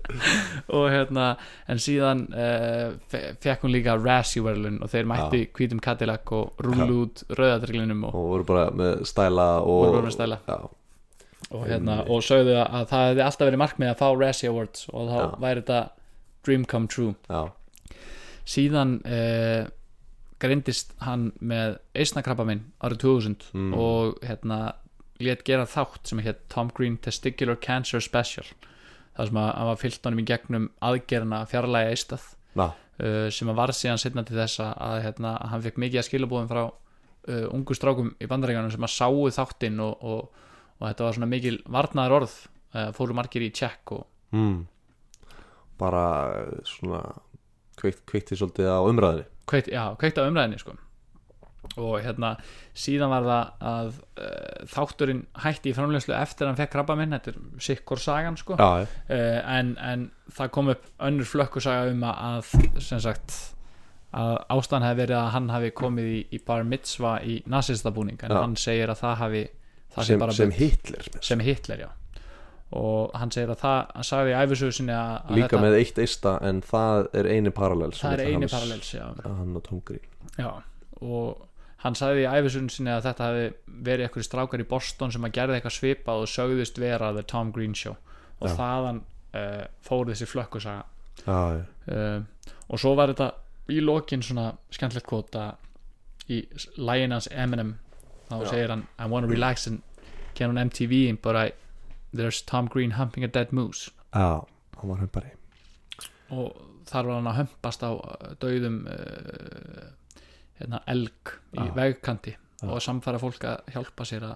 Og 0.74 0.88
hérna 0.90 1.28
en 1.70 1.78
síðan 1.84 2.24
uh, 2.34 2.96
fekk 3.14 3.62
hún 3.68 3.76
líka 3.76 3.94
Razzie 4.02 4.42
verðlun 4.42 4.80
og 4.82 4.90
þeir 4.90 5.06
mætti 5.12 5.44
hvítum 5.54 5.80
Cadillac 5.86 6.34
og 6.34 6.58
rúlu 6.66 7.04
út 7.04 7.22
rauðadreglinum 7.38 8.08
og, 8.10 8.16
og 8.18 8.32
voru 8.34 8.48
bara 8.50 8.66
með 8.74 9.06
stæla 9.12 9.48
og 9.62 9.86
Voru 9.86 10.02
með 10.08 10.16
stæla. 10.18 10.40
já, 10.50 10.58
og, 11.52 11.62
hérna, 11.70 12.00
og 12.10 12.26
sögðu 12.26 12.58
að 12.66 12.90
það 12.90 13.06
hefði 13.12 13.24
alltaf 13.28 13.46
verið 13.52 13.62
markmið 13.62 13.92
að 13.94 14.02
fá 14.02 14.08
Razzie 14.24 14.50
Awards 14.50 14.88
og 14.90 15.12
þá 15.14 15.38
væri 15.46 15.62
þetta 15.62 15.84
dream 16.48 16.66
come 16.66 16.88
true 16.88 17.14
já, 17.28 17.44
síðan 18.48 18.98
uh, 19.04 19.68
greindist 20.42 20.94
hann 21.04 21.32
með 21.42 21.78
eisnakrabba 21.98 22.46
minn 22.48 22.66
árið 22.86 23.04
2000 23.06 23.48
Mm. 23.54 23.74
og 23.74 24.20
hérna 24.24 24.60
let 25.20 25.42
gera 25.48 25.66
þátt 25.66 26.12
sem 26.12 26.20
hétt 26.22 26.44
Tom 26.54 26.70
Green 26.78 26.98
Testicular 27.02 27.58
Cancer 27.58 28.00
Special 28.06 28.46
það 29.18 29.32
sem 29.32 29.40
að 29.42 29.48
hann 29.58 29.70
var 29.72 29.80
fyllt 29.82 30.04
honum 30.06 30.22
í 30.22 30.28
gegnum 30.30 30.68
aðgerna 30.86 31.40
fjarlæga 31.50 31.94
eistað 31.96 32.28
na, 32.58 32.68
uh, 33.02 33.30
sem 33.34 33.50
að 33.50 33.58
var 33.58 33.74
síðan 33.74 34.02
setna 34.02 34.24
til 34.28 34.38
þess 34.38 34.62
að, 34.62 34.76
að 34.90 35.00
hérna, 35.08 35.32
að 35.42 35.50
hann 35.56 35.64
fekk 35.66 35.80
mikið 35.82 36.02
að 36.04 36.08
skilabóðum 36.12 36.52
frá 36.52 36.62
uh, 36.68 37.48
ungu 37.50 37.74
strákum 37.78 38.14
í 38.22 38.30
bandaríkanum 38.30 38.72
sem 38.76 38.86
að 38.86 38.94
sáu 38.94 39.26
þáttinn 39.40 39.82
og, 39.82 40.06
og, 40.06 40.46
og 40.78 40.86
þetta 40.86 41.08
var 41.08 41.18
svona 41.18 41.32
mikil 41.34 41.58
varnaðar 41.66 42.18
orð 42.22 42.38
uh, 42.78 42.92
fóru 42.94 43.18
margir 43.18 43.48
í 43.48 43.50
tjekk 43.58 43.98
og 43.98 44.06
mm. 44.38 44.60
Bara 45.80 46.04
eh, 46.42 46.60
svona 46.68 47.04
kveikt, 47.78 48.04
kveikti 48.10 48.38
svolítið 48.40 48.70
á 48.74 48.80
umræðinni 48.82 49.26
kveikt, 49.48 49.72
já, 49.72 49.84
kveikt 50.00 50.20
á 50.20 50.28
umræðinni 50.28 50.60
sko. 50.62 50.78
og 51.78 51.98
hérna 52.02 52.36
síðan 52.78 53.12
var 53.12 53.26
það 53.28 53.68
að 53.70 53.90
uh, 53.92 54.62
þátturinn 54.72 55.26
hætti 55.44 55.74
í 55.74 55.76
framlegslu 55.76 56.16
eftir 56.16 56.46
að 56.46 56.54
hann 56.54 56.60
fekk 56.62 56.72
krabba 56.74 56.96
minn 56.96 57.14
þetta 57.18 57.34
er 57.34 57.42
sikkur 57.68 58.02
sagan 58.02 58.40
sko. 58.40 58.56
já, 58.56 58.88
uh, 58.88 59.40
en, 59.58 59.76
en 59.78 60.08
það 60.32 60.54
kom 60.56 60.72
upp 60.74 60.90
önnur 61.10 61.28
flökkusaga 61.28 61.92
um 61.92 62.08
að 62.08 62.56
sem 62.80 63.04
sagt 63.04 63.36
að 64.18 64.38
ástæðan 64.54 64.88
hefði 64.88 65.02
verið 65.02 65.20
að 65.20 65.30
hann 65.36 65.50
hafi 65.52 65.72
komið 65.76 66.10
í, 66.10 66.20
í 66.32 66.40
bar 66.48 66.66
mitzva 66.68 67.18
í 67.28 67.38
nazistabúning 67.52 68.22
en 68.24 68.34
Já. 68.34 68.40
hann 68.40 68.56
segir 68.60 68.92
að 68.94 69.02
það 69.04 69.16
hafi 69.22 69.44
það 69.94 70.10
sem, 70.10 70.26
sem. 70.38 70.54
Hitler 70.56 71.10
sem 71.30 71.44
Hitler 71.44 71.84
já 71.84 71.90
og 72.76 73.14
hann 73.16 73.32
segir 73.32 73.52
að 73.54 73.62
það, 73.62 73.92
hann 73.96 74.04
sagði 74.10 74.32
í 74.34 74.38
æfisögu 74.44 74.76
sinni 74.76 74.92
að, 74.96 75.12
að 75.24 75.38
líka 75.40 75.60
með 75.64 75.76
eitt 75.80 76.00
eista 76.04 76.34
en 76.44 76.62
það 76.68 77.06
er 77.16 77.30
eini 77.32 77.52
parallels 77.56 78.02
það 78.04 78.14
er 78.18 78.24
eini 78.28 78.42
hans- 78.44 78.56
parallels 78.58 78.90
já. 78.94 79.06
hann 79.24 79.54
og 79.56 79.64
Tom 79.64 79.80
Green 79.88 80.04
já 80.38 80.50
og 81.02 81.46
hann 81.86 81.96
sagði 81.96 82.26
í 82.26 82.28
æfisögu 82.28 82.74
sinni 82.74 82.92
að 82.92 83.06
þetta 83.08 83.30
hefði 83.30 83.46
verið 83.88 84.08
eitthvað 84.08 84.28
strákar 84.28 84.64
í 84.64 84.68
Boston 84.68 85.14
sem 85.16 85.24
að 85.30 85.36
gerði 85.38 85.56
eitthvað 85.60 85.76
svipað 85.78 86.24
og 86.26 86.32
sögðust 86.34 86.82
vera 86.82 87.14
The 87.16 87.24
Tom 87.24 87.52
Green 87.56 87.76
Show 87.78 87.96
og 88.42 88.50
Já. 88.50 88.56
þaðan 88.60 89.00
uh, 89.38 89.64
fór 89.88 90.10
þessi 90.12 90.28
flökkusaga 90.30 90.84
já, 91.24 91.40
já, 91.56 91.64
uh, 91.94 92.52
og 92.68 92.82
svo 92.82 92.92
var 93.00 93.14
þetta 93.14 93.30
í 93.72 93.80
lokin 93.84 94.22
svona 94.26 94.50
skemmtilegt 94.74 95.08
kvota 95.08 95.46
í 96.28 96.42
lægin 96.78 97.16
hans 97.16 97.30
Eminem 97.32 97.78
þá 98.28 98.36
Já. 98.44 98.50
segir 98.52 98.74
hann 98.76 98.84
I 99.00 99.08
wanna 99.08 99.28
relax 99.32 99.68
and 99.72 99.80
get 100.36 100.50
on 100.50 100.58
MTV 100.60 101.16
but 101.22 101.36
I 101.40 101.52
there's 102.14 102.42
Tom 102.42 102.68
Green 102.68 102.92
humping 102.98 103.24
a 103.24 103.28
dead 103.28 103.52
moose. 103.52 103.92
Já, 104.14 104.46
hann 104.78 104.90
var 104.90 104.98
hömpari 105.04 105.34
og 106.34 106.58
þar 106.88 107.08
var 107.08 107.16
hann 107.20 107.30
að 107.32 107.38
hömpast 107.42 107.84
á 107.88 107.92
uh, 107.96 108.34
dauðum 108.42 108.82
uh, 108.92 109.88
hérna, 110.60 110.82
elg 110.92 111.34
í 111.56 111.62
Já. 111.64 111.72
vegkanti 111.78 112.34
Já. 112.36 112.68
og 112.68 112.82
samfæra 112.84 113.22
fólk 113.22 113.46
að 113.48 113.72
hjálpa 113.76 114.08
sér 114.08 114.26
að 114.28 114.36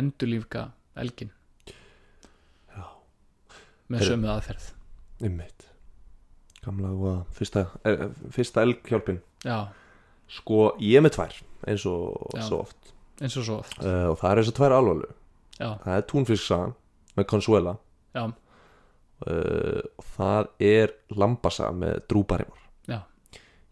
endurlífga 0.00 0.62
elgin. 0.98 1.30
Já. 2.72 2.84
með 3.92 4.06
sömu 4.08 4.30
aðferð. 4.32 4.70
Einmitt. 5.22 5.66
Gamla 6.64 6.90
og 6.90 7.36
fyrsta, 7.36 7.66
er, 7.86 8.08
fyrsta 8.34 8.64
elghjálpin. 8.66 9.20
Já, 9.46 9.66
Sko, 10.26 10.72
ég 10.82 10.98
er 10.98 11.04
með 11.06 11.12
tvær 11.14 11.36
eins 11.70 11.84
og 11.86 12.32
Já. 12.34 12.42
svo 12.48 12.64
oft. 12.64 12.88
Eins 13.20 13.36
og 13.38 13.44
svo 13.46 13.60
oft. 13.60 13.76
Uh, 13.78 14.08
og 14.10 14.16
það 14.18 14.30
er 14.32 14.40
eins 14.40 14.50
og 14.50 14.56
tvær 14.58 14.74
alvarlu 14.74 15.06
já, 15.60 15.68
Það 15.84 15.92
er 15.94 16.02
túnfisksagan 16.10 16.74
með 17.16 17.28
Consuela. 17.32 17.76
Uh, 18.16 19.80
og 19.96 20.04
það 20.12 20.48
er 20.60 20.90
Lambasa 21.16 21.70
með 21.72 22.02
Drúbarimor 22.10 22.60
Já. 22.84 22.98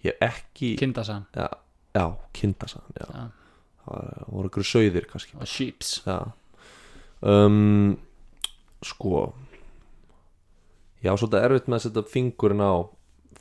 Ég 0.04 0.16
hef 0.16 0.22
ekki 0.24 0.70
kindasan 0.80 1.26
Já, 1.36 1.50
já 1.92 2.04
kindasagan 2.32 2.96
já. 2.96 3.08
Já. 3.12 3.24
Það 3.84 4.30
voru 4.32 4.48
ykkur 4.48 4.64
sauðir 4.68 5.08
kannski. 5.10 5.36
Og 5.36 5.48
sheeps 5.48 5.98
um, 7.20 7.98
Sko. 8.84 9.26
Já, 11.04 11.12
svolítið 11.20 11.44
erfitt 11.44 11.68
með 11.68 11.76
að 11.76 11.84
setja 11.86 12.04
fingurinn 12.14 12.64
á 12.64 12.72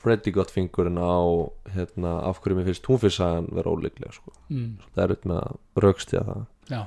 Freddy 0.04 0.34
got 0.36 0.52
fingurinn 0.52 1.00
á 1.00 1.48
hérna, 1.72 2.18
af 2.28 2.42
hverju 2.44 2.58
mér 2.58 2.68
finnst 2.68 2.84
túnfisksagan 2.84 3.48
vera 3.56 3.72
óleiklega 3.72 4.12
sko. 4.12 4.34
mm, 4.50 4.72
er 4.98 5.04
erfitt 5.06 5.28
með 5.30 5.40
að 5.40 5.86
raukstiða 5.86 6.24
það. 6.28 6.44
Já, 6.74 6.82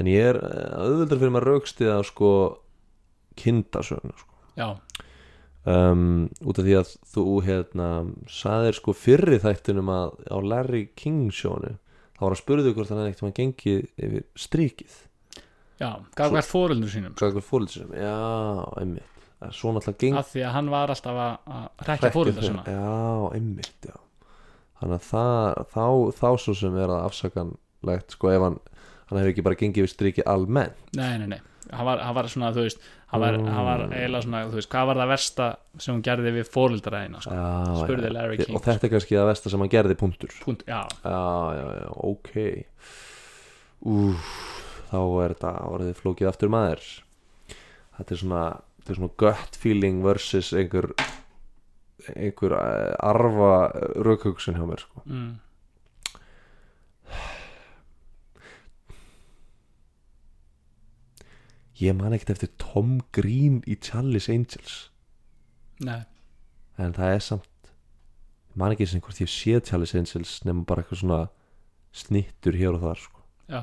en 0.00 0.10
ég 0.10 0.32
er 0.32 0.40
eh, 0.40 0.72
auðveldur 0.80 1.20
fyrir 1.20 1.34
maður 1.34 1.50
að 1.50 1.54
raukstiða 1.54 1.98
sko 2.08 2.32
kindasögnu 3.40 4.16
sko. 4.16 4.40
já, 4.58 4.68
um, 5.70 6.26
út 6.44 6.58
af 6.60 6.66
því 6.66 6.80
að 6.80 6.96
þú 7.12 7.26
hérna 7.46 7.90
saðir 8.30 8.80
sko 8.80 8.96
fyrri 8.96 9.38
þættinum 9.42 9.92
að 9.92 10.18
á 10.32 10.38
Larry 10.40 10.88
King 10.98 11.30
sjónu 11.34 11.76
þá 12.20 12.26
var 12.26 12.34
að 12.34 12.42
spurðu 12.42 12.74
hvort 12.76 12.92
hann 12.92 13.06
ekkert 13.06 13.24
maður 13.24 13.38
gengið 13.38 13.86
yfir 13.96 14.26
strikið. 14.36 14.98
Já 15.80 15.88
gaf 16.12 16.34
hvert 16.34 16.50
fóröldur 16.50 16.92
sínum. 16.92 17.14
Hvað 17.16 17.38
er 17.40 17.46
fórhaldisum, 17.46 17.94
já, 17.96 18.16
einmitt. 18.76 19.06
Svo 19.56 19.72
náttúrulega 19.72 20.02
geng 20.02 20.18
af 20.20 20.28
því 20.28 20.42
að 20.44 20.52
hann 20.52 20.66
var 20.68 20.90
alltaf 20.92 21.18
að, 21.24 21.36
að 21.56 21.86
rekja 21.88 22.10
fóröldur 22.12 22.44
sína 22.44 22.64
já, 22.68 22.90
einmitt, 23.38 23.88
já. 23.88 23.96
Þannig 24.80 24.98
að 24.98 25.06
það, 25.06 25.62
þá, 25.72 25.86
þá 26.18 26.28
svo 26.44 26.56
sem 26.60 26.76
er 26.76 26.92
að 26.92 27.06
afsakanlegt 27.06 28.16
sko 28.16 28.34
ef 28.34 28.44
hann 28.44 28.58
hann 29.10 29.18
hefur 29.20 29.32
ekki 29.34 29.44
bara 29.46 29.58
gengið 29.60 29.84
yfir 29.84 29.92
strikið 29.94 30.28
almennt. 30.30 30.78
Nei, 30.96 31.18
nei, 31.18 31.26
nei, 31.34 31.40
hann 31.74 31.86
var, 31.90 32.00
hann 32.06 32.14
var 32.16 32.28
svona 32.30 32.52
þú 32.54 32.64
veist, 32.68 32.80
hann 33.10 33.20
var, 33.24 33.38
hann 33.42 33.66
var 33.66 33.84
eiginlega 33.90 34.22
svona 34.26 34.40
þú 34.48 34.58
veist, 34.60 34.70
hvað 34.70 34.88
var 34.92 35.00
það 35.02 35.12
versta 35.12 35.48
sem 35.82 35.94
hún 35.96 36.04
gerði 36.06 36.32
við 36.38 36.48
fóröldaræðina 36.54 37.20
sko? 37.24 37.34
já, 37.34 37.50
Spurði 37.84 38.08
já. 38.10 38.14
Larry 38.16 38.40
King, 38.40 38.54
og 38.56 38.64
þetta 38.68 38.86
er 38.88 38.94
kannski 38.94 39.18
það 39.18 39.28
versta 39.32 39.52
sem 39.52 39.64
hann 39.66 39.72
gerði 39.76 39.98
punktur. 40.00 40.34
Punkt, 40.46 40.64
já, 40.70 40.80
Já, 41.04 41.20
já, 41.58 41.66
já, 41.80 41.92
ok. 42.14 42.32
Úf, 43.90 44.32
þá 44.90 44.98
er 45.24 45.34
þetta 45.34 45.52
orðið 45.70 45.94
flókið 46.02 46.28
aftur 46.30 46.50
maður. 46.52 46.88
Þetta 48.00 48.14
er 48.16 48.20
svona 48.24 48.42
þetta 48.80 48.92
er 48.94 48.98
svona 49.00 49.14
gut 49.20 49.56
feeling 49.60 50.02
versus 50.04 50.52
einhver 50.56 50.90
einhver 52.16 52.54
eh, 52.56 52.94
arfa 53.04 53.50
raukhugsun 54.00 54.56
hjá 54.56 54.64
mér 54.68 54.80
sko. 54.80 55.02
mm, 55.04 55.30
Ég 61.80 61.94
man 61.96 62.12
ekkert 62.12 62.34
eftir 62.36 62.50
Tom 62.60 62.98
Green 63.16 63.62
í 63.64 63.76
Charlie's 63.80 64.28
Angels. 64.32 64.90
Nei. 65.80 66.02
En 66.80 66.92
það 66.96 67.14
er 67.16 67.22
samt 67.24 67.46
ég 68.50 68.56
man 68.60 68.74
ekki 68.74 68.86
sem 68.90 69.00
hvort 69.00 69.20
ég 69.22 69.30
sé 69.30 69.60
Charlie's 69.64 69.94
Angels 69.96 70.40
nema 70.44 70.64
bara 70.68 70.82
eitthvað 70.84 71.00
svona 71.04 71.20
snittur 71.96 72.56
hér 72.58 72.76
og 72.76 72.82
þar 72.84 73.00
sko. 73.04 73.22
já. 73.50 73.62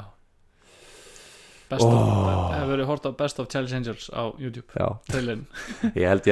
Best 1.70 1.84
Oh. 1.84 1.92
of, 1.92 2.54
hefur 2.56 2.70
verið 2.72 2.88
hort 2.88 3.06
á 3.06 3.12
Best 3.20 3.40
of 3.44 3.48
Charlie's 3.52 3.74
Angels 3.76 4.08
á 4.16 4.32
YouTube. 4.40 4.72
Ég 6.00 6.08
held 6.08 6.28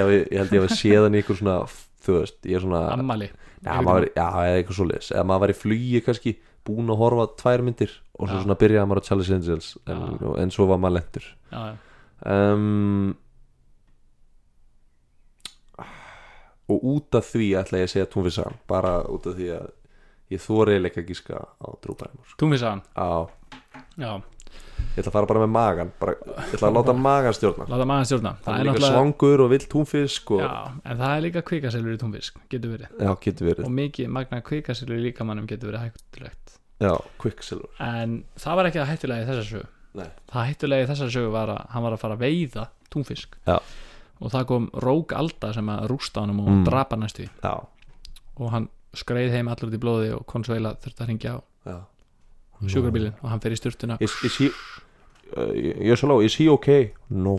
ég 0.55 0.63
að 0.63 0.71
séð 0.71 1.03
hann 1.03 1.17
í 1.17 1.19
einhver 1.19 1.35
svona 1.41 1.57
þú 2.05 2.19
veist, 2.21 2.37
ég 2.47 2.55
er 2.55 2.63
svona 2.63 2.81
ammali 2.95 3.27
Já, 3.65 3.81
maður, 3.81 4.05
já, 4.15 4.27
eða 4.29 4.55
eitthvað 4.61 4.77
svoleiðis. 4.79 5.09
Eða 5.11 5.25
maður 5.25 5.41
var 5.43 5.51
í 5.51 5.57
flugi 5.59 6.01
kannski 6.05 6.33
búin 6.65 6.89
að 6.89 7.01
horfa 7.01 7.27
tvær 7.41 7.63
myndir 7.65 7.91
og 8.15 8.29
svo 8.29 8.37
Já. 8.39 8.43
svona 8.45 8.57
byrjaði 8.61 8.89
maður 8.89 9.01
á 9.03 9.07
Charlie's 9.07 9.31
Angels 9.35 9.67
en, 9.85 10.03
Já. 10.21 10.29
en 10.43 10.51
svo 10.55 10.67
var 10.69 10.81
maður 10.81 10.97
lendur 10.99 11.27
já, 11.51 11.61
já, 11.69 11.75
um, 12.33 13.15
og 16.65 16.85
út 16.95 17.17
af 17.19 17.27
því 17.29 17.49
ætla 17.59 17.81
ég 17.83 17.89
að 17.89 17.93
segja 17.93 18.09
túnfisagan 18.09 18.55
bara 18.69 18.95
út 19.11 19.27
af 19.29 19.35
því 19.37 19.49
að 19.59 19.67
ég 20.33 20.41
þóri 20.41 20.73
eiginlega 20.75 21.01
ekki 21.03 21.11
gíska 21.11 21.41
á 21.61 21.67
drúbæðum 21.85 22.31
Túnfisagan 22.41 22.81
á, 22.97 23.29
já, 24.01 24.11
ég 24.75 24.99
ætla 25.01 25.09
að 25.11 25.15
fara 25.17 25.29
bara 25.31 25.41
með 25.45 25.51
magan 25.55 25.91
bara, 25.99 26.15
ég 26.19 26.53
ætla 26.57 26.67
að 26.69 26.75
láta 26.79 26.93
magan 27.07 27.35
stjórna. 27.37 27.67
Láta 27.71 27.87
maður 27.89 28.09
stjórna. 28.09 28.33
Það 28.45 28.59
er 28.59 28.67
líka 28.69 28.89
svangur 28.89 29.43
og 29.45 29.49
vill 29.55 29.65
túnfisk 29.71 30.31
og, 30.35 30.41
já, 30.45 30.51
en 30.91 30.97
það 31.01 31.13
er 31.17 31.23
líka 31.27 31.43
kvikaselur 31.49 31.95
í 31.95 32.01
túnfisk 32.01 32.39
getur 32.51 32.75
verið. 32.75 32.91
Já, 32.99 33.11
getur 33.27 33.49
verið. 33.51 33.65
Og 33.69 33.73
mikið 33.79 34.11
magna 34.17 34.41
kvikaselur 34.45 34.99
í 34.99 35.05
líkamannum 35.09 35.47
getur 35.49 35.71
verið 35.71 35.87
hægtulegt 35.87 36.55
já, 36.83 36.91
Quicksilver 37.21 37.69
en 37.79 38.19
það 38.41 38.55
var 38.59 38.69
ekki 38.71 38.81
það 38.83 38.89
hættulega 38.93 39.23
í 39.23 39.27
þessar 39.31 39.49
sögu. 39.51 39.67
Nei. 39.95 40.07
það 40.31 40.47
hættulega 40.49 40.83
í 40.83 40.87
þessar 40.91 41.11
sögu 41.15 41.29
var 41.31 41.51
að 41.53 41.61
hann 41.71 41.83
var 41.87 41.93
að 41.95 42.01
fara 42.01 42.17
að 42.17 42.23
veiða 42.25 42.65
túnfisk. 42.91 43.37
Já. 43.47 43.57
og 44.19 44.31
það 44.33 44.45
kom 44.49 44.65
Rók 44.83 45.13
Alda 45.15 45.53
sem 45.55 45.69
að 45.71 45.87
rústa 45.91 46.21
honum 46.23 46.39
og 46.43 46.49
Mm. 46.51 46.65
drapa 46.67 46.95
næstu 46.99 47.25
og 47.43 48.49
hann 48.51 48.67
skreið 48.95 49.31
heim 49.35 49.47
allur 49.51 49.69
út 49.71 49.75
í 49.75 49.79
blóði 49.79 50.11
og 50.15 50.25
Consuela 50.27 50.73
þurfti 50.83 51.03
að 51.03 51.07
ringja 51.11 51.33
á 51.35 51.39
já 52.61 52.69
sjúkrabílin 52.75 53.13
og 53.21 53.29
hann 53.33 53.41
fer 53.43 53.51
í 53.55 53.59
styrtuna 53.59 53.97
Is, 53.99 54.13
is 54.23 54.37
he 54.39 54.49
uh, 55.35 55.51
Ég 55.55 55.91
er 55.91 55.99
svo 55.99 56.09
lág, 56.13 56.23
is 56.25 56.35
he 56.39 56.47
okay? 56.49 56.91
No, 57.09 57.35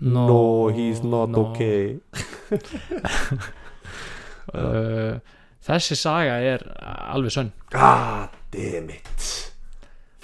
no, 0.00 0.68
he's 0.74 1.02
not 1.04 1.30
no. 1.32 1.46
okay 1.50 1.98
uh, 4.54 5.18
þessi 5.64 5.96
saga 5.98 6.38
er 6.52 6.64
alveg 7.14 7.34
sönn 7.34 7.52
God 7.72 8.36
damn 8.54 8.90
it 8.90 9.26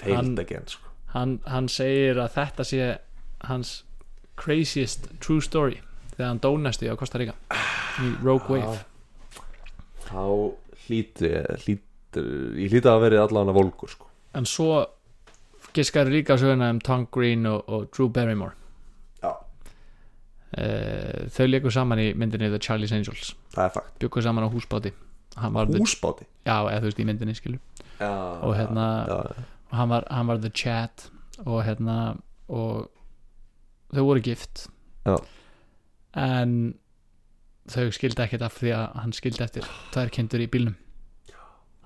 Hann- 0.07 0.37
again 0.39 0.67
sko. 0.69 0.87
hann, 1.15 1.39
hann 1.49 1.67
segir 1.71 2.19
að 2.21 2.35
þetta 2.37 2.63
sé 2.67 2.81
hans 3.49 3.73
craziest 4.37 5.07
true 5.23 5.41
story 5.41 5.79
þegar 6.13 6.29
hann 6.31 6.41
dónesti 6.43 6.89
á 6.89 6.95
Costa 6.99 7.19
Rica 7.21 7.33
í 8.03 8.13
Rogue 8.23 8.47
Wave 8.61 8.85
Þá 10.07 10.23
hlýtur, 10.87 11.57
Ég 11.67 12.71
hlýti 12.71 12.87
að 12.87 13.01
verið 13.03 13.19
allan 13.25 13.49
að 13.51 13.57
volgur 13.57 13.89
sko. 13.91 14.06
En 14.37 14.45
svo 14.45 14.85
giskar 15.73 16.07
líka 16.09 16.37
söguna 16.37 16.69
um 16.73 16.79
Tom 16.81 17.07
Green 17.11 17.45
og, 17.45 17.63
og 17.69 17.89
Drew 17.97 18.07
Barrymore. 18.09 18.53
Já. 19.23 19.31
uh, 20.57 21.27
þau 21.33 21.45
leikur 21.49 21.73
saman 21.73 21.99
í 22.01 22.07
myndinni 22.17 22.49
The 22.53 22.59
Charlie's 22.63 22.93
Angels. 22.95 23.33
Það 23.55 23.65
er 23.65 23.73
fakt. 23.75 23.93
Byggur 24.01 24.23
saman 24.25 24.47
á 24.47 24.49
húsbáti. 24.53 24.93
Var 25.37 25.65
the, 25.69 25.77
Húsbáti? 25.81 26.25
Já, 26.47 26.55
eða 26.65 26.79
þú 26.81 26.87
veist 26.89 26.99
í 27.03 27.05
myndinni 27.05 27.35
skilu 27.37 27.59
já, 27.99 28.09
Og 28.41 28.55
hérna- 28.57 29.05
já, 29.05 29.17
og 29.69 29.77
hann 29.77 29.89
var, 29.89 30.07
hann 30.09 30.27
var 30.27 30.37
the 30.41 30.49
chat 30.49 31.09
og 31.45 31.63
hérna 31.65 32.17
og 32.49 32.89
þau 33.93 34.03
voru 34.07 34.21
gift. 34.21 34.67
Já. 35.05 35.17
en 36.15 36.73
þau 37.69 37.91
skildi 37.93 38.23
ekkert 38.23 38.41
af 38.41 38.55
því 38.57 38.71
að 38.73 38.95
hann 39.03 39.13
skildi 39.13 39.43
eftir 39.43 39.67
tvær 39.93 40.09
kindur 40.09 40.41
í 40.41 40.47
bílnum 40.49 40.75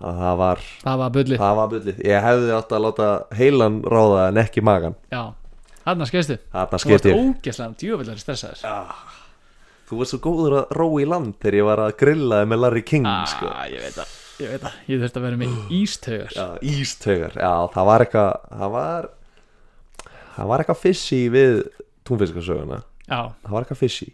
Það 0.02 0.36
var 0.41 0.61
það 0.82 0.98
var 1.03 1.11
bullið, 1.18 1.38
Það 1.41 1.56
var 1.61 1.72
bullið. 1.76 2.02
Ég 2.10 2.26
hefði 2.26 2.52
átt 2.57 2.72
að 2.78 2.84
láta 2.88 3.10
heilan 3.38 3.80
ráða 3.94 4.28
en 4.32 4.41
ekki 4.41 4.64
magan. 4.65 4.95
Já. 5.14 5.23
Þarna 5.82 6.06
skeistu, 6.10 6.38
Þarna 6.52 6.68
þú 6.68 6.72
varst 6.76 6.86
skeitt 6.88 7.06
ég. 7.10 7.19
ógeðslega 7.22 7.78
djöfellari 7.82 8.22
stressaður. 8.22 9.06
Þú 9.91 9.99
varst 9.99 10.14
svo 10.15 10.19
góður 10.23 10.53
að 10.61 10.73
róa 10.78 10.99
í 11.02 11.07
land 11.10 11.34
þegar 11.41 11.57
ég 11.60 11.65
var 11.68 11.82
að 11.84 11.95
grillaði 11.99 12.49
með 12.52 12.61
Larry 12.64 12.84
King 12.88 13.07
sko. 13.28 13.49
ah, 13.52 13.65
ég 13.68 13.82
veit 13.84 13.98
það, 13.98 14.11
ég 14.40 14.52
veit 14.53 14.61
það. 14.65 14.76
Ég 14.88 15.02
þurfti 15.02 15.19
að 15.19 15.26
vera 15.28 15.40
með 15.41 15.73
ístögar 15.82 16.36
Já, 16.38 16.45
ístögar 16.64 17.34
Já, 17.36 17.52
það 17.73 17.90
var 17.90 18.06
eitthvað 18.06 18.32
Það 18.61 18.72
var 18.78 19.10
Það 20.38 20.48
var 20.53 20.64
eitthvað 20.64 20.80
fishy 20.86 21.19
við 21.34 21.57
túnfiskasöguna 22.07 22.80
Það 23.11 23.51
var 23.51 23.65
eitthvað 23.65 23.79
fishy. 23.81 24.09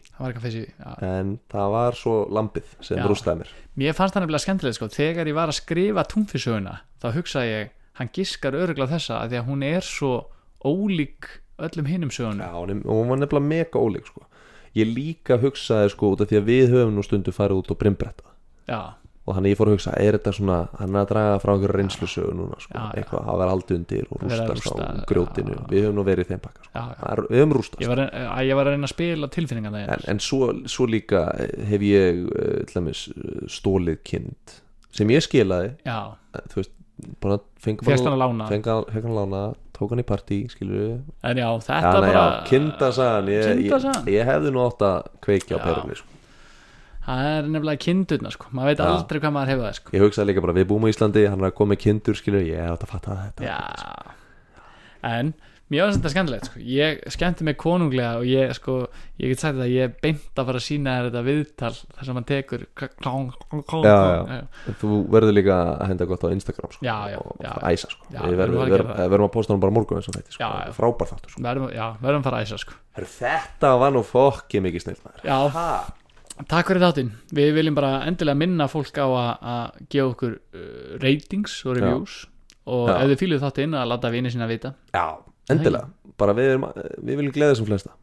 En 1.06 1.34
það 1.54 1.74
var 1.76 1.98
svo 2.00 2.14
lambið 2.34 2.70
sem 2.86 3.02
rústaði 3.06 3.44
mér. 3.44 3.52
Mér 3.78 3.98
fannst 3.98 4.16
það 4.16 4.24
nefnilega 4.26 4.46
skemmtilegt 4.46 4.78
sko, 4.80 4.90
þegar 4.94 5.30
ég 5.30 5.38
var 5.38 5.52
að 5.52 5.60
skrifa 5.60 6.06
túnfisöguna 6.10 6.80
þá 7.04 7.08
hugsaði 7.14 7.52
ég, 7.52 7.76
hann 8.00 8.10
giskar 8.16 8.58
öruglega 8.58 8.96
þessa 8.96 9.20
að 9.22 9.34
því 9.34 9.40
að 9.42 9.52
hún 9.52 9.68
er 9.68 9.86
svo 9.86 10.14
ólík 10.66 11.30
öllum 11.68 11.90
hinum 11.90 12.14
sögunum. 12.14 12.42
Já, 12.42 12.82
hún 12.90 13.12
var 13.12 13.22
nefnilega 13.22 13.52
mega 13.52 13.82
ólík 13.82 14.10
sko. 14.10 14.26
Ég 14.78 14.90
líka 14.94 15.38
hugsaði 15.42 15.94
sko 15.94 16.14
út 16.14 16.22
af 16.22 16.30
því 16.30 16.42
að 16.42 16.50
við 16.50 16.74
höfum 16.74 16.98
nú 16.98 17.06
stundu 17.06 17.34
farið 17.34 17.62
út 17.64 17.72
og 17.74 17.80
brimbretta. 17.82 18.34
Já, 18.70 18.82
og 19.28 19.36
þannig 19.36 19.52
ég 19.52 19.60
fór 19.60 19.70
að 19.70 19.76
hugsa, 19.76 19.94
er 20.00 20.16
þetta 20.16 20.32
svona 20.38 20.58
hann 20.80 20.94
er 20.96 21.02
að 21.02 21.10
draga 21.10 21.40
frá 21.44 21.50
einhverju 21.52 21.76
reynslusögu 21.76 22.36
núna 22.38 22.60
sko. 22.64 22.72
Já, 22.72 22.80
já. 22.80 22.92
eitthvað, 23.02 23.26
það 23.28 23.42
var 23.42 23.52
aldrei 23.52 23.76
undir 23.76 24.06
og 24.08 24.22
rústast 24.24 24.70
á 24.72 24.76
grjótinu 25.10 25.58
já. 25.58 25.60
við 25.72 25.84
höfum 25.84 25.98
nú 25.98 26.06
verið 26.08 26.24
í 26.24 26.30
þeim 26.30 26.44
pakka 26.46 26.68
sko. 26.68 26.86
er, 27.12 27.22
við 27.28 27.44
höfum 27.44 27.56
rústast 27.58 27.84
Ég 27.84 27.92
var, 27.92 28.04
að, 28.08 28.40
ég 28.48 28.60
var 28.60 28.70
að 28.70 28.78
reyna 28.78 28.88
að 28.88 28.94
spila 28.94 29.30
tilfinningarna 29.36 29.84
en, 29.84 30.08
en 30.14 30.24
svo, 30.24 30.50
svo 30.72 30.88
líka 30.88 31.26
hef 31.68 31.86
ég 31.90 32.24
til 32.72 32.80
dæmis 32.80 33.04
uh, 33.12 33.44
stólið 33.52 34.02
kind 34.08 34.58
sem 34.96 35.12
ég 35.12 35.28
skilaði 35.28 35.76
eh, 35.84 36.44
þú 36.54 36.62
veist, 36.62 36.76
bara 37.24 37.42
fengi 37.62 37.86
férst 37.86 38.08
hann 38.08 38.16
að 38.16 38.24
lána 38.24 38.48
fengi 38.48 38.72
hann 38.72 39.12
að 39.12 39.18
lána, 39.20 39.46
tók 39.76 39.92
hann 39.92 40.02
í 40.02 40.08
partí 40.08 40.46
skilur 40.54 40.80
við, 40.80 40.94
En 41.28 41.42
já, 41.44 41.50
já, 41.52 41.66
þetta 41.68 41.98
nei, 42.00 42.08
bara 42.08 42.24
já, 42.24 42.44
kindasagan 42.48 43.34
ég, 43.36 43.66
ég, 43.68 43.90
ég 44.16 44.32
hefði 44.32 44.56
nú 44.56 44.64
átt 44.64 44.88
að 44.88 45.12
kveikja 45.28 45.60
á 45.60 45.66
perunni 45.68 46.00
sko. 46.00 46.14
Það 47.08 47.26
er 47.32 47.46
nefnilega 47.54 47.84
kindurna 47.86 48.32
sko. 48.34 48.50
Maður 48.52 48.74
veit 48.74 48.82
Já. 48.84 48.88
aldrei 48.92 49.22
hvað 49.24 49.36
maður 49.38 49.52
hefur 49.54 49.68
það 49.68 49.76
sko. 49.80 49.92
Ég 49.96 50.04
hugsaði 50.04 50.28
líka 50.34 50.44
bara, 50.44 50.56
við 50.58 50.66
búum 50.68 50.88
á 50.88 50.92
Íslandi 50.92 51.28
hann 51.32 51.40
er 51.44 51.50
að 51.50 51.58
koma 51.60 51.74
með 51.74 51.84
kindur, 51.86 52.18
skilur 52.20 52.42
við, 52.44 52.50
ég 52.52 52.64
hef 52.66 52.74
átt 52.74 52.88
að 52.88 52.96
fatta 52.96 53.20
þetta. 53.22 53.46
Já. 53.48 54.16
En 55.08 55.30
mér 55.72 55.86
var 55.86 55.94
þetta 55.96 56.12
skemmtilegt 56.12 56.50
sko. 56.50 56.64
Ég 56.68 57.00
skemmti 57.14 57.46
mig 57.48 57.56
konunglega 57.62 58.20
og 58.20 58.28
ég 58.28 58.52
sko 58.58 58.76
Ég 59.22 59.32
get 59.32 59.42
sagt 59.42 59.56
þetta, 59.56 59.68
ég 59.72 59.88
er 59.88 59.94
beint 60.04 60.40
að 60.40 60.50
fara 60.50 60.60
að 60.60 60.66
sína 60.68 60.96
þetta 61.08 61.22
viðtal 61.26 61.72
þar 61.74 62.08
sem 62.10 62.20
hann 62.20 62.28
tekur 62.28 62.66
Já, 62.78 63.94
já. 64.28 64.42
Þú 64.82 65.00
verður 65.16 65.36
líka 65.38 65.60
að 65.74 65.86
henda 65.92 66.08
gott 66.12 66.26
á 66.28 66.30
Instagram 66.36 66.74
sko, 66.76 66.88
Já, 66.88 66.98
og 67.20 67.46
æsa 67.72 67.92
sko. 67.94 68.10
Við 68.12 68.20
verðum, 68.20 68.40
verðum 68.42 68.64
að 68.64 68.74
verðum, 68.76 68.92
verðum 69.16 69.30
að 69.30 69.34
posta 69.38 69.56
hann 69.56 69.64
bara 69.64 69.78
morgun 69.80 70.02
eins 70.02 70.12
og 70.12 70.20
þetta 70.20 70.36
sko. 70.36 70.52
Frábær 70.78 71.14
þáttur 71.14 71.36
sko. 71.36 71.46
Verðum, 71.48 71.72
að 72.20 72.28
fara 72.28 72.42
að 72.42 72.50
æsa 72.50 72.60
sko. 72.64 72.78
Heru, 72.98 73.14
þetta 73.18 73.74
var 73.82 73.96
nú 73.96 74.04
fokki 74.08 74.64
mikið 74.68 74.86
snill 74.88 75.00
takk 76.46 76.70
fyrir 76.72 76.84
þáttinn. 76.86 77.12
Við 77.34 77.54
viljum 77.58 77.78
bara 77.78 77.92
endilega 78.08 78.38
minna 78.38 78.68
fólk 78.72 78.98
á 79.02 79.08
að, 79.08 79.78
gefa 79.90 80.10
okkur 80.12 80.36
uh, 80.38 80.98
ratings 81.02 81.56
og 81.66 81.78
reviews. 81.80 82.18
Og 82.68 82.90
Já. 82.92 82.98
ef 83.00 83.14
þið 83.14 83.22
fíluð 83.24 83.46
þáttinn 83.46 83.78
að 83.80 83.90
láta 83.94 84.12
vini 84.14 84.32
sína 84.34 84.50
vita. 84.50 84.74
Já, 84.94 85.06
endilega. 85.54 85.88
Bara 86.20 86.36
við, 86.38 86.52
erum, 86.56 86.68
við 87.00 87.22
viljum 87.22 87.36
gleða 87.36 87.56
þessum 87.56 87.70
flesta. 87.72 87.96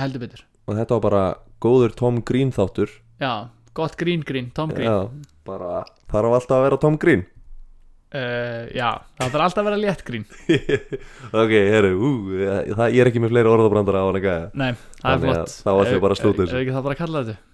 Heldur 0.00 0.22
betur. 0.26 0.44
Og 0.68 0.76
þetta 0.78 0.96
var 0.98 1.04
bara 1.08 1.24
góður 1.62 1.96
Tom 1.98 2.20
Green 2.26 2.52
þáttur. 2.54 2.92
Já, 3.20 3.48
gott 3.76 3.96
grín 4.00 4.22
grín, 4.26 4.50
Tom 4.54 4.72
Green. 4.74 4.90
Já, 4.90 5.34
bara 5.48 5.82
þarf 6.12 6.36
alltaf 6.38 6.58
að 6.60 6.66
vera 6.68 6.80
Tom 6.84 6.98
Green. 7.00 7.26
Uh, 8.10 8.66
Já, 8.74 8.88
það 9.20 9.28
þarf 9.36 9.44
alltaf 9.44 9.60
að 9.60 9.66
vera 9.68 9.80
létt 9.84 10.00
grín. 10.02 10.24
Ok, 11.42 11.52
herru, 11.54 11.90
ú, 11.94 12.08
það, 12.74 12.86
ég 12.90 13.02
er 13.04 13.10
ekki 13.12 13.20
með 13.22 13.30
fleiri 13.36 13.52
orðabrandara 13.52 14.00
á 14.02 14.06
hann 14.08 14.18
ekki 14.18 14.32
Nei, 14.58 14.70
það 14.98 15.12
er 15.12 15.20
flott. 15.22 15.52
þá 15.60 15.70
ætlum 15.70 15.94
við 15.94 16.02
bara 16.02 16.16
að 16.16 16.20
slúta 16.20 16.40
þessu. 16.40 16.56
Er 16.56 16.64
ekki 16.64 16.74
það 16.74 16.86
bara 16.88 16.96
að 16.96 17.02
kalla 17.04 17.22
þetta? 17.22 17.49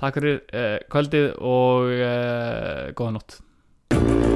Takk 0.00 0.20
fyrir 0.20 0.40
uh, 0.52 0.76
kvöldið 0.92 1.26
og 1.40 1.90
uh, 1.96 2.94
góða 2.98 3.18
nótt 3.18 4.33